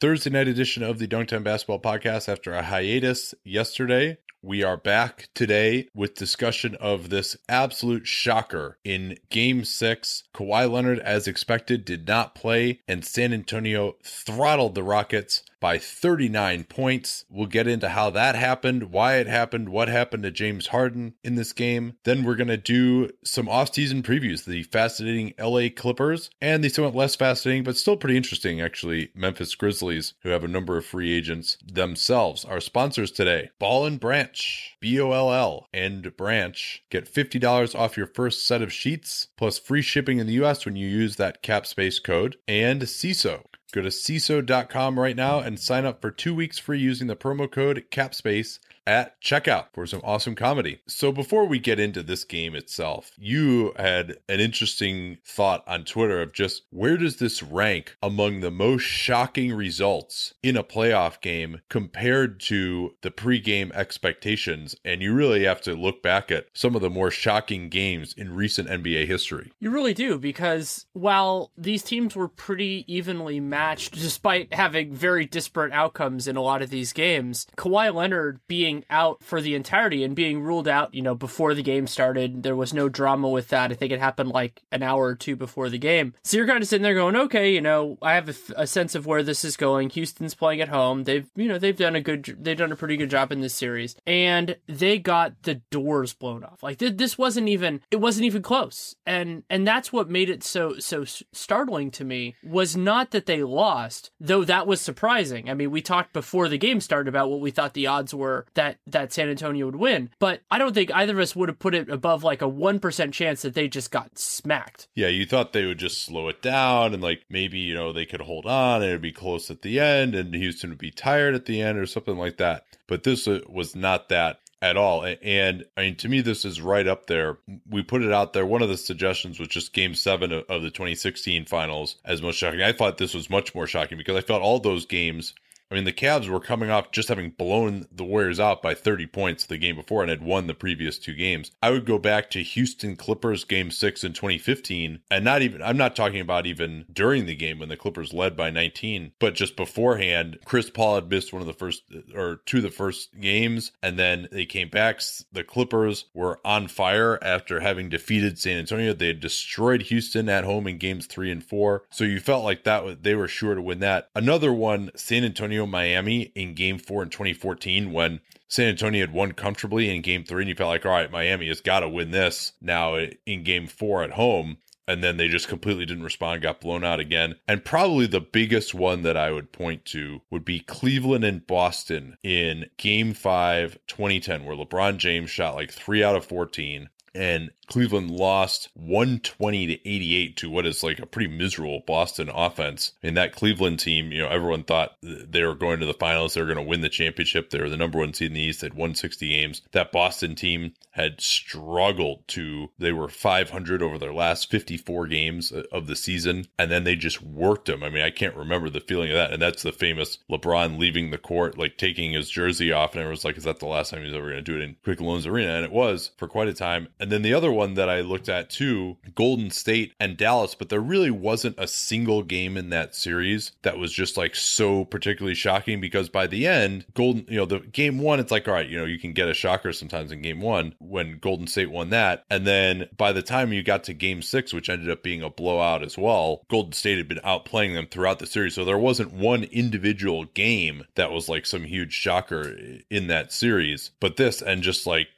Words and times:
Thursday 0.00 0.30
night 0.30 0.48
edition 0.48 0.82
of 0.82 0.98
the 0.98 1.06
Dunc'd 1.06 1.32
On 1.32 1.44
Basketball 1.44 1.80
Podcast 1.80 2.28
after 2.28 2.52
a 2.52 2.64
hiatus 2.64 3.32
yesterday. 3.44 4.18
We 4.42 4.62
are 4.62 4.76
back 4.76 5.28
today 5.34 5.88
with 5.94 6.16
discussion 6.16 6.74
of 6.80 7.08
this 7.08 7.36
absolute 7.48 8.06
shocker 8.06 8.78
in 8.84 9.16
game 9.30 9.64
six. 9.64 10.24
Kawhi 10.34 10.70
Leonard, 10.70 10.98
as 10.98 11.28
expected, 11.28 11.84
did 11.84 12.08
not 12.08 12.34
play, 12.34 12.80
and 12.88 13.04
San 13.04 13.32
Antonio 13.32 13.94
throttled 14.02 14.74
the 14.74 14.82
Rockets 14.82 15.44
by 15.64 15.78
39 15.78 16.64
points. 16.64 17.24
We'll 17.30 17.46
get 17.46 17.66
into 17.66 17.88
how 17.88 18.10
that 18.10 18.34
happened, 18.34 18.92
why 18.92 19.16
it 19.16 19.26
happened, 19.26 19.70
what 19.70 19.88
happened 19.88 20.22
to 20.24 20.30
James 20.30 20.66
Harden 20.66 21.14
in 21.24 21.36
this 21.36 21.54
game. 21.54 21.96
Then 22.04 22.22
we're 22.22 22.34
going 22.34 22.48
to 22.48 22.58
do 22.58 23.08
some 23.24 23.48
off-season 23.48 24.02
previews, 24.02 24.44
the 24.44 24.64
fascinating 24.64 25.32
LA 25.40 25.68
Clippers 25.74 26.28
and 26.38 26.62
the 26.62 26.68
somewhat 26.68 26.94
less 26.94 27.16
fascinating, 27.16 27.64
but 27.64 27.78
still 27.78 27.96
pretty 27.96 28.18
interesting, 28.18 28.60
actually, 28.60 29.08
Memphis 29.14 29.54
Grizzlies, 29.54 30.12
who 30.20 30.28
have 30.28 30.44
a 30.44 30.48
number 30.48 30.76
of 30.76 30.84
free 30.84 31.10
agents 31.16 31.56
themselves. 31.66 32.44
Our 32.44 32.60
sponsors 32.60 33.10
today, 33.10 33.48
Boll 33.58 33.86
and 33.86 33.98
Branch, 33.98 34.76
B 34.80 35.00
O 35.00 35.12
L 35.12 35.32
L 35.32 35.68
and 35.72 36.14
Branch. 36.14 36.84
Get 36.90 37.10
$50 37.10 37.74
off 37.74 37.96
your 37.96 38.08
first 38.08 38.46
set 38.46 38.60
of 38.60 38.70
sheets, 38.70 39.28
plus 39.38 39.58
free 39.58 39.80
shipping 39.80 40.18
in 40.18 40.26
the 40.26 40.44
US 40.44 40.66
when 40.66 40.76
you 40.76 40.86
use 40.86 41.16
that 41.16 41.40
cap 41.40 41.64
space 41.64 42.00
code, 42.00 42.36
and 42.46 42.82
Seeso. 42.82 43.44
Go 43.74 43.82
to 43.82 43.88
Seeso.com 43.88 45.00
right 45.00 45.16
now 45.16 45.40
and 45.40 45.58
sign 45.58 45.84
up 45.84 46.00
for 46.00 46.12
two 46.12 46.32
weeks 46.32 46.60
free 46.60 46.78
using 46.78 47.08
the 47.08 47.16
promo 47.16 47.50
code 47.50 47.86
CAPSPACE 47.90 48.60
at 48.86 49.20
checkout 49.20 49.66
for 49.72 49.86
some 49.86 50.00
awesome 50.04 50.34
comedy. 50.34 50.80
So 50.86 51.12
before 51.12 51.46
we 51.46 51.58
get 51.58 51.80
into 51.80 52.02
this 52.02 52.24
game 52.24 52.54
itself, 52.54 53.12
you 53.18 53.72
had 53.76 54.16
an 54.28 54.40
interesting 54.40 55.18
thought 55.24 55.64
on 55.66 55.84
Twitter 55.84 56.20
of 56.20 56.32
just 56.32 56.62
where 56.70 56.96
does 56.96 57.16
this 57.16 57.42
rank 57.42 57.96
among 58.02 58.40
the 58.40 58.50
most 58.50 58.82
shocking 58.82 59.52
results 59.52 60.34
in 60.42 60.56
a 60.56 60.64
playoff 60.64 61.20
game 61.20 61.60
compared 61.68 62.40
to 62.40 62.94
the 63.02 63.10
pregame 63.10 63.72
expectations? 63.72 64.74
And 64.84 65.02
you 65.02 65.14
really 65.14 65.44
have 65.44 65.60
to 65.62 65.74
look 65.74 66.02
back 66.02 66.30
at 66.30 66.46
some 66.52 66.74
of 66.76 66.82
the 66.82 66.90
more 66.90 67.10
shocking 67.10 67.68
games 67.68 68.12
in 68.16 68.34
recent 68.34 68.68
NBA 68.68 69.06
history. 69.06 69.52
You 69.60 69.70
really 69.70 69.94
do 69.94 70.18
because 70.18 70.86
while 70.92 71.50
these 71.56 71.82
teams 71.82 72.14
were 72.16 72.28
pretty 72.28 72.84
evenly 72.86 73.40
matched 73.40 73.94
despite 73.94 74.52
having 74.52 74.94
very 74.94 75.26
disparate 75.26 75.72
outcomes 75.72 76.28
in 76.28 76.36
a 76.36 76.42
lot 76.42 76.62
of 76.62 76.70
these 76.70 76.92
games, 76.92 77.46
Kawhi 77.56 77.92
Leonard 77.94 78.40
being 78.46 78.73
being 78.74 78.84
out 78.90 79.22
for 79.22 79.40
the 79.40 79.54
entirety 79.54 80.04
and 80.04 80.14
being 80.14 80.40
ruled 80.40 80.68
out, 80.68 80.94
you 80.94 81.02
know, 81.02 81.14
before 81.14 81.54
the 81.54 81.62
game 81.62 81.86
started. 81.86 82.42
There 82.42 82.56
was 82.56 82.74
no 82.74 82.88
drama 82.88 83.28
with 83.28 83.48
that. 83.48 83.70
I 83.70 83.74
think 83.74 83.92
it 83.92 84.00
happened 84.00 84.30
like 84.30 84.62
an 84.72 84.82
hour 84.82 85.04
or 85.04 85.14
two 85.14 85.36
before 85.36 85.68
the 85.68 85.78
game. 85.78 86.14
So 86.22 86.36
you're 86.36 86.46
kind 86.46 86.62
of 86.62 86.68
sitting 86.68 86.82
there 86.82 86.94
going, 86.94 87.16
okay, 87.16 87.52
you 87.52 87.60
know, 87.60 87.98
I 88.02 88.14
have 88.14 88.28
a, 88.28 88.34
a 88.56 88.66
sense 88.66 88.94
of 88.94 89.06
where 89.06 89.22
this 89.22 89.44
is 89.44 89.56
going. 89.56 89.90
Houston's 89.90 90.34
playing 90.34 90.60
at 90.60 90.68
home. 90.68 91.04
They've, 91.04 91.28
you 91.36 91.48
know, 91.48 91.58
they've 91.58 91.76
done 91.76 91.96
a 91.96 92.00
good, 92.00 92.36
they've 92.40 92.56
done 92.56 92.72
a 92.72 92.76
pretty 92.76 92.96
good 92.96 93.10
job 93.10 93.32
in 93.32 93.40
this 93.40 93.54
series, 93.54 93.96
and 94.06 94.56
they 94.66 94.98
got 94.98 95.42
the 95.42 95.56
doors 95.70 96.12
blown 96.12 96.44
off. 96.44 96.62
Like 96.62 96.78
th- 96.78 96.96
this 96.96 97.16
wasn't 97.16 97.48
even, 97.48 97.80
it 97.90 98.00
wasn't 98.00 98.26
even 98.26 98.42
close, 98.42 98.96
and 99.06 99.42
and 99.50 99.66
that's 99.66 99.92
what 99.92 100.08
made 100.08 100.30
it 100.30 100.42
so 100.42 100.78
so 100.78 101.04
startling 101.04 101.90
to 101.92 102.04
me 102.04 102.34
was 102.42 102.76
not 102.76 103.10
that 103.10 103.26
they 103.26 103.42
lost, 103.42 104.10
though 104.18 104.44
that 104.44 104.66
was 104.66 104.80
surprising. 104.80 105.48
I 105.48 105.54
mean, 105.54 105.70
we 105.70 105.82
talked 105.82 106.12
before 106.12 106.48
the 106.48 106.58
game 106.58 106.80
started 106.80 107.08
about 107.08 107.30
what 107.30 107.40
we 107.40 107.50
thought 107.50 107.74
the 107.74 107.86
odds 107.86 108.14
were 108.14 108.46
that 108.54 108.63
that 108.64 108.78
that 108.86 109.12
San 109.12 109.28
Antonio 109.28 109.66
would 109.66 109.76
win. 109.76 110.10
But 110.18 110.40
I 110.50 110.58
don't 110.58 110.74
think 110.74 110.92
either 110.94 111.12
of 111.12 111.18
us 111.18 111.36
would 111.36 111.48
have 111.48 111.58
put 111.58 111.74
it 111.74 111.88
above 111.88 112.24
like 112.24 112.42
a 112.42 112.48
one 112.48 112.80
percent 112.80 113.14
chance 113.14 113.42
that 113.42 113.54
they 113.54 113.68
just 113.68 113.90
got 113.90 114.18
smacked. 114.18 114.88
Yeah, 114.94 115.08
you 115.08 115.26
thought 115.26 115.52
they 115.52 115.66
would 115.66 115.78
just 115.78 116.04
slow 116.04 116.28
it 116.28 116.42
down 116.42 116.94
and 116.94 117.02
like 117.02 117.24
maybe 117.28 117.58
you 117.58 117.74
know 117.74 117.92
they 117.92 118.06
could 118.06 118.22
hold 118.22 118.46
on 118.46 118.82
and 118.82 118.90
it'd 118.90 119.02
be 119.02 119.12
close 119.12 119.50
at 119.50 119.62
the 119.62 119.80
end 119.80 120.14
and 120.14 120.34
Houston 120.34 120.70
would 120.70 120.78
be 120.78 120.90
tired 120.90 121.34
at 121.34 121.46
the 121.46 121.60
end 121.60 121.78
or 121.78 121.86
something 121.86 122.16
like 122.16 122.38
that. 122.38 122.64
But 122.86 123.02
this 123.02 123.28
uh, 123.28 123.40
was 123.48 123.74
not 123.74 124.08
that 124.08 124.40
at 124.62 124.78
all. 124.78 125.04
And 125.22 125.64
I 125.76 125.82
mean, 125.82 125.96
to 125.96 126.08
me, 126.08 126.22
this 126.22 126.46
is 126.46 126.60
right 126.60 126.86
up 126.86 127.06
there. 127.06 127.36
We 127.68 127.82
put 127.82 128.02
it 128.02 128.12
out 128.12 128.32
there. 128.32 128.46
One 128.46 128.62
of 128.62 128.70
the 128.70 128.78
suggestions 128.78 129.38
was 129.38 129.48
just 129.48 129.74
game 129.74 129.94
seven 129.94 130.32
of, 130.32 130.44
of, 130.48 130.62
the 130.62 130.70
2016 130.70 131.44
finals 131.44 131.96
as 132.02 132.22
most 132.22 132.36
shocking. 132.36 132.62
I 132.62 132.72
thought 132.72 132.96
this 132.96 133.12
was 133.12 133.28
much 133.28 133.54
more 133.54 133.66
shocking 133.66 133.98
because 133.98 134.16
I 134.16 134.22
felt 134.22 134.40
all 134.40 134.58
those 134.60 134.86
games 134.86 135.34
I 135.74 135.76
mean, 135.76 135.84
the 135.84 135.92
Cavs 135.92 136.28
were 136.28 136.38
coming 136.38 136.70
off 136.70 136.92
just 136.92 137.08
having 137.08 137.30
blown 137.30 137.88
the 137.90 138.04
Warriors 138.04 138.38
out 138.38 138.62
by 138.62 138.74
30 138.74 139.06
points 139.08 139.44
the 139.44 139.58
game 139.58 139.74
before 139.74 140.02
and 140.02 140.10
had 140.10 140.22
won 140.22 140.46
the 140.46 140.54
previous 140.54 141.00
two 141.00 141.14
games. 141.14 141.50
I 141.60 141.70
would 141.70 141.84
go 141.84 141.98
back 141.98 142.30
to 142.30 142.44
Houston 142.44 142.94
Clippers 142.94 143.42
game 143.42 143.72
six 143.72 144.04
in 144.04 144.12
2015, 144.12 145.00
and 145.10 145.24
not 145.24 145.42
even, 145.42 145.62
I'm 145.62 145.76
not 145.76 145.96
talking 145.96 146.20
about 146.20 146.46
even 146.46 146.84
during 146.92 147.26
the 147.26 147.34
game 147.34 147.58
when 147.58 147.68
the 147.68 147.76
Clippers 147.76 148.12
led 148.12 148.36
by 148.36 148.50
19, 148.50 149.14
but 149.18 149.34
just 149.34 149.56
beforehand, 149.56 150.38
Chris 150.44 150.70
Paul 150.70 150.94
had 150.94 151.10
missed 151.10 151.32
one 151.32 151.42
of 151.42 151.48
the 151.48 151.52
first 151.52 151.82
or 152.14 152.36
two 152.46 152.58
of 152.58 152.62
the 152.62 152.70
first 152.70 153.18
games, 153.20 153.72
and 153.82 153.98
then 153.98 154.28
they 154.30 154.46
came 154.46 154.68
back. 154.68 155.00
The 155.32 155.42
Clippers 155.42 156.04
were 156.14 156.38
on 156.44 156.68
fire 156.68 157.18
after 157.20 157.58
having 157.58 157.88
defeated 157.88 158.38
San 158.38 158.58
Antonio. 158.58 158.92
They 158.92 159.08
had 159.08 159.18
destroyed 159.18 159.82
Houston 159.82 160.28
at 160.28 160.44
home 160.44 160.68
in 160.68 160.78
games 160.78 161.06
three 161.06 161.32
and 161.32 161.42
four. 161.42 161.82
So 161.90 162.04
you 162.04 162.20
felt 162.20 162.44
like 162.44 162.62
that 162.62 163.02
they 163.02 163.16
were 163.16 163.26
sure 163.26 163.56
to 163.56 163.62
win 163.62 163.80
that. 163.80 164.08
Another 164.14 164.52
one, 164.52 164.92
San 164.94 165.24
Antonio 165.24 165.63
Miami 165.66 166.32
in 166.34 166.54
game 166.54 166.78
four 166.78 167.02
in 167.02 167.10
2014 167.10 167.92
when 167.92 168.20
San 168.48 168.68
Antonio 168.68 169.00
had 169.00 169.12
won 169.12 169.32
comfortably 169.32 169.94
in 169.94 170.02
game 170.02 170.24
three, 170.24 170.42
and 170.42 170.48
you 170.48 170.54
felt 170.54 170.68
like, 170.68 170.86
all 170.86 170.92
right, 170.92 171.10
Miami 171.10 171.48
has 171.48 171.60
got 171.60 171.80
to 171.80 171.88
win 171.88 172.10
this 172.10 172.52
now 172.60 172.96
in 173.26 173.42
game 173.42 173.66
four 173.66 174.02
at 174.02 174.12
home. 174.12 174.58
And 174.86 175.02
then 175.02 175.16
they 175.16 175.28
just 175.28 175.48
completely 175.48 175.86
didn't 175.86 176.04
respond, 176.04 176.42
got 176.42 176.60
blown 176.60 176.84
out 176.84 177.00
again. 177.00 177.36
And 177.48 177.64
probably 177.64 178.06
the 178.06 178.20
biggest 178.20 178.74
one 178.74 179.02
that 179.02 179.16
I 179.16 179.32
would 179.32 179.50
point 179.50 179.86
to 179.86 180.20
would 180.30 180.44
be 180.44 180.60
Cleveland 180.60 181.24
and 181.24 181.46
Boston 181.46 182.18
in 182.22 182.66
game 182.76 183.14
five, 183.14 183.78
2010, 183.86 184.44
where 184.44 184.54
LeBron 184.54 184.98
James 184.98 185.30
shot 185.30 185.54
like 185.54 185.72
three 185.72 186.04
out 186.04 186.16
of 186.16 186.26
14 186.26 186.90
and 187.14 187.50
Cleveland 187.66 188.10
lost 188.10 188.68
120 188.74 189.66
to 189.66 189.88
88 189.88 190.36
to 190.36 190.50
what 190.50 190.66
is 190.66 190.82
like 190.82 190.98
a 190.98 191.06
pretty 191.06 191.34
miserable 191.34 191.82
Boston 191.86 192.28
offense. 192.28 192.92
And 193.02 193.16
that 193.16 193.34
Cleveland 193.34 193.80
team, 193.80 194.12
you 194.12 194.18
know, 194.18 194.28
everyone 194.28 194.64
thought 194.64 194.96
they 195.02 195.42
were 195.44 195.54
going 195.54 195.80
to 195.80 195.86
the 195.86 195.94
finals, 195.94 196.34
they 196.34 196.40
were 196.40 196.46
going 196.46 196.58
to 196.58 196.62
win 196.62 196.82
the 196.82 196.88
championship. 196.88 197.50
They 197.50 197.60
were 197.60 197.70
the 197.70 197.76
number 197.76 197.98
one 197.98 198.12
seed 198.12 198.28
in 198.28 198.34
the 198.34 198.40
East, 198.40 198.60
had 198.60 198.74
won 198.74 198.94
60 198.94 199.28
games. 199.28 199.62
That 199.72 199.92
Boston 199.92 200.34
team 200.34 200.74
had 200.90 201.20
struggled 201.20 202.26
to, 202.28 202.70
they 202.78 202.92
were 202.92 203.08
500 203.08 203.82
over 203.82 203.98
their 203.98 204.12
last 204.12 204.50
54 204.50 205.06
games 205.06 205.50
uh, 205.50 205.64
of 205.72 205.86
the 205.86 205.96
season. 205.96 206.46
And 206.58 206.70
then 206.70 206.84
they 206.84 206.96
just 206.96 207.22
worked 207.22 207.66
them. 207.66 207.82
I 207.82 207.90
mean, 207.90 208.02
I 208.02 208.10
can't 208.10 208.36
remember 208.36 208.70
the 208.70 208.80
feeling 208.80 209.10
of 209.10 209.16
that. 209.16 209.32
And 209.32 209.42
that's 209.42 209.62
the 209.62 209.72
famous 209.72 210.18
LeBron 210.30 210.78
leaving 210.78 211.10
the 211.10 211.18
court, 211.18 211.58
like 211.58 211.78
taking 211.78 212.12
his 212.12 212.30
jersey 212.30 212.72
off. 212.72 212.92
And 212.92 213.00
everyone's 213.00 213.24
like, 213.24 213.36
is 213.36 213.44
that 213.44 213.58
the 213.58 213.66
last 213.66 213.90
time 213.90 214.04
he's 214.04 214.14
ever 214.14 214.30
going 214.30 214.36
to 214.44 214.52
do 214.52 214.56
it 214.56 214.62
in 214.62 214.76
Quicken 214.84 215.06
Loans 215.06 215.26
Arena? 215.26 215.54
And 215.54 215.64
it 215.64 215.72
was 215.72 216.10
for 216.16 216.28
quite 216.28 216.48
a 216.48 216.54
time 216.54 216.88
And 217.04 217.12
then 217.12 217.20
the 217.20 217.34
other 217.34 217.52
one 217.52 217.74
that 217.74 217.90
I 217.90 218.00
looked 218.00 218.30
at 218.30 218.48
too, 218.48 218.96
Golden 219.14 219.50
State 219.50 219.92
and 220.00 220.16
Dallas, 220.16 220.54
but 220.54 220.70
there 220.70 220.80
really 220.80 221.10
wasn't 221.10 221.58
a 221.58 221.68
single 221.68 222.22
game 222.22 222.56
in 222.56 222.70
that 222.70 222.94
series 222.94 223.52
that 223.60 223.76
was 223.76 223.92
just 223.92 224.16
like 224.16 224.34
so 224.34 224.86
particularly 224.86 225.34
shocking 225.34 225.82
because 225.82 226.08
by 226.08 226.26
the 226.26 226.46
end, 226.46 226.86
Golden, 226.94 227.26
you 227.28 227.36
know, 227.36 227.44
the 227.44 227.58
game 227.58 227.98
one, 227.98 228.20
it's 228.20 228.30
like, 228.30 228.48
all 228.48 228.54
right, 228.54 228.70
you 228.70 228.78
know, 228.78 228.86
you 228.86 228.98
can 228.98 229.12
get 229.12 229.28
a 229.28 229.34
shocker 229.34 229.70
sometimes 229.74 230.12
in 230.12 230.22
game 230.22 230.40
one 230.40 230.76
when 230.78 231.18
Golden 231.18 231.46
State 231.46 231.70
won 231.70 231.90
that. 231.90 232.24
And 232.30 232.46
then 232.46 232.88
by 232.96 233.12
the 233.12 233.20
time 233.20 233.52
you 233.52 233.62
got 233.62 233.84
to 233.84 233.92
game 233.92 234.22
six, 234.22 234.54
which 234.54 234.70
ended 234.70 234.88
up 234.88 235.02
being 235.02 235.20
a 235.20 235.28
blowout 235.28 235.82
as 235.82 235.98
well, 235.98 236.46
Golden 236.48 236.72
State 236.72 236.96
had 236.96 237.08
been 237.08 237.18
outplaying 237.18 237.74
them 237.74 237.86
throughout 237.86 238.18
the 238.18 238.26
series. 238.26 238.54
So 238.54 238.64
there 238.64 238.78
wasn't 238.78 239.12
one 239.12 239.44
individual 239.44 240.24
game 240.24 240.84
that 240.94 241.12
was 241.12 241.28
like 241.28 241.44
some 241.44 241.64
huge 241.64 241.92
shocker 241.92 242.56
in 242.88 243.08
that 243.08 243.30
series. 243.30 243.90
But 244.00 244.16
this, 244.16 244.40
and 244.40 244.62
just 244.62 244.86
like 244.86 245.08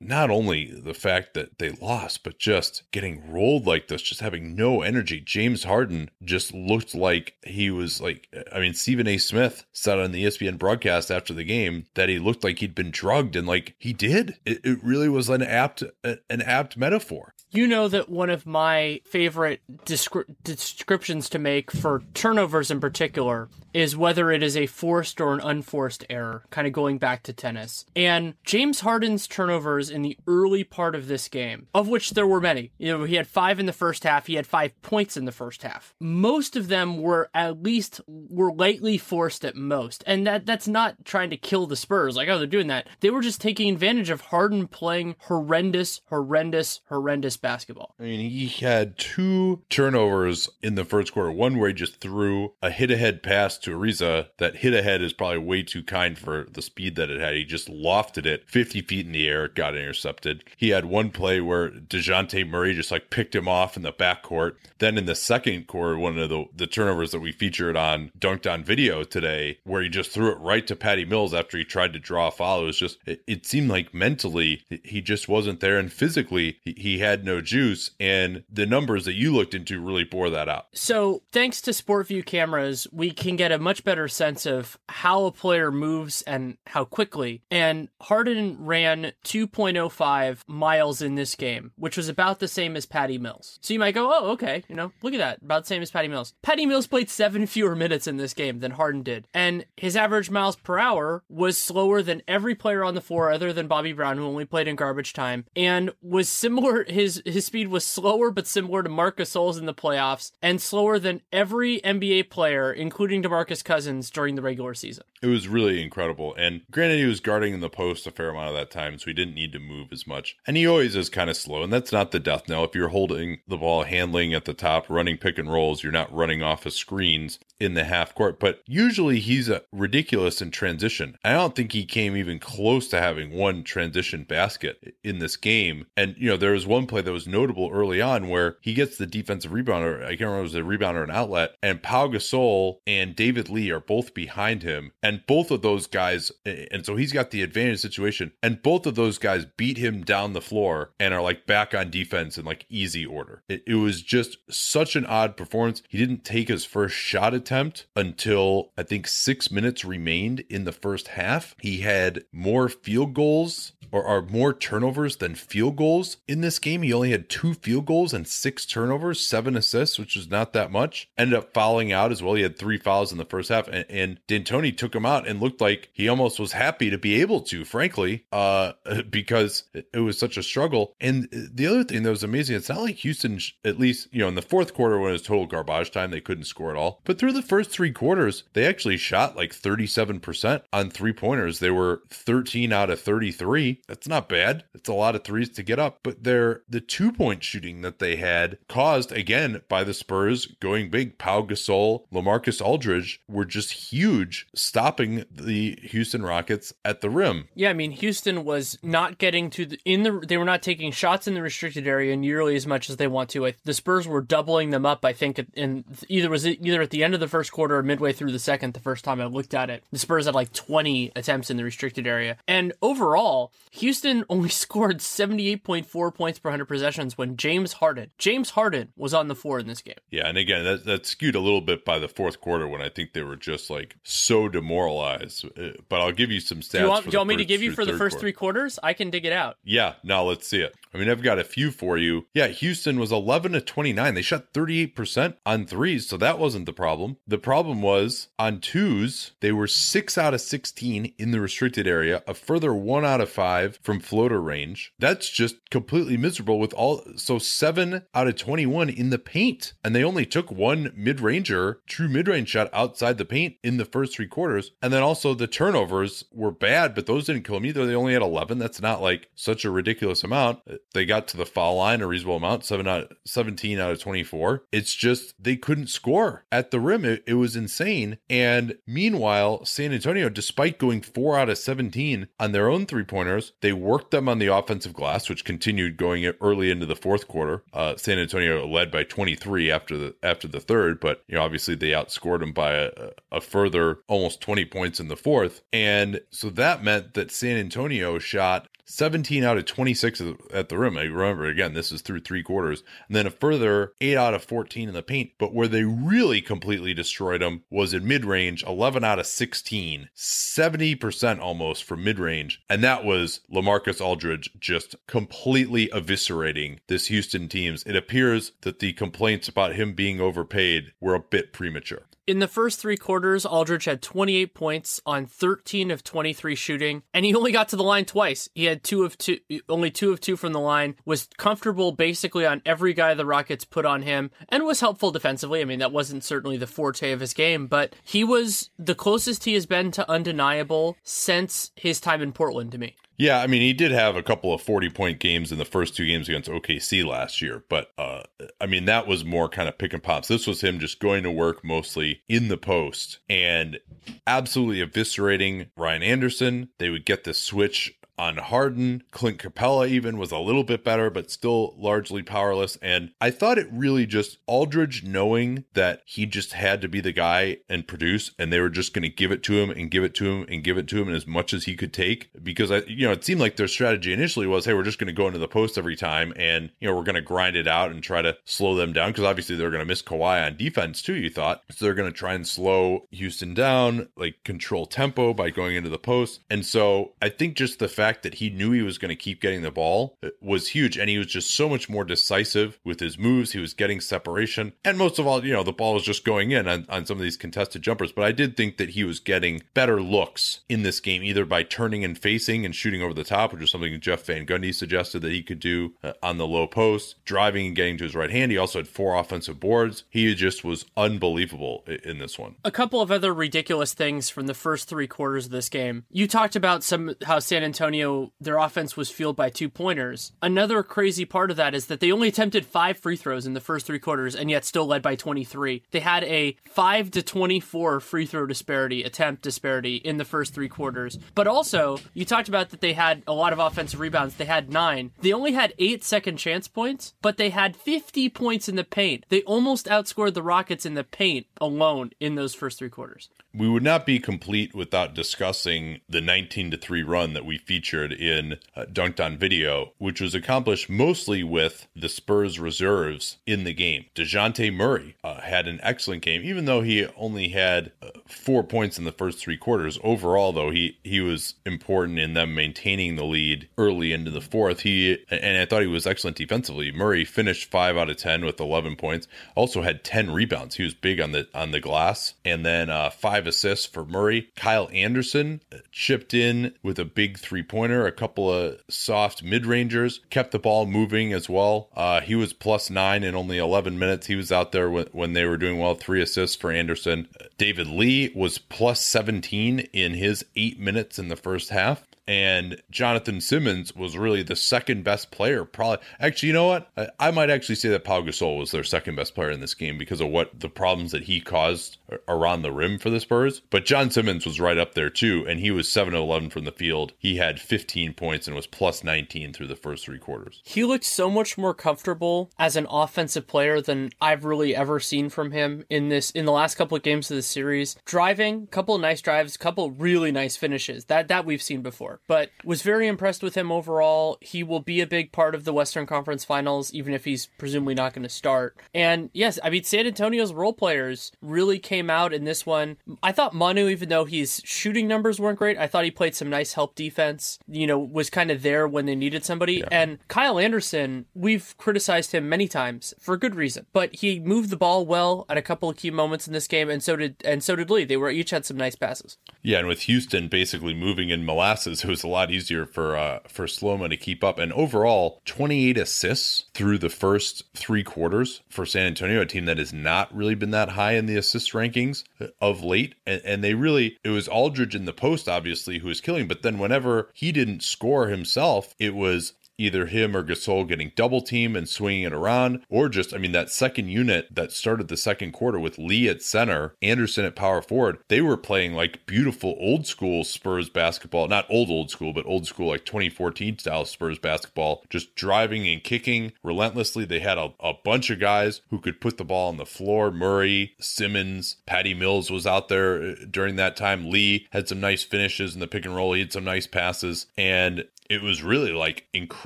not 0.00 0.30
only 0.30 0.70
the 0.70 0.94
fact 0.94 1.34
that 1.36 1.58
they 1.58 1.70
lost, 1.70 2.24
but 2.24 2.38
just 2.38 2.82
getting 2.90 3.30
rolled 3.30 3.66
like 3.66 3.86
this, 3.86 4.02
just 4.02 4.20
having 4.20 4.56
no 4.56 4.82
energy. 4.82 5.20
James 5.20 5.64
Harden 5.64 6.10
just 6.24 6.52
looked 6.52 6.94
like 6.94 7.34
he 7.46 7.70
was 7.70 8.00
like, 8.00 8.28
I 8.52 8.58
mean, 8.58 8.74
Stephen 8.74 9.06
A. 9.06 9.18
Smith 9.18 9.64
said 9.72 10.00
on 10.00 10.10
the 10.10 10.24
ESPN 10.24 10.58
broadcast 10.58 11.10
after 11.10 11.32
the 11.32 11.44
game 11.44 11.84
that 11.94 12.08
he 12.08 12.18
looked 12.18 12.42
like 12.42 12.58
he'd 12.58 12.74
been 12.74 12.90
drugged, 12.90 13.36
and 13.36 13.46
like 13.46 13.76
he 13.78 13.92
did. 13.92 14.38
It, 14.44 14.60
it 14.64 14.82
really 14.82 15.08
was 15.08 15.28
an 15.28 15.42
apt, 15.42 15.84
an 16.02 16.42
apt 16.42 16.76
metaphor. 16.76 17.34
You 17.50 17.66
know 17.66 17.88
that 17.88 18.08
one 18.08 18.30
of 18.30 18.46
my 18.46 19.00
favorite 19.04 19.60
descri- 19.84 20.34
descriptions 20.42 21.28
to 21.30 21.38
make 21.38 21.70
for 21.70 22.02
turnovers 22.12 22.70
in 22.70 22.80
particular 22.80 23.48
is 23.72 23.96
whether 23.96 24.30
it 24.30 24.42
is 24.42 24.56
a 24.56 24.66
forced 24.66 25.20
or 25.20 25.34
an 25.34 25.40
unforced 25.40 26.04
error, 26.08 26.44
kind 26.50 26.66
of 26.66 26.72
going 26.72 26.96
back 26.96 27.22
to 27.22 27.32
tennis. 27.32 27.84
And 27.94 28.34
James 28.42 28.80
Harden's 28.80 29.26
turnovers 29.28 29.90
in 29.90 30.00
the 30.00 30.16
early 30.26 30.64
part 30.64 30.94
of 30.94 31.08
this 31.08 31.28
game, 31.28 31.68
of 31.74 31.86
which 31.86 32.10
there 32.10 32.26
were 32.26 32.40
many, 32.40 32.72
you 32.78 32.90
know, 32.90 33.04
he 33.04 33.16
had 33.16 33.26
five 33.26 33.60
in 33.60 33.66
the 33.66 33.74
first 33.74 34.04
half, 34.04 34.26
he 34.26 34.34
had 34.34 34.46
five 34.46 34.80
points 34.80 35.16
in 35.16 35.26
the 35.26 35.32
first 35.32 35.62
half. 35.62 35.94
Most 36.00 36.56
of 36.56 36.68
them 36.68 37.02
were 37.02 37.28
at 37.34 37.62
least 37.62 38.00
were 38.06 38.52
lightly 38.52 38.96
forced 38.96 39.44
at 39.44 39.56
most. 39.56 40.02
And 40.06 40.26
that 40.26 40.46
that's 40.46 40.66
not 40.66 41.04
trying 41.04 41.28
to 41.30 41.36
kill 41.36 41.66
the 41.66 41.76
Spurs, 41.76 42.16
like, 42.16 42.28
oh, 42.30 42.38
they're 42.38 42.46
doing 42.46 42.68
that. 42.68 42.88
They 43.00 43.10
were 43.10 43.22
just 43.22 43.42
taking 43.42 43.72
advantage 43.72 44.08
of 44.08 44.22
Harden 44.22 44.68
playing 44.68 45.16
horrendous, 45.20 46.00
horrendous, 46.08 46.80
horrendous 46.88 47.36
basketball. 47.46 47.94
I 48.00 48.02
mean, 48.02 48.28
he 48.28 48.48
had 48.48 48.98
two 48.98 49.62
turnovers 49.70 50.48
in 50.64 50.74
the 50.74 50.84
first 50.84 51.12
quarter. 51.12 51.30
One 51.30 51.58
where 51.58 51.68
he 51.68 51.74
just 51.74 52.00
threw 52.00 52.54
a 52.60 52.70
hit 52.70 52.90
ahead 52.90 53.22
pass 53.22 53.56
to 53.58 53.70
Ariza. 53.70 54.26
That 54.38 54.56
hit 54.56 54.74
ahead 54.74 55.00
is 55.00 55.12
probably 55.12 55.38
way 55.38 55.62
too 55.62 55.84
kind 55.84 56.18
for 56.18 56.48
the 56.50 56.60
speed 56.60 56.96
that 56.96 57.08
it 57.08 57.20
had. 57.20 57.34
He 57.34 57.44
just 57.44 57.68
lofted 57.68 58.26
it 58.26 58.50
50 58.50 58.82
feet 58.82 59.06
in 59.06 59.12
the 59.12 59.28
air, 59.28 59.46
got 59.46 59.76
intercepted. 59.76 60.42
He 60.56 60.70
had 60.70 60.86
one 60.86 61.10
play 61.10 61.40
where 61.40 61.70
DeJounte 61.70 62.48
Murray 62.48 62.74
just 62.74 62.90
like 62.90 63.10
picked 63.10 63.36
him 63.36 63.46
off 63.46 63.76
in 63.76 63.84
the 63.84 63.92
backcourt. 63.92 64.56
Then 64.78 64.98
in 64.98 65.06
the 65.06 65.14
second 65.14 65.68
quarter, 65.68 65.96
one 65.96 66.18
of 66.18 66.28
the, 66.28 66.46
the 66.52 66.66
turnovers 66.66 67.12
that 67.12 67.20
we 67.20 67.30
featured 67.30 67.76
on 67.76 68.10
Dunc'd 68.18 68.48
On 68.48 68.64
Video 68.64 69.04
today, 69.04 69.58
where 69.62 69.82
he 69.82 69.88
just 69.88 70.10
threw 70.10 70.32
it 70.32 70.40
right 70.40 70.66
to 70.66 70.74
Patty 70.74 71.04
Mills 71.04 71.32
after 71.32 71.56
he 71.56 71.64
tried 71.64 71.92
to 71.92 72.00
draw 72.00 72.26
a 72.26 72.32
foul. 72.32 72.62
It 72.62 72.66
was 72.66 72.78
just, 72.78 72.98
it, 73.06 73.22
it 73.28 73.46
seemed 73.46 73.70
like 73.70 73.94
mentally 73.94 74.64
he 74.82 75.00
just 75.00 75.28
wasn't 75.28 75.60
there. 75.60 75.78
And 75.78 75.92
physically, 75.92 76.58
he, 76.62 76.74
he 76.76 76.98
had 76.98 77.24
no 77.26 77.42
juice. 77.42 77.90
And 78.00 78.44
the 78.50 78.64
numbers 78.64 79.04
that 79.04 79.14
you 79.14 79.34
looked 79.34 79.54
into 79.54 79.80
really 79.80 80.04
bore 80.04 80.30
that 80.30 80.48
out. 80.48 80.66
So, 80.72 81.22
thanks 81.32 81.60
to 81.62 81.72
SportVU 81.72 82.24
cameras, 82.24 82.86
we 82.90 83.10
can 83.10 83.36
get 83.36 83.52
a 83.52 83.58
much 83.58 83.84
better 83.84 84.08
sense 84.08 84.46
of 84.46 84.78
how 84.88 85.26
a 85.26 85.32
player 85.32 85.70
moves 85.70 86.22
and 86.22 86.56
how 86.66 86.84
quickly. 86.84 87.42
And 87.50 87.88
Harden 88.00 88.56
ran 88.60 89.12
2.05 89.24 90.38
miles 90.46 91.02
in 91.02 91.14
this 91.14 91.34
game, 91.34 91.72
which 91.76 91.96
was 91.96 92.08
about 92.08 92.38
the 92.38 92.48
same 92.48 92.76
as 92.76 92.86
Patty 92.86 93.18
Mills. 93.18 93.58
So 93.60 93.74
you 93.74 93.80
might 93.80 93.94
go, 93.94 94.10
oh, 94.12 94.30
okay, 94.30 94.64
you 94.68 94.74
know, 94.74 94.92
look 95.02 95.14
at 95.14 95.18
that, 95.18 95.42
about 95.42 95.64
the 95.64 95.68
same 95.68 95.82
as 95.82 95.90
Patty 95.90 96.08
Mills. 96.08 96.34
Patty 96.42 96.66
Mills 96.66 96.86
played 96.86 97.10
seven 97.10 97.46
fewer 97.46 97.74
minutes 97.74 98.06
in 98.06 98.16
this 98.16 98.34
game 98.34 98.60
than 98.60 98.72
Harden 98.72 99.02
did. 99.02 99.26
And 99.34 99.66
his 99.76 99.96
average 99.96 100.30
miles 100.30 100.56
per 100.56 100.78
hour 100.78 101.22
was 101.28 101.58
slower 101.58 102.02
than 102.02 102.22
every 102.28 102.54
player 102.54 102.84
on 102.84 102.94
the 102.94 103.00
floor 103.00 103.32
other 103.32 103.52
than 103.52 103.66
Bobby 103.66 103.92
Brown, 103.92 104.16
who 104.16 104.24
only 104.24 104.44
played 104.44 104.68
in 104.68 104.76
garbage 104.76 105.12
time, 105.12 105.44
and 105.56 105.90
was 106.00 106.28
similar, 106.28 106.84
his, 106.88 107.15
his 107.24 107.46
speed 107.46 107.68
was 107.68 107.84
slower 107.84 108.30
but 108.30 108.46
similar 108.46 108.82
to 108.82 108.88
Marcus 108.88 109.16
Gasol's 109.16 109.58
in 109.58 109.66
the 109.66 109.74
playoffs, 109.74 110.32
and 110.42 110.60
slower 110.60 110.98
than 110.98 111.22
every 111.32 111.80
NBA 111.80 112.30
player, 112.30 112.72
including 112.72 113.22
DeMarcus 113.22 113.64
Cousins, 113.64 114.10
during 114.10 114.34
the 114.34 114.42
regular 114.42 114.74
season. 114.74 115.04
It 115.22 115.26
was 115.28 115.48
really 115.48 115.82
incredible. 115.82 116.34
And 116.36 116.62
granted, 116.70 116.98
he 116.98 117.06
was 117.06 117.20
guarding 117.20 117.54
in 117.54 117.60
the 117.60 117.70
post 117.70 118.06
a 118.06 118.10
fair 118.10 118.30
amount 118.30 118.48
of 118.48 118.54
that 118.54 118.70
time, 118.70 118.98
so 118.98 119.06
he 119.06 119.14
didn't 119.14 119.34
need 119.34 119.52
to 119.52 119.58
move 119.58 119.88
as 119.92 120.06
much. 120.06 120.36
And 120.46 120.56
he 120.56 120.66
always 120.66 120.94
is 120.94 121.08
kind 121.08 121.30
of 121.30 121.36
slow, 121.36 121.62
and 121.62 121.72
that's 121.72 121.92
not 121.92 122.10
the 122.10 122.20
death 122.20 122.48
knell. 122.48 122.64
If 122.64 122.74
you're 122.74 122.88
holding 122.88 123.38
the 123.48 123.56
ball, 123.56 123.84
handling 123.84 124.34
at 124.34 124.44
the 124.44 124.54
top, 124.54 124.88
running 124.88 125.16
pick 125.16 125.38
and 125.38 125.50
rolls, 125.50 125.82
you're 125.82 125.92
not 125.92 126.14
running 126.14 126.42
off 126.42 126.66
of 126.66 126.72
screens 126.72 127.38
in 127.58 127.74
the 127.74 127.84
half 127.84 128.14
court. 128.14 128.38
But 128.40 128.60
usually 128.66 129.20
he's 129.20 129.48
a 129.48 129.62
ridiculous 129.72 130.42
in 130.42 130.50
transition. 130.50 131.16
I 131.24 131.32
don't 131.32 131.54
think 131.54 131.72
he 131.72 131.84
came 131.84 132.16
even 132.16 132.38
close 132.38 132.88
to 132.88 133.00
having 133.00 133.32
one 133.32 133.62
transition 133.64 134.24
basket 134.24 134.96
in 135.02 135.18
this 135.18 135.36
game. 135.36 135.86
And, 135.96 136.14
you 136.18 136.28
know, 136.28 136.36
there 136.36 136.52
was 136.52 136.66
one 136.66 136.86
play 136.86 137.02
that 137.02 137.12
was 137.12 137.26
notable 137.26 137.70
early 137.72 138.00
on 138.00 138.28
where 138.28 138.56
he 138.60 138.74
gets 138.74 138.96
the 138.96 139.06
defensive 139.06 139.52
rebounder. 139.52 140.04
I 140.04 140.10
can't 140.10 140.20
remember 140.20 140.38
if 140.38 140.40
it 140.40 140.42
was 140.42 140.54
a 140.56 140.64
rebound 140.64 140.96
or 140.96 141.04
an 141.04 141.10
outlet. 141.10 141.56
And 141.62 141.82
Pau 141.82 142.08
Gasol 142.08 142.78
and 142.86 143.16
David 143.16 143.48
Lee 143.48 143.70
are 143.70 143.80
both 143.80 144.14
behind 144.14 144.62
him. 144.62 144.92
And 145.02 145.22
both 145.26 145.50
of 145.50 145.62
those 145.62 145.86
guys, 145.86 146.32
and 146.44 146.84
so 146.84 146.96
he's 146.96 147.12
got 147.12 147.30
the 147.30 147.42
advantage 147.42 147.80
situation. 147.80 148.32
And 148.42 148.62
both 148.62 148.86
of 148.86 148.94
those 148.94 149.18
guys 149.18 149.46
beat 149.56 149.78
him 149.78 150.02
down 150.02 150.32
the 150.32 150.40
floor 150.40 150.90
and 151.00 151.14
are 151.14 151.22
like 151.22 151.46
back 151.46 151.74
on 151.74 151.90
defense 151.90 152.38
in 152.38 152.44
like 152.44 152.66
easy 152.68 153.06
order. 153.06 153.42
It, 153.48 153.62
it 153.66 153.74
was 153.74 154.02
just 154.02 154.38
such 154.50 154.96
an 154.96 155.06
odd 155.06 155.36
performance. 155.36 155.82
He 155.88 155.98
didn't 155.98 156.24
take 156.24 156.48
his 156.48 156.64
first 156.64 156.94
shot 156.94 157.34
attempt 157.46 157.86
until 157.94 158.72
I 158.76 158.82
think 158.82 159.06
six 159.06 159.52
minutes 159.52 159.84
remained 159.84 160.40
in 160.50 160.64
the 160.64 160.72
first 160.72 161.08
half. 161.08 161.54
He 161.60 161.78
had 161.78 162.24
more 162.32 162.68
field 162.68 163.14
goals 163.14 163.72
or 163.96 164.06
are 164.06 164.20
more 164.20 164.52
turnovers 164.52 165.16
than 165.16 165.34
field 165.34 165.74
goals 165.76 166.18
in 166.28 166.42
this 166.42 166.58
game. 166.58 166.82
He 166.82 166.92
only 166.92 167.12
had 167.12 167.30
two 167.30 167.54
field 167.54 167.86
goals 167.86 168.12
and 168.12 168.28
six 168.28 168.66
turnovers, 168.66 169.24
seven 169.26 169.56
assists, 169.56 169.98
which 169.98 170.16
is 170.16 170.28
not 170.28 170.52
that 170.52 170.70
much. 170.70 171.08
Ended 171.16 171.38
up 171.38 171.54
fouling 171.54 171.92
out 171.92 172.12
as 172.12 172.22
well. 172.22 172.34
He 172.34 172.42
had 172.42 172.58
three 172.58 172.76
fouls 172.76 173.10
in 173.10 173.16
the 173.16 173.24
first 173.24 173.48
half, 173.48 173.68
and, 173.68 173.86
and 173.88 174.20
D'Antoni 174.28 174.76
took 174.76 174.94
him 174.94 175.06
out 175.06 175.26
and 175.26 175.40
looked 175.40 175.62
like 175.62 175.88
he 175.94 176.10
almost 176.10 176.38
was 176.38 176.52
happy 176.52 176.90
to 176.90 176.98
be 176.98 177.22
able 177.22 177.40
to, 177.40 177.64
frankly, 177.64 178.26
uh, 178.32 178.72
because 179.10 179.64
it 179.72 180.00
was 180.00 180.18
such 180.18 180.36
a 180.36 180.42
struggle. 180.42 180.94
And 181.00 181.28
the 181.32 181.66
other 181.66 181.84
thing 181.84 182.02
that 182.02 182.10
was 182.10 182.22
amazing, 182.22 182.56
it's 182.56 182.68
not 182.68 182.82
like 182.82 182.96
Houston, 182.96 183.40
at 183.64 183.78
least 183.78 184.08
you 184.12 184.20
know, 184.20 184.28
in 184.28 184.34
the 184.34 184.42
fourth 184.42 184.74
quarter 184.74 184.98
when 184.98 185.08
it 185.08 185.12
was 185.12 185.22
total 185.22 185.46
garbage 185.46 185.90
time, 185.90 186.10
they 186.10 186.20
couldn't 186.20 186.44
score 186.44 186.70
at 186.70 186.76
all. 186.76 187.00
But 187.04 187.18
through 187.18 187.32
the 187.32 187.40
first 187.40 187.70
three 187.70 187.92
quarters, 187.92 188.44
they 188.52 188.66
actually 188.66 188.98
shot 188.98 189.36
like 189.36 189.52
37% 189.52 190.62
on 190.72 190.90
three 190.90 191.14
pointers. 191.14 191.60
They 191.60 191.70
were 191.70 192.02
13 192.10 192.74
out 192.74 192.90
of 192.90 193.00
33 193.00 193.80
that's 193.86 194.08
not 194.08 194.28
bad. 194.28 194.64
It's 194.74 194.88
a 194.88 194.94
lot 194.94 195.14
of 195.14 195.24
threes 195.24 195.50
to 195.50 195.62
get 195.62 195.78
up, 195.78 196.00
but 196.02 196.24
they're 196.24 196.62
the 196.68 196.80
two 196.80 197.12
point 197.12 197.42
shooting 197.42 197.82
that 197.82 197.98
they 197.98 198.16
had 198.16 198.58
caused 198.68 199.12
again 199.12 199.62
by 199.68 199.84
the 199.84 199.94
Spurs 199.94 200.46
going 200.60 200.90
big. 200.90 201.18
Pau 201.18 201.42
Gasol, 201.42 202.04
Lamarcus 202.12 202.60
Aldridge 202.60 203.20
were 203.28 203.44
just 203.44 203.92
huge, 203.92 204.46
stopping 204.54 205.24
the 205.30 205.78
Houston 205.82 206.22
Rockets 206.22 206.72
at 206.84 207.00
the 207.00 207.10
rim. 207.10 207.48
Yeah, 207.54 207.70
I 207.70 207.74
mean 207.74 207.92
Houston 207.92 208.44
was 208.44 208.78
not 208.82 209.18
getting 209.18 209.50
to 209.50 209.66
the 209.66 209.78
in 209.84 210.02
the 210.02 210.22
they 210.26 210.36
were 210.36 210.44
not 210.44 210.62
taking 210.62 210.90
shots 210.92 211.26
in 211.26 211.34
the 211.34 211.42
restricted 211.42 211.86
area 211.86 212.16
nearly 212.16 212.56
as 212.56 212.66
much 212.66 212.90
as 212.90 212.96
they 212.96 213.06
want 213.06 213.30
to. 213.30 213.52
The 213.64 213.74
Spurs 213.74 214.08
were 214.08 214.20
doubling 214.20 214.70
them 214.70 214.86
up. 214.86 215.04
I 215.04 215.12
think 215.12 215.44
in 215.54 215.84
either 216.08 216.30
was 216.30 216.44
it 216.44 216.58
either 216.60 216.82
at 216.82 216.90
the 216.90 217.04
end 217.04 217.14
of 217.14 217.20
the 217.20 217.28
first 217.28 217.52
quarter 217.52 217.76
or 217.76 217.82
midway 217.82 218.12
through 218.12 218.32
the 218.32 218.38
second. 218.38 218.74
The 218.74 218.80
first 218.80 219.04
time 219.04 219.20
I 219.20 219.26
looked 219.26 219.54
at 219.54 219.70
it, 219.70 219.84
the 219.92 219.98
Spurs 219.98 220.26
had 220.26 220.34
like 220.34 220.52
20 220.52 221.12
attempts 221.14 221.50
in 221.50 221.56
the 221.56 221.64
restricted 221.64 222.06
area, 222.06 222.36
and 222.48 222.72
overall. 222.82 223.52
Houston 223.76 224.24
only 224.28 224.48
scored 224.64 224.98
78.4 224.98 226.14
points 226.14 226.38
per 226.38 226.48
100 226.48 226.64
possessions 226.66 227.18
when 227.18 227.36
James 227.36 227.74
Harden, 227.74 228.10
James 228.18 228.50
Harden 228.50 228.92
was 228.96 229.14
on 229.14 229.28
the 229.28 229.34
floor 229.34 229.58
in 229.58 229.66
this 229.66 229.82
game. 229.82 229.94
Yeah, 230.10 230.26
and 230.26 230.38
again, 230.38 230.64
that, 230.64 230.84
that 230.84 231.06
skewed 231.06 231.34
a 231.34 231.40
little 231.40 231.60
bit 231.60 231.84
by 231.84 231.98
the 231.98 232.08
fourth 232.08 232.40
quarter 232.40 232.66
when 232.66 232.82
I 232.82 232.88
think 232.88 233.12
they 233.12 233.22
were 233.22 233.36
just 233.36 233.70
like 233.70 233.96
so 234.02 234.48
demoralized. 234.48 235.44
Uh, 235.58 235.70
but 235.88 236.00
I'll 236.00 236.12
give 236.12 236.30
you 236.30 236.40
some 236.40 236.58
stats. 236.58 236.72
Do 236.72 236.78
you 236.80 236.88
want, 236.88 237.04
do 237.04 237.10
you 237.12 237.18
want 237.18 237.28
me 237.28 237.36
to 237.36 237.44
give 237.44 237.62
you 237.62 237.72
for 237.72 237.84
the 237.84 237.92
first 237.92 238.14
quarter. 238.14 238.20
three 238.20 238.32
quarters? 238.32 238.78
I 238.82 238.92
can 238.92 239.10
dig 239.10 239.24
it 239.24 239.32
out. 239.32 239.58
Yeah, 239.64 239.94
now 240.02 240.24
let's 240.24 240.46
see 240.48 240.60
it. 240.60 240.74
I 240.94 240.98
mean, 240.98 241.10
I've 241.10 241.22
got 241.22 241.38
a 241.38 241.44
few 241.44 241.70
for 241.70 241.98
you. 241.98 242.26
Yeah, 242.32 242.48
Houston 242.48 242.98
was 242.98 243.12
11 243.12 243.52
to 243.52 243.60
29. 243.60 244.14
They 244.14 244.22
shot 244.22 244.52
38% 244.52 245.36
on 245.44 245.66
threes, 245.66 246.08
so 246.08 246.16
that 246.16 246.38
wasn't 246.38 246.66
the 246.66 246.72
problem. 246.72 247.18
The 247.26 247.38
problem 247.38 247.82
was 247.82 248.28
on 248.38 248.60
twos, 248.60 249.32
they 249.40 249.52
were 249.52 249.66
6 249.66 250.18
out 250.18 250.34
of 250.34 250.40
16 250.40 251.12
in 251.18 251.30
the 251.30 251.40
restricted 251.40 251.86
area, 251.86 252.22
a 252.26 252.34
further 252.34 252.74
1 252.74 253.04
out 253.04 253.20
of 253.20 253.30
5 253.30 253.78
from 253.82 254.00
floater 254.00 254.40
range. 254.40 254.92
That's 254.98 255.28
just 255.28 255.70
completely 255.70 256.16
miserable 256.16 256.58
with 256.58 256.72
all 256.72 257.02
so 257.16 257.38
7 257.38 258.02
out 258.14 258.28
of 258.28 258.36
21 258.36 258.88
in 258.88 259.10
the 259.10 259.18
paint. 259.18 259.74
And 259.84 259.94
they 259.94 260.04
only 260.04 260.26
took 260.26 260.50
one 260.50 260.92
mid-ranger, 260.96 261.80
true 261.86 262.08
mid-range 262.08 262.48
shot 262.48 262.70
outside 262.72 263.18
the 263.18 263.24
paint 263.24 263.56
in 263.62 263.76
the 263.76 263.84
first 263.84 264.14
three 264.14 264.26
quarters. 264.28 264.72
And 264.80 264.92
then 264.92 265.02
also 265.02 265.34
the 265.34 265.46
turnovers 265.46 266.24
were 266.32 266.50
bad, 266.50 266.94
but 266.94 267.06
those 267.06 267.26
didn't 267.26 267.44
kill 267.44 267.56
them 267.56 267.66
either. 267.66 267.86
They 267.86 267.94
only 267.94 268.12
had 268.12 268.22
11. 268.22 268.58
That's 268.58 268.80
not 268.80 269.02
like 269.02 269.28
such 269.34 269.64
a 269.64 269.70
ridiculous 269.70 270.24
amount 270.24 270.60
they 270.94 271.04
got 271.04 271.28
to 271.28 271.36
the 271.36 271.46
foul 271.46 271.76
line 271.76 272.00
a 272.00 272.06
reasonable 272.06 272.36
amount, 272.36 272.64
seven 272.64 272.86
out, 272.86 273.12
17 273.24 273.78
out 273.78 273.92
of 273.92 274.00
24. 274.00 274.64
It's 274.72 274.94
just 274.94 275.34
they 275.38 275.56
couldn't 275.56 275.88
score 275.88 276.44
at 276.50 276.70
the 276.70 276.80
rim. 276.80 277.04
It, 277.04 277.22
it 277.26 277.34
was 277.34 277.56
insane. 277.56 278.18
And 278.28 278.76
meanwhile, 278.86 279.64
San 279.64 279.92
Antonio, 279.92 280.28
despite 280.28 280.78
going 280.78 281.02
four 281.02 281.36
out 281.38 281.48
of 281.48 281.58
17 281.58 282.28
on 282.38 282.52
their 282.52 282.68
own 282.68 282.86
three 282.86 283.04
pointers, 283.04 283.52
they 283.60 283.72
worked 283.72 284.10
them 284.10 284.28
on 284.28 284.38
the 284.38 284.46
offensive 284.46 284.94
glass, 284.94 285.28
which 285.28 285.44
continued 285.44 285.96
going 285.96 286.24
early 286.40 286.70
into 286.70 286.86
the 286.86 286.96
fourth 286.96 287.28
quarter. 287.28 287.62
Uh, 287.72 287.96
San 287.96 288.18
Antonio 288.18 288.66
led 288.66 288.90
by 288.90 289.04
23 289.04 289.70
after 289.70 289.96
the 289.96 290.14
after 290.22 290.48
the 290.48 290.60
third, 290.60 291.00
but 291.00 291.22
you 291.28 291.36
know 291.36 291.42
obviously 291.42 291.74
they 291.74 291.90
outscored 291.90 292.40
them 292.40 292.52
by 292.52 292.72
a, 292.74 292.90
a 293.32 293.40
further 293.40 293.98
almost 294.08 294.40
20 294.40 294.64
points 294.66 295.00
in 295.00 295.08
the 295.08 295.16
fourth. 295.16 295.62
And 295.72 296.20
so 296.30 296.50
that 296.50 296.82
meant 296.82 297.14
that 297.14 297.30
San 297.30 297.56
Antonio 297.56 298.18
shot 298.18 298.68
17 298.86 299.44
out 299.44 299.58
of 299.58 299.66
26 299.66 300.22
at 300.52 300.68
the 300.68 300.78
rim. 300.78 300.96
I 300.96 301.02
remember 301.02 301.46
again, 301.46 301.74
this 301.74 301.92
is 301.92 302.02
through 302.02 302.20
three 302.20 302.42
quarters, 302.42 302.82
and 303.08 303.16
then 303.16 303.26
a 303.26 303.30
further 303.30 303.92
8 304.00 304.16
out 304.16 304.34
of 304.34 304.44
14 304.44 304.88
in 304.88 304.94
the 304.94 305.02
paint. 305.02 305.32
But 305.38 305.52
where 305.52 305.68
they 305.68 305.84
really 305.84 306.40
completely 306.40 306.94
destroyed 306.94 307.42
them 307.42 307.64
was 307.70 307.92
in 307.92 308.06
mid 308.06 308.24
range 308.24 308.62
11 308.64 309.04
out 309.04 309.18
of 309.18 309.26
16, 309.26 310.08
70% 310.16 311.40
almost 311.40 311.84
from 311.84 312.04
mid 312.04 312.18
range. 312.18 312.62
And 312.70 312.82
that 312.84 313.04
was 313.04 313.40
Lamarcus 313.52 314.00
Aldridge 314.00 314.50
just 314.58 314.94
completely 315.06 315.88
eviscerating 315.88 316.78
this 316.86 317.06
Houston 317.06 317.48
teams. 317.48 317.82
It 317.84 317.96
appears 317.96 318.52
that 318.62 318.78
the 318.78 318.92
complaints 318.92 319.48
about 319.48 319.74
him 319.74 319.94
being 319.94 320.20
overpaid 320.20 320.92
were 321.00 321.14
a 321.14 321.20
bit 321.20 321.52
premature. 321.52 322.06
In 322.26 322.40
the 322.40 322.48
first 322.48 322.80
three 322.80 322.96
quarters, 322.96 323.46
Aldridge 323.46 323.84
had 323.84 324.02
28 324.02 324.52
points 324.52 325.00
on 325.06 325.26
13 325.26 325.92
of 325.92 326.02
23 326.02 326.56
shooting, 326.56 327.04
and 327.14 327.24
he 327.24 327.32
only 327.32 327.52
got 327.52 327.68
to 327.68 327.76
the 327.76 327.84
line 327.84 328.04
twice. 328.04 328.48
He 328.52 328.64
had 328.64 328.82
two 328.82 329.04
of 329.04 329.16
two, 329.16 329.38
only 329.68 329.92
two 329.92 330.10
of 330.10 330.20
two 330.20 330.36
from 330.36 330.52
the 330.52 330.58
line, 330.58 330.96
was 331.04 331.28
comfortable 331.36 331.92
basically 331.92 332.44
on 332.44 332.62
every 332.66 332.94
guy 332.94 333.14
the 333.14 333.24
Rockets 333.24 333.64
put 333.64 333.86
on 333.86 334.02
him, 334.02 334.32
and 334.48 334.64
was 334.64 334.80
helpful 334.80 335.12
defensively. 335.12 335.60
I 335.60 335.66
mean, 335.66 335.78
that 335.78 335.92
wasn't 335.92 336.24
certainly 336.24 336.56
the 336.56 336.66
forte 336.66 337.12
of 337.12 337.20
his 337.20 337.32
game, 337.32 337.68
but 337.68 337.94
he 338.02 338.24
was 338.24 338.70
the 338.76 338.96
closest 338.96 339.44
he 339.44 339.54
has 339.54 339.66
been 339.66 339.92
to 339.92 340.10
undeniable 340.10 340.96
since 341.04 341.70
his 341.76 342.00
time 342.00 342.22
in 342.22 342.32
Portland 342.32 342.72
to 342.72 342.78
me. 342.78 342.96
Yeah, 343.18 343.40
I 343.40 343.46
mean, 343.46 343.62
he 343.62 343.72
did 343.72 343.92
have 343.92 344.16
a 344.16 344.22
couple 344.22 344.52
of 344.52 344.60
40 344.60 344.90
point 344.90 345.20
games 345.20 345.50
in 345.50 345.58
the 345.58 345.64
first 345.64 345.96
two 345.96 346.06
games 346.06 346.28
against 346.28 346.50
OKC 346.50 347.04
last 347.04 347.40
year, 347.40 347.64
but 347.68 347.90
uh, 347.96 348.22
I 348.60 348.66
mean, 348.66 348.84
that 348.86 349.06
was 349.06 349.24
more 349.24 349.48
kind 349.48 349.68
of 349.68 349.78
pick 349.78 349.92
and 349.92 350.02
pops. 350.02 350.28
This 350.28 350.46
was 350.46 350.62
him 350.62 350.78
just 350.78 351.00
going 351.00 351.22
to 351.22 351.30
work 351.30 351.64
mostly 351.64 352.22
in 352.28 352.48
the 352.48 352.58
post 352.58 353.18
and 353.28 353.78
absolutely 354.26 354.86
eviscerating 354.86 355.68
Ryan 355.76 356.02
Anderson. 356.02 356.68
They 356.78 356.90
would 356.90 357.06
get 357.06 357.24
the 357.24 357.34
switch 357.34 357.94
on 358.18 358.36
Harden. 358.38 359.02
Clint 359.10 359.38
Capela 359.38 359.88
even 359.88 360.18
was 360.18 360.32
a 360.32 360.38
little 360.38 360.64
bit 360.64 360.84
better, 360.84 361.10
but 361.10 361.30
still 361.30 361.74
largely 361.78 362.22
powerless. 362.22 362.76
And 362.82 363.12
I 363.20 363.30
thought 363.30 363.58
it 363.58 363.68
really 363.70 364.06
just 364.06 364.38
Aldridge 364.46 365.04
knowing 365.04 365.64
that 365.74 366.02
he 366.04 366.26
just 366.26 366.52
had 366.52 366.80
to 366.82 366.88
be 366.88 367.00
the 367.00 367.12
guy 367.12 367.58
and 367.68 367.86
produce, 367.86 368.32
and 368.38 368.52
they 368.52 368.60
were 368.60 368.68
just 368.68 368.94
going 368.94 369.02
to 369.02 369.08
give 369.08 369.32
it 369.32 369.42
to 369.44 369.58
him 369.58 369.70
and 369.70 369.90
give 369.90 370.04
it 370.04 370.14
to 370.14 370.26
him 370.26 370.46
and 370.48 370.64
give 370.64 370.78
it 370.78 370.88
to 370.88 371.00
him 371.00 371.08
as 371.08 371.26
much 371.26 371.52
as 371.52 371.64
he 371.64 371.76
could 371.76 371.92
take. 371.92 372.30
Because 372.42 372.70
I, 372.70 372.78
you 372.86 373.06
know, 373.06 373.12
it 373.12 373.24
seemed 373.24 373.40
like 373.40 373.56
their 373.56 373.68
strategy 373.68 374.12
initially 374.12 374.46
was, 374.46 374.64
hey, 374.64 374.74
we're 374.74 374.82
just 374.82 374.98
going 374.98 375.06
to 375.08 375.12
go 375.12 375.26
into 375.26 375.38
the 375.38 375.48
post 375.48 375.78
every 375.78 375.96
time, 375.96 376.32
and 376.36 376.70
you 376.80 376.88
know, 376.88 376.96
we're 376.96 377.02
going 377.02 377.14
to 377.14 377.22
grind 377.22 377.56
it 377.56 377.66
out 377.66 377.90
and 377.90 378.02
try 378.02 378.22
to 378.22 378.36
slow 378.44 378.74
them 378.74 378.92
down 378.92 379.10
because 379.10 379.24
obviously 379.24 379.56
they're 379.56 379.70
going 379.70 379.80
to 379.80 379.86
miss 379.86 380.02
Kawhi 380.02 380.44
on 380.44 380.56
defense 380.56 381.02
too. 381.02 381.14
You 381.14 381.30
thought 381.30 381.62
so 381.70 381.84
they're 381.84 381.94
going 381.94 382.10
to 382.10 382.16
try 382.16 382.34
and 382.34 382.46
slow 382.46 383.06
Houston 383.10 383.54
down, 383.54 384.08
like 384.16 384.42
control 384.44 384.86
tempo 384.86 385.34
by 385.34 385.50
going 385.50 385.76
into 385.76 385.90
the 385.90 385.98
post. 385.98 386.40
And 386.50 386.64
so 386.64 387.12
I 387.20 387.28
think 387.28 387.56
just 387.56 387.78
the 387.78 387.88
fact 387.88 388.05
fact 388.06 388.22
that 388.22 388.34
he 388.34 388.50
knew 388.50 388.70
he 388.70 388.82
was 388.82 388.98
going 388.98 389.08
to 389.08 389.16
keep 389.16 389.40
getting 389.40 389.62
the 389.62 389.70
ball 389.70 390.16
uh, 390.22 390.28
was 390.40 390.68
huge. 390.68 390.96
And 390.96 391.10
he 391.10 391.18
was 391.18 391.26
just 391.26 391.50
so 391.50 391.68
much 391.68 391.88
more 391.88 392.04
decisive 392.04 392.78
with 392.84 393.00
his 393.00 393.18
moves. 393.18 393.52
He 393.52 393.58
was 393.58 393.74
getting 393.74 394.00
separation. 394.00 394.72
And 394.84 394.96
most 394.96 395.18
of 395.18 395.26
all, 395.26 395.44
you 395.44 395.52
know, 395.52 395.64
the 395.64 395.72
ball 395.72 395.94
was 395.94 396.04
just 396.04 396.24
going 396.24 396.52
in 396.52 396.68
on, 396.68 396.86
on 396.88 397.04
some 397.04 397.16
of 397.16 397.22
these 397.22 397.36
contested 397.36 397.82
jumpers. 397.82 398.12
But 398.12 398.24
I 398.24 398.32
did 398.32 398.56
think 398.56 398.76
that 398.76 398.90
he 398.90 399.02
was 399.02 399.18
getting 399.18 399.62
better 399.74 400.00
looks 400.00 400.60
in 400.68 400.82
this 400.82 401.00
game, 401.00 401.24
either 401.24 401.44
by 401.44 401.64
turning 401.64 402.04
and 402.04 402.16
facing 402.16 402.64
and 402.64 402.74
shooting 402.74 403.02
over 403.02 403.12
the 403.12 403.24
top, 403.24 403.52
which 403.52 403.62
is 403.62 403.70
something 403.70 404.00
Jeff 404.00 404.24
Van 404.24 404.46
Gundy 404.46 404.72
suggested 404.72 405.20
that 405.22 405.32
he 405.32 405.42
could 405.42 405.60
do 405.60 405.94
uh, 406.04 406.12
on 406.22 406.38
the 406.38 406.46
low 406.46 406.68
post, 406.68 407.16
driving 407.24 407.66
and 407.66 407.76
getting 407.76 407.98
to 407.98 408.04
his 408.04 408.14
right 408.14 408.30
hand. 408.30 408.52
He 408.52 408.58
also 408.58 408.78
had 408.78 408.88
four 408.88 409.16
offensive 409.16 409.58
boards. 409.58 410.04
He 410.10 410.32
just 410.36 410.62
was 410.62 410.84
unbelievable 410.96 411.84
in 412.04 412.18
this 412.18 412.38
one. 412.38 412.54
A 412.64 412.70
couple 412.70 413.00
of 413.00 413.10
other 413.10 413.34
ridiculous 413.34 413.94
things 413.94 414.30
from 414.30 414.46
the 414.46 414.54
first 414.54 414.88
three 414.88 415.08
quarters 415.08 415.46
of 415.46 415.50
this 415.50 415.68
game. 415.68 416.04
You 416.10 416.28
talked 416.28 416.54
about 416.54 416.84
some 416.84 417.16
how 417.24 417.40
San 417.40 417.64
Antonio 417.64 417.95
Antonio, 417.96 418.30
their 418.38 418.58
offense 418.58 418.94
was 418.94 419.10
fueled 419.10 419.36
by 419.36 419.48
two 419.48 419.70
pointers. 419.70 420.32
Another 420.42 420.82
crazy 420.82 421.24
part 421.24 421.50
of 421.50 421.56
that 421.56 421.74
is 421.74 421.86
that 421.86 422.00
they 422.00 422.12
only 422.12 422.28
attempted 422.28 422.66
five 422.66 422.98
free 422.98 423.16
throws 423.16 423.46
in 423.46 423.54
the 423.54 423.60
first 423.60 423.86
three 423.86 423.98
quarters 423.98 424.34
and 424.36 424.50
yet 424.50 424.66
still 424.66 424.86
led 424.86 425.00
by 425.00 425.16
23. 425.16 425.82
They 425.92 426.00
had 426.00 426.22
a 426.24 426.56
5 426.68 427.10
to 427.12 427.22
24 427.22 428.00
free 428.00 428.26
throw 428.26 428.44
disparity, 428.44 429.02
attempt 429.02 429.40
disparity 429.40 429.96
in 429.96 430.18
the 430.18 430.26
first 430.26 430.52
three 430.52 430.68
quarters. 430.68 431.18
But 431.34 431.46
also, 431.46 431.98
you 432.12 432.26
talked 432.26 432.48
about 432.48 432.68
that 432.70 432.82
they 432.82 432.92
had 432.92 433.22
a 433.26 433.32
lot 433.32 433.54
of 433.54 433.58
offensive 433.58 434.00
rebounds. 434.00 434.34
They 434.34 434.44
had 434.44 434.70
nine. 434.70 435.12
They 435.22 435.32
only 435.32 435.52
had 435.52 435.72
eight 435.78 436.04
second 436.04 436.36
chance 436.36 436.68
points, 436.68 437.14
but 437.22 437.38
they 437.38 437.48
had 437.48 437.76
50 437.76 438.28
points 438.28 438.68
in 438.68 438.76
the 438.76 438.84
paint. 438.84 439.24
They 439.30 439.42
almost 439.42 439.86
outscored 439.86 440.34
the 440.34 440.42
Rockets 440.42 440.84
in 440.84 440.94
the 440.94 441.04
paint 441.04 441.46
alone 441.60 442.10
in 442.20 442.34
those 442.34 442.54
first 442.54 442.78
three 442.78 442.90
quarters 442.90 443.30
we 443.56 443.68
would 443.68 443.82
not 443.82 444.04
be 444.04 444.18
complete 444.18 444.74
without 444.74 445.14
discussing 445.14 446.00
the 446.08 446.20
19 446.20 446.70
to 446.70 446.76
3 446.76 447.02
run 447.02 447.32
that 447.32 447.44
we 447.44 447.56
featured 447.58 448.12
in 448.12 448.58
uh, 448.74 448.84
Dunc'd 448.92 449.20
On 449.20 449.38
Video, 449.38 449.92
which 449.98 450.20
was 450.20 450.34
accomplished 450.34 450.90
mostly 450.90 451.42
with 451.42 451.86
the 451.96 452.08
Spurs 452.08 452.58
reserves 452.58 453.38
in 453.46 453.64
the 453.64 453.72
game. 453.72 454.06
DeJounte 454.14 454.74
Murray 454.74 455.16
uh, 455.24 455.40
had 455.40 455.66
an 455.66 455.80
excellent 455.82 456.22
game, 456.22 456.42
even 456.44 456.66
though 456.66 456.82
he 456.82 457.06
only 457.16 457.48
had 457.48 457.92
uh, 458.02 458.10
four 458.26 458.62
points 458.62 458.98
in 458.98 459.04
the 459.04 459.12
first 459.12 459.38
three 459.38 459.56
quarters. 459.56 459.98
Overall, 460.04 460.52
though, 460.52 460.70
he, 460.70 460.98
he 461.02 461.20
was 461.20 461.54
important 461.64 462.18
in 462.18 462.34
them 462.34 462.54
maintaining 462.54 463.16
the 463.16 463.24
lead 463.24 463.68
early 463.78 464.12
into 464.12 464.30
the 464.30 464.40
fourth. 464.40 464.80
He 464.80 465.18
And 465.30 465.56
I 465.58 465.64
thought 465.64 465.82
he 465.82 465.88
was 465.88 466.06
excellent 466.06 466.36
defensively. 466.36 466.92
Murray 466.92 467.24
finished 467.24 467.70
5 467.70 467.96
out 467.96 468.10
of 468.10 468.16
10 468.16 468.44
with 468.44 468.60
11 468.60 468.96
points, 468.96 469.26
also 469.54 469.82
had 469.82 470.04
10 470.04 470.30
rebounds. 470.30 470.76
He 470.76 470.82
was 470.82 470.94
big 470.94 471.20
on 471.20 471.32
the 471.32 471.48
on 471.54 471.70
the 471.70 471.80
glass, 471.80 472.34
and 472.44 472.64
then 472.64 472.90
uh, 472.90 473.10
5 473.10 473.45
five 473.46 473.50
assists 473.50 473.86
for 473.86 474.04
Murray. 474.04 474.48
Kyle 474.56 474.88
Anderson 474.92 475.60
chipped 475.92 476.34
in 476.34 476.74
with 476.82 476.98
a 476.98 477.04
big 477.04 477.38
three 477.38 477.62
pointer, 477.62 478.06
a 478.06 478.12
couple 478.12 478.50
of 478.50 478.80
soft 478.88 479.42
mid 479.42 479.66
rangers, 479.66 480.20
kept 480.30 480.50
the 480.50 480.58
ball 480.58 480.86
moving 480.86 481.32
as 481.32 481.48
well. 481.48 481.88
Uh, 481.94 482.20
he 482.20 482.34
was 482.34 482.52
plus 482.52 482.90
nine 482.90 483.22
in 483.22 483.34
only 483.34 483.58
11 483.58 483.98
minutes. 483.98 484.26
He 484.26 484.36
was 484.36 484.50
out 484.50 484.72
there 484.72 484.90
when, 484.90 485.06
when 485.12 485.32
they 485.32 485.44
were 485.44 485.56
doing 485.56 485.78
well. 485.78 485.94
Three 485.94 486.20
assists 486.22 486.56
for 486.56 486.72
Anderson. 486.72 487.28
David 487.56 487.86
Lee 487.86 488.32
was 488.34 488.58
plus 488.58 489.00
17 489.00 489.80
in 489.92 490.14
his 490.14 490.44
eight 490.56 490.80
minutes 490.80 491.18
in 491.18 491.28
the 491.28 491.36
first 491.36 491.70
half 491.70 492.04
and 492.28 492.82
Jonathan 492.90 493.40
Simmons 493.40 493.94
was 493.94 494.16
really 494.16 494.42
the 494.42 494.56
second 494.56 495.04
best 495.04 495.30
player. 495.30 495.64
Probably, 495.64 496.04
actually, 496.18 496.48
you 496.48 496.52
know 496.52 496.66
what? 496.66 496.90
I, 496.96 497.08
I, 497.20 497.30
might 497.30 497.50
actually 497.50 497.76
say 497.76 497.88
that 497.90 498.04
Pau 498.04 498.22
Gasol 498.22 498.58
was 498.58 498.70
their 498.72 498.84
second 498.84 499.14
best 499.16 499.34
player 499.34 499.50
in 499.50 499.60
this 499.60 499.74
game 499.74 499.96
because 499.98 500.20
of 500.20 500.28
what 500.28 500.58
the 500.58 500.68
problems 500.68 501.12
that 501.12 501.24
he 501.24 501.40
caused 501.40 501.98
around 502.28 502.62
the 502.62 502.72
rim 502.72 502.98
for 502.98 503.10
the 503.10 503.20
Spurs. 503.20 503.60
But 503.70 503.84
John 503.84 504.10
Simmons 504.10 504.44
was 504.44 504.60
right 504.60 504.78
up 504.78 504.94
there 504.94 505.10
too, 505.10 505.44
and 505.48 505.60
he 505.60 505.70
was 505.70 505.88
7 505.88 506.14
11 506.14 506.50
from 506.50 506.64
the 506.64 506.72
field. 506.72 507.12
He 507.18 507.36
had 507.36 507.60
15 507.60 508.14
points 508.14 508.46
and 508.46 508.56
was 508.56 508.66
plus 508.66 509.04
19 509.04 509.52
through 509.52 509.68
the 509.68 509.76
first 509.76 510.04
three 510.04 510.18
quarters. 510.18 510.62
He 510.64 510.84
looked 510.84 511.04
so 511.04 511.30
much 511.30 511.56
more 511.56 511.74
comfortable 511.74 512.50
as 512.58 512.76
an 512.76 512.86
offensive 512.90 513.46
player 513.46 513.80
than 513.80 514.10
I've 514.20 514.44
really 514.44 514.74
ever 514.74 514.98
seen 514.98 515.28
from 515.28 515.52
him 515.52 515.84
in 515.88 516.08
this 516.08 516.30
in 516.30 516.44
the 516.44 516.52
last 516.52 516.74
couple 516.74 516.96
of 516.96 517.02
games 517.02 517.30
of 517.30 517.36
the 517.36 517.42
series. 517.42 517.96
Driving, 518.04 518.66
couple 518.68 518.96
nice 518.98 519.20
drives, 519.20 519.56
couple 519.56 519.90
really 519.90 520.32
nice 520.32 520.56
finishes. 520.56 521.04
That 521.06 521.28
that 521.28 521.44
we've 521.44 521.62
seen 521.62 521.82
before 521.82 522.15
but 522.26 522.50
was 522.64 522.82
very 522.82 523.06
impressed 523.06 523.42
with 523.42 523.56
him 523.56 523.70
overall. 523.72 524.38
He 524.40 524.62
will 524.62 524.80
be 524.80 525.00
a 525.00 525.06
big 525.06 525.32
part 525.32 525.54
of 525.54 525.64
the 525.64 525.72
Western 525.72 526.06
Conference 526.06 526.44
Finals, 526.44 526.92
even 526.92 527.14
if 527.14 527.24
he's 527.24 527.46
presumably 527.58 527.94
not 527.94 528.12
going 528.12 528.22
to 528.22 528.28
start. 528.28 528.76
And 528.94 529.30
yes, 529.32 529.58
I 529.62 529.70
mean, 529.70 529.84
San 529.84 530.06
Antonio's 530.06 530.52
role 530.52 530.72
players 530.72 531.32
really 531.42 531.78
came 531.78 532.10
out 532.10 532.32
in 532.32 532.44
this 532.44 532.66
one. 532.66 532.96
I 533.22 533.32
thought 533.32 533.54
Manu, 533.54 533.88
even 533.88 534.08
though 534.08 534.24
his 534.24 534.60
shooting 534.64 535.08
numbers 535.08 535.40
weren't 535.40 535.58
great, 535.58 535.78
I 535.78 535.86
thought 535.86 536.04
he 536.04 536.10
played 536.10 536.34
some 536.34 536.50
nice 536.50 536.74
help 536.74 536.94
defense, 536.94 537.58
you 537.68 537.86
know, 537.86 537.98
was 537.98 538.30
kind 538.30 538.50
of 538.50 538.62
there 538.62 538.86
when 538.88 539.06
they 539.06 539.14
needed 539.14 539.44
somebody. 539.44 539.74
Yeah. 539.76 539.88
And 539.90 540.18
Kyle 540.28 540.58
Anderson, 540.58 541.26
we've 541.34 541.76
criticized 541.78 542.32
him 542.32 542.48
many 542.48 542.68
times 542.68 543.14
for 543.18 543.36
good 543.36 543.54
reason, 543.54 543.86
but 543.92 544.14
he 544.14 544.40
moved 544.40 544.70
the 544.70 544.76
ball 544.76 545.06
well 545.06 545.46
at 545.48 545.56
a 545.56 545.62
couple 545.62 545.88
of 545.88 545.96
key 545.96 546.10
moments 546.10 546.46
in 546.46 546.52
this 546.52 546.66
game, 546.66 546.90
and 546.90 547.02
so 547.02 547.16
did 547.16 547.36
and 547.44 547.62
so 547.62 547.76
did 547.76 547.90
Lee. 547.90 548.04
They 548.04 548.16
were 548.16 548.30
each 548.30 548.50
had 548.50 548.64
some 548.64 548.76
nice 548.76 548.96
passes. 548.96 549.36
Yeah, 549.62 549.78
and 549.78 549.88
with 549.88 550.02
Houston 550.02 550.48
basically 550.48 550.94
moving 550.94 551.30
in 551.30 551.44
molasses, 551.44 552.02
it 552.06 552.10
was 552.10 552.24
a 552.24 552.28
lot 552.28 552.50
easier 552.50 552.86
for 552.86 553.16
uh, 553.16 553.40
for 553.48 553.66
Slo-Mo 553.66 554.08
to 554.08 554.16
keep 554.16 554.42
up. 554.42 554.58
And 554.58 554.72
overall, 554.72 555.40
28 555.44 555.98
assists 555.98 556.64
through 556.74 556.98
the 556.98 557.08
first 557.08 557.64
three 557.74 558.02
quarters 558.02 558.62
for 558.68 558.86
San 558.86 559.06
Antonio, 559.06 559.40
a 559.40 559.46
team 559.46 559.64
that 559.66 559.78
has 559.78 559.92
not 559.92 560.34
really 560.34 560.54
been 560.54 560.70
that 560.70 560.90
high 560.90 561.12
in 561.12 561.26
the 561.26 561.36
assist 561.36 561.72
rankings 561.72 562.24
of 562.60 562.82
late. 562.82 563.14
And, 563.26 563.42
and 563.44 563.64
they 563.64 563.74
really, 563.74 564.18
it 564.24 564.30
was 564.30 564.48
Aldridge 564.48 564.94
in 564.94 565.04
the 565.04 565.12
post, 565.12 565.48
obviously, 565.48 565.98
who 565.98 566.08
was 566.08 566.20
killing. 566.20 566.48
But 566.48 566.62
then 566.62 566.78
whenever 566.78 567.30
he 567.34 567.52
didn't 567.52 567.82
score 567.82 568.28
himself, 568.28 568.94
it 568.98 569.14
was 569.14 569.54
either 569.78 570.06
him 570.06 570.36
or 570.36 570.42
Gasol 570.42 570.88
getting 570.88 571.12
double 571.14 571.40
team 571.40 571.76
and 571.76 571.88
swinging 571.88 572.24
it 572.24 572.32
around, 572.32 572.82
or 572.88 573.08
just, 573.08 573.34
I 573.34 573.38
mean, 573.38 573.52
that 573.52 573.70
second 573.70 574.08
unit 574.08 574.54
that 574.54 574.72
started 574.72 575.08
the 575.08 575.16
second 575.16 575.52
quarter 575.52 575.78
with 575.78 575.98
Lee 575.98 576.28
at 576.28 576.42
center, 576.42 576.94
Anderson 577.02 577.44
at 577.44 577.56
power 577.56 577.82
forward, 577.82 578.18
they 578.28 578.40
were 578.40 578.56
playing 578.56 578.94
like 578.94 579.26
beautiful 579.26 579.76
old 579.78 580.06
school 580.06 580.44
Spurs 580.44 580.88
basketball, 580.88 581.48
not 581.48 581.66
old, 581.70 581.90
old 581.90 582.10
school, 582.10 582.32
but 582.32 582.46
old 582.46 582.66
school, 582.66 582.88
like 582.88 583.04
2014 583.04 583.78
style 583.78 584.04
Spurs 584.04 584.38
basketball, 584.38 585.04
just 585.10 585.34
driving 585.34 585.88
and 585.88 586.02
kicking 586.02 586.52
relentlessly. 586.62 587.24
They 587.24 587.40
had 587.40 587.58
a, 587.58 587.72
a 587.80 587.92
bunch 588.04 588.30
of 588.30 588.40
guys 588.40 588.80
who 588.90 588.98
could 588.98 589.20
put 589.20 589.36
the 589.38 589.44
ball 589.44 589.68
on 589.68 589.76
the 589.76 589.86
floor. 589.86 590.30
Murray, 590.30 590.94
Simmons, 591.00 591.76
Patty 591.86 592.14
Mills 592.14 592.50
was 592.50 592.66
out 592.66 592.88
there 592.88 593.22
uh, 593.22 593.34
during 593.50 593.76
that 593.76 593.96
time. 593.96 594.30
Lee 594.30 594.66
had 594.70 594.88
some 594.88 595.00
nice 595.00 595.22
finishes 595.22 595.74
in 595.74 595.80
the 595.80 595.86
pick 595.86 596.04
and 596.04 596.14
roll. 596.14 596.32
He 596.32 596.40
had 596.40 596.52
some 596.52 596.64
nice 596.64 596.86
passes. 596.86 597.46
And 597.56 598.04
it 598.28 598.42
was 598.42 598.62
really 598.62 598.92
like 598.92 599.26
incredible 599.32 599.65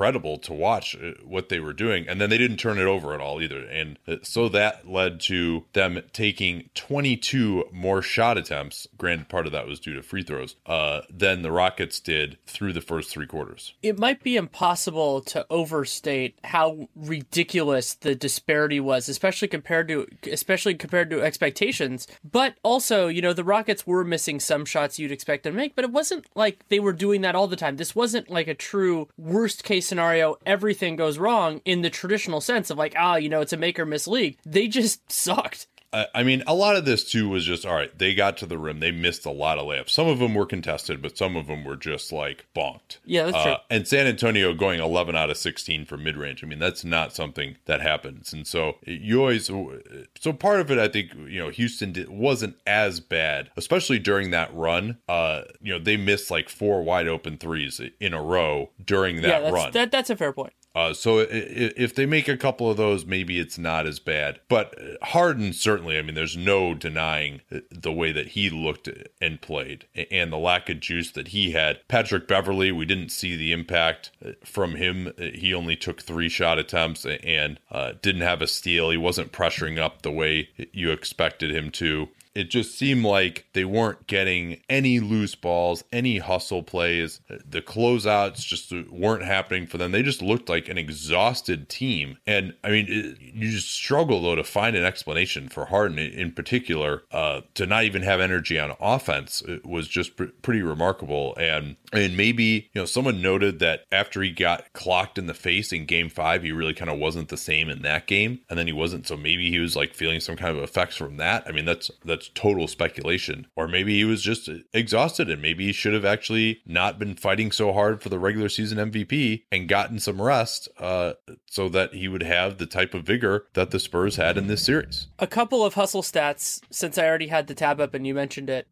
to 0.00 0.52
watch 0.52 0.96
uh, 0.96 1.12
what 1.24 1.48
they 1.48 1.60
were 1.60 1.72
doing. 1.72 2.08
And 2.08 2.20
then 2.20 2.30
they 2.30 2.38
didn't 2.38 2.56
turn 2.56 2.78
it 2.78 2.84
over 2.84 3.14
at 3.14 3.20
all 3.20 3.40
either. 3.40 3.64
And 3.64 3.98
uh, 4.06 4.16
so 4.22 4.48
that 4.48 4.88
led 4.88 5.20
to 5.22 5.64
them 5.72 6.02
taking 6.12 6.70
22 6.74 7.66
more 7.72 8.02
shot 8.02 8.38
attempts. 8.38 8.86
Granted 8.96 9.28
part 9.28 9.46
of 9.46 9.52
that 9.52 9.66
was 9.66 9.80
due 9.80 9.94
to 9.94 10.02
free 10.02 10.22
throws 10.22 10.56
uh, 10.66 11.02
than 11.10 11.42
the 11.42 11.52
rockets 11.52 12.00
did 12.00 12.38
through 12.46 12.72
the 12.72 12.80
first 12.80 13.10
three 13.10 13.26
quarters. 13.26 13.74
It 13.82 13.98
might 13.98 14.22
be 14.22 14.36
impossible 14.36 15.20
to 15.22 15.46
overstate 15.50 16.38
how 16.44 16.88
ridiculous 16.94 17.94
the 17.94 18.14
disparity 18.14 18.80
was 18.80 19.08
especially 19.08 19.48
compared 19.48 19.88
to 19.88 20.06
especially 20.30 20.74
compared 20.74 21.10
to 21.10 21.22
expectations. 21.22 22.06
But 22.28 22.54
also 22.62 23.08
you 23.08 23.22
know 23.22 23.32
the 23.32 23.44
rockets 23.44 23.86
were 23.86 24.04
missing 24.04 24.40
some 24.40 24.64
shots 24.64 24.98
you'd 24.98 25.12
expect 25.12 25.44
them 25.44 25.54
to 25.54 25.56
make 25.56 25.74
but 25.74 25.84
it 25.84 25.92
wasn't 25.92 26.26
like 26.34 26.64
they 26.68 26.80
were 26.80 26.92
doing 26.92 27.20
that 27.22 27.34
all 27.34 27.46
the 27.46 27.56
time. 27.56 27.76
This 27.76 27.94
wasn't 27.94 28.30
like 28.30 28.48
a 28.48 28.54
true 28.54 29.08
worst 29.16 29.64
case 29.64 29.89
scenario, 29.90 30.36
everything 30.46 30.96
goes 30.96 31.18
wrong 31.18 31.60
in 31.66 31.82
the 31.82 31.90
traditional 31.90 32.40
sense 32.40 32.70
of 32.70 32.78
like, 32.78 32.94
ah, 32.96 33.16
you 33.16 33.28
know, 33.28 33.42
it's 33.42 33.52
a 33.52 33.58
make 33.58 33.78
or 33.78 33.84
miss 33.84 34.08
league. 34.08 34.38
They 34.46 34.68
just 34.68 35.12
sucked. 35.12 35.66
I 35.92 36.22
mean, 36.22 36.44
a 36.46 36.54
lot 36.54 36.76
of 36.76 36.84
this 36.84 37.02
too 37.02 37.28
was 37.28 37.44
just 37.44 37.66
all 37.66 37.74
right. 37.74 37.96
They 37.96 38.14
got 38.14 38.36
to 38.38 38.46
the 38.46 38.58
rim. 38.58 38.78
They 38.78 38.92
missed 38.92 39.26
a 39.26 39.30
lot 39.30 39.58
of 39.58 39.66
layups. 39.66 39.90
Some 39.90 40.06
of 40.06 40.20
them 40.20 40.34
were 40.34 40.46
contested, 40.46 41.02
but 41.02 41.18
some 41.18 41.34
of 41.34 41.48
them 41.48 41.64
were 41.64 41.76
just 41.76 42.12
like 42.12 42.46
bonked. 42.54 42.98
Yeah, 43.04 43.24
that's 43.24 43.36
uh, 43.36 43.44
true. 43.44 43.54
And 43.70 43.88
San 43.88 44.06
Antonio 44.06 44.54
going 44.54 44.78
11 44.78 45.16
out 45.16 45.30
of 45.30 45.36
16 45.36 45.84
from 45.86 46.04
mid 46.04 46.16
range. 46.16 46.44
I 46.44 46.46
mean, 46.46 46.60
that's 46.60 46.84
not 46.84 47.12
something 47.12 47.56
that 47.64 47.80
happens. 47.80 48.32
And 48.32 48.46
so 48.46 48.76
you 48.84 49.20
always, 49.20 49.46
so 49.46 50.32
part 50.32 50.60
of 50.60 50.70
it, 50.70 50.78
I 50.78 50.86
think, 50.86 51.12
you 51.26 51.40
know, 51.40 51.48
Houston 51.48 51.92
did, 51.92 52.08
wasn't 52.08 52.56
as 52.66 53.00
bad, 53.00 53.50
especially 53.56 53.98
during 53.98 54.30
that 54.30 54.54
run. 54.54 54.98
Uh, 55.08 55.42
you 55.60 55.72
know, 55.72 55.80
they 55.80 55.96
missed 55.96 56.30
like 56.30 56.48
four 56.48 56.84
wide 56.84 57.08
open 57.08 57.36
threes 57.36 57.80
in 57.98 58.14
a 58.14 58.22
row 58.22 58.70
during 58.84 59.16
that 59.22 59.28
yeah, 59.28 59.40
that's, 59.40 59.52
run. 59.52 59.72
That, 59.72 59.90
that's 59.90 60.10
a 60.10 60.16
fair 60.16 60.32
point. 60.32 60.52
Uh, 60.74 60.94
so 60.94 61.26
if 61.28 61.94
they 61.94 62.06
make 62.06 62.28
a 62.28 62.36
couple 62.36 62.70
of 62.70 62.76
those, 62.76 63.04
maybe 63.04 63.40
it's 63.40 63.58
not 63.58 63.86
as 63.86 63.98
bad. 63.98 64.40
But 64.48 64.78
Harden 65.02 65.52
certainly, 65.52 65.98
I 65.98 66.02
mean, 66.02 66.14
there's 66.14 66.36
no 66.36 66.74
denying 66.74 67.40
the 67.70 67.92
way 67.92 68.12
that 68.12 68.28
he 68.28 68.50
looked 68.50 68.88
and 69.20 69.40
played, 69.40 69.86
and 70.10 70.32
the 70.32 70.38
lack 70.38 70.68
of 70.68 70.80
juice 70.80 71.10
that 71.12 71.28
he 71.28 71.50
had. 71.52 71.86
Patrick 71.88 72.28
Beverley, 72.28 72.70
we 72.70 72.84
didn't 72.84 73.10
see 73.10 73.34
the 73.34 73.52
impact 73.52 74.12
uh, 74.24 74.32
from 74.44 74.76
him. 74.76 75.12
He 75.18 75.52
only 75.52 75.74
took 75.74 76.00
three 76.02 76.28
shot 76.28 76.58
attempts 76.58 77.04
and 77.04 77.58
uh, 77.70 77.94
didn't 78.00 78.22
have 78.22 78.40
a 78.40 78.46
steal. 78.46 78.90
He 78.90 78.96
wasn't 78.96 79.32
pressuring 79.32 79.78
up 79.78 80.02
the 80.02 80.12
way 80.12 80.50
you 80.72 80.92
expected 80.92 81.50
him 81.50 81.70
to 81.72 82.08
it 82.34 82.50
just 82.50 82.78
seemed 82.78 83.04
like 83.04 83.46
they 83.54 83.64
weren't 83.64 84.06
getting 84.06 84.62
any 84.68 85.00
loose 85.00 85.34
balls, 85.34 85.82
any 85.92 86.18
hustle 86.18 86.62
plays. 86.62 87.20
The 87.28 87.60
closeouts 87.60 88.38
just 88.38 88.72
weren't 88.90 89.24
happening 89.24 89.66
for 89.66 89.78
them. 89.78 89.92
They 89.92 90.02
just 90.02 90.22
looked 90.22 90.48
like 90.48 90.68
an 90.68 90.78
exhausted 90.78 91.68
team. 91.68 92.18
And 92.26 92.54
I 92.62 92.70
mean, 92.70 92.86
it, 92.88 93.20
you 93.20 93.50
just 93.50 93.70
struggle 93.70 94.22
though 94.22 94.36
to 94.36 94.44
find 94.44 94.76
an 94.76 94.84
explanation 94.84 95.48
for 95.48 95.66
Harden 95.66 95.98
in 95.98 96.32
particular 96.32 97.02
uh, 97.10 97.40
to 97.54 97.66
not 97.66 97.84
even 97.84 98.02
have 98.02 98.20
energy 98.20 98.58
on 98.58 98.76
offense. 98.80 99.42
It 99.46 99.66
was 99.66 99.88
just 99.88 100.16
pr- 100.16 100.24
pretty 100.42 100.62
remarkable. 100.62 101.34
And 101.36 101.76
and 101.92 102.16
maybe 102.16 102.70
you 102.72 102.80
know 102.80 102.84
someone 102.84 103.22
noted 103.22 103.58
that 103.60 103.84
after 103.92 104.22
he 104.22 104.30
got 104.30 104.72
clocked 104.72 105.18
in 105.18 105.26
the 105.26 105.34
face 105.34 105.72
in 105.72 105.86
Game 105.86 106.08
Five, 106.08 106.42
he 106.42 106.52
really 106.52 106.74
kind 106.74 106.90
of 106.90 106.98
wasn't 106.98 107.28
the 107.28 107.36
same 107.36 107.68
in 107.68 107.82
that 107.82 108.06
game, 108.06 108.40
and 108.48 108.58
then 108.58 108.66
he 108.66 108.72
wasn't. 108.72 109.06
So 109.06 109.16
maybe 109.16 109.50
he 109.50 109.58
was 109.58 109.76
like 109.76 109.94
feeling 109.94 110.20
some 110.20 110.36
kind 110.36 110.56
of 110.56 110.62
effects 110.62 110.96
from 110.96 111.16
that. 111.16 111.44
I 111.46 111.52
mean, 111.52 111.64
that's 111.64 111.90
that's 112.04 112.30
total 112.34 112.68
speculation. 112.68 113.46
Or 113.56 113.68
maybe 113.68 113.94
he 113.94 114.04
was 114.04 114.22
just 114.22 114.48
exhausted 114.72 115.30
and 115.30 115.42
maybe 115.42 115.66
he 115.66 115.72
should 115.72 115.94
have 115.94 116.04
actually 116.04 116.60
not 116.66 116.98
been 116.98 117.14
fighting 117.14 117.52
so 117.52 117.72
hard 117.72 118.02
for 118.02 118.08
the 118.08 118.18
regular 118.18 118.48
season 118.48 118.90
MVP 118.90 119.44
and 119.50 119.68
gotten 119.68 119.98
some 119.98 120.20
rest 120.20 120.68
uh, 120.78 121.14
so 121.46 121.68
that 121.68 121.94
he 121.94 122.08
would 122.08 122.22
have 122.22 122.58
the 122.58 122.66
type 122.66 122.94
of 122.94 123.04
vigor 123.04 123.46
that 123.54 123.70
the 123.70 123.80
Spurs 123.80 124.16
had 124.16 124.36
in 124.36 124.46
this 124.46 124.64
series. 124.64 125.08
A 125.18 125.26
couple 125.26 125.64
of 125.64 125.74
hustle 125.74 126.02
stats 126.02 126.60
since 126.70 126.98
I 126.98 127.06
already 127.06 127.28
had 127.28 127.46
the 127.46 127.54
tab 127.54 127.80
up 127.80 127.94
and 127.94 128.06
you 128.06 128.14
mentioned 128.14 128.50
it. 128.50 128.66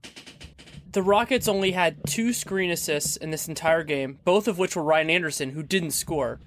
The 0.99 1.05
Rockets 1.05 1.47
only 1.47 1.71
had 1.71 2.05
two 2.09 2.33
screen 2.33 2.73
assists 2.73 3.17
in 3.17 3.31
this 3.31 3.47
entire 3.47 3.85
game, 3.85 4.19
both 4.25 4.49
of 4.49 4.59
which 4.59 4.75
were 4.75 4.83
Ryan 4.83 5.11
Anderson, 5.11 5.51
who 5.51 5.63
didn't 5.63 5.93
score. 5.93 6.41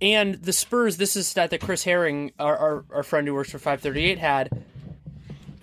And 0.00 0.36
the 0.36 0.54
Spurs, 0.54 0.96
this 0.96 1.16
is 1.16 1.28
stat 1.28 1.50
that 1.50 1.60
Chris 1.60 1.84
Herring, 1.84 2.32
our, 2.38 2.56
our, 2.56 2.84
our 2.90 3.02
friend 3.02 3.28
who 3.28 3.34
works 3.34 3.50
for 3.50 3.58
538, 3.58 4.18
had. 4.18 4.64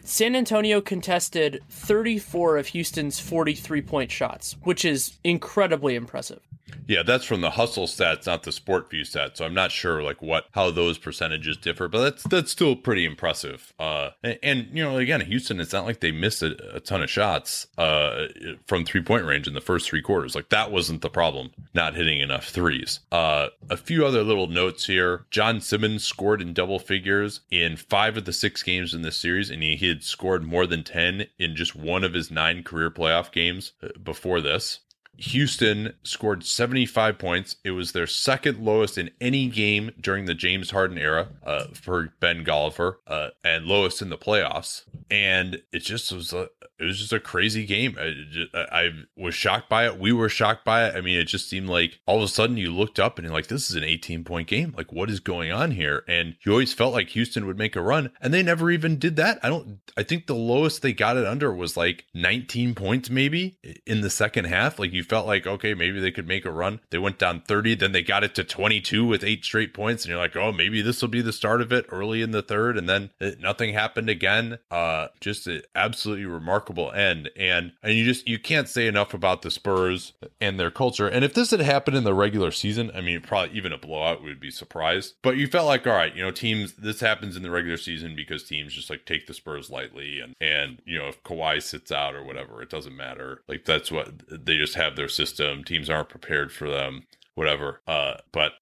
San 0.03 0.35
Antonio 0.35 0.81
contested 0.81 1.63
34 1.71 2.57
of 2.57 2.67
Houston's 2.67 3.19
43 3.19 3.81
point 3.81 4.11
shots, 4.11 4.55
which 4.61 4.85
is 4.85 5.17
incredibly 5.23 5.95
impressive. 5.95 6.41
Yeah, 6.87 7.03
that's 7.03 7.25
from 7.25 7.41
the 7.41 7.51
hustle 7.51 7.87
stats, 7.87 8.25
not 8.25 8.43
the 8.43 8.51
SportVU 8.51 9.01
stats. 9.01 9.37
So 9.37 9.45
I'm 9.45 9.53
not 9.53 9.71
sure 9.71 10.03
like 10.03 10.21
what 10.21 10.45
how 10.51 10.71
those 10.71 10.97
percentages 10.97 11.57
differ, 11.57 11.87
but 11.87 12.01
that's 12.01 12.23
that's 12.23 12.51
still 12.51 12.75
pretty 12.75 13.05
impressive. 13.05 13.73
Uh, 13.79 14.09
and, 14.23 14.39
and 14.43 14.67
you 14.73 14.83
know, 14.83 14.97
again, 14.97 15.21
Houston, 15.21 15.59
it's 15.59 15.73
not 15.73 15.85
like 15.85 15.99
they 15.99 16.11
missed 16.11 16.41
a, 16.41 16.75
a 16.75 16.79
ton 16.79 17.03
of 17.03 17.09
shots 17.09 17.67
uh, 17.77 18.27
from 18.67 18.85
three 18.85 19.01
point 19.01 19.25
range 19.25 19.47
in 19.47 19.53
the 19.53 19.61
first 19.61 19.87
three 19.87 20.01
quarters. 20.01 20.35
Like 20.35 20.49
that 20.49 20.71
wasn't 20.71 21.01
the 21.01 21.09
problem, 21.09 21.51
not 21.73 21.95
hitting 21.95 22.19
enough 22.19 22.49
threes. 22.49 22.99
Uh, 23.11 23.47
a 23.69 23.77
few 23.77 24.05
other 24.05 24.23
little 24.23 24.47
notes 24.47 24.85
here. 24.85 25.25
John 25.31 25.61
Simmons 25.61 26.03
scored 26.03 26.41
in 26.41 26.53
double 26.53 26.79
figures 26.79 27.41
in 27.49 27.77
five 27.77 28.17
of 28.17 28.25
the 28.25 28.33
six 28.33 28.63
games 28.63 28.93
in 28.93 29.01
this 29.01 29.17
series, 29.17 29.49
and 29.49 29.63
he, 29.63 29.81
had 29.81 30.03
scored 30.03 30.43
more 30.43 30.67
than 30.67 30.83
ten 30.83 31.25
in 31.39 31.55
just 31.55 31.75
one 31.75 32.03
of 32.03 32.13
his 32.13 32.29
nine 32.29 32.63
career 32.63 32.91
playoff 32.91 33.31
games 33.31 33.73
uh, 33.81 33.87
before 34.03 34.41
this. 34.41 34.79
Houston 35.17 35.93
scored 36.03 36.43
75 36.43 37.17
points. 37.19 37.57
It 37.63 37.71
was 37.71 37.91
their 37.91 38.07
second 38.07 38.59
lowest 38.63 38.97
in 38.97 39.11
any 39.19 39.47
game 39.47 39.91
during 39.99 40.25
the 40.25 40.33
James 40.33 40.71
Harden 40.71 40.97
era 40.97 41.27
uh, 41.45 41.65
for 41.73 42.13
Ben 42.19 42.43
Golliver, 42.43 42.95
uh, 43.07 43.29
and 43.43 43.65
lowest 43.65 44.01
in 44.01 44.09
the 44.09 44.17
playoffs. 44.17 44.83
And 45.09 45.61
it 45.71 45.79
just 45.79 46.11
was 46.11 46.33
a, 46.33 46.49
it 46.81 46.85
was 46.85 46.99
just 46.99 47.13
a 47.13 47.19
crazy 47.19 47.65
game. 47.65 47.95
I, 47.99 48.13
just, 48.29 48.55
I, 48.55 48.89
was 49.15 49.35
shocked 49.35 49.69
by 49.69 49.85
it. 49.85 49.99
We 49.99 50.11
were 50.11 50.29
shocked 50.29 50.65
by 50.65 50.87
it. 50.87 50.95
I 50.95 51.01
mean, 51.01 51.19
it 51.19 51.25
just 51.25 51.47
seemed 51.47 51.69
like 51.69 51.99
all 52.07 52.17
of 52.17 52.23
a 52.23 52.27
sudden 52.27 52.57
you 52.57 52.73
looked 52.73 52.99
up 52.99 53.17
and 53.17 53.25
you're 53.25 53.33
like, 53.33 53.47
this 53.47 53.69
is 53.69 53.75
an 53.75 53.83
18 53.83 54.23
point 54.23 54.47
game. 54.47 54.73
Like, 54.75 54.91
what 54.91 55.11
is 55.11 55.19
going 55.19 55.51
on 55.51 55.71
here? 55.71 56.03
And 56.07 56.35
you 56.41 56.51
always 56.51 56.73
felt 56.73 56.93
like 56.93 57.09
Houston 57.09 57.45
would 57.45 57.57
make 57.57 57.75
a 57.75 57.81
run, 57.81 58.11
and 58.19 58.33
they 58.33 58.41
never 58.41 58.71
even 58.71 58.97
did 58.97 59.15
that. 59.17 59.39
I 59.43 59.49
don't. 59.49 59.79
I 59.95 60.03
think 60.03 60.25
the 60.25 60.35
lowest 60.35 60.81
they 60.81 60.93
got 60.93 61.17
it 61.17 61.25
under 61.25 61.53
was 61.53 61.77
like 61.77 62.05
19 62.15 62.73
points, 62.73 63.09
maybe 63.09 63.59
in 63.85 64.01
the 64.01 64.09
second 64.09 64.45
half. 64.45 64.79
Like 64.79 64.91
you 64.91 65.03
felt 65.03 65.27
like 65.27 65.45
okay, 65.45 65.75
maybe 65.75 65.99
they 65.99 66.11
could 66.11 66.27
make 66.27 66.45
a 66.45 66.51
run. 66.51 66.79
They 66.89 66.97
went 66.97 67.19
down 67.19 67.41
30, 67.41 67.75
then 67.75 67.91
they 67.91 68.01
got 68.01 68.23
it 68.23 68.33
to 68.35 68.43
22 68.43 69.05
with 69.05 69.23
eight 69.23 69.45
straight 69.45 69.73
points, 69.73 70.03
and 70.03 70.09
you're 70.09 70.19
like, 70.19 70.35
oh, 70.35 70.51
maybe 70.51 70.81
this 70.81 71.01
will 71.01 71.09
be 71.09 71.21
the 71.21 71.33
start 71.33 71.61
of 71.61 71.71
it 71.71 71.85
early 71.89 72.23
in 72.23 72.31
the 72.31 72.41
third, 72.41 72.77
and 72.77 72.89
then 72.89 73.11
it, 73.19 73.39
nothing 73.39 73.73
happened 73.73 74.09
again. 74.09 74.57
Uh, 74.71 75.07
just 75.19 75.47
absolutely 75.75 76.25
remarkable 76.25 76.70
end, 76.79 77.29
and 77.35 77.73
and 77.83 77.93
you 77.93 78.05
just 78.05 78.27
you 78.27 78.39
can't 78.39 78.69
say 78.69 78.87
enough 78.87 79.13
about 79.13 79.41
the 79.41 79.51
Spurs 79.51 80.13
and 80.39 80.59
their 80.59 80.71
culture. 80.71 81.07
And 81.07 81.25
if 81.25 81.33
this 81.33 81.51
had 81.51 81.59
happened 81.59 81.97
in 81.97 82.03
the 82.03 82.13
regular 82.13 82.51
season, 82.51 82.91
I 82.95 83.01
mean, 83.01 83.21
probably 83.21 83.55
even 83.57 83.73
a 83.73 83.77
blowout 83.77 84.23
would 84.23 84.39
be 84.39 84.51
surprised. 84.51 85.15
But 85.21 85.37
you 85.37 85.47
felt 85.47 85.67
like, 85.67 85.85
all 85.85 85.93
right, 85.93 86.15
you 86.15 86.23
know, 86.23 86.31
teams. 86.31 86.73
This 86.73 86.99
happens 86.99 87.35
in 87.35 87.43
the 87.43 87.51
regular 87.51 87.77
season 87.77 88.15
because 88.15 88.43
teams 88.43 88.73
just 88.73 88.89
like 88.89 89.05
take 89.05 89.27
the 89.27 89.33
Spurs 89.33 89.69
lightly, 89.69 90.19
and 90.19 90.35
and 90.39 90.81
you 90.85 90.97
know, 90.97 91.07
if 91.07 91.21
Kawhi 91.23 91.61
sits 91.61 91.91
out 91.91 92.15
or 92.15 92.23
whatever, 92.23 92.61
it 92.61 92.69
doesn't 92.69 92.95
matter. 92.95 93.41
Like 93.47 93.65
that's 93.65 93.91
what 93.91 94.13
they 94.29 94.57
just 94.57 94.75
have 94.75 94.95
their 94.95 95.09
system. 95.09 95.63
Teams 95.63 95.89
aren't 95.89 96.09
prepared 96.09 96.51
for 96.51 96.69
them 96.69 97.03
whatever. 97.35 97.81
Uh, 97.87 98.15
but 98.31 98.53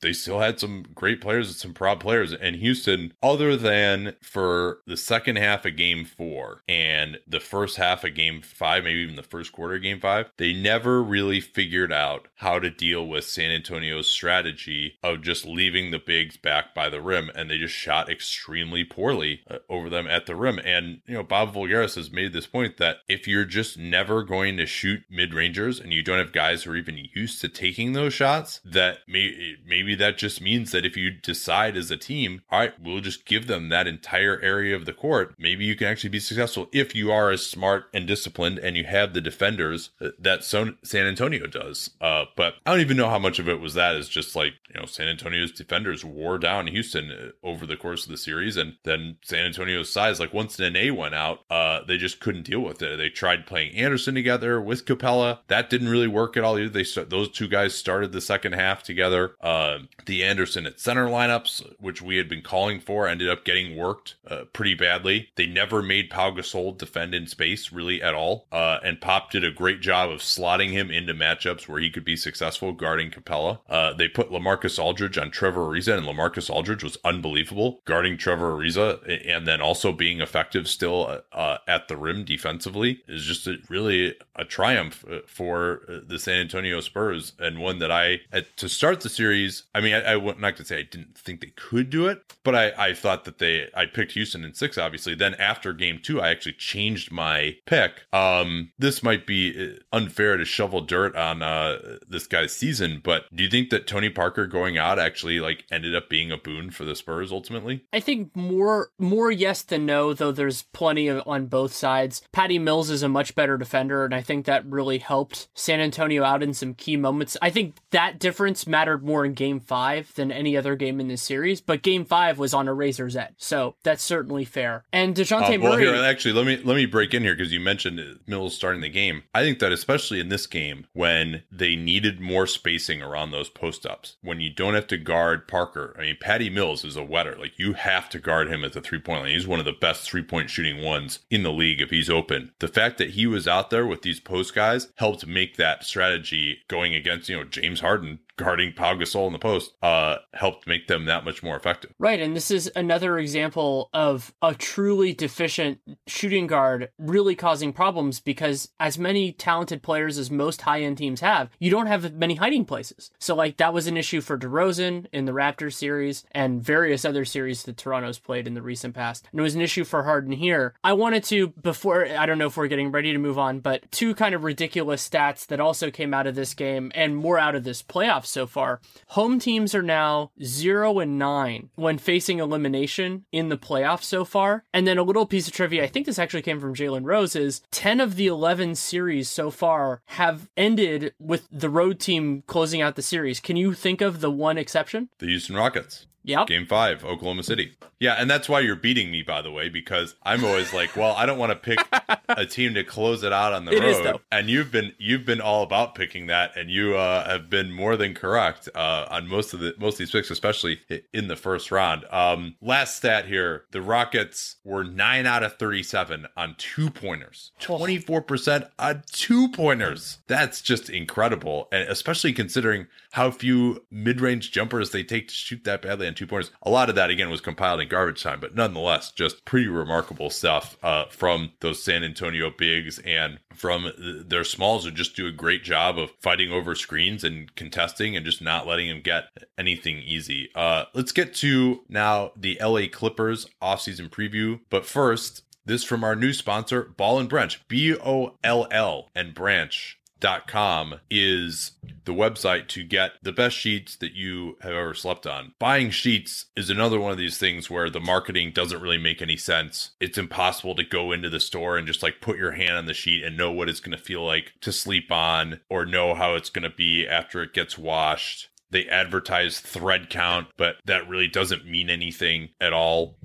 they 0.00 0.12
still 0.12 0.40
had 0.40 0.60
some 0.60 0.84
great 0.94 1.20
players 1.20 1.48
and 1.48 1.56
some 1.56 1.74
proud 1.74 2.00
players. 2.00 2.32
And 2.32 2.56
Houston, 2.56 3.14
other 3.22 3.56
than 3.56 4.14
for 4.22 4.78
the 4.86 4.96
second 4.96 5.36
half 5.36 5.64
of 5.64 5.76
game 5.76 6.04
four 6.04 6.62
and 6.68 7.18
the 7.26 7.40
first 7.40 7.76
half 7.76 8.04
of 8.04 8.14
game 8.14 8.42
five, 8.42 8.84
maybe 8.84 9.00
even 9.00 9.16
the 9.16 9.22
first 9.22 9.52
quarter 9.52 9.76
of 9.76 9.82
game 9.82 10.00
five, 10.00 10.30
they 10.36 10.52
never 10.52 11.02
really 11.02 11.40
figured 11.40 11.92
out 11.92 12.28
how 12.36 12.58
to 12.58 12.70
deal 12.70 13.06
with 13.06 13.24
San 13.24 13.50
Antonio's 13.50 14.10
strategy 14.10 14.98
of 15.02 15.22
just 15.22 15.44
leaving 15.44 15.90
the 15.90 15.98
bigs 15.98 16.36
back 16.36 16.74
by 16.74 16.88
the 16.88 17.00
rim. 17.00 17.30
And 17.34 17.50
they 17.50 17.58
just 17.58 17.74
shot 17.74 18.10
extremely 18.10 18.84
poorly 18.84 19.40
uh, 19.50 19.58
over 19.68 19.88
them 19.88 20.06
at 20.06 20.26
the 20.26 20.36
rim. 20.36 20.58
And, 20.64 21.00
you 21.06 21.14
know, 21.14 21.22
Bob 21.22 21.54
Voulgaris 21.54 21.96
has 21.96 22.10
made 22.10 22.32
this 22.32 22.46
point 22.46 22.76
that 22.78 22.98
if 23.08 23.26
you're 23.26 23.44
just 23.44 23.78
never 23.78 24.22
going 24.22 24.56
to 24.56 24.66
shoot 24.66 25.02
mid 25.10 25.34
rangers 25.34 25.80
and 25.80 25.92
you 25.92 26.02
don't 26.02 26.18
have 26.18 26.32
guys 26.32 26.62
who 26.62 26.72
are 26.72 26.76
even 26.76 27.08
used 27.14 27.40
to 27.40 27.48
taking 27.48 27.92
those 27.92 28.12
shots, 28.12 28.60
that 28.64 28.98
may, 29.06 29.34
maybe 29.66 29.94
that 29.94 30.18
just 30.18 30.40
means 30.40 30.72
that 30.72 30.86
if 30.86 30.96
you 30.96 31.10
decide 31.10 31.76
as 31.76 31.90
a 31.90 31.96
team, 31.96 32.42
all 32.50 32.60
right, 32.60 32.74
we'll 32.80 33.00
just 33.00 33.24
give 33.24 33.46
them 33.46 33.68
that 33.68 33.86
entire 33.86 34.40
area 34.40 34.74
of 34.74 34.86
the 34.86 34.92
court, 34.92 35.34
maybe 35.38 35.64
you 35.64 35.76
can 35.76 35.86
actually 35.86 36.10
be 36.10 36.20
successful 36.20 36.68
if 36.72 36.94
you 36.94 37.10
are 37.10 37.30
as 37.30 37.46
smart 37.46 37.86
and 37.92 38.06
disciplined 38.06 38.58
and 38.58 38.76
you 38.76 38.84
have 38.84 39.14
the 39.14 39.20
defenders 39.20 39.90
that 40.18 40.44
San 40.44 40.76
Antonio 40.94 41.46
does. 41.46 41.90
Uh, 42.00 42.24
but 42.36 42.54
I 42.66 42.70
don't 42.70 42.80
even 42.80 42.96
know 42.96 43.08
how 43.08 43.18
much 43.18 43.38
of 43.38 43.48
it 43.48 43.60
was 43.60 43.74
that 43.74 43.96
is 43.96 44.08
just 44.08 44.34
like, 44.34 44.54
you 44.72 44.80
know, 44.80 44.86
San 44.86 45.08
Antonio's 45.08 45.52
defenders 45.52 46.04
wore 46.04 46.38
down 46.38 46.66
Houston 46.66 47.10
uh, 47.10 47.46
over 47.46 47.66
the 47.66 47.76
course 47.76 48.04
of 48.04 48.10
the 48.10 48.18
series. 48.18 48.56
And 48.56 48.76
then 48.84 49.16
San 49.22 49.44
Antonio's 49.44 49.92
size, 49.92 50.20
like 50.20 50.34
once 50.34 50.58
Nene 50.58 50.96
went 50.96 51.14
out, 51.14 51.40
uh, 51.50 51.80
they 51.84 51.96
just 51.96 52.20
couldn't 52.20 52.44
deal 52.44 52.60
with 52.60 52.82
it. 52.82 52.96
They 52.96 53.08
tried 53.08 53.46
playing 53.46 53.74
Anderson 53.76 54.14
together 54.14 54.60
with 54.60 54.84
Capela. 54.84 55.38
That 55.48 55.70
didn't 55.70 55.88
really 55.88 56.08
work 56.08 56.36
at 56.36 56.44
all 56.44 56.58
either. 56.58 56.68
They 56.68 56.84
those 57.04 57.30
two 57.30 57.48
guys 57.48 57.74
started 57.74 58.12
the 58.12 58.20
second 58.20 58.52
half 58.52 58.82
together. 58.82 59.27
Uh, 59.40 59.78
the 60.06 60.24
Anderson 60.24 60.66
at 60.66 60.80
center 60.80 61.06
lineups, 61.06 61.74
which 61.78 62.02
we 62.02 62.16
had 62.16 62.28
been 62.28 62.42
calling 62.42 62.80
for, 62.80 63.06
ended 63.06 63.28
up 63.28 63.44
getting 63.44 63.76
worked 63.76 64.16
uh, 64.26 64.44
pretty 64.52 64.74
badly. 64.74 65.30
They 65.36 65.46
never 65.46 65.82
made 65.82 66.10
Pau 66.10 66.30
Gasol 66.30 66.76
defend 66.76 67.14
in 67.14 67.26
space 67.26 67.72
really 67.72 68.02
at 68.02 68.14
all. 68.14 68.46
Uh, 68.52 68.78
and 68.82 69.00
Pop 69.00 69.30
did 69.30 69.44
a 69.44 69.50
great 69.50 69.80
job 69.80 70.10
of 70.10 70.20
slotting 70.20 70.70
him 70.70 70.90
into 70.90 71.14
matchups 71.14 71.68
where 71.68 71.80
he 71.80 71.90
could 71.90 72.04
be 72.04 72.16
successful 72.16 72.72
guarding 72.72 73.10
Capela. 73.10 73.60
Uh, 73.68 73.92
they 73.92 74.08
put 74.08 74.30
Lamarcus 74.30 74.78
Aldridge 74.78 75.18
on 75.18 75.30
Trevor 75.30 75.60
Ariza, 75.62 75.96
and 75.96 76.06
Lamarcus 76.06 76.50
Aldridge 76.50 76.84
was 76.84 76.98
unbelievable 77.04 77.80
guarding 77.84 78.16
Trevor 78.16 78.52
Ariza, 78.52 79.26
and 79.28 79.46
then 79.46 79.60
also 79.60 79.92
being 79.92 80.20
effective 80.20 80.68
still 80.68 81.20
uh, 81.32 81.58
at 81.66 81.88
the 81.88 81.96
rim 81.96 82.24
defensively 82.24 83.02
is 83.08 83.24
just 83.24 83.46
a, 83.46 83.56
really 83.68 84.14
a 84.36 84.44
triumph 84.44 85.04
uh, 85.10 85.18
for 85.26 85.82
uh, 85.88 85.98
the 86.06 86.18
San 86.18 86.40
Antonio 86.40 86.80
Spurs, 86.80 87.32
and 87.38 87.58
one 87.58 87.78
that 87.78 87.90
I 87.90 88.20
at, 88.32 88.56
to 88.58 88.68
start 88.68 89.00
the 89.00 89.08
series. 89.18 89.64
I 89.74 89.80
mean, 89.80 89.94
I, 89.94 90.12
I 90.12 90.16
not 90.16 90.40
going 90.40 90.54
to 90.54 90.64
say 90.64 90.78
I 90.78 90.82
didn't 90.82 91.18
think 91.18 91.40
they 91.40 91.52
could 91.56 91.90
do 91.90 92.06
it, 92.06 92.22
but 92.44 92.54
I, 92.54 92.72
I 92.78 92.94
thought 92.94 93.24
that 93.24 93.38
they 93.38 93.66
I 93.74 93.84
picked 93.86 94.12
Houston 94.12 94.44
in 94.44 94.54
six, 94.54 94.78
obviously. 94.78 95.14
Then 95.14 95.34
after 95.34 95.72
game 95.72 95.98
two, 96.00 96.20
I 96.20 96.30
actually 96.30 96.52
changed 96.52 97.10
my 97.10 97.56
pick. 97.66 98.04
Um, 98.12 98.72
this 98.78 99.02
might 99.02 99.26
be 99.26 99.74
uh, 99.74 99.96
unfair 99.96 100.36
to 100.36 100.44
shovel 100.44 100.80
dirt 100.82 101.16
on 101.16 101.42
uh, 101.42 101.98
this 102.08 102.28
guy's 102.28 102.52
season, 102.52 103.00
but 103.02 103.24
do 103.34 103.42
you 103.42 103.50
think 103.50 103.70
that 103.70 103.88
Tony 103.88 104.08
Parker 104.08 104.46
going 104.46 104.78
out 104.78 105.00
actually 105.00 105.40
like 105.40 105.64
ended 105.70 105.96
up 105.96 106.08
being 106.08 106.30
a 106.30 106.38
boon 106.38 106.70
for 106.70 106.84
the 106.84 106.94
Spurs 106.94 107.32
ultimately? 107.32 107.84
I 107.92 108.00
think 108.00 108.34
more 108.36 108.90
more 108.98 109.32
yes 109.32 109.62
than 109.62 109.84
no, 109.84 110.14
though 110.14 110.32
there's 110.32 110.62
plenty 110.72 111.08
of, 111.08 111.22
on 111.26 111.46
both 111.46 111.74
sides. 111.74 112.22
Patty 112.32 112.58
Mills 112.58 112.88
is 112.88 113.02
a 113.02 113.08
much 113.08 113.34
better 113.34 113.58
defender, 113.58 114.04
and 114.04 114.14
I 114.14 114.22
think 114.22 114.46
that 114.46 114.64
really 114.66 114.98
helped 114.98 115.48
San 115.54 115.80
Antonio 115.80 116.22
out 116.22 116.42
in 116.42 116.54
some 116.54 116.74
key 116.74 116.96
moments. 116.96 117.36
I 117.42 117.50
think 117.50 117.74
that 117.90 118.20
difference 118.20 118.66
mattered 118.66 119.02
more 119.08 119.24
in 119.24 119.34
game 119.34 119.58
five 119.58 120.14
than 120.14 120.30
any 120.30 120.56
other 120.56 120.76
game 120.76 121.00
in 121.00 121.08
this 121.08 121.22
series, 121.22 121.60
but 121.60 121.82
game 121.82 122.04
five 122.04 122.38
was 122.38 122.54
on 122.54 122.68
a 122.68 122.74
razor's 122.74 123.16
edge. 123.16 123.34
So 123.38 123.74
that's 123.82 124.02
certainly 124.02 124.44
fair. 124.44 124.84
And 124.92 125.16
DeJounte 125.16 125.56
uh, 125.56 125.60
well, 125.60 125.72
Murray. 125.72 125.86
Here, 125.86 126.04
actually, 126.04 126.34
let 126.34 126.46
me 126.46 126.60
let 126.62 126.76
me 126.76 126.86
break 126.86 127.14
in 127.14 127.22
here 127.22 127.34
because 127.34 127.52
you 127.52 127.58
mentioned 127.58 128.20
Mills 128.26 128.54
starting 128.54 128.82
the 128.82 128.88
game. 128.88 129.24
I 129.34 129.42
think 129.42 129.58
that 129.58 129.72
especially 129.72 130.20
in 130.20 130.28
this 130.28 130.46
game 130.46 130.86
when 130.92 131.42
they 131.50 131.74
needed 131.74 132.20
more 132.20 132.46
spacing 132.46 133.02
around 133.02 133.30
those 133.30 133.48
post 133.48 133.86
ups, 133.86 134.16
when 134.22 134.40
you 134.40 134.50
don't 134.50 134.74
have 134.74 134.86
to 134.88 134.98
guard 134.98 135.48
Parker. 135.48 135.96
I 135.98 136.02
mean, 136.02 136.16
Patty 136.20 136.50
Mills 136.50 136.84
is 136.84 136.96
a 136.96 137.02
wetter. 137.02 137.36
Like 137.36 137.58
you 137.58 137.72
have 137.72 138.08
to 138.10 138.18
guard 138.18 138.48
him 138.48 138.64
at 138.64 138.74
the 138.74 138.80
three 138.80 139.00
point 139.00 139.22
line. 139.22 139.32
He's 139.32 139.46
one 139.46 139.58
of 139.58 139.64
the 139.64 139.72
best 139.72 140.02
three 140.02 140.22
point 140.22 140.50
shooting 140.50 140.84
ones 140.84 141.20
in 141.30 141.42
the 141.42 141.52
league 141.52 141.80
if 141.80 141.90
he's 141.90 142.10
open. 142.10 142.52
The 142.58 142.68
fact 142.68 142.98
that 142.98 143.10
he 143.10 143.26
was 143.26 143.48
out 143.48 143.70
there 143.70 143.86
with 143.86 144.02
these 144.02 144.20
post 144.20 144.54
guys 144.54 144.88
helped 144.96 145.26
make 145.26 145.56
that 145.56 145.84
strategy 145.84 146.58
going 146.68 146.94
against, 146.94 147.28
you 147.28 147.36
know, 147.36 147.44
James 147.44 147.80
Harden 147.80 148.20
guarding 148.38 148.72
Pau 148.72 148.94
Gasol 148.94 149.26
in 149.26 149.32
the 149.34 149.38
post 149.38 149.72
uh, 149.82 150.16
helped 150.32 150.66
make 150.66 150.86
them 150.86 151.04
that 151.04 151.24
much 151.24 151.42
more 151.42 151.56
effective. 151.56 151.92
Right, 151.98 152.20
and 152.20 152.34
this 152.34 152.50
is 152.50 152.70
another 152.74 153.18
example 153.18 153.90
of 153.92 154.32
a 154.40 154.54
truly 154.54 155.12
deficient 155.12 155.80
shooting 156.06 156.46
guard 156.46 156.88
really 156.98 157.34
causing 157.34 157.72
problems 157.72 158.20
because 158.20 158.70
as 158.80 158.98
many 158.98 159.32
talented 159.32 159.82
players 159.82 160.16
as 160.16 160.30
most 160.30 160.62
high-end 160.62 160.96
teams 160.96 161.20
have, 161.20 161.50
you 161.58 161.70
don't 161.70 161.86
have 161.86 162.14
many 162.14 162.36
hiding 162.36 162.64
places. 162.64 163.10
So 163.18 163.34
like 163.34 163.58
that 163.58 163.74
was 163.74 163.86
an 163.86 163.96
issue 163.96 164.20
for 164.20 164.38
DeRozan 164.38 165.06
in 165.12 165.26
the 165.26 165.32
Raptors 165.32 165.74
series 165.74 166.24
and 166.32 166.62
various 166.62 167.04
other 167.04 167.24
series 167.24 167.64
that 167.64 167.76
Toronto's 167.76 168.18
played 168.18 168.46
in 168.46 168.54
the 168.54 168.62
recent 168.62 168.94
past. 168.94 169.28
And 169.32 169.40
it 169.40 169.42
was 169.42 169.54
an 169.54 169.60
issue 169.60 169.84
for 169.84 170.04
Harden 170.04 170.32
here. 170.32 170.74
I 170.84 170.92
wanted 170.92 171.24
to 171.24 171.48
before 171.48 172.06
I 172.06 172.26
don't 172.26 172.38
know 172.38 172.46
if 172.46 172.56
we're 172.56 172.68
getting 172.68 172.92
ready 172.92 173.12
to 173.12 173.18
move 173.18 173.38
on, 173.38 173.60
but 173.60 173.90
two 173.90 174.14
kind 174.14 174.34
of 174.34 174.44
ridiculous 174.44 175.06
stats 175.08 175.46
that 175.48 175.60
also 175.60 175.90
came 175.90 176.14
out 176.14 176.26
of 176.26 176.34
this 176.34 176.54
game 176.54 176.92
and 176.94 177.16
more 177.16 177.38
out 177.38 177.54
of 177.54 177.64
this 177.64 177.82
playoff 177.82 178.26
so 178.28 178.46
far. 178.46 178.80
Home 179.08 179.38
teams 179.38 179.74
are 179.74 179.82
now 179.82 180.30
0 180.42 180.98
and 180.98 181.18
9 181.18 181.70
when 181.74 181.98
facing 181.98 182.38
elimination 182.38 183.24
in 183.32 183.48
the 183.48 183.58
playoffs 183.58 184.04
so 184.04 184.24
far. 184.24 184.64
And 184.72 184.86
then 184.86 184.98
a 184.98 185.02
little 185.02 185.26
piece 185.26 185.46
of 185.46 185.52
trivia, 185.52 185.84
I 185.84 185.86
think 185.86 186.06
this 186.06 186.18
actually 186.18 186.42
came 186.42 186.60
from 186.60 186.74
Jalen 186.74 187.04
Rose, 187.04 187.34
is 187.34 187.62
10 187.70 188.00
of 188.00 188.16
the 188.16 188.26
11 188.26 188.74
series 188.74 189.28
so 189.28 189.50
far 189.50 190.02
have 190.06 190.48
ended 190.56 191.14
with 191.18 191.48
the 191.50 191.70
road 191.70 192.00
team 192.00 192.42
closing 192.46 192.80
out 192.80 192.96
the 192.96 193.02
series. 193.02 193.40
Can 193.40 193.56
you 193.56 193.74
think 193.74 194.00
of 194.00 194.20
the 194.20 194.30
one 194.30 194.58
exception? 194.58 195.08
The 195.18 195.26
Houston 195.26 195.56
Rockets. 195.56 196.06
Yep. 196.28 196.46
Game 196.46 196.66
five, 196.66 197.04
Oklahoma 197.06 197.42
City. 197.42 197.72
Yeah, 198.00 198.14
and 198.14 198.30
that's 198.30 198.48
why 198.48 198.60
you're 198.60 198.76
beating 198.76 199.10
me, 199.10 199.22
by 199.22 199.42
the 199.42 199.50
way, 199.50 199.70
because 199.70 200.14
I'm 200.22 200.44
always 200.44 200.72
like, 200.72 200.94
well, 200.94 201.14
I 201.16 201.26
don't 201.26 201.38
want 201.38 201.50
to 201.50 201.56
pick 201.56 201.80
a 202.28 202.46
team 202.46 202.74
to 202.74 202.84
close 202.84 203.24
it 203.24 203.32
out 203.32 203.52
on 203.54 203.64
the 203.64 203.72
it 203.72 204.04
road. 204.04 204.20
and 204.30 204.48
you've 204.48 204.70
been 204.70 204.92
you've 204.98 205.24
been 205.24 205.40
all 205.40 205.62
about 205.62 205.94
picking 205.94 206.26
that, 206.26 206.54
and 206.56 206.70
you 206.70 206.96
uh, 206.96 207.28
have 207.28 207.48
been 207.48 207.72
more 207.72 207.96
than 207.96 208.14
correct 208.14 208.68
uh, 208.74 209.06
on 209.10 209.26
most 209.26 209.54
of 209.54 209.60
the 209.60 209.74
most 209.78 209.94
of 209.94 209.98
these 209.98 210.10
picks, 210.10 210.30
especially 210.30 210.80
in 211.12 211.28
the 211.28 211.34
first 211.34 211.72
round. 211.72 212.04
Um, 212.10 212.56
last 212.60 212.96
stat 212.96 213.24
here: 213.26 213.64
the 213.72 213.80
Rockets 213.80 214.56
were 214.64 214.84
nine 214.84 215.24
out 215.26 215.42
of 215.42 215.56
thirty-seven 215.56 216.26
on 216.36 216.56
two 216.58 216.90
pointers, 216.90 217.52
twenty-four 217.58 218.20
percent 218.22 218.66
on 218.78 219.02
two 219.10 219.48
pointers. 219.48 220.18
That's 220.26 220.60
just 220.60 220.90
incredible, 220.90 221.68
and 221.72 221.88
especially 221.88 222.34
considering 222.34 222.86
how 223.12 223.30
few 223.30 223.84
mid-range 223.90 224.52
jumpers 224.52 224.90
they 224.90 225.02
take 225.02 225.28
to 225.28 225.34
shoot 225.34 225.64
that 225.64 225.82
badly 225.82 226.06
on 226.06 226.14
two 226.14 226.26
pointers. 226.26 226.50
A 226.62 226.70
lot 226.70 226.88
of 226.88 226.94
that 226.96 227.10
again 227.10 227.30
was 227.30 227.40
compiled 227.40 227.80
in 227.80 227.88
garbage 227.88 228.22
time, 228.22 228.40
but 228.40 228.54
nonetheless, 228.54 229.12
just 229.12 229.44
pretty 229.44 229.68
remarkable 229.68 230.30
stuff 230.30 230.76
uh, 230.82 231.06
from 231.06 231.52
those 231.60 231.82
San 231.82 232.04
Antonio 232.04 232.50
bigs 232.56 232.98
and 233.00 233.38
from 233.54 233.90
their 233.98 234.44
smalls 234.44 234.84
who 234.84 234.90
just 234.90 235.16
do 235.16 235.26
a 235.26 235.32
great 235.32 235.64
job 235.64 235.98
of 235.98 236.10
fighting 236.20 236.52
over 236.52 236.74
screens 236.74 237.24
and 237.24 237.54
contesting 237.54 238.16
and 238.16 238.24
just 238.24 238.42
not 238.42 238.66
letting 238.66 238.88
them 238.88 239.00
get 239.00 239.24
anything 239.56 239.98
easy. 239.98 240.50
Uh, 240.54 240.84
let's 240.94 241.12
get 241.12 241.34
to 241.34 241.80
now 241.88 242.32
the 242.36 242.58
LA 242.60 242.82
Clippers 242.90 243.48
offseason 243.62 244.08
preview, 244.08 244.60
but 244.70 244.86
first. 244.86 245.44
This 245.64 245.84
from 245.84 246.02
our 246.02 246.16
new 246.16 246.32
sponsor, 246.32 246.94
Boll 246.96 247.18
and 247.18 247.28
Branch, 247.28 247.60
B 247.68 247.94
O 247.94 248.38
L 248.42 248.66
L 248.70 249.10
and 249.14 249.34
Branch 249.34 249.97
com 250.46 251.00
is 251.10 251.72
the 252.04 252.14
website 252.14 252.68
to 252.68 252.84
get 252.84 253.12
the 253.22 253.32
best 253.32 253.56
sheets 253.56 253.96
that 253.96 254.14
you 254.14 254.56
have 254.62 254.72
ever 254.72 254.94
slept 254.94 255.26
on. 255.26 255.52
Buying 255.58 255.90
sheets 255.90 256.46
is 256.56 256.70
another 256.70 256.98
one 256.98 257.12
of 257.12 257.18
these 257.18 257.38
things 257.38 257.68
where 257.68 257.90
the 257.90 258.00
marketing 258.00 258.52
doesn't 258.54 258.80
really 258.80 258.98
make 258.98 259.20
any 259.20 259.36
sense. 259.36 259.90
It's 260.00 260.18
impossible 260.18 260.74
to 260.76 260.84
go 260.84 261.12
into 261.12 261.28
the 261.28 261.40
store 261.40 261.76
and 261.76 261.86
just 261.86 262.02
like 262.02 262.20
put 262.20 262.38
your 262.38 262.52
hand 262.52 262.78
on 262.78 262.86
the 262.86 262.94
sheet 262.94 263.24
and 263.24 263.36
know 263.36 263.52
what 263.52 263.68
it's 263.68 263.80
going 263.80 263.96
to 263.96 264.02
feel 264.02 264.24
like 264.24 264.52
to 264.62 264.72
sleep 264.72 265.12
on 265.12 265.60
or 265.68 265.84
know 265.84 266.14
how 266.14 266.34
it's 266.34 266.50
going 266.50 266.62
to 266.62 266.74
be 266.74 267.06
after 267.06 267.42
it 267.42 267.52
gets 267.52 267.76
washed. 267.76 268.48
They 268.70 268.86
advertise 268.86 269.60
thread 269.60 270.10
count, 270.10 270.48
but 270.56 270.76
that 270.84 271.08
really 271.08 271.28
doesn't 271.28 271.66
mean 271.66 271.88
anything 271.88 272.50
at 272.60 272.72
all. 272.72 273.16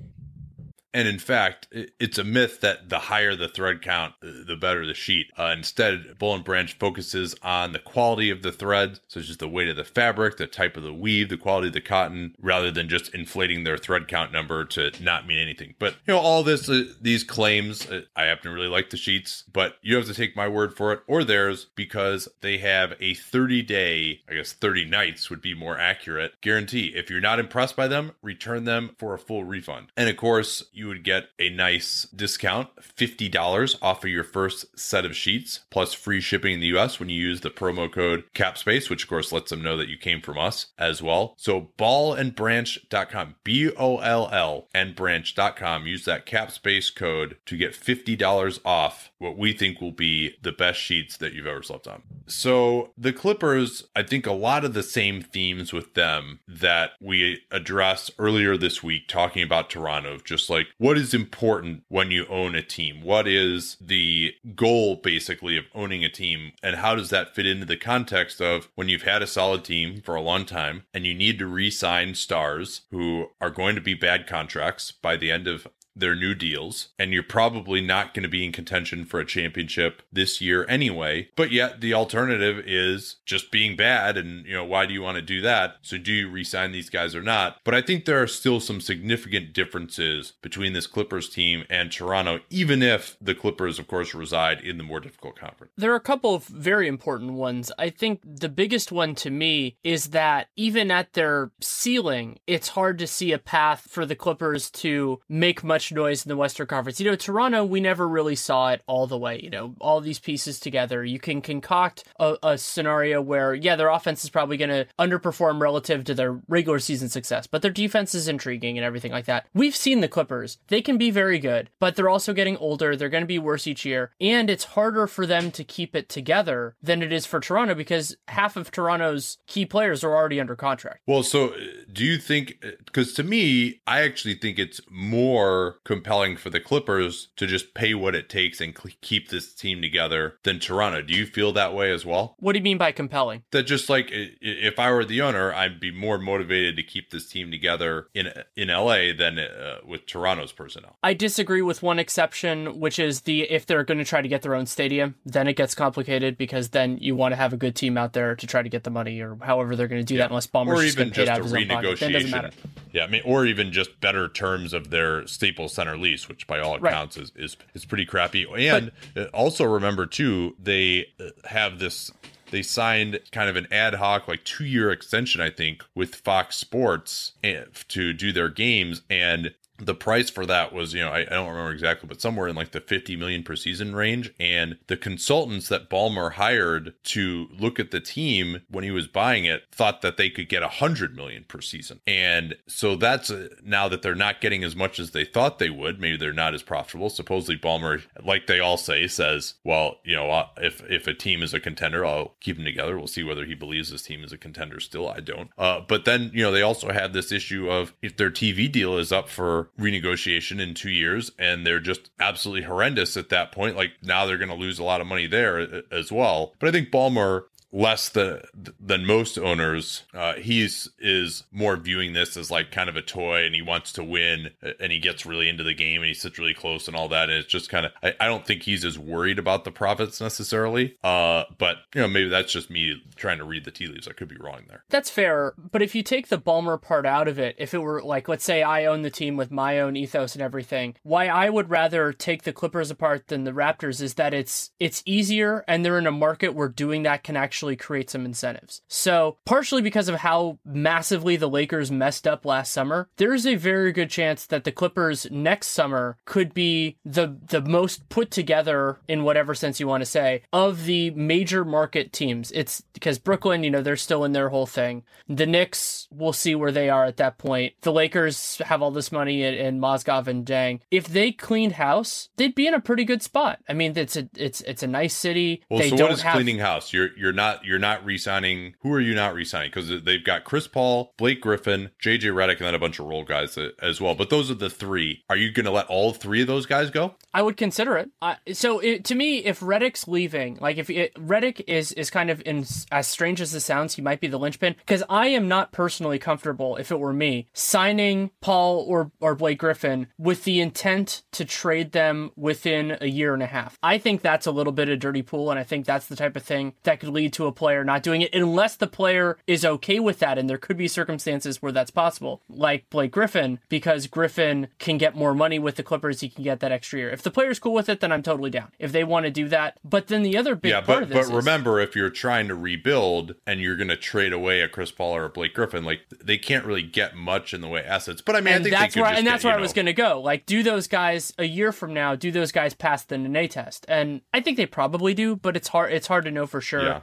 And 0.94 1.08
in 1.08 1.18
fact, 1.18 1.66
it's 1.72 2.18
a 2.18 2.24
myth 2.24 2.60
that 2.60 2.88
the 2.88 3.00
higher 3.00 3.34
the 3.34 3.48
thread 3.48 3.82
count, 3.82 4.14
the 4.20 4.56
better 4.56 4.86
the 4.86 4.94
sheet. 4.94 5.26
Uh, 5.36 5.52
instead, 5.56 6.16
Boll 6.20 6.36
and 6.36 6.44
Branch 6.44 6.72
focuses 6.78 7.34
on 7.42 7.72
the 7.72 7.80
quality 7.80 8.30
of 8.30 8.42
the 8.42 8.52
thread, 8.52 9.00
such 9.08 9.28
as 9.28 9.38
the 9.38 9.48
weight 9.48 9.68
of 9.68 9.74
the 9.74 9.82
fabric, 9.82 10.36
the 10.36 10.46
type 10.46 10.76
of 10.76 10.84
the 10.84 10.94
weave, 10.94 11.28
the 11.28 11.36
quality 11.36 11.66
of 11.66 11.74
the 11.74 11.80
cotton, 11.80 12.36
rather 12.40 12.70
than 12.70 12.88
just 12.88 13.12
inflating 13.12 13.64
their 13.64 13.76
thread 13.76 14.06
count 14.06 14.30
number 14.32 14.64
to 14.64 14.92
not 15.02 15.26
mean 15.26 15.38
anything. 15.38 15.74
But 15.80 15.94
you 16.06 16.14
know, 16.14 16.20
all 16.20 16.44
this, 16.44 16.68
uh, 16.68 16.84
these 17.00 17.24
claims, 17.24 17.90
uh, 17.90 18.02
I 18.14 18.26
happen 18.26 18.44
to 18.44 18.54
really 18.54 18.68
like 18.68 18.90
the 18.90 18.96
sheets, 18.96 19.42
but 19.52 19.76
you 19.82 19.96
have 19.96 20.06
to 20.06 20.14
take 20.14 20.36
my 20.36 20.46
word 20.46 20.76
for 20.76 20.92
it 20.92 21.00
or 21.08 21.24
theirs 21.24 21.66
because 21.74 22.28
they 22.40 22.58
have 22.58 22.94
a 23.00 23.14
30 23.14 23.62
day, 23.62 24.20
I 24.30 24.34
guess 24.34 24.52
30 24.52 24.84
nights 24.84 25.28
would 25.28 25.42
be 25.42 25.54
more 25.54 25.76
accurate 25.76 26.40
guarantee. 26.40 26.92
If 26.94 27.10
you're 27.10 27.20
not 27.20 27.40
impressed 27.40 27.74
by 27.74 27.88
them, 27.88 28.12
return 28.22 28.62
them 28.62 28.94
for 28.96 29.12
a 29.12 29.18
full 29.18 29.42
refund. 29.42 29.88
And 29.96 30.08
of 30.08 30.16
course, 30.16 30.62
you 30.72 30.83
you 30.84 30.88
would 30.88 31.02
get 31.02 31.30
a 31.38 31.48
nice 31.48 32.06
discount 32.14 32.68
$50 32.76 33.76
off 33.80 34.04
of 34.04 34.10
your 34.10 34.22
first 34.22 34.78
set 34.78 35.06
of 35.06 35.16
sheets, 35.16 35.60
plus 35.70 35.94
free 35.94 36.20
shipping 36.20 36.52
in 36.52 36.60
the 36.60 36.76
US 36.76 37.00
when 37.00 37.08
you 37.08 37.18
use 37.18 37.40
the 37.40 37.50
promo 37.50 37.90
code 37.90 38.24
CAPSPACE, 38.34 38.90
which 38.90 39.04
of 39.04 39.08
course 39.08 39.32
lets 39.32 39.48
them 39.48 39.62
know 39.62 39.78
that 39.78 39.88
you 39.88 39.96
came 39.96 40.20
from 40.20 40.38
us 40.38 40.66
as 40.78 41.02
well. 41.02 41.34
So 41.38 41.70
ballandbranch.com, 41.78 43.36
B 43.44 43.70
O 43.70 43.96
L 43.96 44.28
L 44.30 44.68
and 44.74 44.94
branch.com. 44.94 45.86
Use 45.86 46.04
that 46.04 46.26
CAPSPACE 46.26 46.94
code 46.94 47.38
to 47.46 47.56
get 47.56 47.72
$50 47.72 48.60
off 48.66 49.10
what 49.24 49.38
we 49.38 49.54
think 49.54 49.80
will 49.80 49.90
be 49.90 50.36
the 50.42 50.52
best 50.52 50.78
sheets 50.78 51.16
that 51.16 51.32
you've 51.32 51.46
ever 51.46 51.62
slept 51.62 51.88
on. 51.88 52.02
So 52.26 52.90
the 52.96 53.12
Clippers, 53.12 53.82
I 53.96 54.02
think 54.02 54.26
a 54.26 54.32
lot 54.32 54.64
of 54.64 54.74
the 54.74 54.82
same 54.82 55.22
themes 55.22 55.72
with 55.72 55.94
them 55.94 56.40
that 56.46 56.92
we 57.00 57.40
addressed 57.50 58.12
earlier 58.18 58.56
this 58.56 58.82
week 58.82 59.08
talking 59.08 59.42
about 59.42 59.70
Toronto, 59.70 60.18
just 60.18 60.50
like 60.50 60.66
what 60.76 60.98
is 60.98 61.14
important 61.14 61.84
when 61.88 62.10
you 62.10 62.26
own 62.26 62.54
a 62.54 62.62
team? 62.62 63.02
What 63.02 63.26
is 63.26 63.78
the 63.80 64.34
goal 64.54 64.96
basically 64.96 65.56
of 65.56 65.64
owning 65.74 66.04
a 66.04 66.10
team? 66.10 66.52
And 66.62 66.76
how 66.76 66.94
does 66.94 67.08
that 67.10 67.34
fit 67.34 67.46
into 67.46 67.64
the 67.64 67.78
context 67.78 68.42
of 68.42 68.68
when 68.74 68.90
you've 68.90 69.02
had 69.02 69.22
a 69.22 69.26
solid 69.26 69.64
team 69.64 70.02
for 70.02 70.14
a 70.14 70.20
long 70.20 70.44
time 70.44 70.84
and 70.92 71.06
you 71.06 71.14
need 71.14 71.38
to 71.38 71.46
re 71.46 71.70
sign 71.70 72.14
stars 72.14 72.82
who 72.90 73.28
are 73.40 73.50
going 73.50 73.74
to 73.74 73.80
be 73.80 73.94
bad 73.94 74.26
contracts 74.26 74.92
by 74.92 75.16
the 75.16 75.32
end 75.32 75.48
of 75.48 75.66
their 75.96 76.14
new 76.14 76.34
deals, 76.34 76.88
and 76.98 77.12
you're 77.12 77.22
probably 77.22 77.80
not 77.80 78.14
going 78.14 78.22
to 78.22 78.28
be 78.28 78.44
in 78.44 78.52
contention 78.52 79.04
for 79.04 79.20
a 79.20 79.26
championship 79.26 80.02
this 80.12 80.40
year 80.40 80.66
anyway. 80.68 81.28
But 81.36 81.52
yet 81.52 81.80
the 81.80 81.94
alternative 81.94 82.62
is 82.66 83.16
just 83.24 83.50
being 83.50 83.76
bad, 83.76 84.16
and 84.16 84.44
you 84.46 84.54
know 84.54 84.64
why 84.64 84.86
do 84.86 84.94
you 84.94 85.02
want 85.02 85.16
to 85.16 85.22
do 85.22 85.40
that? 85.42 85.76
So 85.82 85.98
do 85.98 86.12
you 86.12 86.28
re-sign 86.28 86.72
these 86.72 86.90
guys 86.90 87.14
or 87.14 87.22
not? 87.22 87.58
But 87.64 87.74
I 87.74 87.82
think 87.82 88.04
there 88.04 88.22
are 88.22 88.26
still 88.26 88.60
some 88.60 88.80
significant 88.80 89.52
differences 89.52 90.32
between 90.42 90.72
this 90.72 90.86
Clippers 90.86 91.28
team 91.28 91.64
and 91.70 91.90
Toronto, 91.90 92.40
even 92.50 92.82
if 92.82 93.16
the 93.20 93.34
Clippers, 93.34 93.78
of 93.78 93.86
course, 93.86 94.14
reside 94.14 94.60
in 94.60 94.78
the 94.78 94.84
more 94.84 95.00
difficult 95.00 95.38
conference. 95.38 95.72
There 95.76 95.92
are 95.92 95.96
a 95.96 96.00
couple 96.00 96.34
of 96.34 96.44
very 96.44 96.88
important 96.88 97.32
ones. 97.34 97.70
I 97.78 97.90
think 97.90 98.20
the 98.24 98.48
biggest 98.48 98.90
one 98.90 99.14
to 99.16 99.30
me 99.30 99.76
is 99.84 100.10
that 100.10 100.48
even 100.56 100.90
at 100.90 101.12
their 101.12 101.50
ceiling, 101.60 102.38
it's 102.46 102.68
hard 102.68 102.98
to 102.98 103.06
see 103.06 103.32
a 103.32 103.38
path 103.38 103.86
for 103.88 104.04
the 104.04 104.16
Clippers 104.16 104.70
to 104.70 105.20
make 105.28 105.62
much 105.62 105.83
much 105.84 105.96
noise 105.96 106.24
in 106.24 106.28
the 106.28 106.36
Western 106.36 106.66
Conference. 106.66 107.00
You 107.00 107.10
know, 107.10 107.16
Toronto, 107.16 107.64
we 107.64 107.80
never 107.80 108.08
really 108.08 108.36
saw 108.36 108.70
it 108.70 108.82
all 108.86 109.06
the 109.06 109.18
way. 109.18 109.40
You 109.42 109.50
know, 109.50 109.74
all 109.80 110.00
these 110.00 110.18
pieces 110.18 110.58
together. 110.58 111.04
You 111.04 111.18
can 111.18 111.42
concoct 111.42 112.04
a, 112.18 112.36
a 112.42 112.58
scenario 112.58 113.20
where, 113.20 113.54
yeah, 113.54 113.76
their 113.76 113.88
offense 113.88 114.24
is 114.24 114.30
probably 114.30 114.56
going 114.56 114.70
to 114.70 114.86
underperform 114.98 115.60
relative 115.60 116.04
to 116.04 116.14
their 116.14 116.40
regular 116.48 116.78
season 116.78 117.08
success, 117.08 117.46
but 117.46 117.62
their 117.62 117.70
defense 117.70 118.14
is 118.14 118.28
intriguing 118.28 118.78
and 118.78 118.84
everything 118.84 119.12
like 119.12 119.26
that. 119.26 119.46
We've 119.54 119.76
seen 119.76 120.00
the 120.00 120.08
Clippers. 120.08 120.58
They 120.68 120.80
can 120.80 120.98
be 120.98 121.10
very 121.10 121.38
good, 121.38 121.70
but 121.80 121.96
they're 121.96 122.08
also 122.08 122.32
getting 122.32 122.56
older. 122.56 122.96
They're 122.96 123.08
going 123.08 123.22
to 123.22 123.26
be 123.26 123.38
worse 123.38 123.66
each 123.66 123.84
year. 123.84 124.12
And 124.20 124.48
it's 124.48 124.64
harder 124.64 125.06
for 125.06 125.26
them 125.26 125.50
to 125.52 125.64
keep 125.64 125.94
it 125.94 126.08
together 126.08 126.76
than 126.82 127.02
it 127.02 127.12
is 127.12 127.26
for 127.26 127.40
Toronto 127.40 127.74
because 127.74 128.16
half 128.28 128.56
of 128.56 128.70
Toronto's 128.70 129.38
key 129.46 129.66
players 129.66 130.02
are 130.04 130.14
already 130.14 130.40
under 130.40 130.56
contract. 130.56 131.00
Well, 131.06 131.22
so 131.22 131.48
uh, 131.48 131.56
do 131.92 132.04
you 132.04 132.18
think, 132.18 132.64
because 132.84 133.12
uh, 133.12 133.16
to 133.16 133.22
me, 133.22 133.80
I 133.86 134.02
actually 134.02 134.34
think 134.34 134.58
it's 134.58 134.80
more 134.90 135.73
compelling 135.84 136.36
for 136.36 136.50
the 136.50 136.60
Clippers 136.60 137.28
to 137.36 137.46
just 137.46 137.74
pay 137.74 137.94
what 137.94 138.14
it 138.14 138.28
takes 138.28 138.60
and 138.60 138.76
cl- 138.76 138.94
keep 139.00 139.28
this 139.28 139.52
team 139.52 139.80
together 139.80 140.36
than 140.42 140.60
Toronto. 140.60 141.02
Do 141.02 141.14
you 141.14 141.26
feel 141.26 141.52
that 141.52 141.74
way 141.74 141.90
as 141.90 142.04
well? 142.04 142.36
What 142.38 142.52
do 142.52 142.58
you 142.58 142.62
mean 142.62 142.78
by 142.78 142.92
compelling? 142.92 143.42
That 143.50 143.64
just 143.64 143.88
like 143.88 144.08
if 144.10 144.78
I 144.78 144.90
were 144.90 145.04
the 145.04 145.22
owner, 145.22 145.52
I'd 145.52 145.80
be 145.80 145.90
more 145.90 146.18
motivated 146.18 146.76
to 146.76 146.82
keep 146.82 147.10
this 147.10 147.28
team 147.28 147.50
together 147.50 148.08
in 148.14 148.28
in 148.56 148.68
LA 148.68 149.12
than 149.16 149.38
uh, 149.38 149.78
with 149.86 150.06
Toronto's 150.06 150.52
personnel. 150.52 150.96
I 151.02 151.14
disagree 151.14 151.62
with 151.62 151.82
one 151.82 151.98
exception, 151.98 152.80
which 152.80 152.98
is 152.98 153.22
the 153.22 153.42
if 153.42 153.66
they're 153.66 153.84
going 153.84 153.98
to 153.98 154.04
try 154.04 154.22
to 154.22 154.28
get 154.28 154.42
their 154.42 154.54
own 154.54 154.66
stadium, 154.66 155.14
then 155.24 155.48
it 155.48 155.54
gets 155.54 155.74
complicated 155.74 156.36
because 156.36 156.70
then 156.70 156.98
you 157.00 157.16
want 157.16 157.32
to 157.32 157.36
have 157.36 157.52
a 157.52 157.56
good 157.56 157.74
team 157.74 157.96
out 157.96 158.12
there 158.12 158.34
to 158.36 158.46
try 158.46 158.62
to 158.62 158.68
get 158.68 158.84
the 158.84 158.90
money 158.90 159.20
or 159.20 159.36
however 159.42 159.76
they're 159.76 159.88
going 159.88 160.00
to 160.00 160.06
do 160.06 160.14
yeah. 160.14 160.22
that 160.22 160.30
unless 160.30 160.46
Ballmer's 160.46 160.80
or 160.80 160.82
even 160.84 161.12
just, 161.12 161.26
just 161.26 161.40
a 161.40 161.56
renegotiation. 161.56 162.52
Yeah, 162.92 163.04
I 163.04 163.06
mean, 163.08 163.22
or 163.24 163.44
even 163.44 163.72
just 163.72 164.00
better 164.00 164.28
terms 164.28 164.72
of 164.72 164.90
their 164.90 165.26
staple 165.26 165.63
Center 165.68 165.96
lease, 165.96 166.28
which 166.28 166.46
by 166.46 166.60
all 166.60 166.76
accounts 166.76 167.16
right. 167.16 167.24
is, 167.24 167.32
is 167.36 167.56
is 167.74 167.84
pretty 167.84 168.06
crappy. 168.06 168.46
And 168.56 168.92
but, 169.14 169.30
also 169.30 169.64
remember 169.64 170.06
too, 170.06 170.54
they 170.58 171.08
uh, 171.20 171.30
have 171.44 171.78
this 171.78 172.10
they 172.50 172.62
signed 172.62 173.18
kind 173.32 173.48
of 173.48 173.56
an 173.56 173.66
ad 173.72 173.94
hoc 173.94 174.28
like 174.28 174.44
two 174.44 174.64
year 174.64 174.92
extension 174.92 175.40
i 175.40 175.50
think 175.50 175.82
with 175.94 176.14
fox 176.14 176.54
sports 176.54 177.32
eh, 177.42 177.64
to 177.88 178.12
do 178.12 178.32
their 178.32 178.48
games 178.48 179.02
and 179.10 179.52
the 179.84 179.94
price 179.94 180.30
for 180.30 180.46
that 180.46 180.72
was, 180.72 180.94
you 180.94 181.00
know, 181.00 181.10
I, 181.10 181.20
I, 181.20 181.24
don't 181.24 181.48
remember 181.48 181.72
exactly, 181.72 182.08
but 182.08 182.20
somewhere 182.20 182.48
in 182.48 182.56
like 182.56 182.72
the 182.72 182.80
50 182.80 183.16
million 183.16 183.42
per 183.42 183.56
season 183.56 183.94
range. 183.94 184.32
And 184.38 184.78
the 184.86 184.96
consultants 184.96 185.68
that 185.68 185.90
Ballmer 185.90 186.32
hired 186.32 186.94
to 187.04 187.48
look 187.58 187.78
at 187.78 187.90
the 187.90 188.00
team 188.00 188.62
when 188.68 188.84
he 188.84 188.90
was 188.90 189.06
buying 189.06 189.44
it 189.44 189.64
thought 189.72 190.02
that 190.02 190.16
they 190.16 190.30
could 190.30 190.48
get 190.48 190.62
100 190.62 191.14
million 191.14 191.44
per 191.46 191.60
season. 191.60 192.00
And 192.06 192.56
so 192.66 192.96
that's 192.96 193.30
uh, 193.30 193.48
now 193.62 193.88
that 193.88 194.02
they're 194.02 194.14
not 194.14 194.40
getting 194.40 194.64
as 194.64 194.76
much 194.76 194.98
as 194.98 195.10
they 195.10 195.24
thought 195.24 195.58
they 195.58 195.70
would. 195.70 196.00
Maybe 196.00 196.16
they're 196.16 196.32
not 196.32 196.54
as 196.54 196.62
profitable. 196.62 197.10
Supposedly, 197.10 197.56
Ballmer, 197.56 198.02
like 198.22 198.46
they 198.46 198.60
all 198.60 198.76
say, 198.76 199.06
says, 199.06 199.54
well, 199.64 199.96
you 200.04 200.16
know, 200.16 200.30
uh, 200.30 200.48
if 200.58 200.82
if 200.88 201.06
a 201.06 201.14
team 201.14 201.42
is 201.42 201.54
a 201.54 201.60
contender, 201.60 202.04
I'll 202.04 202.34
keep 202.40 202.56
them 202.56 202.64
together. 202.64 202.96
We'll 202.96 203.06
see 203.06 203.22
whether 203.22 203.44
he 203.44 203.54
believes 203.54 203.90
this 203.90 204.02
team 204.02 204.24
is 204.24 204.32
a 204.32 204.38
contender 204.38 204.80
still. 204.80 205.08
I 205.08 205.20
don't. 205.20 205.50
Uh, 205.58 205.80
but 205.86 206.04
then, 206.04 206.30
you 206.34 206.42
know, 206.42 206.52
they 206.52 206.62
also 206.62 206.92
had 206.92 207.12
this 207.12 207.32
issue 207.32 207.70
of 207.70 207.94
if 208.02 208.16
their 208.16 208.30
TV 208.30 208.70
deal 208.70 208.96
is 208.98 209.12
up 209.12 209.28
for 209.28 209.70
renegotiation 209.78 210.60
in 210.60 210.74
two 210.74 210.90
years 210.90 211.32
and 211.38 211.66
they're 211.66 211.80
just 211.80 212.10
absolutely 212.20 212.62
horrendous 212.62 213.16
at 213.16 213.28
that 213.30 213.52
point. 213.52 213.76
Like 213.76 213.92
now 214.02 214.24
they're 214.24 214.38
going 214.38 214.48
to 214.48 214.54
lose 214.54 214.78
a 214.78 214.84
lot 214.84 215.00
of 215.00 215.06
money 215.06 215.26
there 215.26 215.60
uh, 215.60 215.80
as 215.90 216.12
well. 216.12 216.54
But 216.58 216.68
I 216.68 216.72
think 216.72 216.90
Ballmer 216.90 217.44
less 217.74 218.08
than 218.08 218.40
than 218.80 219.04
most 219.04 219.36
owners. 219.36 220.04
Uh, 220.14 220.34
he's 220.34 220.88
is 221.00 221.44
more 221.50 221.76
viewing 221.76 222.12
this 222.12 222.36
as 222.36 222.50
like 222.50 222.70
kind 222.70 222.88
of 222.88 222.96
a 222.96 223.02
toy, 223.02 223.44
and 223.44 223.54
he 223.54 223.60
wants 223.60 223.92
to 223.92 224.04
win, 224.04 224.50
and 224.80 224.92
he 224.92 224.98
gets 224.98 225.26
really 225.26 225.48
into 225.48 225.64
the 225.64 225.74
game, 225.74 226.00
and 226.00 226.08
he 226.08 226.14
sits 226.14 226.38
really 226.38 226.54
close 226.54 226.86
and 226.86 226.96
all 226.96 227.08
that. 227.08 227.28
And 227.28 227.38
it's 227.38 227.48
just 227.48 227.68
kind 227.68 227.84
of 227.84 227.92
I, 228.02 228.14
I 228.20 228.26
don't 228.26 228.46
think 228.46 228.62
he's 228.62 228.84
as 228.84 228.98
worried 228.98 229.38
about 229.38 229.64
the 229.64 229.72
profits 229.72 230.20
necessarily. 230.20 230.96
Uh, 231.02 231.44
but 231.58 231.78
you 231.94 232.00
know 232.00 232.08
maybe 232.08 232.28
that's 232.28 232.52
just 232.52 232.70
me 232.70 233.02
trying 233.16 233.38
to 233.38 233.44
read 233.44 233.64
the 233.64 233.70
tea 233.72 233.88
leaves. 233.88 234.08
I 234.08 234.12
could 234.12 234.28
be 234.28 234.36
wrong 234.36 234.62
there. 234.68 234.84
That's 234.88 235.10
fair, 235.10 235.54
but 235.72 235.82
if 235.82 235.94
you 235.94 236.02
take 236.02 236.28
the 236.28 236.38
Ballmer 236.38 236.80
part 236.80 237.04
out 237.04 237.26
of 237.26 237.38
it, 237.38 237.56
if 237.58 237.74
it 237.74 237.78
were 237.78 238.00
like 238.02 238.28
let's 238.28 238.44
say 238.44 238.62
I 238.62 238.86
own 238.86 239.02
the 239.02 239.10
team 239.10 239.36
with 239.36 239.50
my 239.50 239.80
own 239.80 239.96
ethos 239.96 240.34
and 240.34 240.42
everything, 240.42 240.94
why 241.02 241.26
I 241.26 241.50
would 241.50 241.68
rather 241.68 242.12
take 242.12 242.44
the 242.44 242.52
Clippers 242.52 242.92
apart 242.92 243.26
than 243.26 243.42
the 243.42 243.50
Raptors 243.50 244.00
is 244.00 244.14
that 244.14 244.32
it's 244.32 244.70
it's 244.78 245.02
easier, 245.04 245.64
and 245.66 245.84
they're 245.84 245.98
in 245.98 246.06
a 246.06 246.12
market 246.12 246.54
where 246.54 246.68
doing 246.68 247.02
that 247.02 247.24
can 247.24 247.36
actually 247.36 247.63
actually 247.64 247.76
create 247.76 248.10
some 248.10 248.24
incentives. 248.24 248.82
So, 248.88 249.38
partially 249.44 249.80
because 249.80 250.08
of 250.08 250.16
how 250.16 250.58
massively 250.64 251.36
the 251.36 251.48
Lakers 251.48 251.90
messed 251.90 252.26
up 252.26 252.44
last 252.44 252.72
summer, 252.72 253.08
there's 253.16 253.46
a 253.46 253.54
very 253.54 253.92
good 253.92 254.10
chance 254.10 254.46
that 254.46 254.64
the 254.64 254.72
Clippers 254.72 255.26
next 255.30 255.68
summer 255.68 256.16
could 256.26 256.52
be 256.52 256.98
the 257.04 257.36
the 257.48 257.62
most 257.62 258.08
put 258.08 258.30
together 258.30 258.98
in 259.08 259.24
whatever 259.24 259.54
sense 259.54 259.80
you 259.80 259.88
want 259.88 260.02
to 260.02 260.06
say 260.06 260.42
of 260.52 260.84
the 260.84 261.10
major 261.12 261.64
market 261.64 262.12
teams. 262.12 262.52
It's 262.52 262.82
because 262.92 263.18
Brooklyn, 263.18 263.64
you 263.64 263.70
know, 263.70 263.82
they're 263.82 263.96
still 263.96 264.24
in 264.24 264.32
their 264.32 264.50
whole 264.50 264.66
thing. 264.66 265.04
The 265.28 265.46
Knicks, 265.46 266.08
we'll 266.10 266.32
see 266.32 266.54
where 266.54 266.72
they 266.72 266.90
are 266.90 267.04
at 267.04 267.16
that 267.16 267.38
point. 267.38 267.74
The 267.80 267.92
Lakers 267.92 268.58
have 268.66 268.82
all 268.82 268.90
this 268.90 269.10
money 269.10 269.42
in, 269.42 269.54
in 269.54 269.80
Mozgov 269.80 270.26
and 270.26 270.44
Deng. 270.44 270.80
If 270.90 271.06
they 271.08 271.32
cleaned 271.32 271.72
house, 271.72 272.28
they'd 272.36 272.54
be 272.54 272.66
in 272.66 272.74
a 272.74 272.80
pretty 272.80 273.04
good 273.04 273.22
spot. 273.22 273.60
I 273.68 273.72
mean, 273.72 273.96
it's 273.96 274.16
a 274.16 274.28
it's 274.36 274.60
it's 274.62 274.82
a 274.82 274.86
nice 274.86 275.14
city. 275.14 275.62
Well, 275.70 275.80
they 275.80 275.90
so 275.90 275.96
don't 275.96 276.08
what 276.10 276.18
is 276.18 276.22
have... 276.22 276.34
cleaning 276.34 276.58
house? 276.58 276.92
You're 276.92 277.16
you're 277.16 277.32
not 277.32 277.53
not 277.54 277.64
you're 277.64 277.78
not 277.78 278.04
re-signing. 278.04 278.74
Who 278.80 278.92
are 278.92 279.00
you 279.00 279.14
not 279.14 279.34
re-signing? 279.34 279.70
Because 279.70 280.02
they've 280.04 280.24
got 280.24 280.44
Chris 280.44 280.66
Paul, 280.66 281.12
Blake 281.16 281.40
Griffin, 281.40 281.90
JJ 282.02 282.32
Redick, 282.32 282.58
and 282.58 282.66
then 282.66 282.74
a 282.74 282.78
bunch 282.78 282.98
of 282.98 283.06
role 283.06 283.24
guys 283.24 283.58
as 283.80 284.00
well. 284.00 284.14
But 284.14 284.30
those 284.30 284.50
are 284.50 284.54
the 284.54 284.70
three. 284.70 285.22
Are 285.28 285.36
you 285.36 285.52
going 285.52 285.66
to 285.66 285.72
let 285.72 285.86
all 285.86 286.12
three 286.12 286.42
of 286.42 286.46
those 286.46 286.66
guys 286.66 286.90
go? 286.90 287.14
I 287.32 287.42
would 287.42 287.56
consider 287.56 287.96
it. 287.96 288.10
Uh, 288.22 288.36
so 288.52 288.78
it, 288.78 289.04
to 289.06 289.14
me, 289.14 289.38
if 289.38 289.60
Redick's 289.60 290.06
leaving, 290.06 290.58
like 290.60 290.78
if 290.78 290.90
it, 290.90 291.14
Redick 291.14 291.62
is 291.66 291.92
is 291.92 292.10
kind 292.10 292.30
of 292.30 292.42
in 292.44 292.64
as 292.92 293.08
strange 293.08 293.40
as 293.40 293.52
this 293.52 293.64
sounds, 293.64 293.94
he 293.94 294.02
might 294.02 294.20
be 294.20 294.28
the 294.28 294.38
linchpin. 294.38 294.76
Because 294.78 295.02
I 295.08 295.28
am 295.28 295.48
not 295.48 295.72
personally 295.72 296.18
comfortable, 296.18 296.76
if 296.76 296.90
it 296.90 297.00
were 297.00 297.12
me, 297.12 297.48
signing 297.52 298.30
Paul 298.40 298.84
or 298.88 299.10
or 299.20 299.34
Blake 299.34 299.58
Griffin 299.58 300.08
with 300.18 300.44
the 300.44 300.60
intent 300.60 301.22
to 301.32 301.44
trade 301.44 301.92
them 301.92 302.30
within 302.36 302.96
a 303.00 303.06
year 303.06 303.34
and 303.34 303.42
a 303.42 303.46
half. 303.46 303.78
I 303.82 303.98
think 303.98 304.22
that's 304.22 304.46
a 304.46 304.52
little 304.52 304.72
bit 304.72 304.88
of 304.88 304.98
dirty 304.98 305.22
pool, 305.22 305.50
and 305.50 305.58
I 305.58 305.64
think 305.64 305.86
that's 305.86 306.06
the 306.06 306.16
type 306.16 306.36
of 306.36 306.42
thing 306.42 306.74
that 306.84 307.00
could 307.00 307.08
lead 307.08 307.32
to 307.34 307.43
a 307.46 307.52
player 307.52 307.84
not 307.84 308.02
doing 308.02 308.22
it 308.22 308.34
unless 308.34 308.76
the 308.76 308.86
player 308.86 309.38
is 309.46 309.64
okay 309.64 310.00
with 310.00 310.18
that. 310.20 310.38
And 310.38 310.48
there 310.48 310.58
could 310.58 310.76
be 310.76 310.88
circumstances 310.88 311.60
where 311.60 311.72
that's 311.72 311.90
possible, 311.90 312.42
like 312.48 312.88
Blake 312.90 313.12
Griffin, 313.12 313.58
because 313.68 314.06
Griffin 314.06 314.68
can 314.78 314.98
get 314.98 315.16
more 315.16 315.34
money 315.34 315.58
with 315.58 315.76
the 315.76 315.82
Clippers. 315.82 316.20
He 316.20 316.28
can 316.28 316.44
get 316.44 316.60
that 316.60 316.72
extra 316.72 317.00
year. 317.00 317.10
If 317.10 317.22
the 317.22 317.30
player's 317.30 317.58
cool 317.58 317.74
with 317.74 317.88
it, 317.88 318.00
then 318.00 318.12
I'm 318.12 318.22
totally 318.22 318.50
down. 318.50 318.72
If 318.78 318.92
they 318.92 319.04
want 319.04 319.24
to 319.24 319.30
do 319.30 319.48
that. 319.48 319.78
But 319.84 320.08
then 320.08 320.22
the 320.22 320.36
other 320.36 320.54
big 320.54 320.70
yeah, 320.70 320.80
part 320.80 321.02
of 321.02 321.08
this 321.08 321.28
but 321.28 321.36
remember, 321.36 321.80
if 321.80 321.94
you're 321.94 322.10
trying 322.10 322.48
to 322.48 322.54
rebuild 322.54 323.34
and 323.46 323.60
you're 323.60 323.76
going 323.76 323.88
to 323.88 323.96
trade 323.96 324.32
away 324.32 324.60
a 324.60 324.68
Chris 324.68 324.90
Paul 324.90 325.16
or 325.16 325.24
a 325.24 325.30
Blake 325.30 325.54
Griffin, 325.54 325.84
like 325.84 326.00
they 326.22 326.38
can't 326.38 326.64
really 326.64 326.82
get 326.82 327.14
much 327.14 327.54
in 327.54 327.60
the 327.60 327.68
way 327.68 327.80
of 327.80 327.86
assets. 327.86 328.20
But 328.20 328.36
I 328.36 328.40
mean, 328.40 328.54
and 328.54 328.60
I 328.60 328.62
think 328.64 328.74
that's 328.74 328.96
where, 328.96 329.06
and 329.06 329.26
that's 329.26 329.42
get, 329.42 329.48
where 329.48 329.58
I 329.58 329.60
was 329.60 329.72
going 329.72 329.86
to 329.86 329.92
go. 329.92 330.20
Like, 330.20 330.46
do 330.46 330.62
those 330.62 330.86
guys 330.86 331.32
a 331.38 331.44
year 331.44 331.72
from 331.72 331.94
now? 331.94 332.14
Do 332.14 332.30
those 332.30 332.52
guys 332.52 332.74
pass 332.74 333.04
the 333.04 333.18
Nene 333.18 333.48
test? 333.48 333.84
And 333.88 334.20
I 334.32 334.40
think 334.40 334.56
they 334.56 334.66
probably 334.66 335.14
do, 335.14 335.36
but 335.36 335.56
it's 335.56 335.68
hard. 335.68 335.92
It's 335.92 336.06
hard 336.06 336.24
to 336.24 336.30
know 336.30 336.46
for 336.46 336.60
sure. 336.60 336.84
Yeah. 336.84 337.00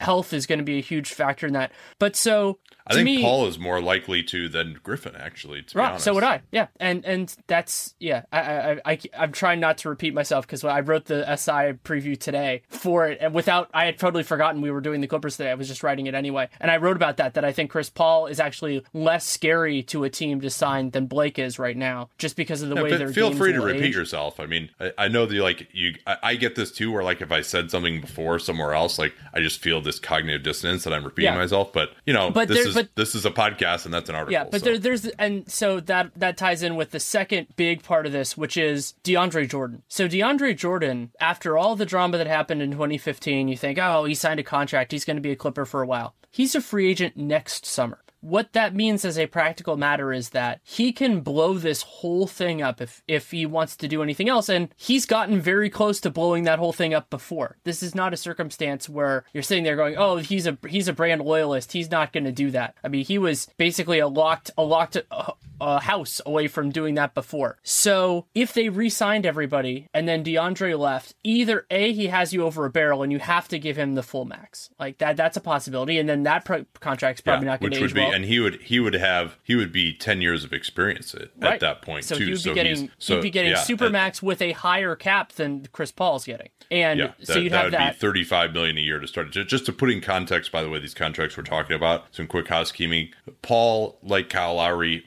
Health 0.00 0.32
is 0.32 0.46
going 0.46 0.58
to 0.58 0.64
be 0.64 0.78
a 0.78 0.82
huge 0.82 1.12
factor 1.12 1.46
in 1.46 1.52
that. 1.54 1.72
But 1.98 2.16
so 2.16 2.58
I 2.86 2.92
think 2.94 3.06
me, 3.06 3.22
Paul 3.22 3.46
is 3.46 3.58
more 3.58 3.80
likely 3.80 4.22
to 4.24 4.48
than 4.48 4.78
Griffin, 4.82 5.16
actually. 5.16 5.62
To 5.62 5.74
be 5.74 5.78
Right, 5.78 5.88
honest, 5.88 6.04
so 6.04 6.12
would 6.14 6.22
I. 6.24 6.42
Yeah, 6.52 6.66
and 6.78 7.04
and 7.06 7.34
that's 7.46 7.94
yeah. 7.98 8.24
I 8.30 8.40
I, 8.40 8.80
I 8.92 8.98
I'm 9.18 9.32
trying 9.32 9.58
not 9.58 9.78
to 9.78 9.88
repeat 9.88 10.12
myself 10.12 10.46
because 10.46 10.62
I 10.64 10.80
wrote 10.80 11.06
the 11.06 11.24
SI 11.36 11.78
preview 11.82 12.18
today 12.18 12.62
for 12.68 13.06
it, 13.08 13.18
and 13.22 13.32
without 13.34 13.70
I 13.72 13.86
had 13.86 13.98
totally 13.98 14.22
forgotten 14.22 14.60
we 14.60 14.70
were 14.70 14.82
doing 14.82 15.00
the 15.00 15.06
Clippers 15.06 15.36
today. 15.38 15.50
I 15.50 15.54
was 15.54 15.66
just 15.68 15.82
writing 15.82 16.06
it 16.06 16.14
anyway, 16.14 16.48
and 16.60 16.70
I 16.70 16.76
wrote 16.76 16.96
about 16.96 17.16
that 17.16 17.34
that 17.34 17.44
I 17.44 17.52
think 17.52 17.70
Chris 17.70 17.88
Paul 17.88 18.26
is 18.26 18.38
actually 18.38 18.84
less 18.92 19.24
scary 19.26 19.82
to 19.84 20.04
a 20.04 20.10
team 20.10 20.42
to 20.42 20.50
sign 20.50 20.90
than 20.90 21.06
Blake 21.06 21.38
is 21.38 21.58
right 21.58 21.76
now, 21.76 22.10
just 22.18 22.36
because 22.36 22.60
of 22.60 22.68
the 22.68 22.76
Yeah, 22.76 22.82
way 22.82 22.98
their 22.98 23.08
feel 23.08 23.32
free 23.32 23.52
to 23.52 23.60
repeat 23.60 23.86
age. 23.86 23.96
yourself. 23.96 24.38
I 24.38 24.44
mean, 24.46 24.68
I, 24.78 24.92
I 24.98 25.08
know 25.08 25.24
that 25.24 25.34
like 25.40 25.68
you, 25.72 25.94
I, 26.06 26.16
I 26.22 26.34
get 26.36 26.54
this 26.54 26.70
too, 26.70 26.92
where 26.92 27.02
like 27.02 27.22
if 27.22 27.32
I 27.32 27.40
said 27.40 27.70
something 27.70 28.02
before 28.02 28.38
somewhere 28.38 28.74
else, 28.74 28.98
like 28.98 29.14
I 29.32 29.40
just 29.40 29.60
feel 29.64 29.80
this 29.80 29.98
cognitive 29.98 30.42
dissonance 30.42 30.84
that 30.84 30.92
I'm 30.92 31.02
repeating 31.04 31.32
Yeah. 31.32 31.38
myself. 31.38 31.72
But 31.72 31.90
you 32.04 32.12
know, 32.12 32.30
But 32.30 32.48
this 32.48 32.58
there- 32.58 32.68
is 32.68 32.74
but- 32.74 32.94
this 32.94 33.14
is 33.14 33.24
a 33.24 33.30
podcast 33.30 33.86
and 33.86 33.94
that's 33.94 34.10
an 34.10 34.14
article. 34.14 34.32
Yeah, 34.34 34.44
but 34.44 34.60
so. 34.60 34.64
there, 34.66 34.78
there's 34.78 35.06
and 35.18 35.50
so 35.50 35.80
that 35.80 36.10
that 36.16 36.36
ties 36.36 36.62
in 36.62 36.76
with 36.76 36.90
the 36.90 37.00
second 37.00 37.46
big 37.56 37.82
part 37.82 38.04
of 38.06 38.12
this, 38.12 38.36
which 38.36 38.56
is 38.58 38.94
DeAndre 39.02 39.48
Jordan. 39.48 39.82
So 39.88 40.06
DeAndre 40.06 40.54
Jordan, 40.56 41.10
after 41.18 41.56
all 41.56 41.74
the 41.76 41.86
drama 41.86 42.18
that 42.18 42.26
happened 42.26 42.60
in 42.60 42.72
2015, 42.72 43.48
you 43.48 43.56
think, 43.56 43.78
oh, 43.78 44.04
he 44.04 44.14
signed 44.14 44.38
a 44.38 44.44
contract, 44.44 44.92
he's 44.92 45.04
going 45.06 45.16
to 45.16 45.22
be 45.22 45.32
a 45.32 45.36
Clipper 45.36 45.64
for 45.64 45.80
a 45.82 45.86
while. 45.86 46.14
He's 46.30 46.54
a 46.54 46.60
free 46.60 46.90
agent 46.90 47.16
next 47.16 47.64
summer. 47.64 47.98
What 48.24 48.54
that 48.54 48.74
means 48.74 49.04
as 49.04 49.18
a 49.18 49.26
practical 49.26 49.76
matter 49.76 50.10
is 50.10 50.30
that 50.30 50.60
he 50.62 50.92
can 50.92 51.20
blow 51.20 51.58
this 51.58 51.82
whole 51.82 52.26
thing 52.26 52.62
up 52.62 52.80
if 52.80 53.02
if 53.06 53.32
he 53.32 53.44
wants 53.44 53.76
to 53.76 53.86
do 53.86 54.02
anything 54.02 54.30
else 54.30 54.48
and 54.48 54.70
he's 54.78 55.04
gotten 55.04 55.42
very 55.42 55.68
close 55.68 56.00
to 56.00 56.10
blowing 56.10 56.44
that 56.44 56.58
whole 56.58 56.72
thing 56.72 56.94
up 56.94 57.10
before. 57.10 57.58
This 57.64 57.82
is 57.82 57.94
not 57.94 58.14
a 58.14 58.16
circumstance 58.16 58.88
where 58.88 59.26
you're 59.34 59.42
sitting 59.42 59.62
there 59.62 59.76
going, 59.76 59.96
"Oh, 59.98 60.16
he's 60.16 60.46
a 60.46 60.56
he's 60.66 60.88
a 60.88 60.94
brand 60.94 61.20
loyalist. 61.20 61.72
He's 61.72 61.90
not 61.90 62.14
going 62.14 62.24
to 62.24 62.32
do 62.32 62.50
that." 62.52 62.74
I 62.82 62.88
mean, 62.88 63.04
he 63.04 63.18
was 63.18 63.46
basically 63.58 63.98
a 63.98 64.08
locked 64.08 64.50
a 64.56 64.62
locked 64.62 64.96
uh, 65.10 65.32
a 65.60 65.80
house 65.80 66.20
away 66.26 66.48
from 66.48 66.70
doing 66.70 66.94
that 66.96 67.14
before. 67.14 67.58
So, 67.62 68.26
if 68.34 68.52
they 68.52 68.68
re-signed 68.68 69.24
everybody 69.26 69.88
and 69.94 70.08
then 70.08 70.24
DeAndre 70.24 70.78
left, 70.78 71.14
either 71.22 71.66
A 71.70 71.92
he 71.92 72.08
has 72.08 72.32
you 72.32 72.42
over 72.44 72.64
a 72.64 72.70
barrel 72.70 73.02
and 73.02 73.12
you 73.12 73.18
have 73.20 73.48
to 73.48 73.58
give 73.58 73.76
him 73.76 73.94
the 73.94 74.02
full 74.02 74.24
max. 74.24 74.70
Like 74.78 74.98
that 74.98 75.16
that's 75.16 75.36
a 75.36 75.40
possibility 75.40 75.98
and 75.98 76.08
then 76.08 76.24
that 76.24 76.44
pro- 76.44 76.66
contract's 76.80 77.20
probably 77.20 77.46
Yeah, 77.46 77.52
not 77.52 77.60
going 77.60 77.70
which 77.70 77.78
to 77.78 77.80
would 77.82 77.90
age 77.90 77.94
be, 77.94 78.00
well. 78.00 78.12
and 78.12 78.24
he 78.24 78.40
would 78.40 78.62
he 78.62 78.80
would 78.80 78.94
have 78.94 79.38
he 79.42 79.54
would 79.54 79.72
be 79.72 79.92
ten 79.94 80.20
years 80.20 80.44
of 80.44 80.52
experience 80.52 81.14
at, 81.14 81.28
Right. 81.38 81.54
at 81.54 81.60
that 81.60 81.82
point 81.82 82.04
so 82.04 82.16
too. 82.16 82.24
He'd 82.24 82.30
be 82.32 82.36
so 82.36 82.54
getting 82.54 82.90
so 82.98 83.14
he'd 83.16 83.22
be 83.22 83.30
getting 83.30 83.52
yeah, 83.52 83.58
supermax 83.58 84.22
uh, 84.22 84.26
with 84.26 84.42
a 84.42 84.52
higher 84.52 84.96
cap 84.96 85.32
than 85.32 85.66
Chris 85.72 85.92
Paul's 85.92 86.24
getting, 86.24 86.48
and 86.70 86.98
Yeah, 86.98 87.12
so 87.22 87.38
you'd 87.38 87.52
that 87.52 87.56
have 87.56 87.64
would 87.66 87.74
that. 87.74 87.92
be 87.94 87.98
thirty-five 87.98 88.52
million 88.52 88.76
a 88.76 88.80
year 88.80 88.98
to 88.98 89.06
start. 89.06 89.30
Just 89.30 89.66
to 89.66 89.72
put 89.72 89.90
in 89.90 90.00
context, 90.00 90.50
by 90.52 90.62
the 90.62 90.68
way, 90.68 90.78
these 90.80 90.94
contracts 90.94 91.36
we're 91.36 91.42
talking 91.44 91.76
about. 91.76 92.04
Some 92.10 92.26
quick 92.26 92.48
housekeeping. 92.48 93.10
Paul, 93.42 93.98
like 94.02 94.28
Kyle 94.28 94.54
Lowry, 94.56 95.04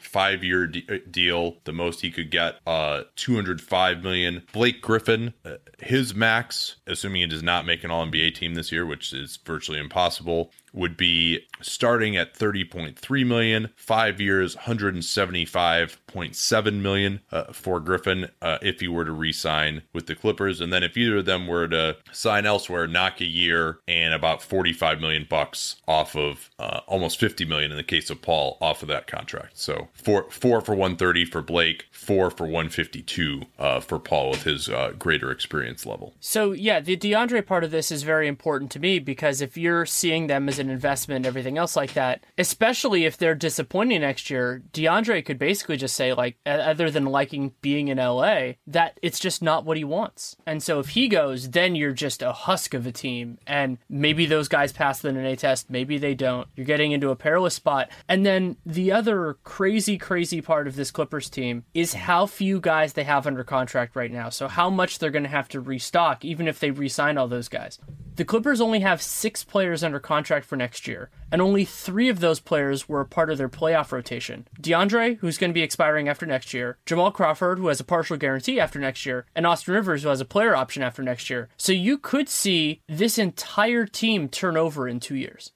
de- 0.68 0.86
uh, 0.90 0.98
deal. 1.12 1.58
The 1.66 1.74
most 1.74 2.02
he 2.02 2.10
could 2.10 2.32
get, 2.32 2.56
uh, 2.66 3.04
two 3.16 3.36
hundred 3.36 3.62
five 3.62 4.02
million. 4.02 4.44
Blake 4.54 4.82
Griffin, 4.82 5.34
uh, 5.46 5.58
his 5.80 6.16
max, 6.16 6.77
assuming 6.88 7.22
he 7.22 7.28
does 7.28 7.44
not 7.44 7.66
make 7.66 7.84
an 7.84 7.92
All 7.92 8.06
NBA 8.06 8.36
team 8.36 8.54
this 8.56 8.72
year, 8.72 8.86
which 8.86 9.12
is 9.14 9.38
virtually 9.38 9.80
impossible, 9.80 10.52
would 10.74 10.96
be 10.96 11.46
starting 11.62 12.16
at 12.16 12.36
30.3 12.36 13.26
million, 13.26 13.70
five 13.76 14.22
years, 14.22 14.56
175.7 14.56 16.82
million 16.82 17.20
uh, 17.32 17.52
for 17.52 17.80
Griffin 17.80 18.30
uh, 18.42 18.60
if 18.62 18.80
he 18.80 18.88
were 18.88 19.06
to 19.06 19.12
re-sign 19.12 19.82
with 19.94 20.06
the 20.06 20.14
Clippers, 20.16 20.62
and 20.62 20.72
then 20.72 20.84
if 20.84 20.96
either 20.96 21.18
of 21.18 21.26
them 21.26 21.48
were 21.48 21.68
to 21.68 21.98
sign 22.12 22.46
elsewhere, 22.46 22.86
knock 22.88 23.20
a 23.22 23.26
year 23.26 23.80
and 23.88 24.14
about 24.14 24.44
45 24.44 25.02
million 25.02 25.26
bucks 25.28 25.78
off 25.88 26.16
of 26.16 26.52
uh, 26.60 26.82
almost 26.88 27.20
50 27.20 27.46
million 27.46 27.72
in 27.72 27.78
the 27.78 27.84
case 27.84 28.10
of 28.10 28.22
Paul 28.22 28.58
off 28.62 28.82
of 28.82 28.88
that 28.90 29.08
contract. 29.08 29.58
So 29.58 29.88
four 29.94 30.30
four 30.30 30.62
for 30.62 30.74
130 30.74 31.26
for 31.26 31.42
Blake, 31.42 31.86
four 31.92 32.30
for 32.30 32.44
152 32.44 33.42
uh, 33.58 33.80
for 33.80 34.00
Paul 34.00 34.32
with 34.32 34.44
his 34.44 34.70
uh, 34.70 34.94
greater 34.98 35.32
experience 35.32 35.86
level. 35.86 36.14
So 36.20 36.52
yeah, 36.52 36.77
the 36.80 36.98
DeAndre 36.98 37.46
part 37.46 37.64
of 37.64 37.72
this 37.72 37.92
is 37.92 38.04
very 38.04 38.28
important 38.28 38.72
to 38.72 38.80
me 38.80 39.00
because 39.00 39.42
if 39.42 39.58
you're 39.58 39.86
seeing 39.86 40.28
them 40.28 40.48
as 40.48 40.60
an 40.60 40.70
investment 40.70 41.18
and 41.18 41.26
everything 41.26 41.58
else 41.58 41.76
like 41.76 41.94
that, 41.94 42.24
especially 42.38 43.06
if 43.06 43.18
they're 43.18 43.36
disappointing 43.36 44.02
next 44.02 44.30
year, 44.30 44.62
DeAndre 44.74 45.26
could 45.26 45.40
basically 45.40 45.78
just 45.78 45.96
say 45.96 46.14
like, 46.14 46.38
other 46.46 46.90
than 46.90 47.06
liking 47.06 47.54
being 47.62 47.88
in 47.88 47.98
LA, 47.98 48.54
that 48.66 49.00
it's 49.02 49.20
just 49.20 49.42
not 49.42 49.66
what 49.66 49.78
he 49.78 49.84
wants. 49.84 50.36
And 50.46 50.62
so 50.62 50.80
if 50.80 50.90
he 50.90 51.08
goes, 51.08 51.52
then 51.52 51.76
you're 51.76 51.94
just 51.94 52.22
a 52.22 52.32
husk 52.32 52.74
of 52.74 52.86
a 52.86 52.92
team, 52.92 53.38
and 53.48 53.78
maybe 53.90 54.26
those 54.26 54.48
guys 54.48 54.72
pass 54.72 55.00
the 55.00 55.12
NA 55.12 55.36
test, 55.36 55.70
maybe 55.70 55.98
they 55.98 56.16
don't. 56.16 56.48
You're 56.56 56.66
getting 56.66 56.92
into 56.92 57.10
a 57.10 57.16
perilous 57.16 57.56
spot. 57.56 57.90
And 58.08 58.26
then 58.26 58.58
the 58.66 58.92
other 58.92 59.38
crazy, 59.44 59.98
crazy 59.98 60.42
part 60.42 60.68
of 60.68 60.76
this 60.76 60.92
Clippers 60.92 61.30
team 61.30 61.64
is 61.74 61.94
how 61.94 62.26
few 62.26 62.60
guys 62.60 62.94
they 62.94 63.04
have 63.04 63.28
under 63.28 63.44
contract 63.44 63.96
right 63.96 64.12
now. 64.12 64.30
So 64.30 64.48
how 64.48 64.70
much 64.70 65.00
they're 65.00 65.12
going 65.12 65.24
to 65.24 65.30
have 65.30 65.50
to 65.50 65.60
restock, 65.60 66.24
even 66.24 66.48
if 66.48 66.60
they 66.60 66.67
re-sign 66.72 67.18
all 67.18 67.28
those 67.28 67.50
guys. 67.50 67.80
The 68.18 68.26
Clippers 68.26 68.60
only 68.60 68.80
have 68.80 69.00
six 69.00 69.44
players 69.44 69.84
under 69.84 70.00
contract 70.00 70.48
for 70.48 70.56
next 70.56 70.88
year, 70.88 71.12
and 71.32 71.40
only 71.40 71.66
three 71.66 72.10
of 72.10 72.20
those 72.20 72.40
players 72.40 72.90
were 72.90 73.02
a 73.02 73.06
part 73.06 73.30
of 73.30 73.38
their 73.38 73.48
playoff 73.48 73.92
rotation. 73.92 74.48
DeAndre, 74.60 75.20
who's 75.20 75.38
going 75.38 75.52
to 75.52 75.54
be 75.54 75.62
expiring 75.62 76.10
after 76.10 76.26
next 76.26 76.52
year, 76.52 76.80
Jamal 76.88 77.12
Crawford, 77.12 77.60
who 77.60 77.68
has 77.68 77.80
a 77.80 77.84
partial 77.84 78.18
guarantee 78.18 78.60
after 78.60 78.80
next 78.80 79.06
year, 79.06 79.28
and 79.36 79.46
Austin 79.46 79.76
Rivers, 79.76 80.02
who 80.02 80.10
has 80.10 80.20
a 80.20 80.26
player 80.26 80.56
option 80.56 80.82
after 80.82 81.04
next 81.04 81.30
year. 81.30 81.50
So 81.58 81.72
you 81.74 82.00
could 82.00 82.28
see 82.28 82.82
this 82.88 83.20
entire 83.20 83.86
team 83.86 84.30
turn 84.30 84.58
over 84.58 84.88
in 84.88 85.00
two 85.00 85.16
years. 85.16 85.52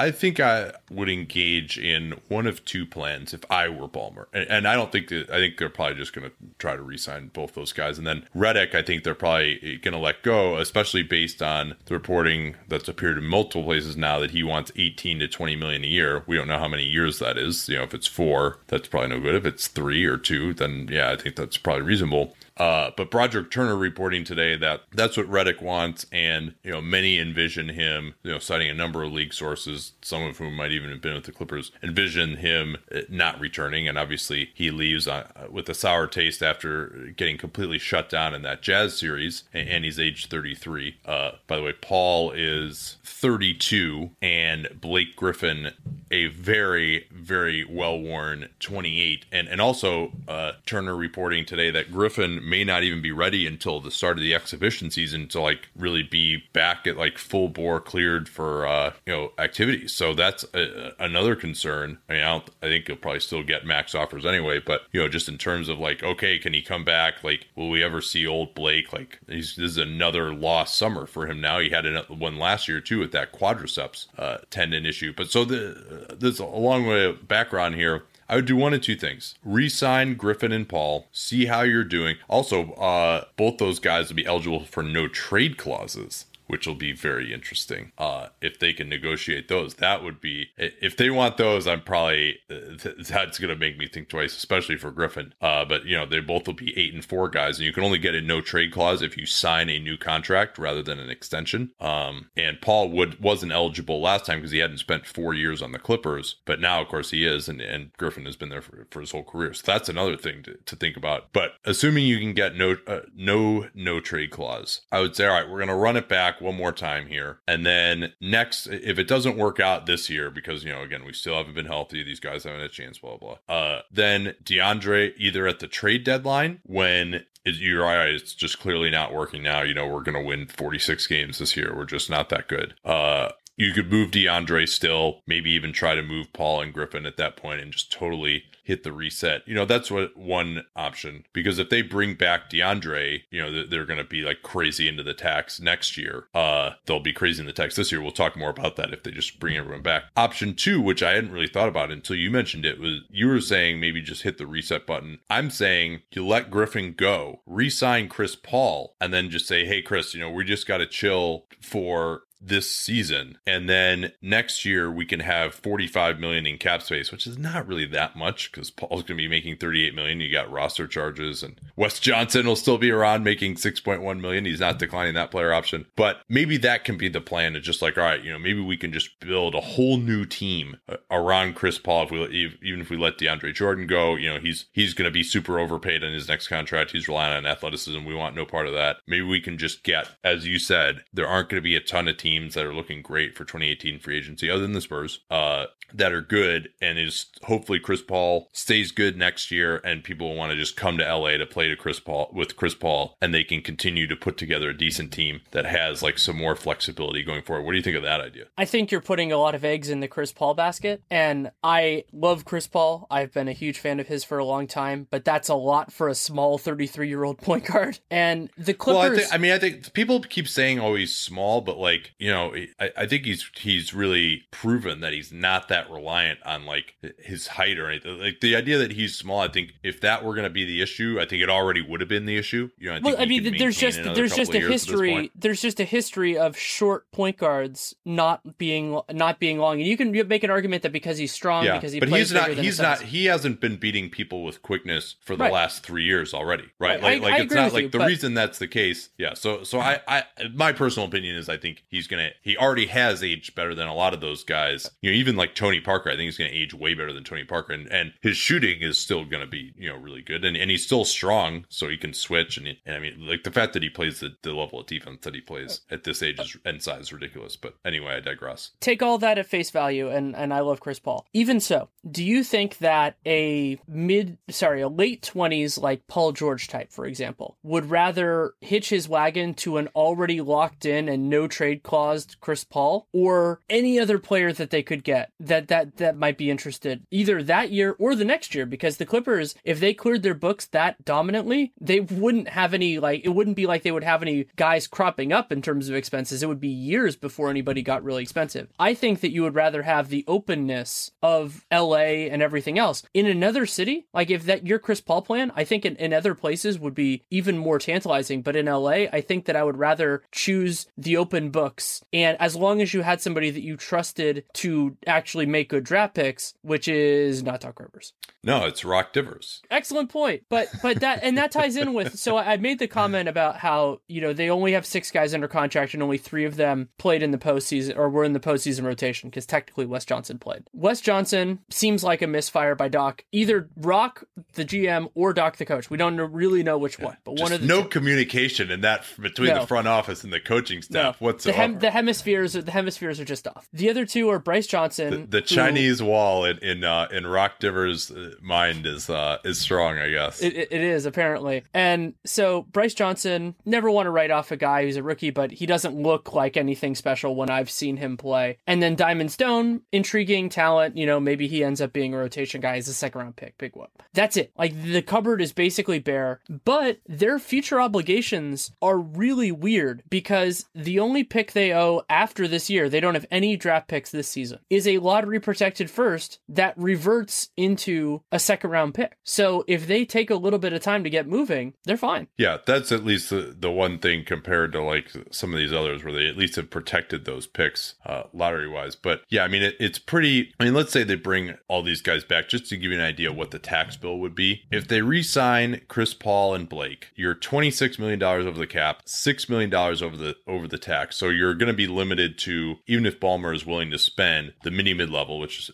I 0.00 0.10
think 0.12 0.40
I 0.40 0.72
would 0.90 1.10
engage 1.10 1.78
in 1.78 2.18
one 2.28 2.46
of 2.46 2.64
two 2.64 2.86
plans 2.86 3.34
if 3.34 3.44
I 3.50 3.68
were 3.68 3.86
Ballmer, 3.86 4.28
and, 4.32 4.48
and 4.48 4.66
I 4.66 4.74
don't 4.74 4.90
think 4.90 5.08
that 5.08 5.28
I 5.28 5.36
think 5.36 5.58
they're 5.58 5.68
probably 5.68 5.96
just 5.96 6.14
going 6.14 6.26
to 6.26 6.34
try 6.58 6.74
to 6.74 6.80
re-sign 6.80 7.28
both 7.34 7.52
those 7.52 7.74
guys, 7.74 7.98
and 7.98 8.06
then 8.06 8.26
Redick, 8.34 8.74
I 8.74 8.80
think 8.80 9.04
they're 9.04 9.14
probably 9.14 9.78
going 9.82 9.92
to 9.92 9.98
let 9.98 10.22
go, 10.22 10.56
especially 10.56 11.02
based 11.02 11.42
on 11.42 11.76
the 11.84 11.92
reporting 11.92 12.56
that's 12.66 12.88
appeared 12.88 13.18
in 13.18 13.24
multiple 13.24 13.64
places 13.64 13.94
now 13.94 14.18
that 14.20 14.30
he 14.30 14.42
wants 14.42 14.72
18 14.74 15.18
to 15.18 15.28
20 15.28 15.54
million 15.56 15.84
a 15.84 15.88
year. 15.88 16.24
We 16.26 16.36
don't 16.36 16.48
know 16.48 16.58
how 16.58 16.68
many 16.68 16.86
years 16.86 17.18
that 17.18 17.36
is. 17.36 17.68
You 17.68 17.76
know, 17.76 17.82
if 17.82 17.92
it's 17.92 18.06
four, 18.06 18.60
that's 18.68 18.88
probably 18.88 19.10
no 19.10 19.20
good. 19.20 19.34
If 19.34 19.44
it's 19.44 19.68
three 19.68 20.06
or 20.06 20.16
two, 20.16 20.54
then 20.54 20.88
yeah, 20.90 21.10
I 21.10 21.16
think 21.16 21.36
that's 21.36 21.58
probably 21.58 21.82
reasonable. 21.82 22.34
Uh, 22.60 22.90
but 22.94 23.10
Broderick 23.10 23.50
Turner 23.50 23.74
reporting 23.74 24.22
today 24.22 24.54
that 24.54 24.82
that's 24.92 25.16
what 25.16 25.30
Redick 25.30 25.62
wants, 25.62 26.04
and 26.12 26.54
you 26.62 26.70
know 26.70 26.82
many 26.82 27.18
envision 27.18 27.70
him, 27.70 28.16
you 28.22 28.32
know, 28.32 28.38
citing 28.38 28.68
a 28.68 28.74
number 28.74 29.02
of 29.02 29.10
league 29.10 29.32
sources, 29.32 29.92
some 30.02 30.24
of 30.24 30.36
whom 30.36 30.56
might 30.56 30.70
even 30.70 30.90
have 30.90 31.00
been 31.00 31.14
with 31.14 31.24
the 31.24 31.32
Clippers, 31.32 31.72
envision 31.82 32.36
him 32.36 32.76
uh, 32.94 33.00
not 33.08 33.40
returning, 33.40 33.88
and 33.88 33.96
obviously 33.96 34.50
he 34.52 34.70
leaves 34.70 35.08
uh, 35.08 35.26
with 35.50 35.70
a 35.70 35.74
sour 35.74 36.06
taste 36.06 36.42
after 36.42 37.14
getting 37.16 37.38
completely 37.38 37.78
shut 37.78 38.10
down 38.10 38.34
in 38.34 38.42
that 38.42 38.60
Jazz 38.60 38.94
series, 38.94 39.44
and, 39.54 39.66
and 39.66 39.84
he's 39.86 39.98
age 39.98 40.26
33. 40.26 40.98
Uh, 41.06 41.30
by 41.46 41.56
the 41.56 41.62
way, 41.62 41.72
Paul 41.72 42.30
is 42.30 42.98
32, 43.10 44.10
and 44.22 44.68
Blake 44.80 45.16
Griffin 45.16 45.72
a 46.10 46.26
very 46.26 47.06
very 47.12 47.64
well 47.64 47.98
worn 47.98 48.48
28, 48.58 49.26
and 49.30 49.48
and 49.48 49.60
also 49.60 50.12
uh, 50.26 50.52
Turner 50.66 50.96
reporting 50.96 51.44
today 51.44 51.70
that 51.70 51.92
Griffin 51.92 52.48
may 52.48 52.64
not 52.64 52.82
even 52.82 53.00
be 53.00 53.12
ready 53.12 53.46
until 53.46 53.80
the 53.80 53.90
start 53.90 54.16
of 54.16 54.22
the 54.22 54.34
exhibition 54.34 54.90
season 54.90 55.28
to 55.28 55.40
like 55.40 55.68
really 55.76 56.02
be 56.02 56.42
back 56.52 56.86
at 56.86 56.96
like 56.96 57.18
full 57.18 57.48
bore 57.48 57.80
cleared 57.80 58.28
for 58.28 58.66
uh 58.66 58.92
you 59.06 59.12
know 59.12 59.32
activities. 59.38 59.92
So 59.92 60.14
that's 60.14 60.44
a, 60.54 60.92
another 60.98 61.36
concern. 61.36 61.98
I 62.08 62.12
mean 62.12 62.22
i 62.22 62.30
don't 62.30 62.50
i 62.62 62.66
think 62.66 62.86
he'll 62.86 62.96
probably 62.96 63.20
still 63.20 63.42
get 63.42 63.64
max 63.64 63.94
offers 63.94 64.26
anyway 64.26 64.60
but 64.60 64.82
you 64.92 65.00
know 65.00 65.08
just 65.08 65.28
in 65.28 65.38
terms 65.38 65.68
of 65.68 65.78
like 65.78 66.02
okay 66.02 66.38
can 66.38 66.52
he 66.52 66.62
come 66.62 66.84
back? 66.84 67.22
Like 67.22 67.46
will 67.54 67.70
we 67.70 67.82
ever 67.82 68.00
see 68.00 68.26
old 68.26 68.54
blake? 68.54 68.92
Like 68.92 69.20
this 69.26 69.58
is 69.58 69.76
another 69.76 70.34
lost 70.34 70.76
summer 70.76 71.06
for 71.06 71.26
him 71.26 71.40
now. 71.40 71.60
He 71.60 71.70
had 71.70 71.86
another 71.86 72.14
one 72.14 72.38
last 72.38 72.68
year 72.68 72.80
too 72.80 72.99
with 73.00 73.12
that 73.12 73.32
quadriceps 73.32 74.06
uh 74.18 74.38
tendon 74.50 74.86
issue. 74.86 75.12
But 75.16 75.30
so 75.30 75.44
the 75.44 76.06
uh, 76.10 76.14
there's 76.18 76.38
a 76.38 76.46
long 76.46 76.86
way 76.86 77.04
of 77.04 77.26
background 77.26 77.74
here 77.74 78.04
I 78.30 78.36
would 78.36 78.46
do 78.46 78.54
one 78.54 78.72
of 78.72 78.80
two 78.80 78.94
things: 78.94 79.34
re-sign 79.44 80.14
Griffin 80.14 80.52
and 80.52 80.68
Paul, 80.68 81.08
see 81.10 81.46
how 81.46 81.62
you're 81.62 81.82
doing. 81.82 82.16
Also, 82.28 82.70
uh, 82.74 83.24
both 83.36 83.58
those 83.58 83.80
guys 83.80 84.08
would 84.08 84.16
be 84.16 84.24
eligible 84.24 84.64
for 84.66 84.84
no 84.84 85.08
trade 85.08 85.58
clauses, 85.58 86.26
which 86.50 86.66
will 86.66 86.74
be 86.74 86.92
very 86.92 87.32
interesting. 87.32 87.92
Uh, 87.96 88.28
if 88.40 88.58
they 88.58 88.72
can 88.72 88.88
negotiate 88.88 89.48
those, 89.48 89.74
that 89.74 90.02
would 90.02 90.20
be. 90.20 90.48
If 90.56 90.96
they 90.96 91.10
want 91.10 91.36
those, 91.36 91.66
I'm 91.66 91.82
probably 91.82 92.38
th- 92.48 93.08
that's 93.08 93.38
going 93.38 93.54
to 93.54 93.56
make 93.56 93.78
me 93.78 93.86
think 93.86 94.08
twice, 94.08 94.36
especially 94.36 94.76
for 94.76 94.90
Griffin. 94.90 95.32
Uh, 95.40 95.64
but 95.64 95.84
you 95.84 95.96
know, 95.96 96.06
they 96.06 96.20
both 96.20 96.46
will 96.46 96.54
be 96.54 96.76
eight 96.76 96.92
and 96.92 97.04
four 97.04 97.28
guys, 97.28 97.58
and 97.58 97.66
you 97.66 97.72
can 97.72 97.84
only 97.84 97.98
get 97.98 98.14
a 98.14 98.20
no 98.20 98.40
trade 98.40 98.72
clause 98.72 99.00
if 99.00 99.16
you 99.16 99.26
sign 99.26 99.68
a 99.68 99.78
new 99.78 99.96
contract 99.96 100.58
rather 100.58 100.82
than 100.82 100.98
an 100.98 101.10
extension. 101.10 101.70
Um, 101.80 102.30
and 102.36 102.60
Paul 102.60 102.90
would 102.90 103.20
wasn't 103.20 103.52
eligible 103.52 104.00
last 104.00 104.26
time 104.26 104.38
because 104.38 104.50
he 104.50 104.58
hadn't 104.58 104.78
spent 104.78 105.06
four 105.06 105.32
years 105.34 105.62
on 105.62 105.72
the 105.72 105.78
Clippers, 105.78 106.36
but 106.44 106.60
now 106.60 106.80
of 106.82 106.88
course 106.88 107.10
he 107.10 107.24
is, 107.24 107.48
and, 107.48 107.60
and 107.60 107.92
Griffin 107.96 108.24
has 108.24 108.36
been 108.36 108.48
there 108.48 108.62
for, 108.62 108.86
for 108.90 109.00
his 109.00 109.12
whole 109.12 109.24
career. 109.24 109.54
So 109.54 109.62
that's 109.66 109.88
another 109.88 110.16
thing 110.16 110.42
to, 110.42 110.58
to 110.66 110.76
think 110.76 110.96
about. 110.96 111.32
But 111.32 111.52
assuming 111.64 112.06
you 112.06 112.18
can 112.18 112.34
get 112.34 112.56
no 112.56 112.76
uh, 112.86 113.00
no 113.14 113.68
no 113.74 114.00
trade 114.00 114.30
clause, 114.30 114.80
I 114.90 115.00
would 115.00 115.14
say, 115.14 115.26
all 115.26 115.34
right, 115.34 115.48
we're 115.48 115.58
going 115.58 115.68
to 115.68 115.74
run 115.74 115.96
it 115.96 116.08
back 116.08 116.39
one 116.40 116.56
more 116.56 116.72
time 116.72 117.06
here. 117.06 117.40
And 117.46 117.64
then 117.64 118.12
next, 118.20 118.66
if 118.66 118.98
it 118.98 119.08
doesn't 119.08 119.36
work 119.36 119.60
out 119.60 119.86
this 119.86 120.08
year, 120.10 120.30
because, 120.30 120.64
you 120.64 120.72
know, 120.72 120.82
again, 120.82 121.04
we 121.04 121.12
still 121.12 121.36
haven't 121.36 121.54
been 121.54 121.66
healthy, 121.66 122.02
these 122.02 122.20
guys 122.20 122.44
haven't 122.44 122.60
had 122.60 122.70
a 122.70 122.72
chance, 122.72 122.98
blah, 122.98 123.16
blah, 123.16 123.36
blah. 123.46 123.56
Uh, 123.56 123.82
then 123.90 124.34
DeAndre 124.44 125.12
either 125.16 125.46
at 125.46 125.60
the 125.60 125.66
trade 125.66 126.04
deadline 126.04 126.60
when 126.64 127.24
you're 127.44 127.84
right. 127.84 128.08
It's 128.08 128.34
just 128.34 128.60
clearly 128.60 128.90
not 128.90 129.12
working 129.12 129.42
now. 129.42 129.62
You 129.62 129.74
know, 129.74 129.86
we're 129.86 130.02
going 130.02 130.20
to 130.20 130.26
win 130.26 130.46
46 130.46 131.06
games 131.06 131.38
this 131.38 131.56
year. 131.56 131.74
We're 131.74 131.84
just 131.84 132.10
not 132.10 132.28
that 132.30 132.48
good. 132.48 132.74
Uh, 132.84 133.30
you 133.56 133.72
could 133.72 133.90
move 133.90 134.10
DeAndre 134.10 134.68
still, 134.68 135.20
maybe 135.26 135.50
even 135.50 135.72
try 135.72 135.94
to 135.94 136.02
move 136.02 136.32
Paul 136.32 136.62
and 136.62 136.72
Griffin 136.72 137.04
at 137.04 137.18
that 137.18 137.36
point 137.36 137.60
and 137.60 137.72
just 137.72 137.92
totally 137.92 138.44
hit 138.70 138.84
the 138.84 138.92
reset. 138.92 139.42
You 139.46 139.54
know, 139.54 139.64
that's 139.64 139.90
what 139.90 140.16
one 140.16 140.64
option 140.76 141.24
because 141.32 141.58
if 141.58 141.70
they 141.70 141.82
bring 141.82 142.14
back 142.14 142.48
DeAndre, 142.48 143.22
you 143.30 143.42
know, 143.42 143.66
they're 143.66 143.84
going 143.84 143.98
to 143.98 144.04
be 144.04 144.22
like 144.22 144.42
crazy 144.42 144.88
into 144.88 145.02
the 145.02 145.12
tax 145.12 145.60
next 145.60 145.96
year. 145.96 146.28
Uh, 146.32 146.70
they'll 146.86 147.00
be 147.00 147.12
crazy 147.12 147.40
in 147.40 147.46
the 147.46 147.52
tax 147.52 147.74
this 147.74 147.90
year. 147.90 148.00
We'll 148.00 148.12
talk 148.12 148.36
more 148.36 148.50
about 148.50 148.76
that 148.76 148.92
if 148.92 149.02
they 149.02 149.10
just 149.10 149.40
bring 149.40 149.56
everyone 149.56 149.82
back. 149.82 150.04
Option 150.16 150.54
two, 150.54 150.80
which 150.80 151.02
I 151.02 151.14
hadn't 151.14 151.32
really 151.32 151.48
thought 151.48 151.68
about 151.68 151.90
until 151.90 152.14
you 152.14 152.30
mentioned 152.30 152.64
it, 152.64 152.78
was 152.78 153.00
you 153.10 153.26
were 153.26 153.40
saying 153.40 153.80
maybe 153.80 154.00
just 154.00 154.22
hit 154.22 154.38
the 154.38 154.46
reset 154.46 154.86
button. 154.86 155.18
I'm 155.28 155.50
saying 155.50 156.02
you 156.12 156.24
let 156.24 156.50
Griffin 156.50 156.94
go, 156.96 157.40
re-sign 157.46 158.08
Chris 158.08 158.36
Paul, 158.36 158.94
and 159.00 159.12
then 159.12 159.30
just 159.30 159.48
say, 159.48 159.66
hey, 159.66 159.82
Chris, 159.82 160.14
you 160.14 160.20
know, 160.20 160.30
we 160.30 160.44
just 160.44 160.66
got 160.66 160.78
to 160.78 160.86
chill 160.86 161.46
for 161.60 162.22
this 162.40 162.70
season. 162.70 163.38
And 163.46 163.68
then 163.68 164.12
next 164.22 164.64
year 164.64 164.90
we 164.90 165.04
can 165.04 165.20
have 165.20 165.54
45 165.54 166.18
million 166.18 166.46
in 166.46 166.58
cap 166.58 166.82
space 166.82 167.12
which 167.12 167.26
is 167.26 167.38
not 167.38 167.66
really 167.66 167.86
that 167.86 168.16
much 168.16 168.50
because 168.50 168.70
paul's 168.70 169.02
going 169.02 169.06
to 169.06 169.14
be 169.16 169.28
making 169.28 169.56
38 169.56 169.94
million. 169.94 170.20
You 170.20 170.32
got 170.32 170.50
roster 170.50 170.86
charges 170.86 171.42
and 171.42 171.60
wes 171.76 172.00
johnson 172.00 172.46
will 172.46 172.56
still 172.56 172.78
be 172.78 172.90
around 172.90 173.24
making 173.24 173.56
6.1 173.56 174.20
million. 174.20 174.44
He's 174.44 174.60
not 174.60 174.78
declining 174.78 175.14
that 175.14 175.30
player 175.30 175.52
option. 175.52 175.86
But 175.96 176.22
maybe 176.28 176.56
that 176.58 176.84
can 176.84 176.96
be 176.96 177.08
the 177.08 177.20
plan 177.20 177.52
to 177.52 177.60
just 177.60 177.82
like 177.82 177.98
all 177.98 178.04
right 178.04 178.22
you 178.22 178.32
know 178.32 178.38
maybe 178.38 178.60
we 178.60 178.76
can 178.76 178.92
just 178.92 179.20
build 179.20 179.54
a 179.54 179.60
whole 179.60 179.98
new 179.98 180.24
team 180.24 180.76
around 181.10 181.54
chris 181.54 181.78
paul 181.78 182.04
if 182.04 182.10
we 182.10 182.56
even 182.62 182.80
if 182.80 182.90
we 182.90 182.96
let 182.96 183.18
deandre 183.18 183.52
jordan 183.52 183.86
go. 183.86 184.16
You 184.16 184.32
know 184.32 184.40
he's 184.40 184.66
he's 184.72 184.94
going 184.94 185.08
to 185.08 185.12
be 185.12 185.22
super 185.22 185.58
overpaid 185.58 186.02
in 186.02 186.12
his 186.12 186.28
next 186.28 186.48
contract. 186.48 186.92
He's 186.92 187.08
relying 187.08 187.36
on 187.36 187.46
athleticism. 187.46 188.04
We 188.04 188.14
want 188.14 188.34
no 188.34 188.46
part 188.46 188.66
of 188.66 188.72
that. 188.74 188.98
Maybe 189.06 189.22
we 189.22 189.40
can 189.40 189.58
just 189.58 189.82
get 189.82 190.08
as 190.24 190.46
you 190.46 190.58
said 190.58 191.04
there 191.12 191.26
aren't 191.26 191.48
going 191.48 191.60
to 191.60 191.68
be 191.68 191.76
a 191.76 191.80
ton 191.80 192.08
of 192.08 192.16
teams 192.16 192.29
teams 192.30 192.54
that 192.54 192.64
are 192.64 192.74
looking 192.74 193.02
great 193.02 193.36
for 193.36 193.44
2018 193.44 193.98
free 193.98 194.16
agency, 194.16 194.48
other 194.48 194.62
than 194.62 194.72
the 194.72 194.80
Spurs, 194.80 195.20
uh, 195.30 195.66
that 195.92 196.12
are 196.12 196.20
good, 196.20 196.68
and 196.80 196.98
is 196.98 197.26
hopefully 197.44 197.80
Chris 197.80 198.02
Paul 198.02 198.48
stays 198.52 198.92
good 198.92 199.16
next 199.16 199.50
year, 199.50 199.80
and 199.84 200.04
people 200.04 200.28
will 200.28 200.36
want 200.36 200.52
to 200.52 200.56
just 200.56 200.76
come 200.76 200.98
to 200.98 201.04
LA 201.04 201.32
to 201.32 201.46
play 201.46 201.68
to 201.68 201.76
Chris 201.76 201.98
Paul 201.98 202.30
with 202.32 202.56
Chris 202.56 202.74
Paul, 202.74 203.16
and 203.20 203.34
they 203.34 203.42
can 203.42 203.60
continue 203.60 204.06
to 204.06 204.14
put 204.14 204.36
together 204.36 204.70
a 204.70 204.76
decent 204.76 205.12
team 205.12 205.40
that 205.50 205.66
has 205.66 206.02
like 206.02 206.18
some 206.18 206.36
more 206.36 206.54
flexibility 206.54 207.22
going 207.22 207.42
forward. 207.42 207.64
What 207.64 207.72
do 207.72 207.78
you 207.78 207.82
think 207.82 207.96
of 207.96 208.02
that 208.04 208.20
idea? 208.20 208.44
I 208.56 208.64
think 208.64 208.92
you're 208.92 209.00
putting 209.00 209.32
a 209.32 209.38
lot 209.38 209.54
of 209.54 209.64
eggs 209.64 209.90
in 209.90 210.00
the 210.00 210.08
Chris 210.08 210.32
Paul 210.32 210.54
basket, 210.54 211.02
and 211.10 211.50
I 211.64 212.04
love 212.12 212.44
Chris 212.44 212.66
Paul. 212.66 213.06
I've 213.10 213.32
been 213.32 213.48
a 213.48 213.52
huge 213.52 213.78
fan 213.78 214.00
of 214.00 214.06
his 214.06 214.22
for 214.22 214.38
a 214.38 214.44
long 214.44 214.66
time, 214.66 215.08
but 215.10 215.24
that's 215.24 215.48
a 215.48 215.54
lot 215.54 215.92
for 215.92 216.08
a 216.08 216.14
small 216.14 216.58
33 216.58 217.08
year 217.08 217.24
old 217.24 217.38
point 217.38 217.64
guard. 217.66 217.98
And 218.10 218.50
the 218.56 218.74
Clippers. 218.74 219.00
Well, 219.00 219.12
I, 219.12 219.16
think, 219.16 219.34
I 219.34 219.38
mean, 219.38 219.52
I 219.52 219.58
think 219.58 219.92
people 219.92 220.20
keep 220.20 220.46
saying, 220.46 220.78
"Oh, 220.78 220.94
he's 220.94 221.14
small," 221.14 221.60
but 221.60 221.78
like 221.78 222.12
you 222.20 222.30
know, 222.30 222.54
I, 222.78 222.90
I, 222.98 223.06
think 223.06 223.24
he's 223.24 223.50
he's 223.56 223.94
really 223.94 224.44
proven 224.50 225.00
that 225.00 225.14
he's 225.14 225.32
not 225.32 225.68
that 225.68 225.90
reliant 225.90 226.38
on 226.44 226.66
like 226.66 226.94
his 227.18 227.46
height 227.46 227.78
or 227.78 227.88
anything. 227.88 228.20
Like 228.20 228.40
the 228.42 228.54
idea 228.54 228.76
that 228.76 228.92
he's 228.92 229.16
small, 229.16 229.40
I 229.40 229.48
think 229.48 229.72
if 229.82 230.02
that 230.02 230.22
were 230.22 230.34
going 230.34 230.44
to 230.44 230.50
be 230.50 230.66
the 230.66 230.82
issue, 230.82 231.16
I 231.18 231.24
think 231.24 231.42
it 231.42 231.48
already 231.48 231.80
would 231.80 232.00
have 232.00 232.10
been 232.10 232.26
the 232.26 232.36
issue. 232.36 232.68
You 232.76 232.90
know, 232.90 232.96
I, 232.96 233.00
well, 233.00 233.16
I 233.18 233.24
mean, 233.24 233.56
there's 233.56 233.78
just 233.78 234.02
there's 234.02 234.36
just 234.36 234.54
a 234.54 234.60
history. 234.60 235.30
There's 235.34 235.62
just 235.62 235.80
a 235.80 235.84
history 235.84 236.36
of 236.36 236.58
short 236.58 237.10
point 237.10 237.38
guards 237.38 237.94
not 238.04 238.58
being 238.58 239.00
not 239.10 239.40
being 239.40 239.58
long, 239.58 239.78
and 239.78 239.86
you 239.86 239.96
can 239.96 240.12
make 240.28 240.44
an 240.44 240.50
argument 240.50 240.82
that 240.82 240.92
because 240.92 241.16
he's 241.16 241.32
strong, 241.32 241.64
yeah, 241.64 241.76
because 241.76 241.92
he 241.92 242.00
but 242.00 242.10
he's 242.10 242.34
not 242.34 242.50
he's 242.50 242.78
not 242.78 243.00
he 243.00 243.24
hasn't 243.24 243.62
been 243.62 243.76
beating 243.76 244.10
people 244.10 244.44
with 244.44 244.60
quickness 244.60 245.16
for 245.22 245.36
the 245.36 245.44
right. 245.44 245.52
last 245.52 245.82
three 245.82 246.04
years 246.04 246.34
already, 246.34 246.64
right? 246.78 247.00
right. 247.00 247.22
Like, 247.22 247.32
I, 247.32 247.36
like 247.36 247.44
it's 247.44 247.54
not 247.54 247.72
like 247.72 247.84
you, 247.84 247.88
the 247.88 247.98
but... 247.98 248.08
reason 248.08 248.34
that's 248.34 248.58
the 248.58 248.68
case. 248.68 249.08
Yeah. 249.16 249.32
So 249.32 249.64
so 249.64 249.80
I 249.80 250.00
I 250.06 250.24
my 250.52 250.74
personal 250.74 251.08
opinion 251.08 251.36
is 251.36 251.48
I 251.48 251.56
think 251.56 251.82
he's 251.88 252.09
gonna 252.10 252.30
he 252.42 252.56
already 252.56 252.86
has 252.86 253.22
aged 253.22 253.54
better 253.54 253.74
than 253.74 253.88
a 253.88 253.94
lot 253.94 254.12
of 254.12 254.20
those 254.20 254.44
guys. 254.44 254.90
You 255.00 255.10
know, 255.10 255.16
even 255.16 255.36
like 255.36 255.54
Tony 255.54 255.80
Parker, 255.80 256.10
I 256.10 256.16
think 256.16 256.26
he's 256.26 256.36
going 256.36 256.50
to 256.50 256.56
age 256.56 256.74
way 256.74 256.94
better 256.94 257.12
than 257.12 257.24
Tony 257.24 257.44
Parker, 257.44 257.72
and, 257.72 257.90
and 257.90 258.12
his 258.20 258.36
shooting 258.36 258.80
is 258.80 258.98
still 258.98 259.24
going 259.24 259.42
to 259.42 259.46
be 259.48 259.72
you 259.76 259.88
know 259.88 259.96
really 259.96 260.22
good, 260.22 260.44
and, 260.44 260.56
and 260.56 260.70
he's 260.70 260.84
still 260.84 261.04
strong, 261.04 261.64
so 261.68 261.88
he 261.88 261.96
can 261.96 262.12
switch. 262.12 262.56
And, 262.56 262.66
and 262.84 262.96
I 262.96 262.98
mean, 262.98 263.26
like 263.26 263.44
the 263.44 263.50
fact 263.50 263.72
that 263.72 263.82
he 263.82 263.88
plays 263.88 264.20
the, 264.20 264.30
the 264.42 264.52
level 264.52 264.80
of 264.80 264.86
defense 264.86 265.20
that 265.22 265.34
he 265.34 265.40
plays 265.40 265.80
at 265.90 266.04
this 266.04 266.22
age 266.22 266.40
is, 266.40 266.56
and 266.64 266.82
size 266.82 267.02
is 267.02 267.12
ridiculous. 267.12 267.56
But 267.56 267.74
anyway, 267.84 268.14
I 268.16 268.20
digress. 268.20 268.72
Take 268.80 269.02
all 269.02 269.18
that 269.18 269.38
at 269.38 269.46
face 269.46 269.70
value, 269.70 270.10
and 270.10 270.36
and 270.36 270.52
I 270.52 270.60
love 270.60 270.80
Chris 270.80 270.98
Paul. 270.98 271.26
Even 271.32 271.60
so, 271.60 271.88
do 272.10 272.24
you 272.24 272.44
think 272.44 272.78
that 272.78 273.16
a 273.24 273.78
mid, 273.86 274.38
sorry, 274.48 274.80
a 274.80 274.88
late 274.88 275.22
twenties 275.22 275.78
like 275.78 276.06
Paul 276.08 276.32
George 276.32 276.68
type, 276.68 276.92
for 276.92 277.06
example, 277.06 277.56
would 277.62 277.90
rather 277.90 278.54
hitch 278.60 278.88
his 278.88 279.08
wagon 279.08 279.54
to 279.54 279.76
an 279.76 279.88
already 279.94 280.40
locked 280.40 280.84
in 280.84 281.08
and 281.08 281.28
no 281.28 281.46
trade 281.46 281.82
clause 281.82 281.99
Chris 282.40 282.64
Paul 282.64 283.06
or 283.12 283.60
any 283.68 283.98
other 283.98 284.18
player 284.18 284.52
that 284.52 284.70
they 284.70 284.82
could 284.82 285.04
get 285.04 285.32
that 285.38 285.68
that 285.68 285.96
that 285.96 286.16
might 286.16 286.38
be 286.38 286.50
interested 286.50 287.02
either 287.10 287.42
that 287.42 287.70
year 287.70 287.96
or 287.98 288.14
the 288.14 288.24
next 288.24 288.54
year. 288.54 288.66
Because 288.66 288.96
the 288.96 289.06
Clippers 289.06 289.54
if 289.64 289.80
they 289.80 289.94
cleared 289.94 290.22
their 290.22 290.34
books 290.34 290.66
that 290.66 291.04
dominantly 291.04 291.72
they 291.80 292.00
wouldn't 292.00 292.48
have 292.48 292.74
any 292.74 292.98
like 292.98 293.24
it 293.24 293.30
wouldn't 293.30 293.56
be 293.56 293.66
like 293.66 293.82
they 293.82 293.92
would 293.92 294.04
have 294.04 294.22
any 294.22 294.46
guys 294.56 294.86
cropping 294.86 295.32
up 295.32 295.52
in 295.52 295.62
terms 295.62 295.88
of 295.88 295.94
expenses. 295.94 296.42
It 296.42 296.48
would 296.48 296.60
be 296.60 296.68
years 296.68 297.16
before 297.16 297.50
anybody 297.50 297.82
got 297.82 298.04
really 298.04 298.22
expensive. 298.22 298.68
I 298.78 298.94
think 298.94 299.20
that 299.20 299.32
you 299.32 299.42
would 299.42 299.54
rather 299.54 299.82
have 299.82 300.08
the 300.08 300.24
openness 300.26 301.10
of 301.22 301.64
LA 301.72 302.28
and 302.30 302.42
everything 302.42 302.78
else. 302.78 303.02
In 303.14 303.26
another 303.26 303.66
city 303.66 304.06
like 304.12 304.30
if 304.30 304.44
that 304.44 304.66
your 304.66 304.78
Chris 304.78 305.00
Paul 305.00 305.22
plan 305.22 305.52
I 305.54 305.64
think 305.64 305.84
in, 305.84 305.96
in 305.96 306.12
other 306.12 306.34
places 306.34 306.78
would 306.78 306.94
be 306.94 307.22
even 307.30 307.58
more 307.58 307.78
tantalizing. 307.78 308.42
But 308.42 308.56
in 308.56 308.66
LA 308.66 309.06
I 309.12 309.20
think 309.20 309.44
that 309.46 309.56
I 309.56 309.64
would 309.64 309.76
rather 309.76 310.22
choose 310.32 310.86
the 310.96 311.16
open 311.16 311.50
books 311.50 311.89
and 312.12 312.36
as 312.40 312.56
long 312.56 312.80
as 312.80 312.92
you 312.94 313.02
had 313.02 313.20
somebody 313.20 313.50
that 313.50 313.62
you 313.62 313.76
trusted 313.76 314.44
to 314.54 314.96
actually 315.06 315.46
make 315.46 315.68
good 315.70 315.84
draft 315.84 316.14
picks, 316.14 316.54
which 316.62 316.88
is 316.88 317.42
not 317.42 317.60
Doc 317.60 317.80
Rivers. 317.80 318.12
No, 318.42 318.64
it's 318.64 318.84
Rock 318.84 319.12
Divers. 319.12 319.62
Excellent 319.70 320.10
point. 320.10 320.44
But 320.48 320.68
but 320.82 321.00
that 321.00 321.20
and 321.22 321.36
that 321.36 321.52
ties 321.52 321.76
in 321.76 321.92
with 321.92 322.18
so 322.18 322.36
I 322.36 322.56
made 322.56 322.78
the 322.78 322.88
comment 322.88 323.28
about 323.28 323.56
how, 323.56 324.00
you 324.08 324.20
know, 324.20 324.32
they 324.32 324.48
only 324.48 324.72
have 324.72 324.86
six 324.86 325.10
guys 325.10 325.34
under 325.34 325.48
contract 325.48 325.94
and 325.94 326.02
only 326.02 326.18
three 326.18 326.44
of 326.44 326.56
them 326.56 326.88
played 326.98 327.22
in 327.22 327.32
the 327.32 327.38
postseason 327.38 327.96
or 327.96 328.08
were 328.08 328.24
in 328.24 328.32
the 328.32 328.40
postseason 328.40 328.84
rotation 328.84 329.28
because 329.28 329.46
technically 329.46 329.86
Wes 329.86 330.04
Johnson 330.04 330.38
played. 330.38 330.64
Wes 330.72 331.00
Johnson 331.00 331.60
seems 331.70 332.02
like 332.02 332.22
a 332.22 332.26
misfire 332.26 332.74
by 332.74 332.88
Doc. 332.88 333.24
Either 333.32 333.68
Rock, 333.76 334.24
the 334.54 334.64
GM, 334.64 335.10
or 335.14 335.32
Doc 335.32 335.56
the 335.56 335.66
coach. 335.66 335.90
We 335.90 335.98
don't 335.98 336.16
really 336.16 336.62
know 336.62 336.78
which 336.78 336.98
yeah, 336.98 337.06
one, 337.06 337.16
but 337.24 337.38
one 337.38 337.52
of 337.52 337.60
the 337.60 337.66
no 337.66 337.82
two. 337.82 337.88
communication 337.88 338.70
in 338.70 338.80
that 338.82 339.04
between 339.20 339.50
no. 339.50 339.60
the 339.60 339.66
front 339.66 339.86
office 339.86 340.24
and 340.24 340.32
the 340.32 340.40
coaching 340.40 340.80
staff 340.80 341.20
no. 341.20 341.26
whatsoever. 341.26 341.56
The, 341.56 341.62
hem- 341.62 341.78
the 341.78 341.90
hemispheres 341.90 342.54
the 342.54 342.70
hemispheres 342.70 343.20
are 343.20 343.24
just 343.24 343.46
off. 343.46 343.68
The 343.72 343.90
other 343.90 344.06
two 344.06 344.30
are 344.30 344.38
Brice 344.38 344.66
Johnson. 344.66 345.10
The, 345.10 345.40
the 345.40 345.40
who, 345.40 345.56
Chinese 345.56 346.02
wall 346.02 346.44
in 346.46 346.58
in, 346.58 346.84
uh, 346.84 347.08
in 347.12 347.26
Rock 347.26 347.58
Divers' 347.58 348.10
uh, 348.10 348.29
mind 348.40 348.86
is 348.86 349.10
uh, 349.10 349.38
is 349.44 349.58
strong, 349.58 349.98
I 349.98 350.10
guess. 350.10 350.42
It, 350.42 350.56
it 350.56 350.72
is 350.72 351.06
apparently, 351.06 351.64
and 351.74 352.14
so 352.24 352.62
Brice 352.62 352.94
Johnson 352.94 353.54
never 353.64 353.90
want 353.90 354.06
to 354.06 354.10
write 354.10 354.30
off 354.30 354.50
a 354.50 354.56
guy 354.56 354.84
who's 354.84 354.96
a 354.96 355.02
rookie, 355.02 355.30
but 355.30 355.50
he 355.50 355.66
doesn't 355.66 356.00
look 356.00 356.32
like 356.32 356.56
anything 356.56 356.94
special 356.94 357.34
when 357.34 357.50
I've 357.50 357.70
seen 357.70 357.96
him 357.96 358.16
play. 358.16 358.58
And 358.66 358.82
then 358.82 358.94
Diamond 358.96 359.32
Stone, 359.32 359.82
intriguing 359.92 360.48
talent. 360.48 360.96
You 360.96 361.06
know, 361.06 361.20
maybe 361.20 361.48
he 361.48 361.64
ends 361.64 361.80
up 361.80 361.92
being 361.92 362.14
a 362.14 362.18
rotation 362.18 362.60
guy. 362.60 362.76
He's 362.76 362.88
a 362.88 362.94
second 362.94 363.20
round 363.20 363.36
pick. 363.36 363.58
Big 363.58 363.74
whoop. 363.76 363.90
That's 364.12 364.36
it. 364.36 364.52
Like 364.56 364.80
the 364.82 365.02
cupboard 365.02 365.40
is 365.40 365.52
basically 365.52 365.98
bare, 365.98 366.40
but 366.64 366.98
their 367.06 367.38
future 367.38 367.80
obligations 367.80 368.72
are 368.82 368.98
really 368.98 369.52
weird 369.52 370.02
because 370.08 370.66
the 370.74 370.98
only 370.98 371.24
pick 371.24 371.52
they 371.52 371.72
owe 371.72 372.02
after 372.08 372.48
this 372.48 372.70
year, 372.70 372.88
they 372.88 373.00
don't 373.00 373.14
have 373.14 373.26
any 373.30 373.56
draft 373.56 373.88
picks 373.88 374.10
this 374.10 374.28
season, 374.28 374.58
is 374.68 374.86
a 374.86 374.98
lottery 374.98 375.40
protected 375.40 375.90
first 375.90 376.40
that 376.48 376.74
reverts 376.76 377.50
into 377.56 378.19
a 378.32 378.38
second 378.38 378.70
round 378.70 378.94
pick. 378.94 379.16
So 379.24 379.64
if 379.66 379.86
they 379.86 380.04
take 380.04 380.30
a 380.30 380.34
little 380.34 380.58
bit 380.58 380.72
of 380.72 380.82
time 380.82 381.04
to 381.04 381.10
get 381.10 381.26
moving, 381.26 381.74
they're 381.84 381.96
fine. 381.96 382.28
Yeah, 382.36 382.58
that's 382.64 382.92
at 382.92 383.04
least 383.04 383.30
the, 383.30 383.54
the 383.58 383.70
one 383.70 383.98
thing 383.98 384.24
compared 384.24 384.72
to 384.72 384.82
like 384.82 385.10
some 385.30 385.52
of 385.52 385.58
these 385.58 385.72
others 385.72 386.04
where 386.04 386.12
they 386.12 386.26
at 386.26 386.36
least 386.36 386.56
have 386.56 386.70
protected 386.70 387.24
those 387.24 387.46
picks 387.46 387.94
uh, 388.06 388.24
lottery 388.32 388.68
wise. 388.68 388.96
But 388.96 389.22
yeah, 389.28 389.44
I 389.44 389.48
mean, 389.48 389.62
it, 389.62 389.76
it's 389.78 389.98
pretty. 389.98 390.52
I 390.58 390.64
mean, 390.64 390.74
let's 390.74 390.92
say 390.92 391.04
they 391.04 391.14
bring 391.14 391.54
all 391.68 391.82
these 391.82 392.02
guys 392.02 392.24
back 392.24 392.48
just 392.48 392.66
to 392.68 392.76
give 392.76 392.92
you 392.92 392.98
an 392.98 393.04
idea 393.04 393.32
what 393.32 393.50
the 393.50 393.58
tax 393.58 393.96
bill 393.96 394.18
would 394.18 394.34
be. 394.34 394.62
If 394.70 394.88
they 394.88 395.02
re 395.02 395.22
sign 395.22 395.82
Chris 395.88 396.14
Paul 396.14 396.54
and 396.54 396.68
Blake, 396.68 397.08
you're 397.14 397.34
$26 397.34 397.98
million 397.98 398.22
over 398.22 398.58
the 398.58 398.66
cap, 398.66 399.04
$6 399.06 399.48
million 399.48 399.72
over 399.74 400.16
the 400.16 400.36
over 400.46 400.68
the 400.68 400.78
tax. 400.78 401.16
So 401.16 401.28
you're 401.28 401.54
going 401.54 401.68
to 401.68 401.74
be 401.74 401.86
limited 401.86 402.38
to 402.38 402.76
even 402.86 403.06
if 403.06 403.20
Ballmer 403.20 403.54
is 403.54 403.66
willing 403.66 403.90
to 403.90 403.98
spend 403.98 404.54
the 404.62 404.70
mini 404.70 404.94
mid 404.94 405.10
level, 405.10 405.38
which 405.38 405.70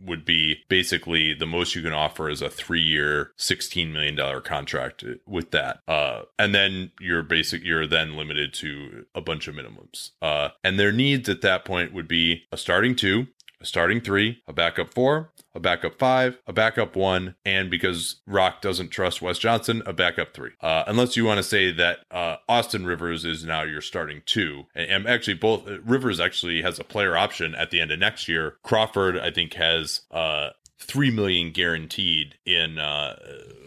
would 0.00 0.24
be 0.24 0.58
basically 0.68 1.34
the 1.34 1.46
most 1.46 1.74
you 1.74 1.82
can 1.84 1.92
offer 1.92 2.28
is 2.28 2.42
a 2.42 2.50
three 2.50 2.80
year, 2.80 3.32
sixteen 3.36 3.92
million 3.92 4.16
dollar 4.16 4.40
contract 4.40 5.04
with 5.26 5.50
that. 5.52 5.80
Uh, 5.86 6.22
and 6.38 6.54
then 6.54 6.90
you're 7.00 7.22
basic, 7.22 7.62
you're 7.62 7.86
then 7.86 8.16
limited 8.16 8.52
to 8.54 9.06
a 9.14 9.20
bunch 9.20 9.46
of 9.46 9.54
minimums. 9.54 10.10
Uh, 10.20 10.48
and 10.62 10.78
their 10.78 10.92
needs 10.92 11.28
at 11.28 11.42
that 11.42 11.64
point 11.64 11.92
would 11.92 12.08
be 12.08 12.44
a 12.50 12.56
starting 12.56 12.96
two, 12.96 13.26
a 13.60 13.66
starting 13.66 14.00
three, 14.00 14.42
a 14.46 14.52
backup 14.52 14.92
four, 14.92 15.30
a 15.54 15.60
backup 15.60 15.98
five, 15.98 16.36
a 16.46 16.52
backup 16.52 16.96
one, 16.96 17.36
and 17.44 17.70
because 17.70 18.16
Rock 18.26 18.60
doesn't 18.60 18.88
trust 18.88 19.22
Wes 19.22 19.38
Johnson, 19.38 19.82
a 19.86 19.92
backup 19.92 20.34
three. 20.34 20.50
Uh, 20.60 20.84
unless 20.86 21.16
you 21.16 21.24
want 21.24 21.38
to 21.38 21.44
say 21.44 21.70
that 21.70 22.00
uh, 22.10 22.36
Austin 22.48 22.84
Rivers 22.84 23.24
is 23.24 23.44
now 23.44 23.62
your 23.62 23.80
starting 23.80 24.22
two, 24.26 24.64
and, 24.74 24.90
and 24.90 25.06
actually 25.06 25.34
both 25.34 25.66
Rivers 25.84 26.18
actually 26.18 26.62
has 26.62 26.78
a 26.78 26.84
player 26.84 27.16
option 27.16 27.54
at 27.54 27.70
the 27.70 27.80
end 27.80 27.92
of 27.92 27.98
next 27.98 28.28
year. 28.28 28.56
Crawford, 28.62 29.18
I 29.18 29.30
think, 29.30 29.54
has 29.54 30.02
uh, 30.10 30.50
three 30.84 31.10
million 31.10 31.50
guaranteed 31.50 32.36
in 32.44 32.78
uh, 32.78 33.16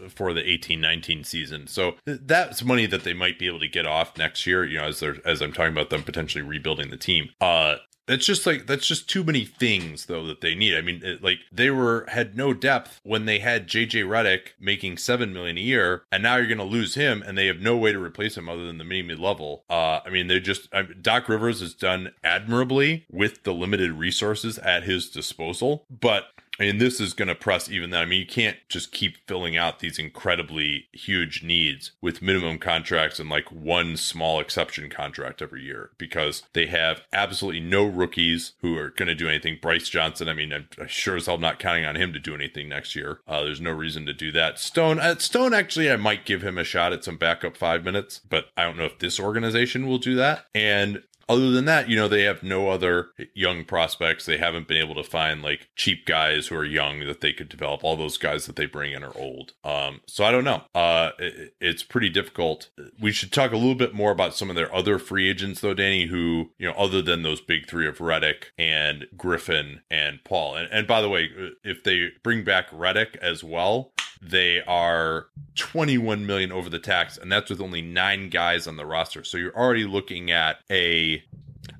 for 0.09 0.33
the 0.33 0.47
eighteen 0.47 0.81
nineteen 0.81 1.23
season. 1.23 1.67
So 1.67 1.95
that's 2.05 2.63
money 2.63 2.85
that 2.85 3.03
they 3.03 3.13
might 3.13 3.39
be 3.39 3.47
able 3.47 3.59
to 3.59 3.67
get 3.67 3.85
off 3.85 4.17
next 4.17 4.45
year. 4.45 4.65
You 4.65 4.79
know, 4.79 4.85
as 4.85 4.99
they're 4.99 5.17
as 5.25 5.41
I'm 5.41 5.53
talking 5.53 5.73
about 5.73 5.89
them 5.89 6.03
potentially 6.03 6.43
rebuilding 6.43 6.89
the 6.89 6.97
team. 6.97 7.29
Uh, 7.41 7.77
that's 8.07 8.25
just 8.25 8.45
like 8.45 8.65
that's 8.65 8.87
just 8.87 9.09
too 9.09 9.23
many 9.23 9.43
things 9.45 10.05
though 10.05 10.25
that 10.25 10.41
they 10.41 10.55
need. 10.55 10.75
I 10.75 10.81
mean, 10.81 11.01
it, 11.03 11.21
like 11.21 11.39
they 11.51 11.69
were 11.69 12.05
had 12.07 12.35
no 12.35 12.53
depth 12.53 13.01
when 13.03 13.25
they 13.25 13.39
had 13.39 13.67
JJ 13.67 14.05
Redick 14.05 14.53
making 14.59 14.97
seven 14.97 15.33
million 15.33 15.57
a 15.57 15.61
year, 15.61 16.03
and 16.11 16.23
now 16.23 16.37
you're 16.37 16.47
going 16.47 16.57
to 16.57 16.63
lose 16.63 16.95
him, 16.95 17.21
and 17.21 17.37
they 17.37 17.47
have 17.47 17.59
no 17.59 17.75
way 17.75 17.91
to 17.91 17.99
replace 17.99 18.37
him 18.37 18.47
other 18.47 18.65
than 18.65 18.77
the 18.77 18.85
mini 18.85 19.13
level. 19.13 19.65
Uh, 19.69 19.99
I 20.05 20.09
mean, 20.09 20.27
they 20.27 20.39
just 20.39 20.73
I, 20.73 20.83
Doc 20.83 21.27
Rivers 21.27 21.59
has 21.59 21.73
done 21.73 22.13
admirably 22.23 23.05
with 23.11 23.43
the 23.43 23.53
limited 23.53 23.91
resources 23.91 24.57
at 24.59 24.83
his 24.83 25.09
disposal, 25.09 25.85
but 25.89 26.27
and 26.59 26.79
this 26.79 26.99
is 26.99 27.13
going 27.13 27.27
to 27.27 27.35
press 27.35 27.69
even 27.69 27.89
that. 27.91 28.01
I 28.01 28.05
mean, 28.05 28.21
you 28.21 28.27
can't 28.27 28.57
just 28.69 28.91
keep 28.91 29.17
filling 29.27 29.57
out 29.57 29.79
these 29.79 29.99
incredibly 29.99 30.87
huge 30.91 31.43
needs 31.43 31.91
with 32.01 32.21
minimum 32.21 32.59
contracts 32.59 33.19
and 33.19 33.29
like 33.29 33.51
one 33.51 33.97
small 33.97 34.39
exception 34.39 34.89
contract 34.89 35.41
every 35.41 35.63
year 35.63 35.91
because 35.97 36.43
they 36.53 36.67
have 36.67 37.01
absolutely 37.13 37.61
no 37.61 37.85
rookies 37.85 38.53
who 38.61 38.77
are 38.77 38.89
going 38.89 39.07
to 39.07 39.15
do 39.15 39.27
anything. 39.27 39.57
Brice 39.61 39.89
Johnson, 39.89 40.29
I 40.29 40.33
mean, 40.33 40.53
I'm 40.53 40.67
sure 40.87 41.15
as 41.15 41.25
hell 41.25 41.37
not 41.37 41.59
counting 41.59 41.85
on 41.85 41.95
him 41.95 42.13
to 42.13 42.19
do 42.19 42.35
anything 42.35 42.69
next 42.69 42.95
year. 42.95 43.19
Uh, 43.27 43.43
there's 43.43 43.61
no 43.61 43.71
reason 43.71 44.05
to 44.05 44.13
do 44.13 44.31
that. 44.31 44.59
Stone, 44.59 44.99
uh, 44.99 45.17
Stone, 45.17 45.53
actually, 45.53 45.91
I 45.91 45.95
might 45.95 46.25
give 46.25 46.41
him 46.41 46.57
a 46.57 46.63
shot 46.63 46.93
at 46.93 47.03
some 47.03 47.17
backup 47.17 47.57
five 47.57 47.83
minutes, 47.83 48.19
but 48.29 48.47
I 48.55 48.63
don't 48.63 48.77
know 48.77 48.85
if 48.85 48.99
this 48.99 49.19
organization 49.19 49.87
will 49.87 49.97
do 49.97 50.15
that. 50.15 50.45
And 50.53 51.03
other 51.29 51.51
than 51.51 51.65
that, 51.65 51.89
you 51.89 51.95
know, 51.95 52.07
they 52.07 52.23
have 52.23 52.43
no 52.43 52.69
other 52.69 53.09
young 53.33 53.65
prospects. 53.65 54.25
They 54.25 54.37
haven't 54.37 54.67
been 54.67 54.77
able 54.77 54.95
to 54.95 55.03
find 55.03 55.41
like 55.41 55.69
cheap 55.75 56.05
guys 56.05 56.47
who 56.47 56.55
are 56.55 56.65
young 56.65 57.01
that 57.01 57.21
they 57.21 57.33
could 57.33 57.49
develop. 57.49 57.83
All 57.83 57.97
those 57.97 58.17
guys 58.17 58.45
that 58.45 58.55
they 58.55 58.65
bring 58.65 58.93
in 58.93 59.03
are 59.03 59.17
old. 59.17 59.53
Um, 59.63 60.01
so 60.07 60.23
I 60.23 60.31
don't 60.31 60.43
know. 60.43 60.63
Uh, 60.73 61.11
it, 61.19 61.55
it's 61.59 61.83
pretty 61.83 62.09
difficult. 62.09 62.69
We 62.99 63.11
should 63.11 63.31
talk 63.31 63.51
a 63.51 63.57
little 63.57 63.75
bit 63.75 63.93
more 63.93 64.11
about 64.11 64.35
some 64.35 64.49
of 64.49 64.55
their 64.55 64.73
other 64.73 64.99
free 64.99 65.29
agents, 65.29 65.61
though, 65.61 65.73
Danny, 65.73 66.05
who, 66.05 66.51
you 66.57 66.67
know, 66.67 66.73
other 66.73 67.01
than 67.01 67.23
those 67.23 67.41
big 67.41 67.67
three 67.67 67.87
of 67.87 67.97
Redick 67.97 68.45
and 68.57 69.07
Griffin 69.17 69.81
and 69.91 70.23
Paul. 70.23 70.55
And, 70.55 70.69
and 70.71 70.87
by 70.87 71.01
the 71.01 71.09
way, 71.09 71.29
if 71.63 71.83
they 71.83 72.11
bring 72.23 72.43
back 72.43 72.69
Redick 72.71 73.17
as 73.17 73.43
well, 73.43 73.91
they 74.21 74.61
are 74.63 75.27
21 75.55 76.25
million 76.25 76.51
over 76.51 76.69
the 76.69 76.79
tax, 76.79 77.17
and 77.17 77.31
that's 77.31 77.49
with 77.49 77.61
only 77.61 77.81
nine 77.81 78.29
guys 78.29 78.67
on 78.67 78.77
the 78.77 78.85
roster. 78.85 79.23
So 79.23 79.37
you're 79.37 79.55
already 79.55 79.85
looking 79.85 80.31
at 80.31 80.57
a 80.69 81.23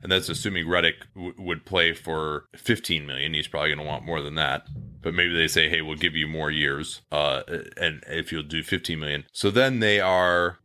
and 0.04 0.12
that's 0.12 0.30
assuming 0.30 0.66
Redick 0.66 0.96
w- 1.16 1.34
would 1.38 1.66
play 1.66 1.94
for 1.94 2.46
15 2.56 3.06
million. 3.06 3.34
He's 3.34 3.48
probably 3.48 3.70
going 3.70 3.80
to 3.80 3.86
want 3.86 4.06
more 4.06 4.22
than 4.22 4.36
that. 4.36 4.68
But 5.02 5.14
maybe 5.14 5.34
they 5.34 5.48
say, 5.48 5.70
"Hey, 5.70 5.82
we'll 5.82 5.96
give 5.96 6.16
you 6.16 6.28
more 6.28 6.52
years, 6.52 7.02
uh, 7.12 7.44
and 7.78 8.04
if 8.08 8.32
you'll 8.32 8.44
do 8.44 8.64
15 8.64 9.00
million." 9.00 9.26
So 9.32 9.50
then 9.50 9.80
they 9.80 10.00
are 10.02 10.60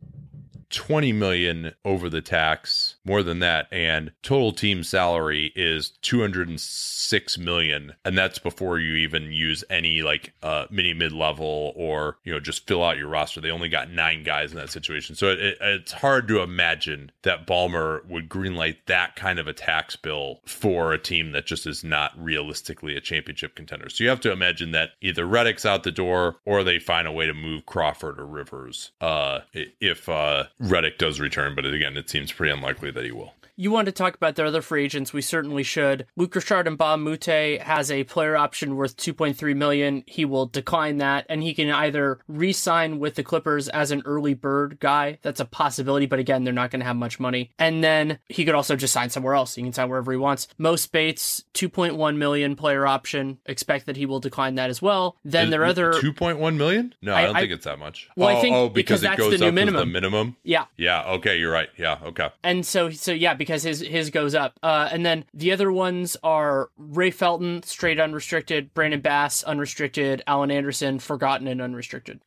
20 0.73 1.13
million 1.13 1.73
over 1.85 2.09
the 2.09 2.21
tax, 2.21 2.95
more 3.05 3.21
than 3.21 3.39
that, 3.39 3.67
and 3.71 4.11
total 4.23 4.51
team 4.51 4.83
salary 4.83 5.53
is 5.55 5.91
206 6.01 7.37
million, 7.37 7.93
and 8.03 8.17
that's 8.17 8.39
before 8.39 8.79
you 8.79 8.95
even 8.95 9.31
use 9.31 9.63
any 9.69 10.01
like 10.01 10.33
uh, 10.41 10.65
mini 10.71 10.93
mid 10.93 11.11
level 11.11 11.73
or 11.75 12.17
you 12.23 12.33
know 12.33 12.39
just 12.39 12.67
fill 12.67 12.83
out 12.83 12.97
your 12.97 13.07
roster. 13.07 13.39
They 13.39 13.51
only 13.51 13.69
got 13.69 13.91
nine 13.91 14.23
guys 14.23 14.51
in 14.51 14.57
that 14.57 14.71
situation, 14.71 15.15
so 15.15 15.27
it, 15.27 15.39
it, 15.39 15.57
it's 15.61 15.91
hard 15.91 16.27
to 16.29 16.41
imagine 16.41 17.11
that 17.21 17.45
Ballmer 17.45 18.03
would 18.07 18.27
greenlight 18.27 18.77
that 18.87 19.15
kind 19.15 19.37
of 19.37 19.47
a 19.47 19.53
tax 19.53 19.95
bill 19.95 20.41
for 20.45 20.91
a 20.91 20.97
team 20.97 21.33
that 21.33 21.45
just 21.45 21.67
is 21.67 21.83
not 21.83 22.11
realistically 22.17 22.97
a 22.97 23.01
championship 23.01 23.55
contender. 23.55 23.89
So 23.89 24.03
you 24.03 24.09
have 24.09 24.21
to 24.21 24.31
imagine 24.31 24.71
that 24.71 24.91
either 25.01 25.25
Redick's 25.25 25.67
out 25.67 25.83
the 25.83 25.91
door 25.91 26.37
or 26.45 26.63
they 26.63 26.79
find 26.79 27.07
a 27.07 27.11
way 27.11 27.27
to 27.27 27.33
move 27.33 27.67
Crawford 27.67 28.19
or 28.19 28.25
Rivers. 28.25 28.91
Uh, 28.99 29.41
if 29.53 30.09
uh, 30.09 30.45
Redick 30.63 30.97
does 30.97 31.19
return, 31.19 31.55
but 31.55 31.65
again, 31.65 31.97
it 31.97 32.09
seems 32.09 32.31
pretty 32.31 32.53
unlikely 32.53 32.91
that 32.91 33.03
he 33.03 33.11
will. 33.11 33.33
You 33.55 33.69
want 33.69 33.85
to 33.85 33.91
talk 33.91 34.15
about 34.15 34.35
their 34.35 34.47
other 34.47 34.63
free 34.63 34.83
agents? 34.83 35.13
We 35.13 35.21
certainly 35.21 35.61
should. 35.61 36.07
Luc 36.15 36.33
Richard 36.33 36.65
Mbah 36.65 36.93
a 36.93 36.97
Moute 36.97 37.61
has 37.61 37.91
a 37.91 38.03
player 38.03 38.35
option 38.35 38.75
worth 38.75 38.97
2.3 38.97 39.55
million. 39.55 40.03
He 40.07 40.25
will 40.25 40.47
decline 40.47 40.97
that, 40.97 41.25
and 41.29 41.43
he 41.43 41.53
can 41.53 41.69
either 41.69 42.19
re-sign 42.27 42.99
with 42.99 43.15
the 43.15 43.23
Clippers 43.23 43.69
as 43.69 43.91
an 43.91 44.01
early 44.05 44.33
bird 44.33 44.79
guy. 44.79 45.19
That's 45.21 45.39
a 45.39 45.45
possibility, 45.45 46.05
but 46.07 46.19
again, 46.19 46.43
they're 46.43 46.53
not 46.53 46.71
going 46.71 46.79
to 46.79 46.85
have 46.85 46.95
much 46.95 47.19
money. 47.19 47.51
And 47.59 47.83
then 47.83 48.19
he 48.27 48.43
could 48.43 48.55
also 48.55 48.75
just 48.75 48.93
sign 48.93 49.09
somewhere 49.09 49.35
else. 49.35 49.55
He 49.55 49.61
can 49.61 49.73
sign 49.73 49.89
wherever 49.89 50.11
he 50.11 50.17
wants. 50.17 50.47
Mo 50.57 50.75
Speights, 50.75 51.43
2.1 51.53 52.17
million 52.17 52.55
player 52.55 52.87
option. 52.87 53.37
Expect 53.45 53.85
that 53.85 53.97
he 53.97 54.05
will 54.05 54.19
decline 54.19 54.55
that 54.55 54.69
as 54.69 54.81
well. 54.81 55.17
Then 55.23 55.51
their 55.51 55.65
other 55.65 55.93
2.1 55.93 56.57
million? 56.57 56.95
No, 57.01 57.13
I, 57.13 57.21
I 57.21 57.25
don't 57.25 57.35
I, 57.35 57.39
think 57.41 57.51
it's 57.53 57.65
that 57.65 57.79
much. 57.79 58.09
Well, 58.15 58.29
oh, 58.29 58.37
I 58.37 58.41
think 58.41 58.55
oh, 58.55 58.69
because, 58.69 59.01
because 59.01 59.13
it 59.13 59.17
goes 59.17 59.39
the 59.39 59.45
new 59.45 59.51
minimum. 59.51 59.79
the 59.79 59.93
minimum. 59.93 60.37
Yeah. 60.43 60.65
Yeah. 60.77 61.03
Okay, 61.03 61.37
you're 61.37 61.51
right. 61.51 61.69
Yeah. 61.77 61.99
Okay. 62.03 62.29
And 62.43 62.65
so, 62.65 62.89
so 62.89 63.11
yeah, 63.11 63.33
because 63.43 63.63
his 63.63 63.81
his 63.81 64.09
goes 64.09 64.33
up. 64.35 64.57
Uh, 64.63 64.89
and 64.91 65.05
then 65.05 65.25
the 65.33 65.51
other 65.51 65.71
ones 65.71 66.17
are 66.23 66.69
Ray 66.77 67.11
Felton, 67.11 67.63
straight 67.63 67.99
unrestricted, 67.99 68.73
Brandon 68.73 69.01
Bass, 69.01 69.43
unrestricted, 69.43 70.23
Alan 70.27 70.51
Anderson, 70.51 70.99
forgotten 70.99 71.47
and 71.47 71.61
unrestricted. 71.61 72.21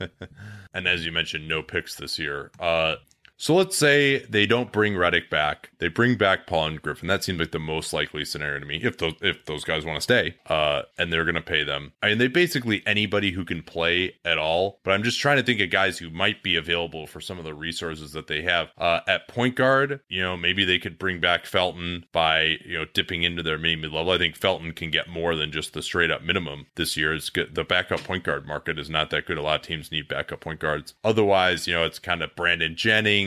and 0.74 0.86
as 0.88 1.04
you 1.06 1.12
mentioned, 1.12 1.48
no 1.48 1.62
picks 1.62 1.94
this 1.96 2.18
year. 2.18 2.50
Uh, 2.58 2.96
so 3.36 3.54
let's 3.54 3.76
say 3.76 4.24
they 4.26 4.46
don't 4.46 4.72
bring 4.72 4.94
Redick 4.94 5.28
back. 5.28 5.70
They 5.78 5.88
bring 5.88 6.16
back 6.16 6.46
Paul 6.46 6.66
and 6.66 6.82
Griffin. 6.82 7.08
That 7.08 7.24
seems 7.24 7.40
like 7.40 7.50
the 7.50 7.58
most 7.58 7.92
likely 7.92 8.24
scenario 8.24 8.60
to 8.60 8.66
me. 8.66 8.80
If 8.82 8.98
those 8.98 9.14
if 9.20 9.44
those 9.46 9.64
guys 9.64 9.84
want 9.84 9.96
to 9.96 10.00
stay, 10.00 10.36
uh, 10.46 10.82
and 10.98 11.12
they're 11.12 11.24
gonna 11.24 11.42
pay 11.42 11.64
them. 11.64 11.92
I 12.02 12.10
mean, 12.10 12.18
they 12.18 12.28
basically 12.28 12.82
anybody 12.86 13.32
who 13.32 13.44
can 13.44 13.62
play 13.62 14.14
at 14.24 14.38
all. 14.38 14.78
But 14.84 14.92
I'm 14.92 15.02
just 15.02 15.20
trying 15.20 15.36
to 15.38 15.42
think 15.42 15.60
of 15.60 15.70
guys 15.70 15.98
who 15.98 16.10
might 16.10 16.42
be 16.42 16.56
available 16.56 17.06
for 17.06 17.20
some 17.20 17.38
of 17.38 17.44
the 17.44 17.54
resources 17.54 18.12
that 18.12 18.28
they 18.28 18.42
have. 18.42 18.70
Uh, 18.78 19.00
at 19.08 19.28
point 19.28 19.56
guard, 19.56 20.00
you 20.08 20.22
know, 20.22 20.36
maybe 20.36 20.64
they 20.64 20.78
could 20.78 20.98
bring 20.98 21.20
back 21.20 21.44
Felton 21.44 22.04
by 22.12 22.58
you 22.64 22.78
know 22.78 22.84
dipping 22.94 23.24
into 23.24 23.42
their 23.42 23.58
mid 23.58 23.82
level. 23.82 24.12
I 24.12 24.18
think 24.18 24.36
Felton 24.36 24.72
can 24.72 24.90
get 24.90 25.08
more 25.08 25.34
than 25.34 25.50
just 25.50 25.72
the 25.72 25.82
straight 25.82 26.10
up 26.10 26.22
minimum 26.22 26.66
this 26.76 26.96
year. 26.96 27.12
It's 27.12 27.30
good. 27.30 27.54
The 27.54 27.64
backup 27.64 28.04
point 28.04 28.22
guard 28.22 28.46
market 28.46 28.78
is 28.78 28.88
not 28.88 29.10
that 29.10 29.26
good. 29.26 29.38
A 29.38 29.42
lot 29.42 29.60
of 29.60 29.66
teams 29.66 29.90
need 29.90 30.06
backup 30.06 30.40
point 30.40 30.60
guards. 30.60 30.94
Otherwise, 31.02 31.66
you 31.66 31.74
know, 31.74 31.84
it's 31.84 31.98
kind 31.98 32.22
of 32.22 32.34
Brandon 32.36 32.76
Jennings 32.76 33.23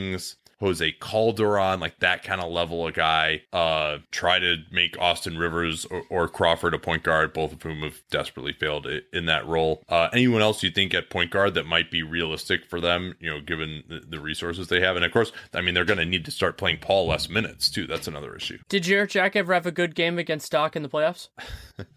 Jose 0.59 0.91
Calderon, 0.93 1.79
like 1.79 1.99
that 1.99 2.23
kind 2.23 2.41
of 2.41 2.51
level 2.51 2.87
of 2.87 2.93
guy. 2.95 3.41
Uh, 3.53 3.99
try 4.11 4.39
to 4.39 4.57
make 4.71 4.97
Austin 4.99 5.37
Rivers 5.37 5.85
or, 5.85 6.03
or, 6.09 6.27
Crawford 6.27 6.73
a 6.73 6.79
point 6.79 7.03
guard, 7.03 7.31
both 7.31 7.53
of 7.53 7.61
whom 7.61 7.81
have 7.81 8.01
desperately 8.09 8.53
failed 8.53 8.87
in 9.13 9.25
that 9.25 9.45
role. 9.45 9.83
Uh, 9.87 10.09
anyone 10.13 10.41
else 10.41 10.63
you 10.63 10.71
think 10.71 10.93
at 10.93 11.09
point 11.09 11.31
guard 11.31 11.53
that 11.53 11.65
might 11.65 11.91
be 11.91 12.01
realistic 12.01 12.65
for 12.65 12.81
them, 12.81 13.15
you 13.19 13.29
know, 13.29 13.39
given 13.39 13.83
the, 13.87 13.99
the 13.99 14.19
resources 14.19 14.67
they 14.67 14.81
have? 14.81 14.95
And 14.95 15.05
of 15.05 15.11
course, 15.11 15.31
I 15.53 15.61
mean, 15.61 15.73
they're 15.73 15.85
going 15.85 15.99
to 15.99 16.05
need 16.05 16.25
to 16.25 16.31
start 16.31 16.57
playing 16.57 16.79
Paul 16.79 17.07
less 17.07 17.29
minutes 17.29 17.69
too. 17.69 17.85
That's 17.85 18.07
another 18.07 18.35
issue. 18.35 18.57
Did 18.67 18.83
Jarrett 18.83 19.11
Jack 19.11 19.35
ever 19.35 19.53
have 19.53 19.67
a 19.67 19.71
good 19.71 19.93
game 19.93 20.17
against 20.17 20.51
Doc 20.51 20.75
in 20.75 20.81
the 20.81 20.89
playoffs? 20.89 21.29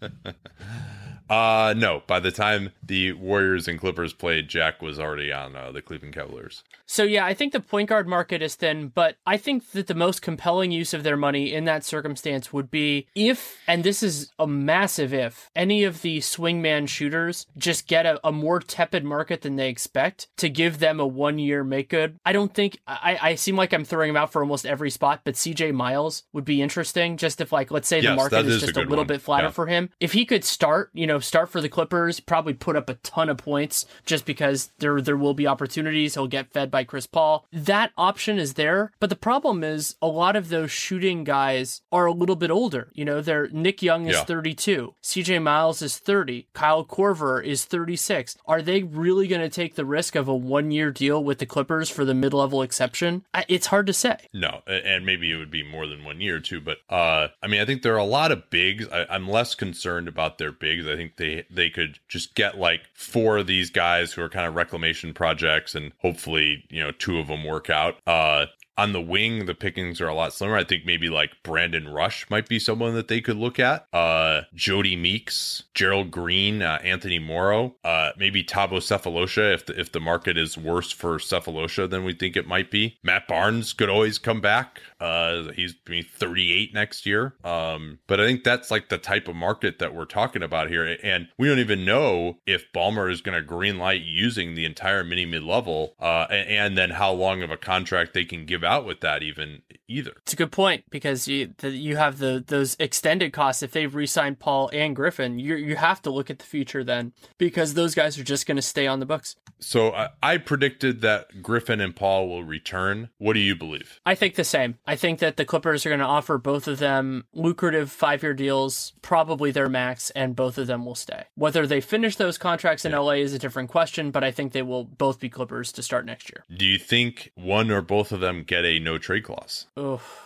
Uh 1.31 1.73
no. 1.77 2.03
By 2.07 2.19
the 2.19 2.29
time 2.29 2.71
the 2.83 3.13
Warriors 3.13 3.65
and 3.65 3.79
Clippers 3.79 4.11
played, 4.11 4.49
Jack 4.49 4.81
was 4.81 4.99
already 4.99 5.31
on 5.31 5.55
uh, 5.55 5.71
the 5.71 5.81
Cleveland 5.81 6.13
Cavaliers. 6.13 6.61
So 6.85 7.03
yeah, 7.03 7.25
I 7.25 7.33
think 7.33 7.53
the 7.53 7.61
point 7.61 7.87
guard 7.87 8.05
market 8.05 8.41
is 8.41 8.55
thin, 8.55 8.89
but 8.89 9.15
I 9.25 9.37
think 9.37 9.71
that 9.71 9.87
the 9.87 9.95
most 9.95 10.21
compelling 10.21 10.73
use 10.73 10.93
of 10.93 11.03
their 11.03 11.15
money 11.15 11.53
in 11.53 11.63
that 11.63 11.85
circumstance 11.85 12.51
would 12.51 12.69
be 12.69 13.07
if, 13.15 13.59
and 13.65 13.85
this 13.85 14.03
is 14.03 14.29
a 14.37 14.45
massive 14.45 15.13
if, 15.13 15.49
any 15.55 15.85
of 15.85 16.01
the 16.01 16.19
swingman 16.19 16.89
shooters 16.89 17.45
just 17.57 17.87
get 17.87 18.05
a, 18.05 18.19
a 18.27 18.33
more 18.33 18.59
tepid 18.59 19.05
market 19.05 19.41
than 19.41 19.55
they 19.55 19.69
expect 19.69 20.27
to 20.35 20.49
give 20.49 20.79
them 20.79 20.99
a 20.99 21.07
one 21.07 21.39
year 21.39 21.63
make 21.63 21.87
good. 21.87 22.19
I 22.25 22.33
don't 22.33 22.53
think 22.53 22.77
I, 22.85 23.17
I 23.21 23.35
seem 23.35 23.55
like 23.55 23.71
I'm 23.71 23.85
throwing 23.85 24.09
him 24.09 24.17
out 24.17 24.33
for 24.33 24.41
almost 24.41 24.65
every 24.65 24.89
spot, 24.89 25.21
but 25.23 25.35
CJ 25.35 25.73
Miles 25.73 26.23
would 26.33 26.43
be 26.43 26.61
interesting. 26.61 27.15
Just 27.15 27.39
if 27.39 27.53
like 27.53 27.71
let's 27.71 27.87
say 27.87 28.01
yes, 28.01 28.11
the 28.11 28.15
market 28.17 28.45
is, 28.47 28.55
is 28.55 28.61
just 28.63 28.75
a, 28.75 28.81
a 28.81 28.81
little 28.81 28.97
one. 28.97 29.07
bit 29.07 29.21
flatter 29.21 29.47
yeah. 29.47 29.51
for 29.51 29.67
him. 29.67 29.89
If 30.01 30.11
he 30.11 30.25
could 30.25 30.43
start, 30.43 30.89
you 30.93 31.07
know, 31.07 31.20
start 31.21 31.49
for 31.49 31.61
the 31.61 31.69
Clippers, 31.69 32.19
probably 32.19 32.53
put 32.53 32.75
up 32.75 32.89
a 32.89 32.95
ton 32.95 33.29
of 33.29 33.37
points 33.37 33.85
just 34.05 34.25
because 34.25 34.71
there 34.79 35.01
there 35.01 35.17
will 35.17 35.33
be 35.33 35.47
opportunities. 35.47 36.13
He'll 36.15 36.27
get 36.27 36.51
fed 36.51 36.69
by 36.71 36.83
Chris 36.83 37.07
Paul. 37.07 37.45
That 37.51 37.91
option 37.97 38.37
is 38.39 38.55
there, 38.55 38.91
but 38.99 39.09
the 39.09 39.15
problem 39.15 39.63
is 39.63 39.95
a 40.01 40.07
lot 40.07 40.35
of 40.35 40.49
those 40.49 40.71
shooting 40.71 41.23
guys 41.23 41.81
are 41.91 42.05
a 42.05 42.11
little 42.13 42.35
bit 42.35 42.51
older. 42.51 42.89
You 42.93 43.05
know, 43.05 43.21
they're 43.21 43.47
Nick 43.49 43.81
Young 43.81 44.07
is 44.07 44.15
Yeah. 44.17 44.23
32, 44.25 44.95
CJ 45.01 45.41
Miles 45.41 45.81
is 45.81 45.97
30, 45.97 46.47
Kyle 46.53 46.83
Korver 46.85 47.43
is 47.43 47.65
36. 47.65 48.37
Are 48.45 48.61
they 48.61 48.83
really 48.83 49.27
going 49.27 49.41
to 49.41 49.49
take 49.49 49.75
the 49.75 49.85
risk 49.85 50.15
of 50.15 50.27
a 50.27 50.35
one 50.35 50.71
year 50.71 50.91
deal 50.91 51.23
with 51.23 51.39
the 51.39 51.45
Clippers 51.45 51.89
for 51.89 52.05
the 52.05 52.13
mid 52.13 52.33
level 52.33 52.61
exception? 52.61 53.23
I, 53.33 53.45
it's 53.47 53.67
hard 53.67 53.87
to 53.87 53.93
say. 53.93 54.17
No, 54.33 54.61
and 54.67 55.05
maybe 55.05 55.31
it 55.31 55.37
would 55.37 55.51
be 55.51 55.63
more 55.63 55.87
than 55.87 56.03
one 56.03 56.21
year 56.21 56.39
too. 56.39 56.61
But 56.61 56.77
uh, 56.89 57.27
I 57.41 57.47
mean, 57.47 57.61
I 57.61 57.65
think 57.65 57.81
there 57.81 57.93
are 57.93 57.97
a 57.97 58.03
lot 58.03 58.31
of 58.31 58.49
bigs. 58.49 58.87
I, 58.91 59.05
I'm 59.09 59.27
less 59.27 59.55
concerned 59.55 60.07
about 60.07 60.37
their 60.37 60.51
bigs. 60.51 60.87
I 60.87 60.95
think 61.01 61.17
they 61.17 61.45
they 61.49 61.69
could 61.69 61.99
just 62.07 62.35
get 62.35 62.57
like 62.57 62.81
four 62.93 63.37
of 63.37 63.47
these 63.47 63.69
guys 63.69 64.13
who 64.13 64.21
are 64.21 64.29
kind 64.29 64.47
of 64.47 64.55
reclamation 64.55 65.13
projects, 65.13 65.75
and 65.75 65.91
hopefully, 65.99 66.63
you 66.69 66.81
know, 66.83 66.91
two 66.91 67.19
of 67.19 67.27
them 67.27 67.43
work 67.43 67.69
out. 67.69 67.97
Uh, 68.05 68.45
on 68.77 68.93
the 68.93 69.01
wing, 69.01 69.45
the 69.45 69.53
pickings 69.55 69.99
are 70.01 70.07
a 70.07 70.13
lot 70.13 70.33
slimmer. 70.33 70.55
I 70.57 70.63
think 70.63 70.85
maybe 70.85 71.09
like 71.09 71.31
Brandon 71.43 71.87
Rush 71.89 72.29
might 72.29 72.47
be 72.47 72.59
someone 72.59 72.93
that 72.95 73.07
they 73.07 73.21
could 73.21 73.37
look 73.37 73.59
at. 73.59 73.85
Uh, 73.93 74.41
Jodie 74.55 74.99
Meeks, 74.99 75.63
Gerald 75.73 76.11
Green, 76.11 76.61
uh, 76.61 76.79
Anthony 76.83 77.19
Morrow, 77.19 77.75
uh, 77.83 78.11
maybe 78.17 78.43
Thabo 78.43 78.77
Sefolosha 78.77 79.53
if 79.53 79.65
the, 79.65 79.79
if 79.79 79.91
the 79.91 79.99
market 79.99 80.37
is 80.37 80.57
worse 80.57 80.91
for 80.91 81.17
Cephalosha 81.17 81.89
than 81.89 82.03
we 82.03 82.13
think 82.13 82.35
it 82.35 82.47
might 82.47 82.71
be. 82.71 82.97
Matt 83.03 83.27
Barnes 83.27 83.73
could 83.73 83.89
always 83.89 84.17
come 84.17 84.41
back. 84.41 84.81
Uh, 84.99 85.51
he's 85.51 85.75
mean, 85.87 86.05
38 86.05 86.73
next 86.73 87.05
year. 87.05 87.35
Um, 87.43 87.99
but 88.07 88.19
I 88.19 88.25
think 88.25 88.43
that's 88.43 88.71
like 88.71 88.89
the 88.89 88.97
type 88.97 89.27
of 89.27 89.35
market 89.35 89.79
that 89.79 89.93
we're 89.93 90.05
talking 90.05 90.43
about 90.43 90.69
here. 90.69 90.97
And 91.03 91.27
we 91.37 91.47
don't 91.47 91.59
even 91.59 91.85
know 91.85 92.37
if 92.45 92.71
Ballmer 92.73 93.11
is 93.11 93.21
going 93.21 93.35
to 93.35 93.41
green 93.43 93.77
light 93.77 94.01
using 94.01 94.55
the 94.55 94.65
entire 94.65 95.03
mini 95.03 95.25
mid 95.25 95.43
level, 95.43 95.95
uh, 95.99 96.27
a- 96.29 96.33
and 96.51 96.77
then 96.77 96.91
how 96.91 97.11
long 97.11 97.41
of 97.43 97.51
a 97.51 97.57
contract 97.57 98.13
they 98.13 98.25
can 98.25 98.45
give 98.45 98.60
out 98.63 98.85
with 98.85 99.01
that 99.01 99.23
even 99.23 99.61
either. 99.87 100.13
It's 100.21 100.33
a 100.33 100.37
good 100.37 100.51
point 100.51 100.85
because 100.89 101.27
you 101.27 101.53
the, 101.57 101.69
you 101.71 101.97
have 101.97 102.19
the 102.19 102.43
those 102.45 102.75
extended 102.79 103.33
costs. 103.33 103.63
If 103.63 103.71
they've 103.71 103.93
re-signed 103.93 104.39
Paul 104.39 104.69
and 104.73 104.95
Griffin, 104.95 105.39
you 105.39 105.55
you 105.55 105.75
have 105.75 106.01
to 106.03 106.09
look 106.09 106.29
at 106.29 106.39
the 106.39 106.45
future 106.45 106.83
then 106.83 107.13
because 107.37 107.73
those 107.73 107.95
guys 107.95 108.17
are 108.17 108.23
just 108.23 108.45
going 108.45 108.55
to 108.55 108.61
stay 108.61 108.87
on 108.87 108.99
the 108.99 109.05
books. 109.05 109.35
So 109.59 109.91
I, 109.91 110.09
I 110.23 110.37
predicted 110.37 111.01
that 111.01 111.41
Griffin 111.41 111.79
and 111.79 111.95
Paul 111.95 112.27
will 112.27 112.43
return. 112.43 113.09
What 113.19 113.33
do 113.33 113.39
you 113.39 113.55
believe? 113.55 113.99
I 114.05 114.15
think 114.15 114.35
the 114.35 114.43
same. 114.43 114.79
I 114.87 114.95
think 114.95 115.19
that 115.19 115.37
the 115.37 115.45
Clippers 115.45 115.85
are 115.85 115.89
going 115.89 115.99
to 115.99 116.05
offer 116.05 116.37
both 116.37 116.67
of 116.67 116.79
them 116.79 117.25
lucrative 117.33 117.91
five-year 117.91 118.33
deals, 118.33 118.93
probably 119.03 119.51
their 119.51 119.69
max, 119.69 120.09
and 120.11 120.35
both 120.35 120.57
of 120.57 120.65
them 120.67 120.83
will 120.83 120.95
stay. 120.95 121.25
Whether 121.35 121.67
they 121.67 121.79
finish 121.79 122.15
those 122.15 122.39
contracts 122.39 122.85
in 122.85 122.91
LA 122.91 123.11
is 123.11 123.33
a 123.33 123.39
different 123.39 123.69
question, 123.69 124.09
but 124.09 124.23
I 124.23 124.31
think 124.31 124.51
they 124.51 124.63
will 124.63 124.83
both 124.83 125.19
be 125.19 125.29
Clippers 125.29 125.71
to 125.73 125.83
start 125.83 126.05
next 126.05 126.31
year. 126.31 126.43
Do 126.55 126.65
you 126.65 126.79
think 126.79 127.31
one 127.35 127.69
or 127.69 127.81
both 127.81 128.11
of 128.11 128.19
them 128.19 128.43
get 128.51 128.65
a 128.65 128.79
no 128.79 128.97
trade 128.97 129.23
clause? 129.23 129.65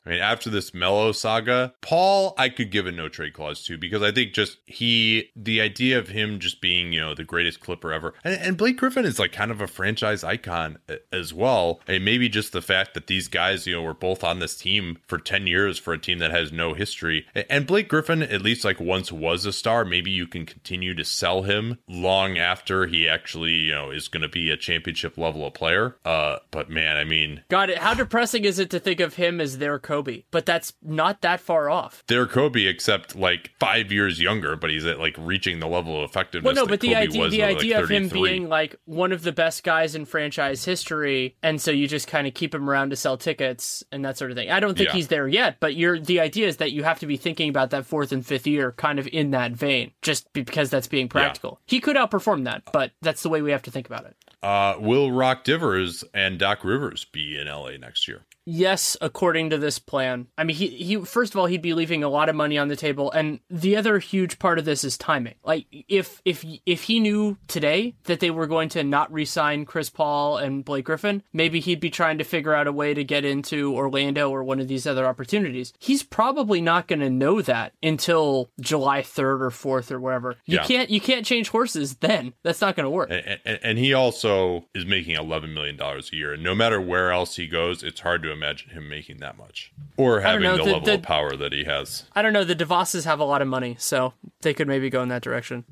I 0.05 0.09
mean, 0.09 0.19
after 0.19 0.49
this 0.49 0.73
Melo 0.73 1.11
saga, 1.11 1.73
Paul, 1.81 2.33
I 2.37 2.49
could 2.49 2.71
give 2.71 2.87
a 2.87 2.91
no 2.91 3.07
trade 3.07 3.33
clause 3.33 3.63
to 3.65 3.77
because 3.77 4.01
I 4.01 4.11
think 4.11 4.33
just 4.33 4.57
he, 4.65 5.29
the 5.35 5.61
idea 5.61 5.99
of 5.99 6.09
him 6.09 6.39
just 6.39 6.59
being, 6.59 6.91
you 6.91 7.01
know, 7.01 7.13
the 7.13 7.23
greatest 7.23 7.59
Clipper 7.59 7.93
ever, 7.93 8.15
and, 8.23 8.35
and 8.41 8.57
Blake 8.57 8.77
Griffin 8.77 9.05
is 9.05 9.19
like 9.19 9.31
kind 9.31 9.51
of 9.51 9.61
a 9.61 9.67
franchise 9.67 10.23
icon 10.23 10.79
as 11.11 11.33
well. 11.33 11.81
And 11.87 12.03
maybe 12.03 12.27
just 12.27 12.51
the 12.51 12.61
fact 12.61 12.95
that 12.95 13.07
these 13.07 13.27
guys, 13.27 13.67
you 13.67 13.75
know, 13.75 13.83
were 13.83 13.93
both 13.93 14.23
on 14.23 14.39
this 14.39 14.57
team 14.57 14.97
for 15.07 15.19
10 15.19 15.45
years 15.45 15.77
for 15.77 15.93
a 15.93 15.99
team 15.99 16.17
that 16.17 16.31
has 16.31 16.51
no 16.51 16.73
history. 16.73 17.27
And 17.49 17.67
Blake 17.67 17.87
Griffin, 17.87 18.23
at 18.23 18.41
least 18.41 18.65
like 18.65 18.79
once 18.79 19.11
was 19.11 19.45
a 19.45 19.53
star, 19.53 19.85
maybe 19.85 20.09
you 20.09 20.25
can 20.25 20.47
continue 20.47 20.95
to 20.95 21.05
sell 21.05 21.43
him 21.43 21.77
long 21.87 22.39
after 22.39 22.87
he 22.87 23.07
actually, 23.07 23.51
you 23.51 23.71
know, 23.71 23.91
is 23.91 24.07
going 24.07 24.23
to 24.23 24.29
be 24.29 24.49
a 24.49 24.57
championship 24.57 25.15
level 25.17 25.45
of 25.45 25.53
player. 25.53 25.95
Uh, 26.03 26.37
but 26.49 26.71
man, 26.71 26.97
I 26.97 27.03
mean, 27.03 27.43
God, 27.49 27.71
how 27.75 27.93
depressing 27.93 28.14
is 28.19 28.59
it 28.59 28.69
to 28.71 28.79
think 28.79 28.99
of 28.99 29.15
him 29.15 29.39
as 29.41 29.57
their 29.57 29.79
Kobe? 29.79 30.23
But 30.31 30.45
that's 30.45 30.73
not 30.81 31.21
that 31.21 31.39
far 31.39 31.69
off. 31.69 32.03
they're 32.07 32.25
Kobe, 32.27 32.63
except 32.65 33.15
like 33.15 33.51
five 33.59 33.91
years 33.91 34.19
younger, 34.21 34.55
but 34.55 34.69
he's 34.69 34.85
at 34.85 34.99
like 34.99 35.15
reaching 35.17 35.59
the 35.59 35.67
level 35.67 36.03
of 36.03 36.09
effectiveness. 36.09 36.45
Well, 36.55 36.65
no, 36.65 36.69
but 36.69 36.79
the 36.79 36.95
idea, 36.95 37.29
the 37.29 37.41
at, 37.41 37.47
like, 37.49 37.57
idea 37.57 37.81
of 37.83 37.89
him 37.89 38.09
being 38.09 38.49
like 38.49 38.75
one 38.85 39.11
of 39.11 39.21
the 39.23 39.31
best 39.31 39.63
guys 39.63 39.95
in 39.95 40.05
franchise 40.05 40.63
history, 40.65 41.35
and 41.43 41.61
so 41.61 41.71
you 41.71 41.87
just 41.87 42.07
kind 42.07 42.27
of 42.27 42.33
keep 42.33 42.53
him 42.53 42.69
around 42.69 42.89
to 42.91 42.95
sell 42.95 43.17
tickets 43.17 43.83
and 43.91 44.03
that 44.05 44.17
sort 44.17 44.31
of 44.31 44.37
thing. 44.37 44.49
I 44.51 44.59
don't 44.59 44.77
think 44.77 44.89
Yeah. 44.89 44.95
he's 44.95 45.07
there 45.07 45.27
yet, 45.27 45.57
but 45.59 45.75
you're 45.75 45.99
the 45.99 46.19
idea 46.19 46.47
is 46.47 46.57
that 46.57 46.71
you 46.71 46.83
have 46.83 46.99
to 46.99 47.05
be 47.07 47.17
thinking 47.17 47.49
about 47.49 47.69
that 47.71 47.85
fourth 47.85 48.11
and 48.11 48.25
fifth 48.25 48.47
year 48.47 48.71
kind 48.73 48.99
of 48.99 49.07
in 49.11 49.31
that 49.31 49.51
vein, 49.53 49.91
just 50.01 50.31
because 50.33 50.69
that's 50.69 50.87
being 50.87 51.07
practical. 51.09 51.59
He 51.65 51.79
could 51.79 51.95
outperform 51.95 52.43
that, 52.45 52.63
but 52.71 52.91
that's 53.01 53.23
the 53.23 53.29
way 53.29 53.41
we 53.41 53.51
have 53.51 53.63
to 53.63 53.71
think 53.71 53.87
about 53.87 54.05
it. 54.05 54.15
Uh, 54.43 54.75
will 54.79 55.11
Rock 55.11 55.43
Divers 55.43 56.03
and 56.13 56.37
Doc 56.37 56.63
Rivers 56.63 57.03
be 57.05 57.35
in 57.35 57.47
LA 57.47 57.77
next 57.77 58.04
year? 58.04 58.04
Yes, 58.45 58.95
according 59.01 59.49
to 59.49 59.57
this 59.57 59.79
plan. 59.79 60.27
I 60.37 60.43
mean, 60.43 60.55
he 60.55 60.67
he 60.67 60.95
first 60.97 61.33
of 61.33 61.39
all 61.39 61.47
he'd 61.47 61.61
be 61.63 61.73
leaving 61.73 62.03
a 62.03 62.09
lot 62.09 62.29
of 62.29 62.35
money 62.35 62.57
on 62.57 62.67
the 62.67 62.75
table, 62.75 63.11
and 63.11 63.39
the 63.49 63.75
other 63.75 63.97
huge 63.99 64.37
part 64.37 64.59
of 64.59 64.65
this 64.65 64.83
is 64.83 64.97
timing. 64.97 65.33
Like 65.43 65.65
if 65.89 66.21
if 66.25 66.45
if 66.65 66.83
he 66.83 66.99
knew 66.99 67.37
today 67.47 67.95
that 68.03 68.19
they 68.19 68.29
were 68.29 68.45
going 68.45 68.69
to 68.69 68.83
not 68.83 69.11
re-sign 69.11 69.65
Chris 69.65 69.89
Paul 69.89 70.37
and 70.37 70.63
Blake 70.63 70.85
Griffin, 70.85 71.23
maybe 71.33 71.59
he'd 71.59 71.79
be 71.79 71.89
trying 71.89 72.19
to 72.19 72.23
figure 72.23 72.53
out 72.53 72.67
a 72.67 72.71
way 72.71 72.93
to 72.93 73.03
get 73.03 73.25
into 73.25 73.73
Orlando 73.73 74.29
or 74.29 74.43
one 74.43 74.59
of 74.59 74.67
these 74.67 74.85
other 74.85 75.07
opportunities. 75.07 75.73
He's 75.79 76.03
probably 76.03 76.61
not 76.61 76.87
going 76.87 76.99
to 76.99 77.09
know 77.09 77.41
that 77.41 77.73
until 77.81 78.51
July 78.59 79.01
third 79.01 79.41
or 79.41 79.49
fourth 79.49 79.91
or 79.91 79.99
wherever. 79.99 80.35
You 80.45 80.57
Yeah. 80.57 80.65
can't 80.65 80.89
you 80.91 81.01
can't 81.01 81.25
change 81.25 81.49
horses 81.49 81.95
then. 81.95 82.33
That's 82.43 82.61
not 82.61 82.75
going 82.75 82.85
to 82.85 82.91
work. 82.91 83.09
And, 83.09 83.39
and, 83.43 83.59
and 83.63 83.77
he 83.79 83.91
also 83.93 84.65
is 84.75 84.85
making 84.85 85.15
eleven 85.15 85.51
million 85.53 85.77
dollars 85.77 86.11
a 86.13 86.15
year, 86.15 86.33
and 86.33 86.43
no 86.43 86.53
matter 86.53 86.79
where 86.79 87.11
else 87.11 87.37
he 87.37 87.47
goes, 87.47 87.81
it's 87.81 88.01
hard 88.01 88.21
to 88.21 88.34
imagine 88.35 88.69
him 88.69 88.87
making 88.89 89.17
that 89.19 89.37
much 89.37 89.71
or 89.97 90.21
having 90.21 90.43
know, 90.43 90.57
the, 90.57 90.63
the- 90.63 90.71
level 90.73 90.85
the- 90.85 90.93
of 90.95 91.01
power 91.01 91.35
that 91.35 91.51
he 91.53 91.63
has. 91.63 92.03
I 92.15 92.21
don't 92.21 92.33
know. 92.33 92.43
The 92.43 92.55
DeVosses 92.55 93.05
have 93.05 93.19
a 93.19 93.23
lot 93.25 93.41
of 93.41 93.47
money, 93.47 93.75
so 93.79 94.13
they 94.41 94.53
could 94.53 94.67
maybe 94.67 94.89
go 94.89 95.01
in 95.01 95.09
that 95.09 95.21
direction. 95.23 95.63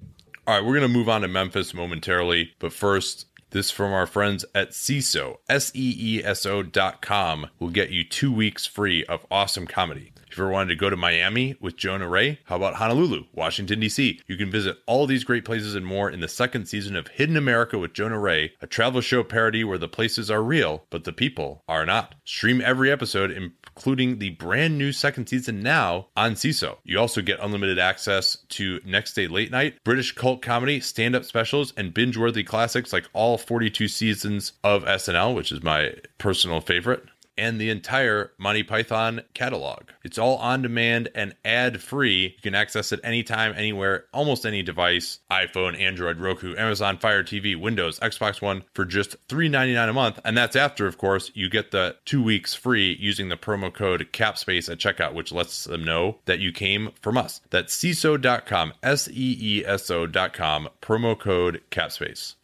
All 0.48 0.56
right, 0.56 0.66
we're 0.66 0.78
going 0.78 0.92
to 0.92 0.98
move 0.98 1.08
on 1.08 1.22
to 1.22 1.28
Memphis 1.30 1.74
momentarily, 1.74 2.52
but 2.60 2.74
first, 2.74 3.28
this 3.54 3.72
from 3.72 3.94
our 3.94 4.06
friends 4.06 4.44
at 4.54 4.72
Seeso, 4.72 5.38
S 5.48 5.72
E 5.74 5.96
E 5.98 6.24
S 6.24 6.46
O 6.46 6.62
dot 6.62 7.02
com, 7.02 7.48
will 7.60 7.70
get 7.70 7.90
you 7.90 8.04
two 8.04 8.34
weeks 8.34 8.66
free 8.66 9.06
of 9.06 9.26
awesome 9.32 9.66
comedy. 9.66 10.12
If 10.34 10.40
you 10.40 10.46
ever 10.46 10.52
wanted 10.52 10.70
to 10.70 10.80
go 10.80 10.90
to 10.90 10.98
Miami 10.98 11.56
with 11.60 11.78
Jonah 11.78 12.10
Ray, 12.10 12.40
how 12.46 12.56
about 12.56 12.74
Honolulu, 12.74 13.26
Washington, 13.34 13.80
D.C.? 13.80 14.20
You 14.26 14.36
can 14.36 14.50
visit 14.50 14.78
all 14.88 15.06
these 15.06 15.24
great 15.24 15.46
places 15.46 15.76
and 15.76 15.86
more 15.86 16.10
in 16.10 16.22
the 16.22 16.28
second 16.28 16.66
season 16.66 16.96
of 16.96 17.08
Hidden 17.08 17.38
America 17.38 17.78
with 17.78 17.94
Jonah 17.94 18.18
Ray, 18.18 18.54
a 18.60 18.66
travel 18.66 19.00
show 19.00 19.24
parody 19.24 19.64
where 19.64 19.78
the 19.78 19.88
places 19.88 20.32
are 20.32 20.42
real, 20.42 20.86
but 20.90 21.04
the 21.04 21.14
people 21.14 21.64
are 21.68 21.86
not. 21.86 22.16
Stream 22.26 22.62
every 22.62 22.90
episode, 22.90 23.30
including 23.30 24.18
the 24.18 24.32
brand 24.32 24.76
new 24.76 24.92
second 24.92 25.28
season 25.28 25.62
now 25.62 26.08
on 26.18 26.34
Seeso. 26.34 26.78
You 26.84 26.98
also 26.98 27.22
get 27.22 27.40
unlimited 27.40 27.78
access 27.78 28.36
to 28.50 28.80
Next 28.84 29.14
Day 29.14 29.28
Late 29.28 29.52
Night, 29.52 29.76
British 29.84 30.14
cult 30.14 30.42
comedy, 30.42 30.80
stand 30.80 31.16
up 31.16 31.26
specials, 31.26 31.74
and 31.78 31.94
binge 31.94 32.18
worthy 32.18 32.44
classics 32.44 32.92
like 32.92 33.08
all 33.14 33.38
42 33.44 33.88
seasons 33.88 34.54
of 34.64 34.84
SNL, 34.84 35.36
which 35.36 35.52
is 35.52 35.64
my 35.64 35.94
personal 36.18 36.62
favorite 36.62 37.06
and 37.38 37.60
the 37.60 37.70
entire 37.70 38.32
Monty 38.38 38.64
Python 38.64 39.22
catalog. 39.34 39.84
It's 40.04 40.18
all 40.18 40.38
on 40.38 40.62
demand 40.62 41.10
and 41.16 41.36
ad 41.44 41.82
free. 41.82 42.34
You 42.36 42.42
can 42.42 42.56
access 42.56 42.92
it 42.92 43.00
anytime, 43.04 43.54
anywhere, 43.56 44.06
almost 44.14 44.46
any 44.46 44.62
device 44.62 45.20
iPhone, 45.32 45.80
Android, 45.80 46.20
Roku, 46.20 46.56
Amazon 46.56 46.98
Fire 46.98 47.24
TV, 47.24 47.60
Windows, 47.60 48.00
Xbox 48.00 48.42
One 48.42 48.64
for 48.74 48.86
just 48.86 49.16
$3.99 49.28 49.90
a 49.90 49.94
month. 49.94 50.20
And 50.24 50.38
that's 50.38 50.56
after, 50.56 50.86
of 50.86 50.98
course, 50.98 51.32
you 51.34 51.50
get 51.50 51.72
the 51.72 51.96
two 52.06 52.22
weeks 52.22 52.54
free 52.54 52.96
using 53.00 53.30
the 53.30 53.38
promo 53.38 53.74
code 53.74 54.10
CAPSPACE 54.12 54.72
at 54.72 54.78
checkout, 54.80 55.14
which 55.14 55.32
lets 55.32 55.66
them 55.66 55.84
know 55.84 56.18
that 56.26 56.40
you 56.40 56.52
came 56.52 56.92
from 57.02 57.18
us. 57.18 57.42
That's 57.50 57.76
Seeso.com, 57.76 58.74
S 58.84 59.08
E 59.10 59.38
E 59.40 59.66
S 59.66 59.90
O.com, 59.90 60.70
promo 60.82 61.18
code 61.18 61.62
CAPSPACE. 61.72 62.36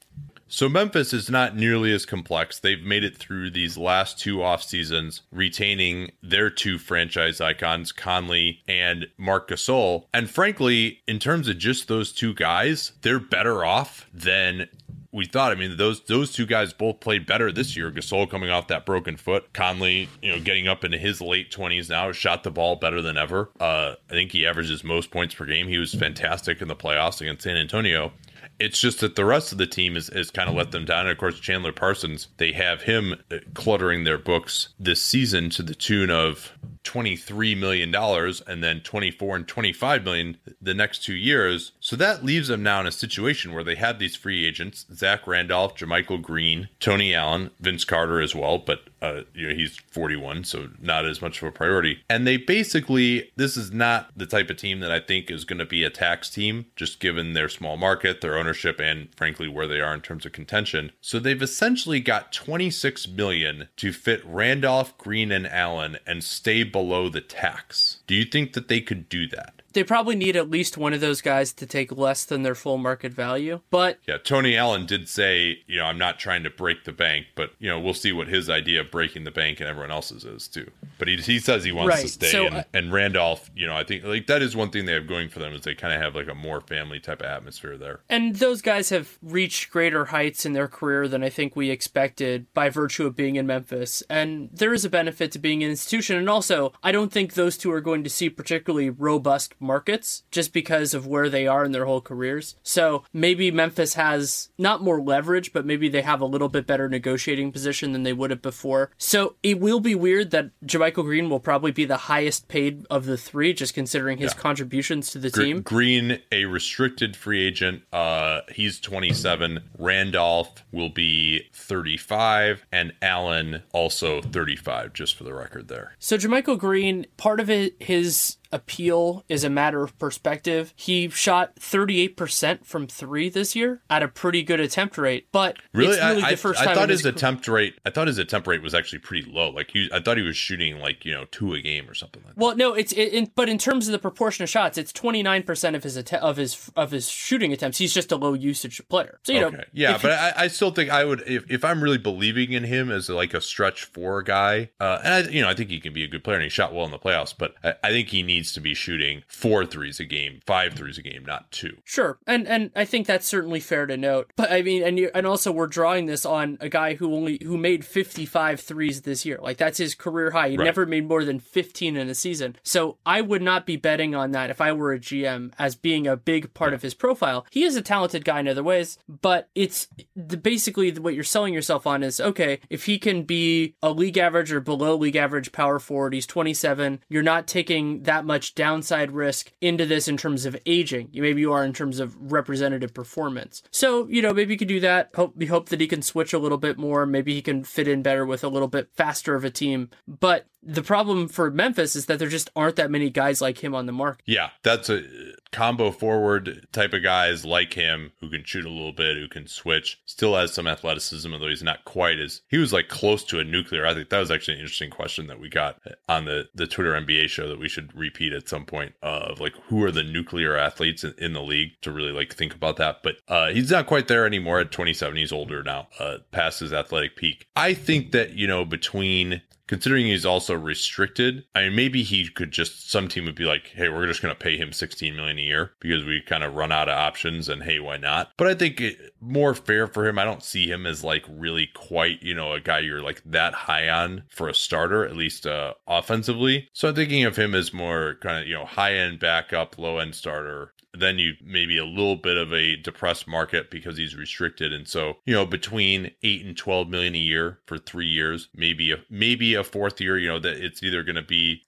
So 0.52 0.68
Memphis 0.68 1.14
is 1.14 1.30
not 1.30 1.56
nearly 1.56 1.94
as 1.94 2.08
complex. 2.08 2.60
They've 2.60 2.82
made 2.82 3.04
it 3.04 3.16
through 3.16 3.52
these 3.52 3.78
last 3.78 4.18
two 4.18 4.42
off 4.42 4.64
seasons, 4.64 5.22
retaining 5.32 6.12
their 6.24 6.50
two 6.50 6.80
franchise 6.80 7.40
icons, 7.40 7.92
Conley 7.92 8.64
and 8.68 9.06
Marc 9.16 9.50
Gasol. 9.50 10.06
And 10.12 10.28
frankly, 10.28 11.02
in 11.08 11.20
terms 11.20 11.48
of 11.48 11.60
just 11.60 11.88
those 11.88 12.12
two 12.12 12.34
guys, 12.34 12.94
they're 13.04 13.20
better 13.20 13.64
off 13.64 14.10
than 14.12 14.68
we 15.12 15.26
thought. 15.26 15.52
I 15.52 15.56
mean, 15.56 15.78
those 15.78 16.02
those 16.06 16.32
two 16.32 16.48
guys 16.48 16.74
both 16.74 17.00
played 17.00 17.28
better 17.28 17.52
this 17.52 17.78
year. 17.78 17.92
Gasol 17.92 18.30
coming 18.30 18.50
off 18.50 18.68
that 18.68 18.86
broken 18.86 19.18
foot, 19.18 19.54
Conley, 19.54 20.10
you 20.22 20.32
know, 20.32 20.40
getting 20.40 20.68
up 20.68 20.84
into 20.84 20.98
his 20.98 21.22
late 21.22 21.52
twenties 21.52 21.90
now, 21.90 22.12
shot 22.12 22.44
the 22.44 22.52
ball 22.52 22.76
better 22.76 23.02
than 23.02 23.18
ever. 23.18 23.50
Uh, 23.60 23.96
I 24.10 24.14
think 24.14 24.32
he 24.32 24.48
averages 24.48 24.84
most 24.84 25.12
points 25.12 25.36
per 25.36 25.46
game. 25.46 25.68
He 25.68 25.78
was 25.78 25.94
fantastic 25.94 26.62
in 26.62 26.68
the 26.68 26.76
playoffs 26.76 27.22
against 27.22 27.44
San 27.44 27.58
Antonio. 27.58 28.14
It's 28.60 28.80
just 28.80 29.00
that 29.00 29.16
the 29.16 29.26
rest 29.26 29.52
of 29.52 29.58
the 29.58 29.68
team 29.68 29.96
is, 29.96 30.10
is 30.10 30.32
kind 30.32 30.50
of 30.50 30.56
let 30.56 30.72
them 30.72 30.86
down. 30.86 31.02
And 31.02 31.10
of 31.10 31.18
course, 31.18 31.40
Chandler 31.40 31.72
Parsons, 31.72 32.28
they 32.38 32.52
have 32.52 32.82
him 32.82 33.16
cluttering 33.54 34.04
their 34.04 34.18
books 34.18 34.70
this 34.80 35.02
season 35.02 35.50
to 35.52 35.64
the 35.64 35.76
tune 35.76 36.10
of 36.10 36.52
23 36.90 37.54
million 37.54 37.92
dollars 37.92 38.42
and 38.48 38.64
then 38.64 38.82
24 38.82 39.36
and 39.36 39.48
25 39.48 40.04
million 40.04 40.38
the 40.60 40.74
next 40.74 41.04
two 41.04 41.14
years. 41.14 41.72
So 41.80 41.96
that 41.98 42.26
leaves 42.26 42.48
them 42.48 42.64
now 42.64 42.80
in 42.80 42.88
a 42.88 42.92
situation 42.92 43.54
where 43.54 43.64
they 43.64 43.76
have 43.76 44.00
these 44.00 44.16
free 44.16 44.44
agents: 44.44 44.88
Zach 44.92 45.28
Randolph, 45.28 45.76
JaMychal 45.76 46.24
Green, 46.24 46.68
Tony 46.80 47.14
Allen, 47.14 47.52
Vince 47.60 47.86
Carter 47.86 48.20
as 48.20 48.34
well, 48.34 48.58
but 48.58 48.90
uh, 49.04 49.22
you 49.36 49.48
know 49.48 49.54
he's 49.54 49.78
41, 49.92 50.46
so 50.46 50.70
not 50.82 51.06
as 51.06 51.22
much 51.22 51.44
of 51.44 51.48
a 51.48 51.52
priority. 51.52 52.00
And 52.10 52.26
they 52.26 52.38
basically, 52.38 53.32
this 53.36 53.56
is 53.56 53.72
not 53.72 54.10
the 54.18 54.26
type 54.26 54.50
of 54.50 54.58
team 54.58 54.80
that 54.80 54.92
I 54.92 55.00
think 55.00 55.30
is 55.30 55.46
going 55.46 55.60
to 55.60 55.66
be 55.66 55.84
a 55.84 55.92
tax 55.92 56.28
team, 56.30 56.66
just 56.76 57.00
given 57.00 57.34
their 57.34 57.50
small 57.50 57.78
market, 57.78 58.22
their 58.22 58.36
ownership, 58.38 58.80
and 58.80 59.10
frankly 59.16 59.48
where 59.48 59.68
they 59.68 59.80
are 59.80 59.94
in 59.94 60.02
terms 60.02 60.26
of 60.26 60.32
contention. 60.32 60.92
So 61.02 61.20
they've 61.20 61.42
essentially 61.42 62.00
got 62.00 62.32
26 62.32 63.08
million 63.10 63.70
to 63.78 63.94
fit 63.94 64.26
Randolph, 64.26 64.98
Green, 64.98 65.32
and 65.32 65.48
Allen 65.48 65.98
and 66.08 66.24
stay 66.24 66.64
below 66.80 67.10
the 67.10 67.20
tax. 67.20 67.98
Do 68.08 68.16
you 68.16 68.24
think 68.24 68.54
that 68.54 68.70
they 68.70 68.80
could 68.80 69.10
do 69.10 69.28
that? 69.28 69.59
They 69.74 69.84
probably 69.84 70.16
need 70.16 70.36
at 70.36 70.50
least 70.50 70.78
one 70.78 70.94
of 70.94 71.02
those 71.02 71.22
guys 71.22 71.54
to 71.54 71.66
take 71.66 71.92
less 71.92 72.26
than 72.26 72.44
their 72.44 72.56
full 72.56 72.78
market 72.78 73.14
value. 73.14 73.62
But 73.70 74.00
yeah, 74.08 74.18
Tony 74.18 74.56
Allen 74.56 74.86
did 74.86 75.08
say, 75.08 75.60
you 75.68 75.80
know, 75.80 75.86
I'm 75.86 75.98
not 75.98 76.20
trying 76.20 76.44
to 76.44 76.50
break 76.50 76.86
the 76.86 76.92
bank, 76.92 77.28
but 77.36 77.52
you 77.60 77.70
know, 77.70 77.80
we'll 77.80 77.94
see 77.94 78.12
what 78.12 78.28
his 78.28 78.50
idea 78.50 78.82
of 78.82 78.92
breaking 78.92 79.24
the 79.24 79.32
bank 79.32 79.60
and 79.60 79.70
everyone 79.70 79.92
else's 79.92 80.24
is 80.24 80.48
too. 80.48 80.70
But 80.98 81.08
he, 81.08 81.18
he 81.18 81.40
says 81.40 81.64
he 81.64 81.72
wants 81.72 81.96
right. 81.96 82.02
to 82.02 82.08
stay. 82.08 82.32
So, 82.32 82.46
and, 82.48 82.56
uh, 82.56 82.64
and 82.74 82.92
Randolph, 82.92 83.50
you 83.56 83.68
know, 83.68 83.76
I 83.76 83.84
think 83.84 84.04
like 84.04 84.28
that 84.28 84.42
is 84.42 84.56
one 84.56 84.70
thing 84.72 84.86
they 84.86 84.94
have 84.94 85.08
going 85.08 85.30
for 85.30 85.40
them 85.40 85.54
is 85.54 85.62
they 85.62 85.76
kind 85.76 85.94
of 85.94 86.02
have 86.02 86.16
like 86.16 86.28
a 86.28 86.36
more 86.36 86.62
family 86.62 87.00
type 87.00 87.22
of 87.22 87.28
atmosphere 87.28 87.78
there. 87.78 88.02
And 88.10 88.36
those 88.36 88.62
guys 88.62 88.90
have 88.90 89.18
reached 89.22 89.72
greater 89.72 90.06
heights 90.06 90.46
in 90.46 90.54
their 90.54 90.68
career 90.68 91.08
than 91.08 91.24
I 91.24 91.30
think 91.30 91.56
we 91.56 91.70
expected 91.70 92.52
by 92.54 92.70
virtue 92.70 93.06
of 93.06 93.16
being 93.16 93.36
in 93.36 93.48
Memphis. 93.48 94.04
And 94.10 94.50
there 94.52 94.74
is 94.74 94.86
a 94.86 94.90
benefit 94.90 95.32
to 95.34 95.40
being 95.40 95.64
an 95.64 95.70
institution. 95.70 96.18
And 96.18 96.30
also, 96.30 96.74
I 96.84 96.92
don't 96.92 97.12
think 97.12 97.34
those 97.34 97.58
two 97.58 97.72
are 97.72 97.82
going 97.82 98.04
to 98.04 98.10
see 98.10 98.30
particularly 98.30 98.90
robust 98.90 99.60
markets 99.74 100.24
just 100.32 100.52
because 100.52 100.94
of 100.96 101.06
where 101.06 101.30
they 101.30 101.46
are 101.46 101.64
in 101.64 101.72
their 101.72 101.86
whole 101.86 102.02
careers. 102.02 102.56
So 102.64 103.04
maybe 103.14 103.52
Memphis 103.52 103.94
has 103.94 104.50
not 104.58 104.82
more 104.82 105.00
leverage, 105.00 105.54
but 105.54 105.66
maybe 105.66 105.88
they 105.90 106.02
have 106.02 106.22
a 106.22 106.26
little 106.26 106.50
bit 106.50 106.66
better 106.66 106.90
negotiating 106.90 107.52
position 107.52 107.94
than 107.94 108.02
they 108.04 108.14
would 108.14 108.32
have 108.32 108.42
before. 108.42 108.90
So 108.98 109.36
it 109.44 109.60
will 109.60 109.80
be 109.80 109.94
weird 109.96 110.32
that 110.32 110.50
JaMychal 110.66 111.04
Green 111.04 111.30
will 111.30 111.40
probably 111.40 111.72
be 111.72 111.86
the 111.86 111.98
highest 112.14 112.48
paid 112.48 112.86
of 112.90 113.06
the 113.06 113.18
three, 113.18 113.54
just 113.54 113.74
considering 113.76 114.18
his 114.18 114.34
Yeah. 114.34 114.40
contributions 114.42 115.12
to 115.12 115.20
the 115.20 115.30
Gre- 115.30 115.42
team. 115.44 115.62
Green, 115.62 116.20
a 116.32 116.46
restricted 116.46 117.16
free 117.16 117.46
agent. 117.46 117.84
Uh, 117.94 118.42
he's 118.52 118.80
27. 118.80 119.60
Randolph 119.78 120.64
will 120.72 120.90
be 120.90 121.44
35, 121.54 122.66
and 122.72 122.94
Allen 123.02 123.64
also 123.74 124.22
35. 124.22 124.94
Just 124.94 125.16
for 125.16 125.24
the 125.24 125.34
record, 125.34 125.68
there. 125.68 125.94
So 126.00 126.18
JaMychal 126.18 126.58
Green, 126.58 127.06
part 127.18 127.40
of 127.40 127.50
it, 127.50 127.76
his 127.80 128.38
appeal 128.52 129.24
is 129.30 129.44
a 129.44 129.50
matter 129.50 129.84
of 129.84 129.98
perspective. 130.00 130.74
He 130.76 131.10
shot 131.10 131.56
38% 131.58 132.66
from 132.66 132.88
three 132.88 133.30
this 133.30 133.56
year 133.56 133.82
at 133.90 134.04
a 134.04 134.08
pretty 134.08 134.44
good 134.44 134.60
attempt 134.60 134.98
rate, 134.98 135.28
but 135.32 135.58
Really, 135.74 135.94
it's 135.94 136.04
really 136.04 136.24
I, 136.24 136.32
the 136.32 136.38
first 136.38 136.62
I, 136.62 136.66
time 136.66 136.72
I 136.72 136.76
thought 136.76 136.84
in 136.86 136.90
his 136.90 137.06
attempt 137.06 137.48
rate. 137.48 137.76
I 137.86 137.90
thought 137.90 138.08
his 138.08 138.18
attempt 138.18 138.48
rate 138.48 138.62
was 138.62 138.74
actually 138.74 139.00
pretty 139.00 139.30
low. 139.30 139.50
Like 139.50 139.72
he, 139.72 139.90
I 139.94 140.00
thought 140.00 140.18
he 140.18 140.24
was 140.24 140.38
shooting 140.38 140.80
like 140.80 141.06
you 141.06 141.14
know 141.14 141.26
two 141.32 141.54
a 141.54 141.62
game 141.62 141.90
or 141.90 141.94
something 141.94 142.24
like 142.24 142.36
that. 142.36 142.42
Well, 142.42 142.56
no, 142.56 142.74
it's 142.74 142.92
it, 142.94 143.14
in, 143.14 143.32
but 143.36 143.50
in 143.50 143.58
terms 143.58 143.88
of 143.88 143.92
the 143.92 144.00
proportion 144.00 144.44
of 144.44 144.50
shots, 144.50 144.78
it's 144.78 144.92
29% 144.92 145.76
of 145.76 145.84
his 145.84 145.98
att- 145.98 146.14
of 146.14 146.38
his 146.38 146.72
of 146.76 146.92
his 146.92 147.10
shooting 147.10 147.54
attempts. 147.54 147.78
He's 147.78 147.94
just 147.94 148.12
a 148.12 148.16
low 148.16 148.34
usage 148.34 148.82
player. 148.90 149.20
So 149.24 149.34
you 149.34 149.42
know, 149.42 149.48
okay, 149.48 149.66
yeah, 149.74 149.94
but 150.02 150.10
you- 150.10 150.10
I, 150.12 150.34
I 150.44 150.48
still 150.48 150.72
think 150.72 150.90
I 150.90 151.06
would 151.06 151.24
if, 151.28 151.50
if 151.50 151.64
I'm 151.64 151.84
really 151.84 151.98
believing 151.98 152.54
in 152.54 152.64
him 152.64 152.90
as 152.92 153.10
like 153.10 153.34
a 153.34 153.42
stretch 153.42 153.84
four 153.84 154.24
guy, 154.24 154.70
uh, 154.80 155.00
and 155.04 155.14
I 155.14 155.30
you 155.30 155.42
know 155.42 155.50
I 155.50 155.54
think 155.54 155.70
he 155.70 155.80
can 155.80 155.94
be 155.94 156.04
a 156.04 156.08
good 156.08 156.24
player 156.24 156.38
and 156.38 156.44
he 156.44 156.50
shot 156.50 156.74
well 156.74 156.86
in 156.86 156.92
the 156.92 157.00
playoffs, 157.00 157.34
but 157.38 157.56
I, 157.64 157.74
I 157.84 157.90
think 157.92 158.08
he 158.10 158.24
needs 158.24 158.39
to 158.54 158.60
be 158.62 158.74
shooting 158.74 159.24
four 159.28 159.66
threes 159.66 160.00
a 160.00 160.06
game, 160.06 160.40
five 160.46 160.74
threes 160.74 160.98
a 160.98 161.02
game, 161.02 161.24
not 161.26 161.52
two. 161.52 161.78
Sure, 161.84 162.18
and 162.28 162.48
and 162.48 162.72
I 162.76 162.86
think 162.86 163.08
that's 163.08 163.28
certainly 163.28 163.60
fair 163.60 163.86
to 163.86 163.98
note. 163.98 164.32
But 164.36 164.52
I 164.52 164.62
mean, 164.62 164.84
and 164.84 164.98
you, 164.98 165.12
and 165.14 165.26
also 165.28 165.52
we're 165.52 165.68
drawing 165.68 166.06
this 166.06 166.26
on 166.26 166.58
a 166.62 166.70
guy 166.70 166.94
who 166.96 167.14
only 167.14 167.40
who 167.44 167.58
made 167.58 167.86
55 167.86 168.60
threes 168.60 169.02
this 169.02 169.26
year. 169.26 169.40
Like 169.42 169.58
that's 169.58 169.78
his 169.78 169.96
career 169.96 170.32
high. 170.32 170.50
He 170.50 170.58
Right. 170.58 170.66
never 170.66 170.86
made 170.86 171.08
more 171.08 171.24
than 171.24 171.40
15 171.40 171.96
in 171.98 172.10
a 172.10 172.16
season. 172.16 172.56
So 172.64 172.98
I 173.06 173.22
would 173.22 173.42
not 173.42 173.66
be 173.66 173.76
betting 173.78 174.16
on 174.16 174.32
that 174.32 174.50
if 174.50 174.60
I 174.62 174.72
were 174.72 174.94
a 174.94 175.00
GM 175.00 175.52
as 175.60 175.76
being 175.76 176.08
a 176.08 176.18
big 176.18 176.54
part 176.54 176.74
of 176.74 176.82
his 176.82 176.94
profile. 176.94 177.46
He 177.52 177.64
is 177.64 177.76
a 177.76 177.82
talented 177.82 178.26
guy 178.26 178.40
in 178.40 178.48
other 178.48 178.64
ways, 178.64 178.98
but 179.08 179.50
it's 179.56 179.88
the, 180.16 180.38
basically 180.38 180.92
what 180.92 181.14
you're 181.14 181.24
selling 181.24 181.54
yourself 181.54 181.86
on 181.88 182.04
is 182.04 182.20
okay. 182.20 182.60
If 182.70 182.86
he 182.86 182.98
can 183.00 183.24
be 183.24 183.76
a 183.82 183.92
league 183.92 184.18
average 184.18 184.52
or 184.52 184.60
below 184.62 184.96
league 184.96 185.16
average 185.16 185.52
power 185.52 185.80
forward, 185.80 186.14
he's 186.14 186.28
27. 186.28 187.02
You're 187.10 187.24
not 187.24 187.48
taking 187.48 188.04
that 188.04 188.26
much 188.30 188.54
downside 188.54 189.12
risk 189.12 189.52
into 189.60 189.88
this 189.88 190.08
in 190.08 190.16
terms 190.16 190.46
of 190.46 190.56
aging. 190.68 191.10
Maybe 191.12 191.42
you 191.42 191.52
are 191.52 191.66
in 191.66 191.74
terms 191.74 192.00
of 192.00 192.16
representative 192.32 192.94
performance. 192.94 193.64
So 193.72 194.08
you 194.08 194.22
know 194.22 194.34
maybe 194.34 194.54
you 194.54 194.60
could 194.60 194.68
do 194.68 194.80
that. 194.82 195.10
Hope 195.16 195.36
we 195.36 195.48
hope 195.48 195.70
that 195.70 195.82
he 195.82 195.88
can 195.88 196.04
switch 196.04 196.32
a 196.32 196.38
little 196.38 196.60
bit 196.60 196.78
more. 196.78 197.08
Maybe 197.08 197.34
he 197.34 197.42
can 197.42 197.64
fit 197.64 197.88
in 197.88 198.04
better 198.04 198.28
with 198.28 198.44
a 198.44 198.48
little 198.48 198.68
bit 198.68 198.90
faster 198.96 199.34
of 199.34 199.44
a 199.44 199.50
team. 199.50 199.90
But 200.08 200.46
the 200.62 200.84
problem 200.84 201.28
for 201.28 201.50
Memphis 201.50 201.96
is 201.96 202.06
that 202.06 202.20
there 202.20 202.28
just 202.28 202.52
aren't 202.56 202.76
that 202.76 202.92
many 202.92 203.10
guys 203.10 203.42
like 203.42 203.64
him 203.64 203.74
on 203.74 203.88
the 203.88 203.92
market. 203.92 204.24
Yeah, 204.26 204.50
that's 204.62 204.90
a 204.90 205.04
combo 205.52 205.92
forward 205.92 206.68
type 206.72 206.94
of 206.94 207.04
guys 207.04 207.46
like 207.46 207.74
him 207.74 208.12
who 208.20 208.30
can 208.30 208.44
shoot 208.44 208.66
a 208.66 208.70
little 208.70 208.92
bit, 208.92 209.18
who 209.18 209.28
can 209.28 209.48
switch, 209.48 210.00
still 210.06 210.36
has 210.36 210.54
some 210.54 210.68
athleticism, 210.68 211.32
although 211.34 211.48
he's 211.48 211.64
not 211.64 211.86
quite 211.86 212.20
as 212.20 212.42
he 212.48 212.58
was 212.58 212.74
like 212.74 212.88
close 212.88 213.24
to 213.26 213.40
a 213.40 213.44
nuclear. 213.44 213.86
I 213.86 213.94
think 213.94 214.10
that 214.10 214.20
was 214.20 214.32
actually 214.32 214.56
an 214.56 214.62
interesting 214.62 214.90
question 214.90 215.28
that 215.28 215.40
we 215.40 215.50
got 215.50 215.80
on 216.08 216.26
the 216.26 216.50
the 216.54 216.68
Twitter 216.68 216.94
NBA 216.94 217.30
show 217.30 217.48
that 217.48 217.60
we 217.60 217.70
should 217.70 217.96
repeat 217.96 218.34
at 218.34 218.50
some 218.50 218.66
point 218.66 218.94
of 219.02 219.40
like 219.40 219.54
who 219.68 219.84
are 219.84 219.92
the 219.92 220.04
nuclear 220.04 220.58
athletes 220.58 221.04
in, 221.04 221.14
in 221.18 221.34
the 221.34 221.42
league 221.42 221.72
to 221.82 221.92
really 221.92 222.12
like 222.12 222.34
think 222.34 222.54
about 222.54 222.78
that. 222.78 223.04
But 223.04 223.18
uh, 223.28 223.50
he's 223.50 223.72
not 223.72 223.88
quite 223.88 224.08
there 224.08 224.26
anymore 224.26 224.60
at 224.60 224.72
27. 224.72 225.16
He's 225.18 225.32
older 225.32 225.64
now, 225.64 225.88
uh, 226.00 226.18
past 226.32 226.60
his 226.60 226.74
athletic 226.74 227.16
peak. 227.16 227.48
I 227.56 227.74
think 227.74 228.12
that 228.12 228.34
you 228.34 228.48
know 228.48 228.66
between 228.66 229.42
considering 229.70 230.08
he's 230.08 230.26
also 230.26 230.56
restricted 230.56 231.46
i 231.54 231.62
mean 231.62 231.76
maybe 231.76 232.02
he 232.02 232.28
could 232.28 232.50
just 232.50 232.90
some 232.90 233.08
team 233.08 233.26
would 233.26 233.36
be 233.36 233.46
like 233.46 233.68
hey 233.76 233.88
we're 233.88 234.08
just 234.08 234.20
going 234.20 234.34
to 234.34 234.40
pay 234.40 234.58
him 234.58 234.74
16 234.74 235.16
million 235.16 235.38
a 235.38 235.42
year 235.42 235.74
because 235.80 236.04
we 236.04 236.20
kind 236.22 236.44
of 236.44 236.56
run 236.56 236.72
out 236.72 236.90
of 236.90 236.98
options 236.98 237.48
and 237.48 237.62
hey 237.62 237.80
why 237.80 237.96
not? 237.96 238.32
But 238.36 238.48
i 238.48 238.56
think 238.56 238.82
it, 238.82 239.14
more 239.22 239.54
fair 239.54 239.86
for 239.86 240.08
him 240.08 240.18
i 240.18 240.26
don't 240.26 240.42
see 240.42 240.70
him 240.70 240.88
as 240.88 241.04
like 241.04 241.24
really 241.30 241.68
quite 241.76 242.24
you 242.24 242.34
know 242.34 242.54
a 242.54 242.60
guy 242.60 242.80
you're 242.80 243.04
like 243.04 243.22
that 243.26 243.54
high 243.54 243.88
on 243.88 244.24
for 244.28 244.50
a 244.50 244.56
starter 244.56 245.06
at 245.06 245.16
least 245.16 245.46
uh 245.46 245.76
offensively. 245.88 246.68
So 246.74 246.90
i'm 246.90 246.96
thinking 246.96 247.24
of 247.24 247.36
him 247.36 247.54
as 247.54 247.72
more 247.72 248.18
kind 248.22 248.42
of 248.42 248.48
you 248.48 248.56
know 248.56 248.66
high 248.66 248.96
end 248.96 249.20
backup 249.20 249.78
low 249.78 250.00
end 250.00 250.16
starter 250.16 250.74
then 250.94 251.20
you 251.20 251.34
maybe 251.44 251.78
a 251.78 251.86
little 251.86 252.16
bit 252.16 252.38
of 252.38 252.52
a 252.54 252.76
depressed 252.78 253.28
market 253.28 253.70
because 253.70 253.98
he's 253.98 254.16
restricted 254.16 254.74
and 254.74 254.88
so 254.88 255.18
you 255.26 255.34
know 255.34 255.46
between 255.46 256.12
8 256.24 256.46
and 256.46 256.58
12 256.58 256.88
million 256.90 257.16
a 257.16 257.18
year 257.20 257.60
for 257.68 257.78
3 257.78 258.06
years 258.08 258.50
maybe 258.56 258.92
a 258.92 258.98
maybe 259.10 259.54
a 259.54 259.64
fourth 259.64 260.02
year 260.02 260.18
you 260.18 260.28
know 260.28 260.40
that 260.40 260.58
it's 260.64 260.82
either 260.84 261.04
going 261.04 261.16
to 261.16 261.22
be 261.22 261.64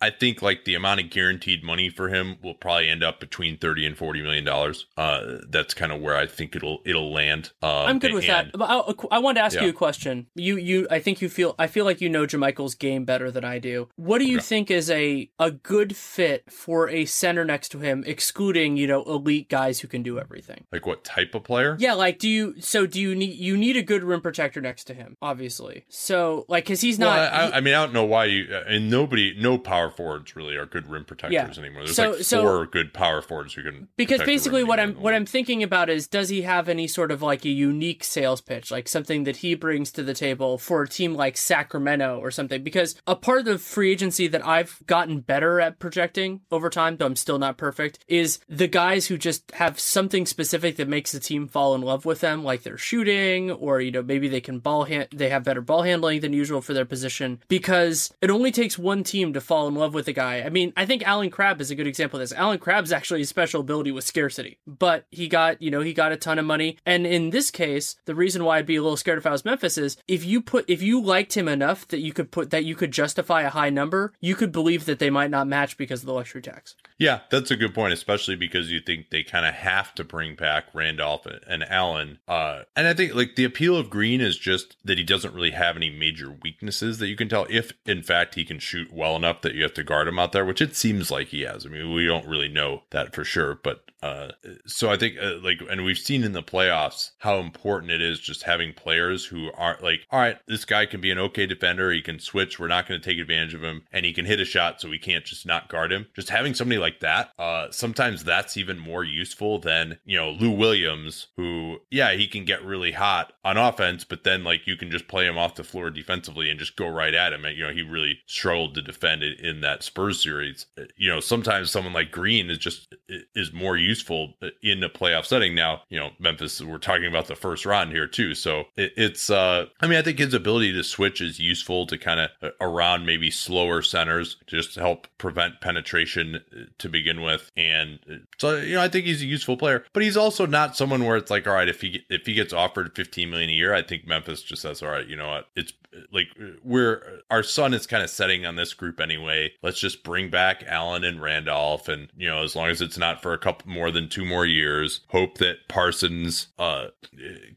i 0.00 0.10
think 0.10 0.40
like 0.42 0.64
the 0.64 0.74
amount 0.74 1.00
of 1.00 1.10
guaranteed 1.10 1.62
money 1.62 1.88
for 1.90 2.08
him 2.08 2.36
will 2.42 2.54
probably 2.54 2.88
end 2.88 3.02
up 3.02 3.20
between 3.20 3.58
30 3.58 3.86
and 3.86 3.96
40 3.98 4.22
million 4.22 4.44
dollars 4.44 4.86
uh 4.96 5.38
that's 5.50 5.74
kind 5.74 5.92
of 5.92 6.00
where 6.00 6.16
i 6.16 6.26
think 6.26 6.56
it'll 6.56 6.80
it'll 6.84 7.12
land 7.12 7.50
um, 7.62 7.70
I'm 7.70 7.98
good 7.98 8.14
with 8.14 8.28
and- 8.28 8.50
that. 8.52 8.60
I, 8.62 8.92
I 9.10 9.18
wanted 9.18 9.40
to 9.40 9.44
ask 9.44 9.56
Yeah. 9.56 9.64
you 9.64 9.70
a 9.70 9.72
question. 9.72 10.26
You, 10.34 10.56
you, 10.56 10.86
I 10.90 10.98
think 11.00 11.20
you 11.20 11.28
feel, 11.28 11.54
I 11.58 11.66
feel 11.66 11.84
like 11.84 12.00
you 12.00 12.08
know 12.08 12.26
JaMychal's 12.26 12.74
game 12.74 13.04
better 13.04 13.30
than 13.30 13.44
I 13.44 13.58
do. 13.58 13.88
What 13.96 14.18
do 14.18 14.24
you 14.24 14.40
think 14.40 14.70
is 14.70 14.90
a 14.90 15.30
a 15.38 15.50
good 15.50 15.94
fit 15.96 16.50
for 16.50 16.88
a 16.88 17.04
center 17.04 17.44
next 17.44 17.68
to 17.70 17.78
him, 17.80 18.02
excluding 18.06 18.61
you 18.66 18.86
know 18.86 19.02
elite 19.04 19.48
guys 19.48 19.80
who 19.80 19.88
can 19.88 20.02
do 20.02 20.18
everything? 20.18 20.64
like 20.72 20.86
what 20.86 21.04
type 21.04 21.34
of 21.34 21.44
player 21.44 21.76
Yeah, 21.78 21.94
like 21.94 22.18
do 22.18 22.28
you? 22.28 22.54
So 22.60 22.86
do 22.86 23.00
you 23.00 23.14
need 23.14 23.34
you 23.38 23.56
need 23.56 23.76
a 23.76 23.82
good 23.82 24.02
rim 24.04 24.20
protector 24.20 24.60
next 24.60 24.84
to 24.84 24.94
him? 24.94 25.16
Obviously. 25.20 25.84
So 25.88 26.44
like, 26.48 26.66
cause 26.66 26.80
he's 26.80 26.98
Well, 26.98 27.10
not. 27.10 27.32
I, 27.32 27.46
he- 27.46 27.52
I 27.54 27.60
mean, 27.60 27.74
I 27.74 27.84
don't 27.84 27.92
know 27.92 28.04
why 28.04 28.26
you 28.26 28.46
uh, 28.54 28.64
and 28.68 28.90
nobody, 28.90 29.34
no 29.38 29.58
power 29.58 29.90
forwards 29.90 30.34
really 30.36 30.56
are 30.56 30.66
good 30.66 30.88
rim 30.88 31.04
protectors 31.04 31.32
Yeah. 31.56 31.64
anymore. 31.64 31.84
There's 31.84 31.96
So- 31.96 32.10
like 32.12 32.22
so- 32.24 32.42
four 32.42 32.66
good 32.66 32.92
power 32.94 33.20
forwards 33.22 33.54
who 33.54 33.62
can. 33.62 33.88
because 33.96 34.18
protect 34.18 34.26
the 34.26 34.30
rim 34.30 34.36
basically 34.36 34.64
what 34.64 34.80
I'm 34.80 34.94
what 34.94 35.14
I'm 35.14 35.26
thinking 35.26 35.62
about 35.62 35.88
is 35.90 36.06
does 36.08 36.28
he 36.28 36.42
have 36.42 36.68
any 36.68 36.86
sort 36.86 37.10
of 37.10 37.22
like 37.22 37.44
a 37.44 37.48
unique 37.50 38.04
sales 38.04 38.40
pitch 38.40 38.70
like 38.70 38.88
something 38.88 39.24
that 39.24 39.36
he 39.38 39.54
brings 39.54 39.90
to 39.92 40.02
the 40.02 40.14
table 40.14 40.58
for 40.58 40.82
a 40.82 40.88
team 40.88 41.14
like 41.14 41.36
Sacramento 41.36 42.18
or 42.18 42.30
something 42.30 42.62
because 42.62 42.94
a 43.06 43.14
part 43.16 43.40
of 43.40 43.44
the 43.44 43.58
free 43.58 43.90
agency 43.92 44.26
that 44.28 44.44
I've 44.46 44.80
gotten 44.86 45.20
better 45.20 45.60
at 45.60 45.78
projecting 45.78 46.40
over 46.50 46.68
time 46.70 46.96
though 46.96 47.06
I'm 47.06 47.16
still 47.16 47.38
not 47.38 47.56
perfect 47.56 47.98
is 48.08 48.40
the 48.52 48.68
guys 48.68 49.06
who 49.06 49.16
just 49.16 49.50
have 49.52 49.80
something 49.80 50.26
specific 50.26 50.76
that 50.76 50.86
makes 50.86 51.10
the 51.10 51.18
team 51.18 51.48
fall 51.48 51.74
in 51.74 51.80
love 51.80 52.04
with 52.04 52.20
them, 52.20 52.44
like 52.44 52.62
their 52.62 52.76
shooting, 52.76 53.50
or 53.50 53.80
you 53.80 53.90
know 53.90 54.02
maybe 54.02 54.28
they 54.28 54.42
can 54.42 54.58
ball 54.58 54.84
hand 54.84 55.08
they 55.10 55.30
have 55.30 55.42
better 55.42 55.62
ball 55.62 55.82
handling 55.82 56.20
than 56.20 56.34
usual 56.34 56.60
for 56.60 56.74
their 56.74 56.84
position. 56.84 57.40
Because 57.48 58.12
it 58.20 58.30
only 58.30 58.52
takes 58.52 58.78
one 58.78 59.04
team 59.04 59.32
to 59.32 59.40
fall 59.40 59.68
in 59.68 59.74
love 59.74 59.94
with 59.94 60.06
a 60.06 60.12
guy. 60.12 60.42
I 60.42 60.50
mean, 60.50 60.74
I 60.76 60.84
think 60.84 61.02
Allen 61.06 61.30
Crabbe 61.30 61.62
is 61.62 61.70
a 61.70 61.74
good 61.74 61.86
example 61.86 62.18
of 62.18 62.22
this. 62.22 62.38
Allen 62.38 62.58
Crabbe's 62.58 62.92
actually 62.92 63.22
a 63.22 63.26
special 63.26 63.62
ability 63.62 63.90
with 63.90 64.04
scarcity, 64.04 64.58
but 64.66 65.06
he 65.10 65.28
got 65.28 65.62
you 65.62 65.70
know 65.70 65.80
he 65.80 65.94
got 65.94 66.12
a 66.12 66.16
ton 66.18 66.38
of 66.38 66.44
money, 66.44 66.76
and 66.84 67.06
in 67.06 67.30
this 67.30 67.50
case, 67.50 67.96
the 68.04 68.14
reason 68.14 68.44
why 68.44 68.58
I'd 68.58 68.66
be 68.66 68.76
a 68.76 68.82
little 68.82 68.98
scared 68.98 69.18
if 69.18 69.26
I 69.26 69.30
was 69.30 69.46
Memphis 69.46 69.78
is 69.78 69.96
if 70.06 70.26
you 70.26 70.42
put 70.42 70.66
if 70.68 70.82
you 70.82 71.02
liked 71.02 71.38
him 71.38 71.48
enough 71.48 71.88
that 71.88 72.00
you 72.00 72.12
could 72.12 72.30
put 72.30 72.50
that 72.50 72.66
you 72.66 72.74
could 72.74 72.92
justify 72.92 73.42
a 73.42 73.50
high 73.50 73.70
number, 73.70 74.12
you 74.20 74.34
could 74.34 74.52
believe 74.52 74.84
that 74.84 74.98
they 74.98 75.10
might 75.10 75.30
not 75.30 75.46
match 75.46 75.78
because 75.78 76.00
of 76.00 76.06
the 76.06 76.12
luxury 76.12 76.42
tax. 76.42 76.76
Yeah, 76.98 77.20
that's 77.30 77.50
a 77.50 77.56
good 77.56 77.74
point, 77.74 77.94
especially 77.94 78.36
because 78.46 78.70
you 78.70 78.80
think 78.80 79.10
they 79.10 79.22
kind 79.22 79.46
of 79.46 79.54
have 79.54 79.94
to 79.94 80.04
bring 80.04 80.34
back 80.34 80.66
Randolph 80.74 81.26
and 81.46 81.62
Allen. 81.70 82.18
Uh, 82.26 82.62
and 82.74 82.86
I 82.86 82.94
think 82.94 83.14
like 83.14 83.36
the 83.36 83.44
appeal 83.44 83.76
of 83.76 83.90
Green 83.90 84.20
is 84.20 84.36
just 84.36 84.76
that 84.84 84.98
he 84.98 85.04
doesn't 85.04 85.34
really 85.34 85.52
have 85.52 85.76
any 85.76 85.90
major 85.90 86.36
weaknesses 86.42 86.98
that 86.98 87.08
you 87.08 87.16
can 87.16 87.28
tell 87.28 87.46
if, 87.48 87.72
in 87.86 88.02
fact, 88.02 88.34
he 88.34 88.44
can 88.44 88.58
shoot 88.58 88.92
well 88.92 89.16
enough 89.16 89.42
that 89.42 89.54
you 89.54 89.62
have 89.62 89.74
to 89.74 89.84
guard 89.84 90.08
him 90.08 90.18
out 90.18 90.32
there, 90.32 90.44
which 90.44 90.60
it 90.60 90.76
seems 90.76 91.10
like 91.10 91.28
he 91.28 91.42
has. 91.42 91.64
I 91.64 91.68
mean, 91.68 91.92
we 91.92 92.06
don't 92.06 92.26
really 92.26 92.48
know 92.48 92.82
that 92.90 93.14
for 93.14 93.24
sure, 93.24 93.60
but 93.62 93.90
uh, 94.02 94.32
so 94.66 94.90
I 94.90 94.96
think 94.96 95.16
uh, 95.22 95.36
like, 95.42 95.60
and 95.70 95.84
we've 95.84 95.98
seen 95.98 96.24
in 96.24 96.32
the 96.32 96.42
playoffs 96.42 97.12
how 97.18 97.38
important 97.38 97.92
it 97.92 98.02
is 98.02 98.18
just 98.18 98.42
having 98.42 98.72
players 98.72 99.24
who 99.24 99.50
aren't 99.56 99.82
like, 99.82 100.00
all 100.10 100.18
right, 100.18 100.38
this 100.48 100.64
guy 100.64 100.86
can 100.86 101.00
be 101.00 101.12
an 101.12 101.18
okay 101.18 101.46
defender. 101.46 101.92
He 101.92 102.02
can 102.02 102.18
switch. 102.18 102.58
We're 102.58 102.66
not 102.66 102.88
going 102.88 103.00
to 103.00 103.04
take 103.08 103.20
advantage 103.20 103.54
of 103.54 103.62
him, 103.62 103.84
and 103.92 104.04
he 104.04 104.12
can 104.12 104.24
hit 104.24 104.40
a 104.40 104.44
shot, 104.44 104.80
so 104.80 104.88
we 104.88 104.98
can't 104.98 105.24
just 105.24 105.46
not 105.46 105.68
guard 105.68 105.92
him. 105.92 106.08
Just 106.16 106.30
having 106.30 106.54
somebody 106.54 106.78
like 106.78 107.00
that, 107.00 107.30
uh, 107.38 107.70
sometimes 107.70 108.24
that's 108.32 108.56
even 108.56 108.78
more 108.78 109.04
useful 109.04 109.58
than 109.58 109.98
you 110.04 110.16
know 110.16 110.30
Lou 110.30 110.50
Williams, 110.50 111.28
who 111.36 111.78
yeah 111.90 112.12
he 112.12 112.26
can 112.26 112.44
get 112.44 112.64
really 112.64 112.92
hot 112.92 113.34
on 113.44 113.58
offense, 113.58 114.04
but 114.04 114.24
then 114.24 114.42
like 114.42 114.66
you 114.66 114.76
can 114.76 114.90
just 114.90 115.08
play 115.08 115.26
him 115.26 115.36
off 115.36 115.56
the 115.56 115.64
floor 115.64 115.90
defensively 115.90 116.48
and 116.48 116.58
just 116.58 116.76
go 116.76 116.88
right 116.88 117.14
at 117.14 117.32
him. 117.32 117.44
And 117.44 117.56
you 117.56 117.66
know 117.66 117.72
he 117.72 117.82
really 117.82 118.20
struggled 118.26 118.74
to 118.74 118.82
defend 118.82 119.22
it 119.22 119.40
in 119.40 119.60
that 119.60 119.82
Spurs 119.82 120.22
series. 120.22 120.66
Uh, 120.78 120.84
you 120.96 121.10
know 121.10 121.20
sometimes 121.20 121.70
someone 121.70 121.92
like 121.92 122.10
Green 122.10 122.50
is 122.50 122.58
just 122.58 122.94
is 123.34 123.52
more 123.52 123.76
useful 123.76 124.34
in 124.62 124.82
a 124.82 124.88
playoff 124.88 125.26
setting. 125.26 125.54
Now, 125.54 125.82
you 125.88 125.98
know, 125.98 126.10
Memphis, 126.18 126.60
we're 126.60 126.78
talking 126.78 127.06
about 127.06 127.26
the 127.26 127.34
first 127.34 127.66
round 127.66 127.92
here 127.92 128.06
too. 128.06 128.34
So 128.34 128.64
it, 128.76 128.92
it's, 128.96 129.30
uh, 129.30 129.66
I 129.80 129.86
mean, 129.86 129.98
I 129.98 130.02
think 130.02 130.18
his 130.18 130.34
ability 130.34 130.72
to 130.72 130.84
switch 130.84 131.20
is 131.20 131.38
useful 131.38 131.86
to 131.86 131.98
kind 131.98 132.20
of 132.20 132.30
uh, 132.42 132.50
around 132.60 133.06
maybe 133.06 133.30
slower 133.30 133.82
centers 133.82 134.36
to 134.46 134.56
just 134.56 134.76
help 134.76 135.06
prevent 135.18 135.60
penetration 135.60 136.36
uh, 136.36 136.64
to 136.78 136.88
begin 136.88 137.22
with. 137.22 137.50
And 137.56 137.98
so, 138.38 138.56
you 138.56 138.74
know, 138.74 138.82
I 138.82 138.88
think 138.88 139.06
he's 139.06 139.22
a 139.22 139.26
useful 139.26 139.56
player, 139.56 139.84
but 139.92 140.02
he's 140.02 140.16
also 140.16 140.46
not 140.46 140.76
someone 140.76 141.04
where 141.04 141.16
it's 141.16 141.30
like, 141.30 141.46
all 141.46 141.54
right, 141.54 141.68
if 141.68 141.80
he, 141.80 142.04
if 142.08 142.26
he 142.26 142.34
gets 142.34 142.52
offered 142.52 142.94
15 142.94 143.30
million 143.30 143.50
a 143.50 143.52
year, 143.52 143.74
I 143.74 143.82
think 143.82 144.06
Memphis 144.06 144.42
just 144.42 144.62
says, 144.62 144.82
all 144.82 144.90
right, 144.90 145.06
you 145.06 145.16
know 145.16 145.28
what, 145.28 145.48
it's 145.56 145.72
like 146.12 146.28
we're 146.62 147.22
our 147.30 147.42
sun 147.42 147.74
is 147.74 147.86
kind 147.86 148.02
of 148.02 148.10
setting 148.10 148.46
on 148.46 148.56
this 148.56 148.74
group 148.74 149.00
anyway. 149.00 149.52
Let's 149.62 149.80
just 149.80 150.02
bring 150.02 150.30
back 150.30 150.64
Allen 150.66 151.04
and 151.04 151.20
Randolph, 151.20 151.88
and 151.88 152.08
you 152.16 152.28
know, 152.28 152.42
as 152.42 152.56
long 152.56 152.68
as 152.68 152.80
it's 152.80 152.98
not 152.98 153.22
for 153.22 153.32
a 153.32 153.38
couple 153.38 153.70
more 153.70 153.90
than 153.90 154.08
two 154.08 154.24
more 154.24 154.46
years, 154.46 155.00
hope 155.08 155.38
that 155.38 155.68
Parsons 155.68 156.48
uh 156.58 156.88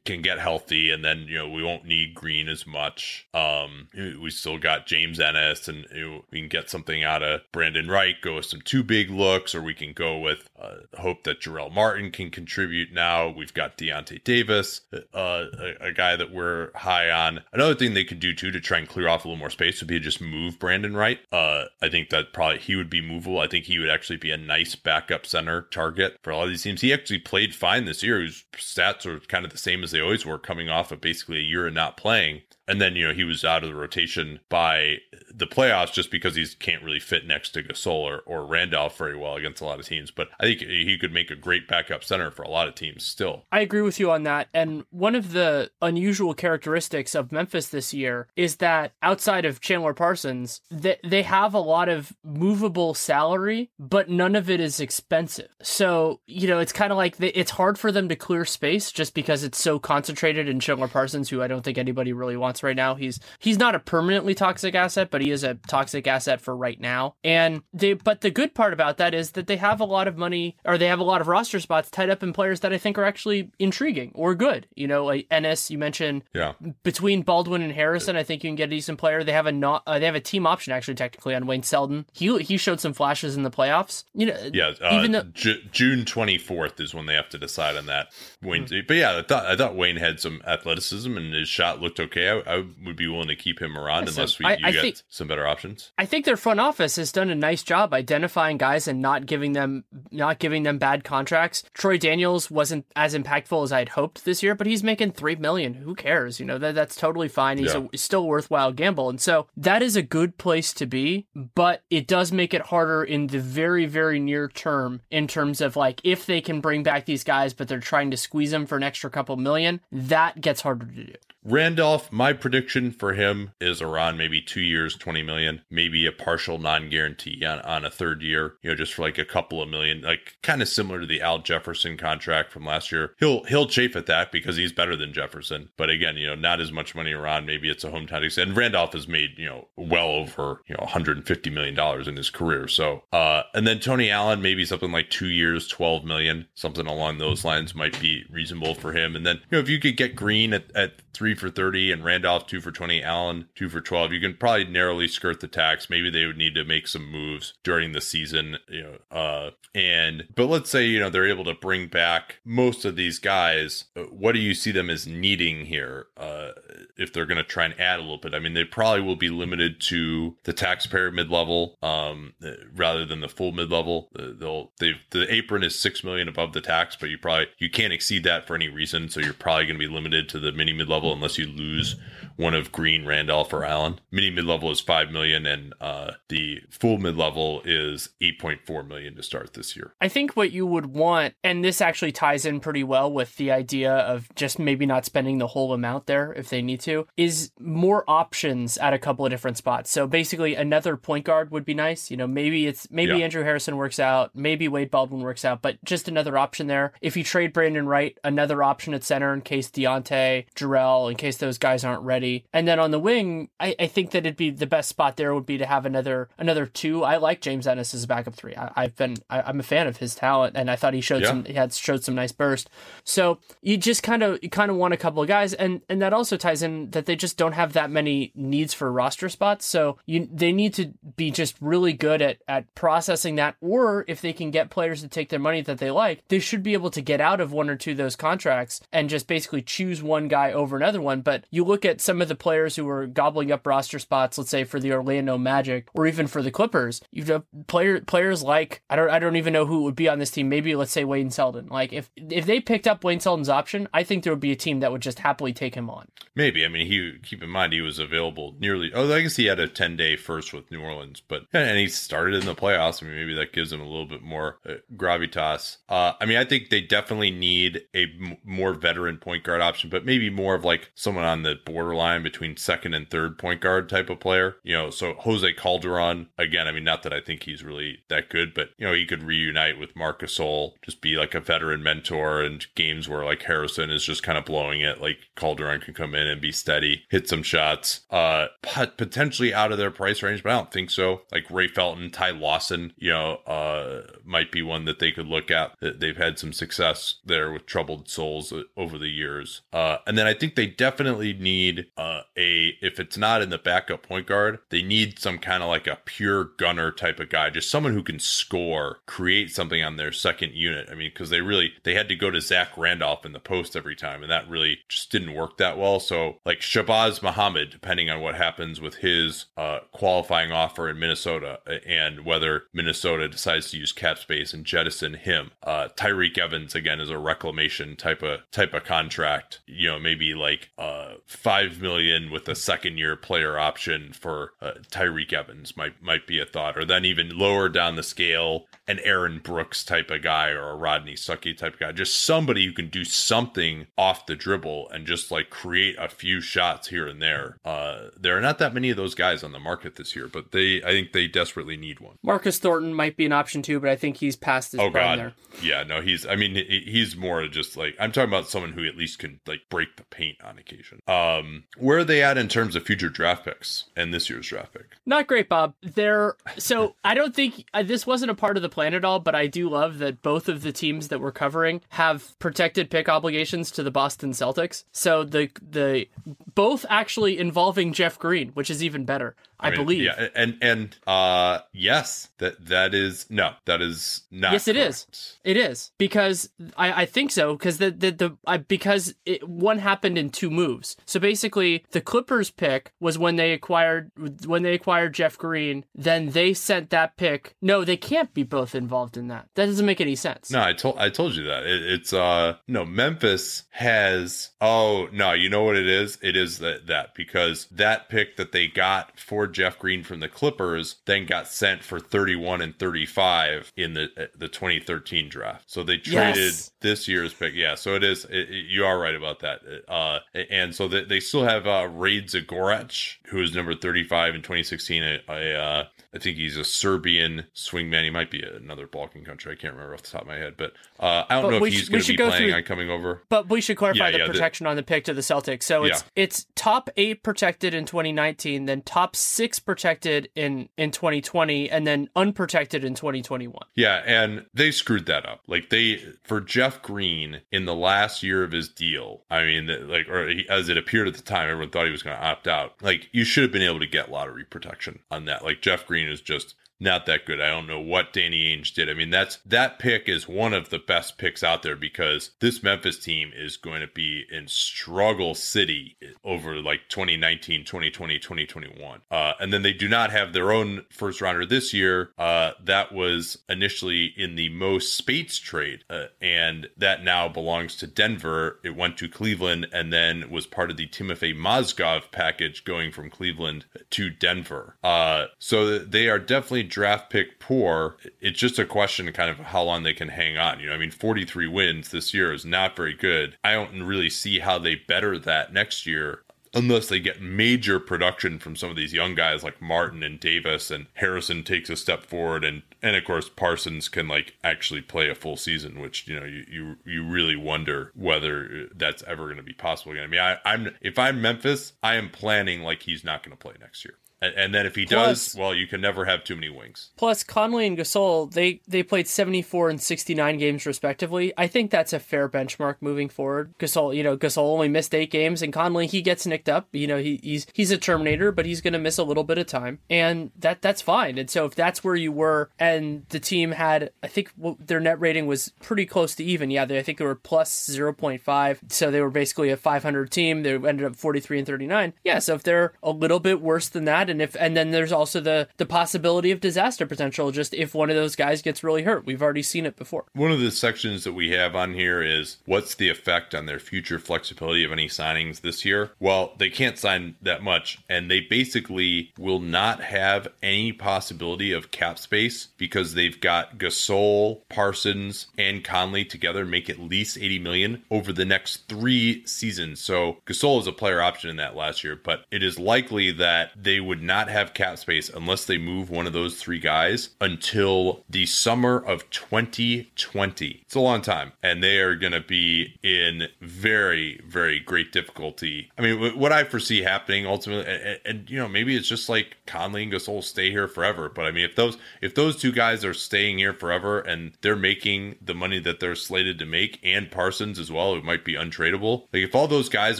can 0.05 0.21
get 0.21 0.39
healthy, 0.39 0.91
and 0.91 1.03
then 1.03 1.25
you 1.27 1.37
know 1.37 1.49
we 1.49 1.63
won't 1.63 1.85
need 1.85 2.15
Green 2.15 2.47
as 2.47 2.65
much. 2.65 3.27
Um, 3.33 3.87
we 3.93 4.29
still 4.29 4.57
got 4.57 4.87
James 4.87 5.19
Ennis, 5.19 5.67
and 5.67 5.85
you 5.93 6.09
know, 6.09 6.25
we 6.31 6.39
can 6.39 6.49
get 6.49 6.69
something 6.69 7.03
out 7.03 7.23
of 7.23 7.41
Brandon 7.51 7.87
Wright. 7.87 8.15
Go 8.21 8.35
with 8.35 8.45
some 8.45 8.61
two 8.61 8.83
big 8.83 9.09
looks, 9.09 9.55
or 9.55 9.61
we 9.61 9.73
can 9.73 9.93
go 9.93 10.17
with 10.17 10.49
uh, 10.59 10.75
hope 10.99 11.23
that 11.23 11.41
Jarell 11.41 11.71
Martin 11.71 12.11
can 12.11 12.29
contribute. 12.29 12.91
Now 12.93 13.29
we've 13.29 13.53
got 13.53 13.77
Deyonta 13.77 14.23
Davis, 14.23 14.81
uh, 14.93 14.99
a, 15.13 15.87
a 15.87 15.91
guy 15.91 16.15
that 16.15 16.31
we're 16.31 16.71
high 16.75 17.09
on. 17.09 17.41
Another 17.53 17.75
thing 17.75 17.93
they 17.93 18.03
could 18.03 18.19
do 18.19 18.24
do 18.25 18.33
too 18.33 18.51
to 18.51 18.59
try 18.59 18.77
and 18.77 18.87
clear 18.87 19.07
off 19.07 19.25
a 19.25 19.27
little 19.27 19.39
more 19.39 19.49
space 19.49 19.79
would 19.79 19.87
be 19.87 19.99
to 19.99 20.03
just 20.03 20.21
move 20.21 20.59
Brandon 20.59 20.95
Wright. 20.95 21.19
Uh, 21.31 21.65
I 21.81 21.89
think 21.89 22.09
that 22.09 22.33
probably 22.33 22.59
he 22.59 22.75
would 22.75 22.89
be 22.89 23.01
movable. 23.01 23.39
I 23.39 23.47
think 23.47 23.65
he 23.65 23.79
would 23.79 23.89
actually 23.89 24.17
be 24.17 24.31
a 24.31 24.37
nice 24.37 24.75
backup 24.75 25.25
center 25.25 25.63
target 25.63 26.17
for 26.23 26.31
a 26.31 26.37
lot 26.37 26.43
of 26.43 26.49
these 26.49 26.63
teams. 26.63 26.81
He 26.81 26.93
actually 26.93 27.19
played 27.19 27.55
fine 27.55 27.85
this 27.85 28.03
year. 28.03 28.21
His 28.21 28.43
stats 28.53 29.05
are 29.05 29.19
kind 29.21 29.45
of 29.45 29.51
the 29.51 29.57
same 29.57 29.83
as 29.83 29.91
they 29.91 30.01
always 30.01 30.25
were, 30.25 30.39
coming 30.39 30.69
off 30.69 30.91
of 30.91 31.01
basically 31.01 31.39
a 31.39 31.43
year 31.43 31.67
of 31.67 31.73
not 31.73 31.97
playing. 31.97 32.41
And 32.67 32.81
then, 32.81 32.95
you 32.95 33.07
know, 33.07 33.13
he 33.13 33.23
was 33.23 33.45
out 33.45 33.63
of 33.63 33.69
the 33.69 33.75
rotation 33.75 34.39
by 34.49 34.97
the 35.33 35.47
playoffs 35.47 35.93
just 35.93 36.11
because 36.11 36.35
he 36.35 36.45
can't 36.59 36.83
really 36.83 36.99
fit 36.99 37.27
next 37.27 37.49
to 37.51 37.63
Gasol 37.63 37.91
or, 37.91 38.19
or 38.25 38.45
Randolph 38.45 38.97
very 38.97 39.15
well 39.15 39.35
against 39.35 39.61
a 39.61 39.65
lot 39.65 39.79
of 39.79 39.85
teams. 39.85 40.11
But 40.11 40.29
I 40.39 40.45
think 40.45 40.61
he 40.61 40.97
could 40.99 41.13
make 41.13 41.29
a 41.29 41.35
great 41.35 41.67
backup 41.67 42.03
center 42.03 42.31
for 42.31 42.43
a 42.43 42.49
lot 42.49 42.67
of 42.67 42.75
teams 42.75 43.03
still. 43.03 43.43
I 43.51 43.59
agree 43.59 43.81
with 43.81 43.99
you 43.99 44.11
on 44.11 44.23
that. 44.23 44.47
And 44.53 44.85
one 44.89 45.15
of 45.15 45.33
the 45.33 45.69
unusual 45.81 46.33
characteristics 46.33 47.15
of 47.15 47.31
Memphis 47.31 47.67
this 47.67 47.93
year 47.93 48.27
is 48.35 48.57
that 48.57 48.93
outside 49.01 49.45
of 49.45 49.61
Chandler 49.61 49.93
Parsons, 49.93 50.61
they, 50.71 50.97
they 51.03 51.23
have 51.23 51.53
a 51.53 51.59
lot 51.59 51.89
of 51.89 52.13
movable 52.23 52.93
salary, 52.93 53.69
but 53.77 54.09
none 54.09 54.35
of 54.35 54.49
it 54.49 54.59
is 54.59 54.79
expensive. 54.79 55.49
So, 55.61 56.21
you 56.25 56.47
know, 56.47 56.59
it's 56.59 56.73
kind 56.73 56.91
of 56.91 56.97
like 56.97 57.15
it's 57.19 57.51
hard 57.51 57.77
for 57.77 57.91
them 57.91 58.09
to 58.09 58.15
clear 58.15 58.45
space 58.45 58.91
just 58.91 59.13
because 59.13 59.43
it's 59.43 59.61
so 59.61 59.79
concentrated 59.79 60.49
in 60.49 60.59
Chandler 60.59 60.87
Parsons, 60.87 61.29
who 61.29 61.41
I 61.41 61.47
don't 61.47 61.63
think 61.63 61.77
anybody 61.77 62.13
really 62.13 62.37
wants 62.37 62.54
right 62.63 62.75
now. 62.75 62.95
He's 62.95 63.19
he's 63.39 63.57
not 63.57 63.75
a 63.75 63.79
permanently 63.79 64.35
toxic 64.35 64.75
asset, 64.75 65.09
but 65.11 65.21
he 65.21 65.31
is 65.31 65.43
a 65.43 65.55
toxic 65.67 66.07
asset 66.07 66.41
for 66.41 66.55
right 66.55 66.79
now. 66.79 67.15
And 67.23 67.61
they, 67.73 67.93
but 67.93 68.21
the 68.21 68.31
good 68.31 68.53
part 68.53 68.73
about 68.73 68.97
that 68.97 69.13
is 69.13 69.31
that 69.31 69.47
they 69.47 69.57
have 69.57 69.79
a 69.79 69.85
lot 69.85 70.07
of 70.07 70.17
money, 70.17 70.57
or 70.65 70.77
they 70.77 70.87
have 70.87 70.99
a 70.99 71.03
lot 71.03 71.21
of 71.21 71.27
roster 71.27 71.59
spots 71.59 71.89
tied 71.89 72.09
up 72.09 72.23
in 72.23 72.33
players 72.33 72.61
that 72.61 72.73
I 72.73 72.77
think 72.77 72.97
are 72.97 73.03
actually 73.03 73.51
intriguing 73.59 74.11
or 74.15 74.35
good. 74.35 74.67
You 74.75 74.87
know, 74.87 75.05
like 75.05 75.27
Ennis, 75.31 75.69
you 75.71 75.77
mentioned. 75.77 76.23
Yeah. 76.33 76.53
Between 76.83 77.21
Baldwin 77.21 77.61
and 77.61 77.73
Harrison, 77.73 78.15
I 78.15 78.23
think 78.23 78.43
you 78.43 78.49
can 78.49 78.55
get 78.55 78.69
a 78.69 78.75
decent 78.75 78.97
player. 78.97 79.23
They 79.23 79.31
have 79.31 79.45
a 79.45 79.51
not, 79.51 79.83
uh, 79.87 79.99
they 79.99 80.05
have 80.05 80.15
a 80.15 80.19
team 80.19 80.45
option 80.45 80.73
actually 80.73 80.95
technically 80.95 81.35
on 81.35 81.47
Wayne 81.47 81.63
Selden. 81.63 82.05
He 82.13 82.37
he 82.39 82.57
showed 82.57 82.79
some 82.79 82.93
flashes 82.93 83.35
in 83.35 83.43
the 83.43 83.51
playoffs. 83.51 84.03
You 84.13 84.27
know. 84.27 84.49
Yeah. 84.53 84.73
Uh, 84.81 84.97
even 84.97 85.11
though, 85.11 85.23
J- 85.33 85.63
June 85.71 86.05
twenty 86.05 86.37
fourth 86.37 86.79
is 86.79 86.93
when 86.93 87.05
they 87.05 87.13
have 87.13 87.29
to 87.29 87.37
decide 87.37 87.75
on 87.75 87.85
that. 87.87 88.07
Wayne, 88.41 88.65
mm-hmm. 88.65 88.87
but 88.87 88.97
yeah, 88.97 89.17
I 89.17 89.23
thought 89.23 89.45
I 89.45 89.55
thought 89.55 89.75
Wayne 89.75 89.97
had 89.97 90.19
some 90.19 90.41
athleticism 90.45 91.15
and 91.17 91.33
his 91.33 91.47
shot 91.47 91.81
looked 91.81 91.99
okay. 91.99 92.29
I, 92.29 92.44
I 92.47 92.63
would 92.85 92.95
be 92.95 93.07
willing 93.07 93.27
to 93.27 93.35
keep 93.35 93.61
him 93.61 93.77
around 93.77 94.03
yeah, 94.03 94.09
unless 94.11 94.39
we 94.39 94.45
I, 94.45 94.53
you 94.55 94.65
I 94.65 94.71
get 94.71 94.81
think, 94.81 95.01
some 95.09 95.27
better 95.27 95.47
options. 95.47 95.91
I 95.97 96.05
think 96.05 96.25
their 96.25 96.37
front 96.37 96.59
office 96.59 96.95
has 96.95 97.11
done 97.11 97.29
a 97.29 97.35
nice 97.35 97.63
job 97.63 97.93
identifying 97.93 98.57
guys 98.57 98.87
and 98.87 99.01
not 99.01 99.25
giving 99.25 99.53
them 99.53 99.85
not 100.11 100.39
giving 100.39 100.63
them 100.63 100.77
bad 100.77 101.03
contracts. 101.03 101.63
Troy 101.73 101.97
Daniels 101.97 102.49
wasn't 102.51 102.85
as 102.95 103.15
impactful 103.15 103.63
as 103.63 103.71
I'd 103.71 103.89
hoped 103.89 104.25
this 104.25 104.43
year, 104.43 104.55
but 104.55 104.67
he's 104.67 104.83
making 104.83 105.11
three 105.11 105.35
million. 105.35 105.75
Who 105.75 105.95
cares? 105.95 106.39
You 106.39 106.45
know 106.45 106.57
that 106.57 106.75
that's 106.75 106.95
totally 106.95 107.27
fine. 107.27 107.57
He's 107.57 107.73
yeah. 107.73 107.87
a, 107.91 107.97
still 107.97 108.23
a 108.23 108.25
worthwhile 108.25 108.71
gamble, 108.71 109.09
and 109.09 109.19
so 109.19 109.47
that 109.57 109.81
is 109.81 109.95
a 109.95 110.01
good 110.01 110.37
place 110.37 110.73
to 110.73 110.85
be. 110.85 111.27
But 111.35 111.83
it 111.89 112.07
does 112.07 112.31
make 112.31 112.53
it 112.53 112.61
harder 112.61 113.03
in 113.03 113.27
the 113.27 113.39
very 113.39 113.85
very 113.85 114.19
near 114.19 114.47
term 114.47 115.01
in 115.09 115.27
terms 115.27 115.61
of 115.61 115.75
like 115.75 116.01
if 116.03 116.25
they 116.25 116.41
can 116.41 116.61
bring 116.61 116.83
back 116.83 117.05
these 117.05 117.23
guys, 117.23 117.53
but 117.53 117.67
they're 117.67 117.79
trying 117.79 118.11
to 118.11 118.17
squeeze 118.17 118.51
them 118.51 118.65
for 118.65 118.77
an 118.77 118.83
extra 118.83 119.09
couple 119.09 119.37
million. 119.37 119.81
That 119.91 120.41
gets 120.41 120.61
harder 120.61 120.85
to 120.85 121.03
do. 121.05 121.13
Randolph, 121.47 122.11
my 122.11 122.33
prediction 122.39 122.91
for 122.91 123.13
him 123.13 123.51
is 123.59 123.81
around 123.81 124.17
maybe 124.17 124.41
two 124.41 124.61
years, 124.61 124.95
20 124.95 125.23
million, 125.23 125.61
maybe 125.69 126.05
a 126.05 126.11
partial 126.11 126.57
non 126.57 126.89
guarantee 126.89 127.43
on, 127.45 127.59
on 127.61 127.85
a 127.85 127.89
third 127.89 128.21
year, 128.21 128.55
you 128.61 128.69
know, 128.69 128.75
just 128.75 128.93
for 128.93 129.01
like 129.01 129.17
a 129.17 129.25
couple 129.25 129.61
of 129.61 129.69
million, 129.69 130.01
like 130.01 130.37
kind 130.43 130.61
of 130.61 130.67
similar 130.67 131.01
to 131.01 131.07
the 131.07 131.21
Al 131.21 131.39
Jefferson 131.39 131.97
contract 131.97 132.51
from 132.51 132.65
last 132.65 132.91
year. 132.91 133.13
He'll, 133.19 133.43
he'll 133.45 133.67
chafe 133.67 133.95
at 133.95 134.05
that 134.07 134.31
because 134.31 134.55
he's 134.55 134.73
better 134.73 134.95
than 134.95 135.13
Jefferson. 135.13 135.69
But 135.77 135.89
again, 135.89 136.17
you 136.17 136.27
know, 136.27 136.35
not 136.35 136.61
as 136.61 136.71
much 136.71 136.95
money 136.95 137.13
around. 137.13 137.45
Maybe 137.45 137.69
it's 137.69 137.83
a 137.83 137.89
hometown. 137.89 138.15
And 138.41 138.55
Randolph 138.55 138.93
has 138.93 139.07
made, 139.07 139.31
you 139.37 139.45
know, 139.45 139.67
well 139.75 140.09
over, 140.09 140.61
you 140.67 140.75
know, 140.75 140.83
150 140.83 141.49
million 141.49 141.75
dollars 141.75 142.07
in 142.07 142.15
his 142.15 142.29
career. 142.29 142.67
So, 142.67 143.03
uh, 143.11 143.43
and 143.53 143.67
then 143.67 143.79
Tony 143.79 144.09
Allen, 144.09 144.41
maybe 144.41 144.65
something 144.65 144.91
like 144.91 145.09
two 145.09 145.29
years, 145.29 145.67
12 145.67 146.05
million, 146.05 146.47
something 146.55 146.87
along 146.87 147.17
those 147.17 147.45
lines 147.45 147.75
might 147.75 147.99
be 147.99 148.23
reasonable 148.29 148.73
for 148.75 148.93
him. 148.93 149.15
And 149.15 149.25
then, 149.25 149.37
you 149.37 149.57
know, 149.57 149.59
if 149.59 149.69
you 149.69 149.79
could 149.79 149.97
get 149.97 150.15
Green 150.15 150.53
at, 150.53 150.75
at 150.75 151.01
three 151.13 151.35
for 151.35 151.49
30 151.49 151.91
and 151.91 152.03
Randolph 152.03 152.24
two 152.47 152.61
for 152.61 152.71
20, 152.71 153.03
Allen 153.03 153.47
two 153.55 153.69
for 153.69 153.81
12. 153.81 154.13
You 154.13 154.19
can 154.19 154.35
probably 154.35 154.65
narrowly 154.65 155.07
skirt 155.07 155.39
the 155.39 155.47
tax. 155.47 155.89
Maybe 155.89 156.09
they 156.09 156.25
would 156.25 156.37
need 156.37 156.55
to 156.55 156.63
make 156.63 156.87
some 156.87 157.09
moves 157.09 157.53
during 157.63 157.91
the 157.91 158.01
season, 158.01 158.57
you 158.69 158.83
know, 158.83 158.97
uh, 159.11 159.51
and, 159.73 160.27
but 160.35 160.45
let's 160.45 160.69
say, 160.69 160.85
you 160.85 160.99
know, 160.99 161.09
they're 161.09 161.27
able 161.27 161.43
to 161.45 161.53
bring 161.53 161.87
back 161.87 162.39
most 162.45 162.85
of 162.85 162.95
these 162.95 163.19
guys. 163.19 163.85
Uh, 163.95 164.03
what 164.03 164.33
do 164.33 164.39
you 164.39 164.53
see 164.53 164.71
them 164.71 164.89
as 164.89 165.05
needing 165.05 165.65
here? 165.65 166.07
Uh, 166.17 166.51
if 166.97 167.13
they're 167.13 167.25
going 167.25 167.37
to 167.37 167.43
try 167.43 167.65
and 167.65 167.79
add 167.79 167.99
a 167.99 168.01
little 168.01 168.17
bit, 168.17 168.33
I 168.33 168.39
mean, 168.39 168.53
they 168.53 168.63
probably 168.63 169.01
will 169.01 169.15
be 169.15 169.29
limited 169.29 169.79
to 169.81 170.35
the 170.43 170.53
taxpayer 170.53 171.11
mid 171.11 171.29
level, 171.29 171.77
um, 171.81 172.33
rather 172.75 173.05
than 173.05 173.21
the 173.21 173.29
full 173.29 173.51
mid 173.51 173.71
level. 173.71 174.09
They'll, 174.13 174.71
they've, 174.79 174.99
the 175.11 175.31
apron 175.33 175.63
is 175.63 175.79
6 175.79 176.03
million 176.03 176.27
above 176.27 176.53
the 176.53 176.61
tax, 176.61 176.95
but 176.95 177.09
you 177.09 177.17
probably, 177.17 177.47
you 177.57 177.69
can't 177.69 177.93
exceed 177.93 178.23
that 178.23 178.47
for 178.47 178.55
any 178.55 178.69
reason. 178.69 179.09
So 179.09 179.19
you're 179.19 179.33
probably 179.33 179.65
going 179.65 179.79
to 179.79 179.87
be 179.87 179.93
limited 179.93 180.29
to 180.29 180.39
the 180.39 180.51
mini 180.51 180.73
mid 180.73 180.89
level 180.89 181.13
unless 181.13 181.37
you 181.37 181.47
lose 181.47 181.95
one 182.37 182.53
of 182.53 182.71
Green, 182.71 183.05
Randolph, 183.05 183.53
or 183.53 183.63
Allen. 183.63 183.99
Mini 184.11 184.29
mid 184.29 184.45
level 184.45 184.71
is 184.71 184.79
five 184.79 185.11
million, 185.11 185.45
and 185.45 185.73
uh, 185.79 186.11
the 186.29 186.61
full 186.69 186.97
mid 186.97 187.15
level 187.17 187.61
is 187.65 188.09
eight 188.21 188.39
point 188.39 188.61
four 188.65 188.83
million 188.83 189.15
to 189.15 189.23
start 189.23 189.53
this 189.53 189.75
year. 189.75 189.93
I 190.01 190.07
think 190.07 190.35
what 190.35 190.51
you 190.51 190.65
would 190.65 190.87
want, 190.87 191.33
and 191.43 191.63
this 191.63 191.81
actually 191.81 192.11
ties 192.11 192.45
in 192.45 192.59
pretty 192.59 192.83
well 192.83 193.11
with 193.11 193.35
the 193.37 193.51
idea 193.51 193.93
of 193.93 194.27
just 194.35 194.59
maybe 194.59 194.85
not 194.85 195.05
spending 195.05 195.37
the 195.37 195.47
whole 195.47 195.73
amount 195.73 196.07
there 196.07 196.33
if 196.33 196.49
they 196.49 196.61
need 196.61 196.79
to, 196.81 197.07
is 197.15 197.51
more 197.59 198.03
options 198.07 198.77
at 198.77 198.93
a 198.93 198.99
couple 198.99 199.25
of 199.25 199.31
different 199.31 199.57
spots. 199.57 199.91
So 199.91 200.07
basically, 200.07 200.55
another 200.55 200.97
point 200.97 201.25
guard 201.25 201.51
would 201.51 201.65
be 201.65 201.73
nice. 201.73 202.11
You 202.11 202.17
know, 202.17 202.27
maybe 202.27 202.67
it's 202.67 202.89
maybe 202.91 203.13
Yeah. 203.13 203.23
Andrew 203.25 203.43
Harrison 203.43 203.77
works 203.77 203.99
out, 203.99 204.31
maybe 204.35 204.67
Wade 204.67 204.91
Baldwin 204.91 205.21
works 205.21 205.45
out, 205.45 205.61
but 205.61 205.83
just 205.85 206.07
another 206.07 206.37
option 206.37 206.67
there. 206.67 206.93
If 207.01 207.15
you 207.15 207.23
trade 207.23 207.53
Brandon 207.53 207.87
Wright, 207.87 208.17
another 208.23 208.61
option 208.61 208.93
at 208.93 209.03
center 209.03 209.33
in 209.33 209.41
case 209.41 209.69
Deyonta, 209.69 210.45
Jarell, 210.55 211.09
in 211.09 211.15
case 211.15 211.37
those 211.37 211.57
guys 211.57 211.83
aren't 211.85 212.01
ready. 212.01 212.24
And 212.53 212.67
then 212.67 212.79
on 212.79 212.91
the 212.91 212.99
wing, 212.99 213.49
I, 213.59 213.75
I 213.79 213.87
think 213.87 214.11
that 214.11 214.19
it'd 214.19 214.35
be 214.37 214.49
the 214.49 214.67
best 214.67 214.89
spot 214.89 215.15
there 215.17 215.33
would 215.33 215.45
be 215.45 215.57
to 215.57 215.65
have 215.65 215.85
another 215.85 216.29
another 216.37 216.65
two. 216.65 217.03
I 217.03 217.17
like 217.17 217.41
James 217.41 217.67
Ennis 217.67 217.93
as 217.93 218.03
a 218.03 218.07
backup 218.07 218.35
three. 218.35 218.55
I, 218.55 218.71
I've 218.75 218.95
been 218.95 219.17
I, 219.29 219.41
I'm 219.41 219.59
a 219.59 219.63
fan 219.63 219.87
of 219.87 219.97
his 219.97 220.15
talent, 220.15 220.55
and 220.55 220.69
I 220.69 220.75
thought 220.75 220.93
he 220.93 221.01
showed 221.01 221.21
Yeah. 221.21 221.29
some 221.29 221.45
he 221.45 221.53
had 221.53 221.73
showed 221.73 222.03
some 222.03 222.15
nice 222.15 222.31
burst. 222.31 222.69
So 223.03 223.39
you 223.61 223.77
just 223.77 224.03
kind 224.03 224.23
of 224.23 224.39
you 224.41 224.49
kind 224.49 224.71
of 224.71 224.77
want 224.77 224.93
a 224.93 224.97
couple 224.97 225.21
of 225.21 225.27
guys, 225.27 225.53
and 225.53 225.81
and 225.89 226.01
that 226.01 226.13
also 226.13 226.37
ties 226.37 226.61
in 226.63 226.89
that 226.91 227.05
they 227.05 227.15
just 227.15 227.37
don't 227.37 227.53
have 227.53 227.73
that 227.73 227.89
many 227.89 228.31
needs 228.35 228.73
for 228.73 228.91
roster 228.91 229.29
spots. 229.29 229.65
So 229.65 229.97
you 230.05 230.27
they 230.31 230.51
need 230.51 230.73
to 230.75 230.93
be 231.15 231.31
just 231.31 231.55
really 231.61 231.93
good 231.93 232.21
at 232.21 232.37
at 232.47 232.73
processing 232.75 233.35
that, 233.35 233.55
or 233.61 234.05
if 234.07 234.21
they 234.21 234.33
can 234.33 234.51
get 234.51 234.69
players 234.69 235.01
to 235.01 235.07
take 235.07 235.29
their 235.29 235.39
money 235.39 235.61
that 235.61 235.77
they 235.77 235.91
like, 235.91 236.23
they 236.27 236.39
should 236.39 236.63
be 236.63 236.73
able 236.73 236.89
to 236.91 237.01
get 237.01 237.21
out 237.21 237.39
of 237.41 237.51
one 237.51 237.69
or 237.69 237.75
two 237.75 237.91
of 237.91 237.97
those 237.97 238.15
contracts 238.15 238.81
and 238.91 239.09
just 239.09 239.27
basically 239.27 239.61
choose 239.61 240.01
one 240.03 240.27
guy 240.27 240.51
over 240.51 240.75
another 240.77 241.01
one. 241.01 241.21
But 241.21 241.45
you 241.51 241.63
look 241.63 241.85
at 241.85 242.01
some 242.01 242.14
of 242.21 242.27
the 242.27 242.35
players 242.35 242.75
who 242.75 242.85
were 242.85 243.07
gobbling 243.07 243.51
up 243.51 243.65
roster 243.65 243.99
spots, 243.99 244.37
let's 244.37 244.49
say 244.49 244.63
for 244.63 244.79
the 244.79 244.93
Orlando 244.93 245.37
Magic 245.37 245.87
or 245.93 246.07
even 246.07 246.27
for 246.27 246.41
the 246.41 246.51
Clippers. 246.51 247.01
You've 247.11 247.27
got 247.27 247.45
player 247.67 248.01
players 248.01 248.43
like 248.43 248.81
I 248.89 248.95
don't 248.95 249.09
I 249.09 249.19
don't 249.19 249.35
even 249.35 249.53
know 249.53 249.65
who 249.65 249.83
would 249.83 249.95
be 249.95 250.09
on 250.09 250.19
this 250.19 250.31
team. 250.31 250.49
Maybe 250.49 250.75
let's 250.75 250.91
say 250.91 251.03
Wayne 251.03 251.31
Selden. 251.31 251.67
Like 251.67 251.93
if 251.93 252.09
if 252.15 252.45
they 252.45 252.59
picked 252.59 252.87
up 252.87 253.03
Wayne 253.03 253.19
Selden's 253.19 253.49
option, 253.49 253.87
I 253.93 254.03
think 254.03 254.23
there 254.23 254.33
would 254.33 254.39
be 254.39 254.51
a 254.51 254.55
team 254.55 254.79
that 254.79 254.91
would 254.91 255.01
just 255.01 255.19
happily 255.19 255.53
take 255.53 255.75
him 255.75 255.89
on. 255.89 256.07
Maybe. 256.35 256.65
I 256.65 256.67
mean, 256.67 256.87
he 256.87 257.13
keep 257.23 257.41
in 257.41 257.49
mind 257.49 257.73
he 257.73 257.81
was 257.81 257.99
available 257.99 258.55
nearly. 258.59 258.91
Oh, 258.93 259.11
I 259.11 259.21
guess 259.21 259.35
he 259.35 259.45
had 259.45 259.59
a 259.59 259.67
ten 259.67 259.95
day 259.95 260.15
first 260.15 260.53
with 260.53 260.69
New 260.71 260.81
Orleans, 260.81 261.21
but 261.21 261.43
and 261.53 261.77
he 261.77 261.87
started 261.87 262.35
in 262.35 262.45
the 262.45 262.55
playoffs. 262.55 263.01
I 263.01 263.07
mean, 263.07 263.15
maybe 263.15 263.35
that 263.35 263.53
gives 263.53 263.71
him 263.71 263.81
a 263.81 263.85
little 263.85 264.05
bit 264.05 264.21
more 264.21 264.59
uh, 264.67 264.75
gravitas. 264.95 265.77
Uh, 265.89 266.13
I 266.19 266.25
mean, 266.25 266.37
I 266.37 266.45
think 266.45 266.69
they 266.69 266.81
definitely 266.81 267.31
need 267.31 267.83
a 267.93 268.03
m- 268.03 268.37
more 268.43 268.73
veteran 268.73 269.17
point 269.17 269.43
guard 269.43 269.61
option, 269.61 269.89
but 269.89 270.05
maybe 270.05 270.29
more 270.29 270.55
of 270.55 270.63
like 270.63 270.91
someone 270.95 271.23
on 271.23 271.43
the 271.43 271.55
borderline 271.65 272.04
between 272.23 272.57
second 272.57 272.93
and 272.93 273.09
third 273.09 273.37
point 273.37 273.61
guard 273.61 273.89
type 273.89 274.09
of 274.09 274.19
player. 274.19 274.57
You 274.63 274.73
know, 274.73 274.89
so 274.89 275.13
Jose 275.13 275.53
Calderon 275.53 276.27
again. 276.37 276.67
I 276.67 276.71
mean, 276.71 276.83
not 276.83 277.03
that 277.03 277.13
I 277.13 277.21
think 277.21 277.43
he's 277.43 277.63
really 277.63 277.99
that 278.09 278.29
good, 278.29 278.53
but 278.53 278.69
you 278.77 278.85
know, 278.87 278.93
he 278.93 279.05
could 279.05 279.23
reunite 279.23 279.79
with 279.79 279.95
Marc 279.95 280.21
Gasol, 280.21 280.73
just 280.83 281.01
be 281.01 281.15
like 281.15 281.33
a 281.33 281.39
veteran 281.39 281.83
mentor, 281.83 282.41
and 282.41 282.65
games 282.75 283.09
where 283.09 283.25
like 283.25 283.43
Harrison 283.43 283.89
is 283.89 284.03
just 284.05 284.23
kind 284.23 284.37
of 284.37 284.45
blowing 284.45 284.81
it, 284.81 285.01
like 285.01 285.17
Calderon 285.35 285.81
can 285.81 285.93
come 285.93 286.15
in 286.15 286.27
and 286.27 286.41
be 286.41 286.51
steady, 286.51 287.03
hit 287.09 287.27
some 287.27 287.43
shots. 287.43 288.01
Uh, 288.09 288.47
pot- 288.61 288.97
potentially 288.97 289.53
out 289.53 289.71
of 289.71 289.77
their 289.77 289.91
price 289.91 290.21
range, 290.21 290.43
but 290.43 290.51
I 290.51 290.55
don't 290.55 290.71
think 290.71 290.89
so. 290.89 291.21
Like 291.31 291.49
Ray 291.49 291.67
Felton, 291.67 292.11
Ty 292.11 292.31
Lawson, 292.31 292.93
you 292.97 293.11
know, 293.11 293.35
uh, 293.47 294.03
might 294.23 294.51
be 294.51 294.61
one 294.61 294.85
that 294.85 294.99
they 294.99 295.11
could 295.11 295.27
look 295.27 295.51
at. 295.51 295.75
They've 295.81 296.17
had 296.17 296.39
some 296.39 296.53
success 296.53 297.19
there 297.25 297.51
with 297.51 297.65
troubled 297.65 298.09
souls 298.09 298.53
over 298.77 298.97
the 298.97 299.09
years. 299.09 299.61
Uh, 299.71 299.97
and 300.05 300.17
then 300.17 300.27
I 300.27 300.33
think 300.33 300.55
they 300.55 300.67
definitely 300.67 301.33
need 301.33 301.87
uh, 301.97 302.21
a 302.37 302.77
if 302.81 302.99
it's 302.99 303.17
not 303.17 303.41
in 303.41 303.49
the 303.49 303.57
backup 303.57 304.03
point 304.03 304.27
guard, 304.27 304.59
they 304.69 304.81
need 304.81 305.19
some 305.19 305.37
kind 305.37 305.63
of 305.63 305.69
like 305.69 305.87
a 305.87 305.99
pure 306.05 306.45
gunner 306.57 306.91
type 306.91 307.19
of 307.19 307.29
guy, 307.29 307.49
just 307.49 307.69
someone 307.69 307.93
who 307.93 308.03
can 308.03 308.19
score, 308.19 308.99
create 309.05 309.51
something 309.51 309.83
on 309.83 309.95
their 309.95 310.11
second 310.11 310.53
unit. 310.53 310.89
I 310.91 310.95
mean, 310.95 311.11
because 311.13 311.29
they 311.29 311.41
really 311.41 311.73
they 311.83 311.93
had 311.93 312.09
to 312.09 312.15
go 312.15 312.29
to 312.31 312.41
Zach 312.41 312.77
Randolph 312.77 313.25
in 313.25 313.33
the 313.33 313.39
post 313.39 313.75
every 313.75 313.95
time, 313.95 314.21
and 314.21 314.31
that 314.31 314.49
really 314.49 314.79
just 314.89 315.11
didn't 315.11 315.33
work 315.33 315.57
that 315.57 315.77
well. 315.77 315.99
So 315.99 316.37
like 316.45 316.59
Shabazz 316.59 317.21
Muhammad, 317.23 317.69
depending 317.69 318.09
on 318.09 318.21
what 318.21 318.35
happens 318.35 318.81
with 318.81 318.95
his 318.95 319.45
uh, 319.57 319.79
qualifying 319.91 320.51
offer 320.51 320.89
in 320.89 320.99
Minnesota 320.99 321.59
and 321.85 322.25
whether 322.25 322.63
Minnesota 322.73 323.27
decides 323.27 323.71
to 323.71 323.77
use 323.77 323.91
cap 323.91 324.17
space 324.17 324.53
and 324.53 324.65
jettison 324.65 325.13
him, 325.13 325.51
uh, 325.63 325.87
Tyreke 325.95 326.37
Evans 326.37 326.75
again 326.75 326.99
is 326.99 327.09
a 327.09 327.17
reclamation 327.17 327.95
type 327.95 328.21
of 328.21 328.41
type 328.51 328.73
of 328.73 328.83
contract. 328.83 329.61
You 329.65 329.89
know, 329.89 329.99
maybe 329.99 330.33
like 330.33 330.69
uh, 330.77 331.15
five 331.25 331.81
million 331.85 332.31
with 332.31 332.47
a 332.49 332.55
second 332.55 332.97
year 332.97 333.15
player 333.15 333.57
option 333.59 334.11
for 334.13 334.53
uh, 334.61 334.71
Tyreke 334.91 335.31
Evans 335.33 335.77
might 335.77 336.01
might 336.01 336.25
be 336.27 336.39
a 336.39 336.45
thought, 336.45 336.77
or 336.77 336.83
then 336.85 337.05
even 337.05 337.37
lower 337.37 337.69
down 337.69 337.95
the 337.95 338.03
scale, 338.03 338.65
an 338.87 338.99
Aaron 339.03 339.39
Brooks 339.39 339.83
type 339.83 340.09
of 340.11 340.21
guy 340.23 340.49
or 340.49 340.69
a 340.71 340.75
Rodney 340.75 341.13
Stuckey 341.13 341.55
type 341.57 341.75
of 341.75 341.79
guy, 341.79 341.91
just 341.91 342.19
somebody 342.25 342.65
who 342.65 342.71
can 342.73 342.89
do 342.89 343.03
something 343.05 343.87
off 343.97 344.25
the 344.25 344.35
dribble 344.35 344.89
and 344.89 345.05
just 345.05 345.31
like 345.31 345.49
create 345.49 345.95
a 345.99 346.09
few 346.09 346.41
shots 346.41 346.87
here 346.87 347.07
and 347.07 347.21
there. 347.21 347.57
Uh, 347.63 348.09
there 348.19 348.37
are 348.37 348.41
not 348.41 348.59
that 348.59 348.73
many 348.73 348.89
of 348.89 348.97
those 348.97 349.15
guys 349.15 349.43
on 349.43 349.51
the 349.51 349.59
market 349.59 349.95
this 349.95 350.15
year, 350.15 350.27
but 350.27 350.51
they 350.51 350.81
I 350.83 350.87
think 350.91 351.11
they 351.11 351.27
desperately 351.27 351.77
need 351.77 351.99
one. 351.99 352.17
Marcus 352.23 352.57
Thornton 352.59 352.93
might 352.93 353.15
be 353.17 353.25
an 353.25 353.31
option 353.31 353.61
too, 353.61 353.79
but 353.79 353.89
I 353.89 353.95
think 353.95 354.17
he's 354.17 354.35
past 354.35 354.71
his 354.71 354.81
Oh 354.81 354.89
prime 354.89 355.17
God, 355.17 355.19
there. 355.19 355.33
yeah, 355.61 355.83
no, 355.83 356.01
he's. 356.01 356.25
I 356.25 356.35
mean, 356.35 356.55
he's 356.55 357.15
more 357.15 357.47
just 357.47 357.77
like 357.77 357.95
I'm 357.99 358.11
talking 358.11 358.29
about 358.29 358.49
someone 358.49 358.71
who 358.73 358.85
at 358.85 358.95
least 358.97 359.19
can 359.19 359.39
like 359.45 359.61
break 359.69 359.95
the 359.97 360.03
paint 360.03 360.37
on 360.43 360.57
occasion. 360.57 360.99
Um, 361.07 361.63
where 361.77 361.99
are 361.99 362.03
they 362.03 362.23
at 362.23 362.37
in 362.37 362.47
terms 362.47 362.75
of 362.75 362.83
future 362.83 363.09
draft 363.09 363.45
picks 363.45 363.85
and 363.95 364.13
this 364.13 364.29
year's 364.29 364.47
draft 364.47 364.73
pick? 364.73 364.95
Not 365.05 365.27
great, 365.27 365.49
Bob. 365.49 365.73
They're 365.81 366.35
so 366.57 366.95
I 367.03 367.13
don't 367.13 367.35
think 367.35 367.65
uh, 367.73 367.83
this 367.83 368.07
wasn't 368.07 368.31
a 368.31 368.35
part 368.35 368.57
of 368.57 368.63
the 368.63 368.69
plan 368.69 368.93
at 368.93 369.05
all, 369.05 369.19
but 369.19 369.35
I 369.35 369.47
do 369.47 369.69
love 369.69 369.99
that 369.99 370.21
both 370.21 370.49
of 370.49 370.61
the 370.61 370.71
teams 370.71 371.09
that 371.09 371.19
we're 371.19 371.31
covering 371.31 371.81
have 371.89 372.37
protected 372.39 372.89
pick 372.89 373.09
obligations 373.09 373.71
to 373.71 373.83
the 373.83 373.91
Boston 373.91 374.31
Celtics. 374.31 374.83
So 374.91 375.23
the 375.23 375.49
the 375.61 376.07
both 376.53 376.85
actually 376.89 377.37
involving 377.37 377.93
Jeff 377.93 378.17
Green, 378.17 378.49
which 378.49 378.69
is 378.69 378.83
even 378.83 379.05
better, 379.05 379.35
I, 379.59 379.69
mean, 379.69 379.79
believe. 379.79 380.03
Yeah, 380.03 380.27
and 380.35 380.57
and 380.61 380.97
uh, 381.07 381.59
yes, 381.71 382.29
that 382.39 382.65
that 382.65 382.93
is 382.93 383.25
no, 383.29 383.53
that 383.65 383.81
is 383.81 384.21
not. 384.31 384.53
Yes, 384.53 384.67
it 384.67 384.75
is. 384.75 385.05
correct. 385.05 385.39
It 385.43 385.57
is 385.57 385.91
because 385.97 386.49
I, 386.77 387.03
I 387.03 387.05
think 387.05 387.31
so 387.31 387.55
because 387.55 387.77
the 387.77 387.91
the, 387.91 388.11
the 388.11 388.37
I, 388.45 388.57
because 388.57 389.15
it, 389.25 389.47
one 389.47 389.79
happened 389.79 390.17
in 390.17 390.29
two 390.29 390.49
moves. 390.49 390.97
So 391.05 391.19
basically, 391.19 391.85
the 391.91 392.01
Clippers 392.01 392.51
pick 392.51 392.91
was 392.99 393.17
when 393.17 393.35
they 393.35 393.53
acquired 393.53 394.11
when 394.45 394.63
they 394.63 394.73
acquired 394.73 395.13
Jeff 395.13 395.37
Green. 395.37 395.85
Then 395.93 396.29
they 396.29 396.53
sent 396.53 396.89
that 396.89 397.17
pick. 397.17 397.55
No, 397.61 397.83
they 397.83 397.97
can't 397.97 398.33
be 398.33 398.43
both 398.43 398.75
involved 398.75 399.17
in 399.17 399.27
that. 399.29 399.47
That 399.55 399.67
doesn't 399.67 399.85
make 399.85 400.01
any 400.01 400.15
sense. 400.15 400.51
No, 400.51 400.61
I 400.61 400.73
told 400.73 400.97
I 400.97 401.09
told 401.09 401.35
you 401.35 401.43
that 401.43 401.63
it, 401.65 401.83
it's 401.83 402.13
uh 402.13 402.57
no 402.67 402.85
Memphis 402.85 403.63
has 403.71 404.49
oh 404.61 405.07
no 405.11 405.33
you 405.33 405.49
know 405.49 405.63
what 405.63 405.75
it 405.75 405.87
is 405.87 406.17
it 406.21 406.35
is 406.35 406.59
that 406.59 406.87
that 406.87 407.13
because 407.15 407.67
that 407.71 408.09
pick 408.09 408.37
that 408.37 408.51
they 408.51 408.67
got 408.67 409.19
for 409.19 409.47
Jeff 409.55 409.79
Green 409.79 410.03
from 410.03 410.19
the 410.19 410.27
Clippers 410.27 410.97
then 411.05 411.25
got 411.25 411.47
sent 411.47 411.81
for 411.81 411.99
31 411.99 412.61
and 412.61 412.77
35 412.77 413.71
in 413.77 413.93
the 413.93 414.09
uh, 414.17 414.25
the 414.37 414.49
2013 414.49 415.29
draft. 415.29 415.63
So 415.71 415.81
they 415.81 415.97
traded 415.97 416.35
Yes. 416.35 416.71
this 416.81 417.07
year's 417.07 417.33
pick. 417.33 417.53
Yeah 417.55 417.75
so 417.75 417.95
it 417.95 418.03
is 418.03 418.25
it, 418.25 418.49
it- 418.49 418.65
you 418.67 418.85
are 418.85 418.99
right 418.99 419.15
about 419.15 419.39
that. 419.39 419.61
Uh 419.87 420.19
and 420.51 420.75
so 420.75 420.87
they, 420.89 421.05
they 421.05 421.19
still 421.21 421.45
have 421.45 421.65
uh 421.65 421.87
Rade 421.91 422.27
Zagorac 422.27 423.15
who 423.27 423.41
is 423.41 423.55
number 423.55 423.73
35 423.73 424.35
in 424.35 424.41
2016 424.41 425.03
a, 425.03 425.19
a 425.29 425.55
uh 425.55 425.83
I 426.15 426.19
think 426.19 426.37
he's 426.37 426.55
a 426.55 426.63
Serbian 426.63 427.45
swingman. 427.53 428.03
He 428.03 428.09
might 428.09 428.31
be 428.31 428.41
another 428.41 428.87
Balkan 428.87 429.25
country. 429.25 429.51
I 429.51 429.55
can't 429.55 429.73
remember 429.73 429.93
off 429.93 430.03
the 430.03 430.09
top 430.11 430.21
of 430.21 430.27
my 430.27 430.37
head, 430.37 430.53
but 430.57 430.71
uh, 430.99 431.25
I 431.29 431.41
don't 431.41 431.43
But 431.43 431.49
know 431.59 431.65
if 431.65 431.73
he's 431.73 431.81
should- 431.83 431.91
going 431.91 432.03
to 432.03 432.07
be 432.13 432.15
go 432.15 432.27
planning 432.29 432.47
through- 432.49 432.57
on 432.57 432.63
coming 432.63 432.89
over. 432.89 433.21
But 433.29 433.49
we 433.49 433.59
should 433.61 433.75
clarify 433.77 434.05
Yeah, 434.07 434.11
the 434.11 434.17
yeah, 434.19 434.27
the- 434.27 434.31
protection 434.33 434.65
on 434.67 434.75
the 434.77 434.83
pick 434.83 435.03
to 435.05 435.13
the 435.13 435.21
Celtics. 435.21 435.63
So 435.63 435.83
it's 435.83 436.01
Yeah. 436.15 436.23
it's 436.23 436.45
top 436.55 436.89
eight 436.95 437.21
protected 437.23 437.73
in 437.73 437.85
2019, 437.85 438.65
then 438.65 438.81
top 438.81 439.15
six 439.15 439.59
protected 439.59 440.29
in 440.35 440.69
in 440.77 440.91
2020, 440.91 441.69
and 441.69 441.85
then 441.85 442.09
unprotected 442.15 442.83
in 442.85 442.95
2021. 442.95 443.53
Yeah, 443.75 444.01
and 444.05 444.45
they 444.53 444.71
screwed 444.71 445.05
that 445.07 445.25
up. 445.27 445.41
Like 445.47 445.69
they 445.69 445.97
for 446.23 446.39
Jeff 446.39 446.81
Green 446.81 447.41
in 447.51 447.65
the 447.65 447.75
last 447.75 448.23
year 448.23 448.43
of 448.43 448.51
his 448.53 448.69
deal. 448.69 449.21
I 449.29 449.43
mean, 449.43 449.67
like 449.89 450.07
or 450.07 450.29
he, 450.29 450.47
as 450.49 450.69
it 450.69 450.77
appeared 450.77 451.07
at 451.09 451.15
the 451.15 451.21
time, 451.21 451.49
everyone 451.49 451.71
thought 451.71 451.85
he 451.85 451.91
was 451.91 452.03
going 452.03 452.15
to 452.15 452.23
opt 452.23 452.47
out. 452.47 452.75
Like 452.81 453.09
you 453.11 453.25
should 453.25 453.43
have 453.43 453.51
been 453.51 453.61
able 453.61 453.79
to 453.79 453.87
get 453.87 454.09
lottery 454.11 454.45
protection 454.45 454.99
on 455.11 455.25
that. 455.25 455.43
Like 455.43 455.61
Jeff 455.61 455.85
Green 455.85 456.04
is 456.09 456.21
just 456.21 456.55
not 456.79 457.05
that 457.05 457.25
good. 457.25 457.39
I 457.39 457.49
don't 457.49 457.67
know 457.67 457.79
what 457.79 458.13
Danny 458.13 458.55
Ainge 458.55 458.73
did. 458.73 458.89
I 458.89 458.93
mean, 458.93 459.09
that's 459.09 459.37
that 459.45 459.79
pick 459.79 460.09
is 460.09 460.27
one 460.27 460.53
of 460.53 460.69
the 460.69 460.79
best 460.79 461.17
picks 461.17 461.43
out 461.43 461.63
there 461.63 461.75
because 461.75 462.31
this 462.41 462.61
Memphis 462.61 462.99
team 462.99 463.31
is 463.35 463.57
going 463.57 463.81
to 463.81 463.87
be 463.87 464.25
in 464.31 464.47
struggle 464.47 465.35
city 465.35 465.97
over 466.23 466.61
like 466.61 466.81
2019, 466.89 467.65
2020, 467.65 468.19
2021. 468.19 469.01
Uh, 469.09 469.33
and 469.39 469.53
then 469.53 469.61
they 469.61 469.73
do 469.73 469.87
not 469.87 470.11
have 470.11 470.33
their 470.33 470.51
own 470.51 470.83
first 470.89 471.21
rounder 471.21 471.45
this 471.45 471.73
year. 471.73 472.11
Uh, 472.17 472.51
that 472.63 472.91
was 472.91 473.37
initially 473.47 474.13
in 474.17 474.35
the 474.35 474.49
Mo 474.49 474.79
Speights 474.79 475.37
trade, 475.39 475.83
uh, 475.89 476.05
and 476.21 476.67
that 476.77 477.03
now 477.03 477.29
belongs 477.29 477.75
to 477.77 477.87
Denver. 477.87 478.59
It 478.63 478.75
went 478.75 478.97
to 478.97 479.07
Cleveland 479.07 479.67
and 479.71 479.93
then 479.93 480.29
was 480.29 480.45
part 480.45 480.71
of 480.71 480.77
the 480.77 480.87
Timofey 480.87 481.33
Mozgov 481.33 482.11
package 482.11 482.65
going 482.65 482.91
from 482.91 483.09
Cleveland 483.09 483.65
to 483.91 484.09
Denver. 484.09 484.75
Uh, 484.83 485.25
so 485.39 485.79
they 485.79 486.09
are 486.09 486.19
definitely 486.19 486.64
draft 486.65 487.09
pick 487.09 487.39
poor. 487.39 487.97
It's 488.21 488.39
just 488.39 488.59
a 488.59 488.65
question 488.65 489.11
kind 489.11 489.29
of 489.29 489.37
how 489.37 489.63
long 489.63 489.83
they 489.83 489.93
can 489.93 490.09
hang 490.09 490.37
on. 490.37 490.59
You 490.59 490.67
know, 490.67 490.73
I 490.73 490.77
mean, 490.77 490.91
43 490.91 491.47
wins 491.47 491.91
this 491.91 492.13
year 492.13 492.33
is 492.33 492.45
not 492.45 492.75
very 492.75 492.93
good. 492.93 493.37
I 493.43 493.53
don't 493.53 493.83
really 493.83 494.09
see 494.09 494.39
how 494.39 494.59
they 494.59 494.75
better 494.75 495.17
that 495.19 495.53
next 495.53 495.85
year 495.85 496.23
unless 496.55 496.87
they 496.87 496.99
get 496.99 497.21
major 497.21 497.79
production 497.79 498.39
from 498.39 498.55
some 498.55 498.69
of 498.69 498.77
these 498.77 498.93
young 498.93 499.13
guys 499.13 499.43
like 499.43 499.61
Martin 499.61 500.01
and 500.01 500.19
Davis 500.19 500.71
and 500.71 500.87
Harrison 500.93 501.43
takes 501.43 501.69
a 501.69 501.75
step 501.75 502.05
forward 502.05 502.43
and 502.43 502.63
and 502.81 502.95
of 502.95 503.03
course 503.03 503.29
Parsons 503.29 503.89
can 503.89 504.07
like 504.07 504.35
actually 504.43 504.81
play 504.81 505.09
a 505.09 505.15
full 505.15 505.35
season 505.35 505.79
which 505.79 506.07
you 506.07 506.17
know 506.17 506.25
you 506.25 506.45
you, 506.49 506.75
you 506.85 507.03
really 507.03 507.35
wonder 507.35 507.91
whether 507.93 508.67
that's 508.73 509.03
ever 509.03 509.25
going 509.25 509.37
to 509.37 509.43
be 509.43 509.53
possible 509.53 509.91
again. 509.91 510.05
I 510.05 510.07
mean 510.07 510.21
I, 510.21 510.37
I'm 510.45 510.75
if 510.81 510.97
I'm 510.97 511.21
Memphis 511.21 511.73
I 511.83 511.95
am 511.95 512.09
planning 512.09 512.61
like 512.61 512.83
he's 512.83 513.03
not 513.03 513.21
going 513.21 513.35
to 513.35 513.41
play 513.41 513.55
next 513.59 513.83
year. 513.83 513.95
And, 514.21 514.55
then 514.55 514.65
if 514.65 514.75
he 514.75 514.85
plus, 514.85 515.33
does, 515.33 515.35
well, 515.35 515.53
you 515.53 515.67
can 515.67 515.81
never 515.81 516.05
have 516.05 516.23
too 516.23 516.35
many 516.35 516.49
wings. 516.49 516.91
Plus, 516.95 517.23
Conley 517.23 517.67
and 517.67 517.77
Gasol, 517.77 518.31
they 518.31 518.61
they 518.67 518.81
played 518.81 519.07
74 519.07 519.69
and 519.69 519.81
69 519.81 520.37
games 520.37 520.65
respectively. 520.65 521.33
I 521.37 521.47
think 521.47 521.69
that's 521.69 521.93
a 521.93 521.99
fair 521.99 522.29
benchmark 522.29 522.77
moving 522.81 523.09
forward. 523.09 523.53
Gasol, 523.59 523.95
you 523.95 524.03
know, 524.03 524.17
Gasol 524.17 524.43
only 524.43 524.69
missed 524.69 524.95
eight 524.95 525.11
games, 525.11 525.41
and 525.41 525.53
Conley 525.53 525.87
he 525.87 526.01
gets 526.01 526.25
nicked 526.25 526.49
up. 526.49 526.67
You 526.71 526.87
know, 526.87 526.97
he, 526.97 527.19
he's 527.23 527.45
he's 527.53 527.71
a 527.71 527.77
Terminator, 527.77 528.31
but 528.31 528.45
he's 528.45 528.61
going 528.61 528.73
to 528.73 528.79
miss 528.79 528.97
a 528.97 529.03
little 529.03 529.23
bit 529.23 529.37
of 529.37 529.47
time, 529.47 529.79
and 529.89 530.31
that 530.37 530.61
that's 530.61 530.81
fine. 530.81 531.17
And 531.17 531.29
so 531.29 531.45
if 531.45 531.55
that's 531.55 531.83
where 531.83 531.95
you 531.95 532.11
were, 532.11 532.49
and 532.57 533.05
the 533.09 533.19
team 533.19 533.51
had, 533.51 533.91
I 534.01 534.07
think 534.07 534.31
their 534.59 534.79
net 534.79 534.99
rating 534.99 535.27
was 535.27 535.51
pretty 535.61 535.85
close 535.85 536.15
to 536.15 536.23
even. 536.23 536.51
Yeah, 536.51 536.65
they, 536.65 536.79
I 536.79 536.83
think 536.83 536.97
they 536.97 537.05
were 537.05 537.15
plus 537.15 537.69
0.5, 537.69 538.71
so 538.71 538.91
they 538.91 539.01
were 539.01 539.09
basically 539.09 539.49
a 539.49 539.57
500 539.57 540.11
team. 540.11 540.43
They 540.43 540.53
ended 540.53 540.83
up 540.83 540.95
43 540.95 541.39
and 541.39 541.47
39. 541.47 541.93
Yeah, 542.03 542.19
so 542.19 542.35
if 542.35 542.43
they're 542.43 542.73
a 542.81 542.91
little 542.91 543.19
bit 543.19 543.41
worse 543.41 543.69
than 543.69 543.85
that 543.85 544.04
and 544.09 544.21
if 544.21 544.35
and 544.39 544.55
then 544.55 544.71
there's 544.71 544.91
also 544.91 545.19
the 545.19 545.47
the 545.57 545.65
possibility 545.65 546.31
of 546.31 546.39
disaster 546.39 546.85
potential 546.85 547.31
just 547.31 547.53
if 547.53 547.73
one 547.73 547.89
of 547.89 547.95
those 547.95 548.15
guys 548.15 548.41
gets 548.41 548.63
really 548.63 548.83
hurt. 548.83 549.05
We've 549.05 549.21
already 549.21 549.43
seen 549.43 549.65
it 549.65 549.75
before. 549.75 550.05
One 550.13 550.31
of 550.31 550.39
the 550.39 550.51
sections 550.51 551.03
that 551.03 551.13
we 551.13 551.31
have 551.31 551.55
on 551.55 551.73
here 551.73 552.01
is 552.01 552.37
what's 552.45 552.75
the 552.75 552.89
effect 552.89 553.33
on 553.35 553.45
their 553.45 553.59
future 553.59 553.99
flexibility 553.99 554.63
of 554.63 554.71
any 554.71 554.87
signings 554.87 555.41
this 555.41 555.65
year? 555.65 555.91
Well, 555.99 556.33
they 556.37 556.49
can't 556.49 556.77
sign 556.77 557.15
that 557.21 557.43
much 557.43 557.79
and 557.89 558.09
they 558.09 558.21
basically 558.21 559.13
will 559.17 559.39
not 559.39 559.81
have 559.81 560.27
any 560.41 560.71
possibility 560.71 561.51
of 561.51 561.71
cap 561.71 561.99
space 561.99 562.49
because 562.57 562.93
they've 562.93 563.19
got 563.19 563.57
Gasol, 563.57 564.41
Parsons, 564.49 565.27
and 565.37 565.63
Conley 565.63 566.05
together 566.05 566.45
make 566.45 566.69
at 566.69 566.79
least 566.79 567.17
80 567.17 567.39
million 567.39 567.83
over 567.91 568.11
the 568.13 568.25
next 568.25 568.67
3 568.67 569.25
seasons. 569.25 569.81
So, 569.81 570.17
Gasol 570.25 570.59
is 570.59 570.67
a 570.67 570.71
player 570.71 571.01
option 571.01 571.29
in 571.29 571.37
that 571.37 571.55
last 571.55 571.83
year, 571.83 571.99
but 572.01 572.25
it 572.31 572.43
is 572.43 572.59
likely 572.59 573.11
that 573.11 573.51
they 573.55 573.79
would 573.79 573.94
not 574.01 574.29
have 574.29 574.53
cap 574.53 574.77
space 574.77 575.09
unless 575.09 575.45
they 575.45 575.57
move 575.57 575.89
one 575.89 576.07
of 576.07 576.13
those 576.13 576.41
three 576.41 576.59
guys 576.59 577.09
until 577.21 578.03
the 578.09 578.25
summer 578.25 578.77
of 578.77 579.09
2020. 579.09 580.61
It's 580.63 580.75
a 580.75 580.79
long 580.79 581.01
time, 581.01 581.33
and 581.43 581.63
they 581.63 581.79
are 581.79 581.95
going 581.95 582.13
to 582.13 582.21
be 582.21 582.77
in 582.83 583.27
very, 583.41 584.21
very 584.27 584.59
great 584.59 584.91
difficulty. 584.91 585.71
I 585.77 585.81
mean, 585.81 586.17
what 586.17 586.31
I 586.31 586.43
foresee 586.43 586.81
happening 586.81 587.25
ultimately, 587.25 587.71
and, 587.71 587.99
and 588.05 588.29
you 588.29 588.37
know, 588.37 588.47
maybe 588.47 588.75
it's 588.75 588.87
just 588.87 589.09
like 589.09 589.37
Conley 589.45 589.83
and 589.83 589.91
Gasol 589.91 590.23
stay 590.23 590.51
here 590.51 590.67
forever. 590.67 591.09
But 591.09 591.25
I 591.25 591.31
mean, 591.31 591.45
if 591.45 591.55
those 591.55 591.77
if 592.01 592.15
those 592.15 592.35
two 592.35 592.51
guys 592.51 592.83
are 592.83 592.93
staying 592.93 593.37
here 593.37 593.53
forever 593.53 593.99
and 593.99 594.33
they're 594.41 594.55
making 594.55 595.15
the 595.21 595.33
money 595.33 595.59
that 595.59 595.79
they're 595.79 595.95
slated 595.95 596.39
to 596.39 596.45
make, 596.45 596.79
and 596.83 597.11
Parsons 597.11 597.59
as 597.59 597.71
well, 597.71 597.95
it 597.95 598.03
might 598.03 598.25
be 598.25 598.33
untradeable. 598.33 599.07
Like 599.13 599.23
if 599.23 599.35
all 599.35 599.47
those 599.47 599.69
guys 599.69 599.99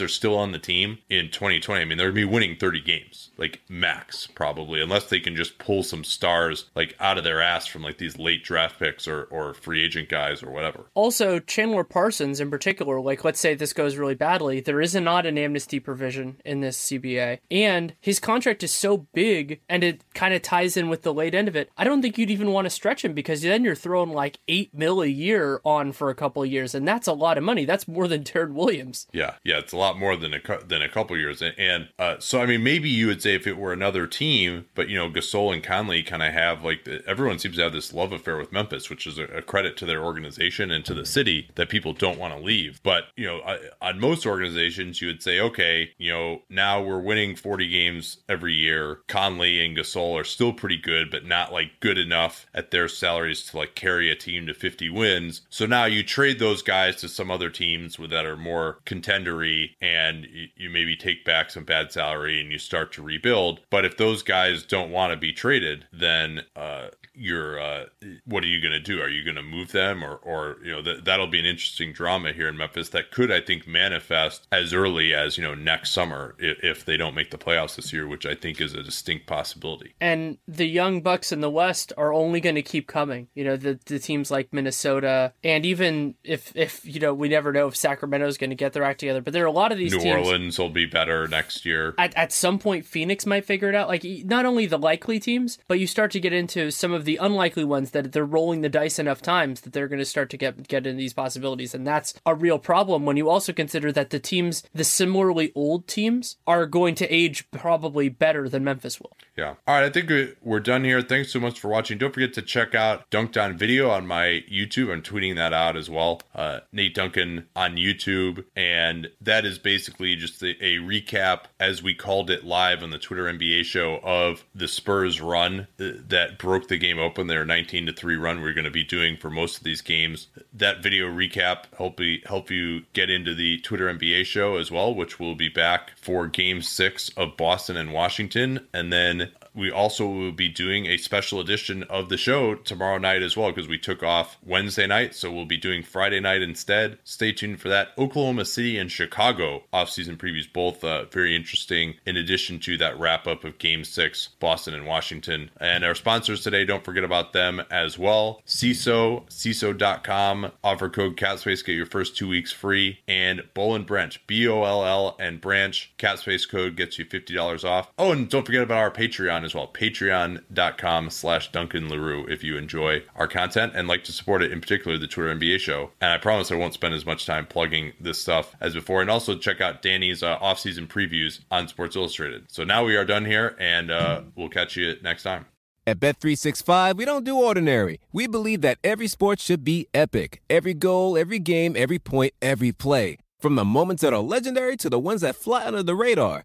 are 0.00 0.08
still 0.08 0.36
on 0.36 0.52
the 0.52 0.58
team 0.58 0.98
in 1.08 1.30
2020, 1.30 1.80
I 1.80 1.84
mean, 1.84 1.98
they're 1.98 2.08
gonna 2.08 2.14
be 2.14 2.24
winning 2.24 2.56
30 2.56 2.80
games, 2.80 3.30
like 3.36 3.60
max 3.86 4.26
probably, 4.26 4.80
unless 4.80 5.06
they 5.06 5.20
can 5.20 5.36
just 5.36 5.58
pull 5.58 5.82
some 5.82 6.02
stars 6.02 6.68
like 6.74 6.96
out 6.98 7.18
of 7.18 7.24
their 7.24 7.40
ass 7.40 7.66
from 7.66 7.82
like 7.82 7.98
these 7.98 8.18
late 8.18 8.42
draft 8.42 8.78
picks 8.78 9.06
or 9.06 9.24
or 9.24 9.54
free 9.54 9.84
agent 9.84 10.08
guys 10.08 10.42
or 10.42 10.50
whatever. 10.50 10.86
Also, 10.94 11.38
Chandler 11.38 11.84
Parsons 11.84 12.40
in 12.40 12.50
particular, 12.50 13.00
like 13.00 13.24
let's 13.24 13.38
say 13.38 13.54
this 13.54 13.72
goes 13.72 13.96
really 13.96 14.14
badly, 14.14 14.60
there 14.60 14.80
is 14.80 14.94
not 14.96 15.24
an 15.24 15.38
amnesty 15.38 15.78
provision 15.78 16.40
in 16.44 16.60
this 16.60 16.86
CBA, 16.86 17.38
and 17.50 17.94
his 18.00 18.18
contract 18.18 18.64
is 18.64 18.72
so 18.72 19.06
big 19.14 19.60
and 19.68 19.84
it 19.84 20.02
kind 20.14 20.34
of 20.34 20.42
ties 20.42 20.76
in 20.76 20.88
with 20.88 21.02
the 21.02 21.14
late 21.14 21.34
end 21.34 21.46
of 21.46 21.54
it. 21.54 21.70
I 21.76 21.84
don't 21.84 22.02
think 22.02 22.18
you'd 22.18 22.30
even 22.30 22.50
want 22.50 22.66
to 22.66 22.70
stretch 22.70 23.04
him 23.04 23.14
because 23.14 23.42
then 23.42 23.64
you're 23.64 23.76
throwing 23.76 24.10
like 24.10 24.38
eight 24.48 24.74
mil 24.74 25.00
a 25.00 25.06
year 25.06 25.60
on 25.64 25.92
for 25.92 26.10
a 26.10 26.14
couple 26.14 26.42
of 26.42 26.50
years, 26.50 26.74
and 26.74 26.88
that's 26.88 27.06
a 27.06 27.12
lot 27.12 27.38
of 27.38 27.44
money. 27.44 27.64
That's 27.64 27.86
more 27.86 28.08
than 28.08 28.24
Deron 28.24 28.54
Williams. 28.54 29.06
Yeah, 29.12 29.34
yeah, 29.44 29.58
it's 29.58 29.72
a 29.72 29.76
lot 29.76 29.96
more 29.96 30.16
than 30.16 30.34
a 30.34 30.40
than 30.66 30.82
a 30.82 30.88
couple 30.88 31.16
years, 31.16 31.40
and, 31.40 31.54
and 31.56 31.88
uh, 32.00 32.16
so 32.18 32.40
I 32.40 32.46
mean 32.46 32.64
maybe 32.64 32.88
you 32.88 33.06
would 33.06 33.22
say 33.22 33.34
if 33.34 33.46
it 33.46 33.56
were 33.56 33.75
another 33.76 34.06
team, 34.06 34.66
but 34.74 34.88
you 34.88 34.96
know 34.96 35.10
Gasol 35.10 35.52
and 35.52 35.62
Conley 35.62 36.02
kind 36.02 36.22
of 36.22 36.32
have 36.32 36.64
like 36.64 36.84
the, 36.84 37.02
everyone 37.06 37.38
seems 37.38 37.56
to 37.56 37.62
have 37.62 37.72
this 37.72 37.92
love 37.92 38.12
affair 38.12 38.36
with 38.36 38.52
Memphis, 38.52 38.90
which 38.90 39.06
is 39.06 39.18
a, 39.18 39.24
a, 39.24 39.42
credit 39.42 39.76
to 39.76 39.86
their 39.86 40.02
organization 40.02 40.70
and 40.70 40.84
to 40.84 40.94
the 40.94 41.06
city 41.06 41.48
that 41.54 41.68
people 41.68 41.92
don't 41.92 42.18
want 42.18 42.34
to 42.34 42.40
leave. 42.40 42.80
But 42.82 43.04
you 43.16 43.26
know, 43.26 43.40
on 43.80 44.00
most 44.00 44.26
organizations, 44.26 45.00
you 45.00 45.08
would 45.08 45.22
say, 45.22 45.38
okay, 45.40 45.92
you 45.98 46.10
know, 46.10 46.42
now 46.48 46.82
we're 46.82 47.00
winning 47.00 47.36
40 47.36 47.68
games 47.68 48.18
every 48.28 48.54
year. 48.54 49.00
Conley 49.06 49.64
and 49.64 49.76
Gasol 49.76 50.18
are 50.18 50.24
still 50.24 50.52
pretty 50.52 50.78
good, 50.78 51.10
but 51.10 51.24
not 51.24 51.52
like 51.52 51.80
good 51.80 51.98
enough 51.98 52.46
at 52.54 52.70
their 52.70 52.88
salaries 52.88 53.44
to 53.44 53.58
like 53.58 53.74
carry 53.74 54.10
a 54.10 54.16
team 54.16 54.46
to 54.46 54.54
50 54.54 54.88
wins. 54.90 55.42
So 55.50 55.66
now 55.66 55.84
you 55.84 56.02
trade 56.02 56.38
those 56.38 56.62
guys 56.62 56.96
to 56.96 57.08
some 57.08 57.30
other 57.30 57.50
teams 57.50 57.96
that 57.96 58.26
are 58.26 58.36
more 58.36 58.78
contendery, 58.86 59.74
and 59.80 60.26
you, 60.30 60.46
you 60.56 60.70
maybe 60.70 60.96
take 60.96 61.24
back 61.24 61.50
some 61.50 61.64
bad 61.64 61.92
salary 61.92 62.40
and 62.40 62.50
you 62.50 62.58
start 62.58 62.92
to 62.92 63.02
rebuild. 63.02 63.60
But 63.70 63.84
if 63.84 63.96
those 63.96 64.22
guys 64.22 64.62
don't 64.62 64.90
want 64.90 65.12
to 65.12 65.16
be 65.16 65.32
traded, 65.32 65.86
then 65.92 66.42
uh, 66.54 66.88
you're 67.16 67.60
uh, 67.60 67.86
what 68.24 68.44
are 68.44 68.48
you 68.48 68.60
going 68.60 68.72
to 68.72 68.80
do? 68.80 69.00
Are 69.00 69.08
you 69.08 69.24
going 69.24 69.36
to 69.36 69.42
move 69.42 69.72
them, 69.72 70.04
or 70.04 70.16
or 70.16 70.56
you 70.62 70.72
know 70.72 70.82
th- 70.82 71.04
that'll 71.04 71.26
be 71.26 71.40
an 71.40 71.46
interesting 71.46 71.92
drama 71.92 72.32
here 72.32 72.48
in 72.48 72.56
Memphis 72.56 72.90
that 72.90 73.10
could 73.10 73.32
I 73.32 73.40
think 73.40 73.66
manifest 73.66 74.46
as 74.52 74.74
early 74.74 75.14
as 75.14 75.38
you 75.38 75.44
know 75.44 75.54
next 75.54 75.92
summer 75.92 76.34
if, 76.38 76.62
if 76.62 76.84
they 76.84 76.96
don't 76.96 77.14
make 77.14 77.30
the 77.30 77.38
playoffs 77.38 77.76
this 77.76 77.92
year, 77.92 78.06
which 78.06 78.26
I 78.26 78.34
think 78.34 78.60
is 78.60 78.74
a 78.74 78.82
distinct 78.82 79.26
possibility. 79.26 79.94
And 80.00 80.38
the 80.46 80.66
young 80.66 81.00
Bucks 81.00 81.32
in 81.32 81.40
the 81.40 81.50
West 81.50 81.92
are 81.96 82.12
only 82.12 82.40
going 82.40 82.54
to 82.56 82.62
keep 82.62 82.86
coming. 82.86 83.28
You 83.34 83.44
know 83.44 83.56
the 83.56 83.78
the 83.86 83.98
teams 83.98 84.30
like 84.30 84.52
Minnesota, 84.52 85.32
and 85.42 85.64
even 85.64 86.14
if 86.22 86.54
if 86.54 86.84
you 86.84 87.00
know 87.00 87.14
we 87.14 87.28
never 87.28 87.52
know 87.52 87.68
if 87.68 87.76
Sacramento 87.76 88.26
is 88.26 88.38
going 88.38 88.50
to 88.50 88.56
get 88.56 88.72
their 88.74 88.84
act 88.84 89.00
together, 89.00 89.22
but 89.22 89.32
there 89.32 89.44
are 89.44 89.48
a 89.48 89.52
lot 89.52 89.72
of 89.72 89.78
these. 89.78 89.92
New 89.92 90.00
teams, 90.00 90.26
Orleans 90.26 90.58
will 90.58 90.70
be 90.70 90.86
better 90.86 91.26
next 91.28 91.64
year. 91.64 91.94
At 91.96 92.14
at 92.14 92.32
some 92.32 92.58
point, 92.58 92.84
Phoenix 92.84 93.24
might 93.24 93.44
figure 93.44 93.68
it 93.68 93.74
out. 93.74 93.88
Like 93.88 94.04
not 94.04 94.44
only 94.44 94.66
the 94.66 94.78
likely 94.78 95.18
teams, 95.18 95.58
but 95.66 95.78
you 95.78 95.86
start 95.86 96.10
to 96.12 96.20
get 96.20 96.32
into 96.32 96.70
some 96.70 96.92
of 96.92 97.05
the 97.06 97.16
unlikely 97.16 97.64
ones 97.64 97.92
that 97.92 98.12
they're 98.12 98.24
rolling 98.24 98.60
the 98.60 98.68
dice 98.68 98.98
enough 98.98 99.22
times 99.22 99.62
that 99.62 99.72
they're 99.72 99.88
going 99.88 99.98
to 99.98 100.04
start 100.04 100.28
to 100.30 100.36
get 100.36 100.68
get 100.68 100.86
in 100.86 100.96
these 100.96 101.14
possibilities, 101.14 101.74
and 101.74 101.86
that's 101.86 102.14
a 102.26 102.34
real 102.34 102.58
problem 102.58 103.06
when 103.06 103.16
you 103.16 103.30
also 103.30 103.52
consider 103.52 103.90
that 103.92 104.10
the 104.10 104.18
teams, 104.18 104.62
the 104.74 104.84
similarly 104.84 105.52
old 105.54 105.88
teams, 105.88 106.36
are 106.46 106.66
going 106.66 106.94
to 106.96 107.08
age 107.08 107.50
probably 107.50 108.08
better 108.08 108.48
than 108.48 108.64
Memphis 108.64 109.00
will. 109.00 109.16
Yeah. 109.36 109.54
All 109.66 109.74
right. 109.74 109.84
I 109.84 109.90
think 109.90 110.10
we're 110.42 110.60
done 110.60 110.84
here. 110.84 111.02
Thanks 111.02 111.32
so 111.32 111.38
much 111.38 111.60
for 111.60 111.68
watching. 111.68 111.98
Don't 111.98 112.12
forget 112.12 112.32
to 112.34 112.42
check 112.42 112.74
out 112.74 113.08
Dunc'd 113.10 113.36
On 113.36 113.56
Video 113.56 113.90
on 113.90 114.06
my 114.06 114.42
YouTube. 114.50 114.90
I'm 114.92 115.02
tweeting 115.02 115.36
that 115.36 115.52
out 115.52 115.76
as 115.76 115.90
well. 115.90 116.22
Uh, 116.34 116.60
Nate 116.72 116.94
Duncan 116.94 117.46
on 117.54 117.76
YouTube. 117.76 118.44
And 118.56 119.08
that 119.20 119.44
is 119.44 119.58
basically 119.58 120.16
just 120.16 120.42
a, 120.42 120.52
a, 120.64 120.76
recap, 120.76 121.44
as 121.60 121.82
we 121.82 121.94
called 121.94 122.30
it 122.30 122.44
live 122.44 122.82
on 122.82 122.90
the 122.90 122.98
Twitter 122.98 123.24
NBA 123.24 123.64
show, 123.64 124.00
of 124.02 124.44
the 124.54 124.68
Spurs 124.68 125.20
run 125.20 125.66
uh, 125.78 125.90
that 126.08 126.38
broke 126.38 126.68
the 126.68 126.78
game 126.78 126.95
open, 126.98 127.26
their 127.26 127.44
19 127.44 127.86
to 127.86 127.92
3 127.92 128.16
run 128.16 128.40
we're 128.40 128.52
going 128.52 128.64
to 128.64 128.70
be 128.70 128.84
doing 128.84 129.16
for 129.16 129.30
most 129.30 129.58
of 129.58 129.64
these 129.64 129.80
games. 129.80 130.28
That 130.52 130.82
video 130.82 131.06
recap 131.06 131.64
help, 131.76 131.96
be, 131.96 132.22
help 132.26 132.50
you 132.50 132.82
get 132.92 133.10
into 133.10 133.34
the 133.34 133.58
Twitter 133.60 133.92
NBA 133.92 134.24
show 134.24 134.56
as 134.56 134.70
well, 134.70 134.94
which 134.94 135.18
will 135.18 135.34
be 135.34 135.48
back 135.48 135.92
for 135.96 136.26
game 136.26 136.62
six 136.62 137.10
of 137.16 137.36
Boston 137.36 137.76
and 137.76 137.92
Washington. 137.92 138.66
And 138.72 138.92
then 138.92 139.32
we 139.56 139.70
also 139.70 140.06
will 140.06 140.32
be 140.32 140.48
doing 140.48 140.86
a 140.86 140.98
special 140.98 141.40
edition 141.40 141.82
of 141.84 142.10
the 142.10 142.18
show 142.18 142.54
tomorrow 142.54 142.98
night 142.98 143.22
as 143.22 143.36
well 143.36 143.50
because 143.50 143.68
we 143.68 143.78
took 143.78 144.02
off 144.02 144.36
Wednesday 144.44 144.86
night. 144.86 145.14
So 145.14 145.32
we'll 145.32 145.46
be 145.46 145.56
doing 145.56 145.82
Friday 145.82 146.20
night 146.20 146.42
instead. 146.42 146.98
Stay 147.04 147.32
tuned 147.32 147.60
for 147.60 147.68
that. 147.70 147.88
Oklahoma 147.96 148.44
City 148.44 148.76
and 148.78 148.92
Chicago 148.92 149.64
offseason 149.72 150.18
previews, 150.18 150.52
both 150.52 150.84
uh, 150.84 151.06
very 151.06 151.34
interesting, 151.34 151.94
in 152.04 152.16
addition 152.16 152.60
to 152.60 152.76
that 152.76 152.98
wrap 152.98 153.26
up 153.26 153.44
of 153.44 153.58
game 153.58 153.82
six, 153.84 154.28
Boston 154.40 154.74
and 154.74 154.86
Washington. 154.86 155.50
And 155.58 155.84
our 155.84 155.94
sponsors 155.94 156.42
today, 156.42 156.64
don't 156.64 156.84
forget 156.84 157.04
about 157.04 157.32
them 157.32 157.62
as 157.70 157.98
well. 157.98 158.42
Seeso, 158.46 159.26
Seeso.com, 159.28 160.52
offer 160.62 160.90
code 160.90 161.16
CatSpace, 161.16 161.64
get 161.64 161.72
your 161.74 161.86
first 161.86 162.16
two 162.16 162.28
weeks 162.28 162.52
free. 162.52 163.00
And 163.08 163.42
Boll 163.54 163.74
and 163.74 163.86
Branch, 163.86 164.20
B 164.26 164.46
O 164.46 164.64
L 164.64 164.84
L 164.84 165.16
and 165.18 165.40
Branch, 165.40 165.92
CatSpace 165.98 166.48
code 166.48 166.76
gets 166.76 166.98
you 166.98 167.06
$50 167.06 167.64
off. 167.64 167.90
Oh, 167.98 168.12
and 168.12 168.28
don't 168.28 168.44
forget 168.44 168.62
about 168.62 168.78
our 168.78 168.90
Patreon 168.90 169.45
as 169.46 169.54
well. 169.54 169.68
Patreon.com 169.68 171.10
slash 171.10 171.50
DuncanLeroux 171.50 172.28
if 172.28 172.44
you 172.44 172.58
enjoy 172.58 173.02
our 173.14 173.26
content 173.26 173.72
and 173.74 173.88
like 173.88 174.04
to 174.04 174.12
support 174.12 174.42
it, 174.42 174.52
in 174.52 174.60
particular 174.60 174.98
the 174.98 175.06
Twitter 175.06 175.34
NBA 175.34 175.60
show. 175.60 175.90
And 176.00 176.12
I 176.12 176.18
promise 176.18 176.52
I 176.52 176.56
won't 176.56 176.74
spend 176.74 176.94
as 176.94 177.06
much 177.06 177.24
time 177.24 177.46
plugging 177.46 177.92
this 178.00 178.20
stuff 178.20 178.54
as 178.60 178.74
before. 178.74 179.00
And 179.00 179.10
also 179.10 179.38
check 179.38 179.60
out 179.60 179.80
Danny's 179.80 180.22
uh, 180.22 180.36
off-season 180.40 180.86
previews 180.88 181.40
on 181.50 181.68
Sports 181.68 181.96
Illustrated. 181.96 182.44
So 182.48 182.64
now 182.64 182.84
we 182.84 182.96
are 182.96 183.04
done 183.04 183.24
here, 183.24 183.56
and 183.58 183.90
uh, 183.90 184.22
we'll 184.34 184.48
catch 184.48 184.76
you 184.76 184.96
next 185.02 185.22
time. 185.22 185.46
At 185.88 186.00
Bet365, 186.00 186.96
we 186.96 187.04
don't 187.04 187.24
do 187.24 187.38
ordinary. 187.38 188.00
We 188.12 188.26
believe 188.26 188.60
that 188.62 188.78
every 188.82 189.06
sport 189.06 189.38
should 189.38 189.62
be 189.62 189.86
epic. 189.94 190.42
Every 190.50 190.74
goal, 190.74 191.16
every 191.16 191.38
game, 191.38 191.76
every 191.76 192.00
point, 192.00 192.32
every 192.42 192.72
play. 192.72 193.18
From 193.38 193.54
the 193.54 193.64
moments 193.64 194.02
that 194.02 194.12
are 194.12 194.20
legendary 194.20 194.76
to 194.78 194.90
the 194.90 194.98
ones 194.98 195.20
that 195.20 195.36
fly 195.36 195.64
under 195.64 195.84
the 195.84 195.94
radar. 195.94 196.44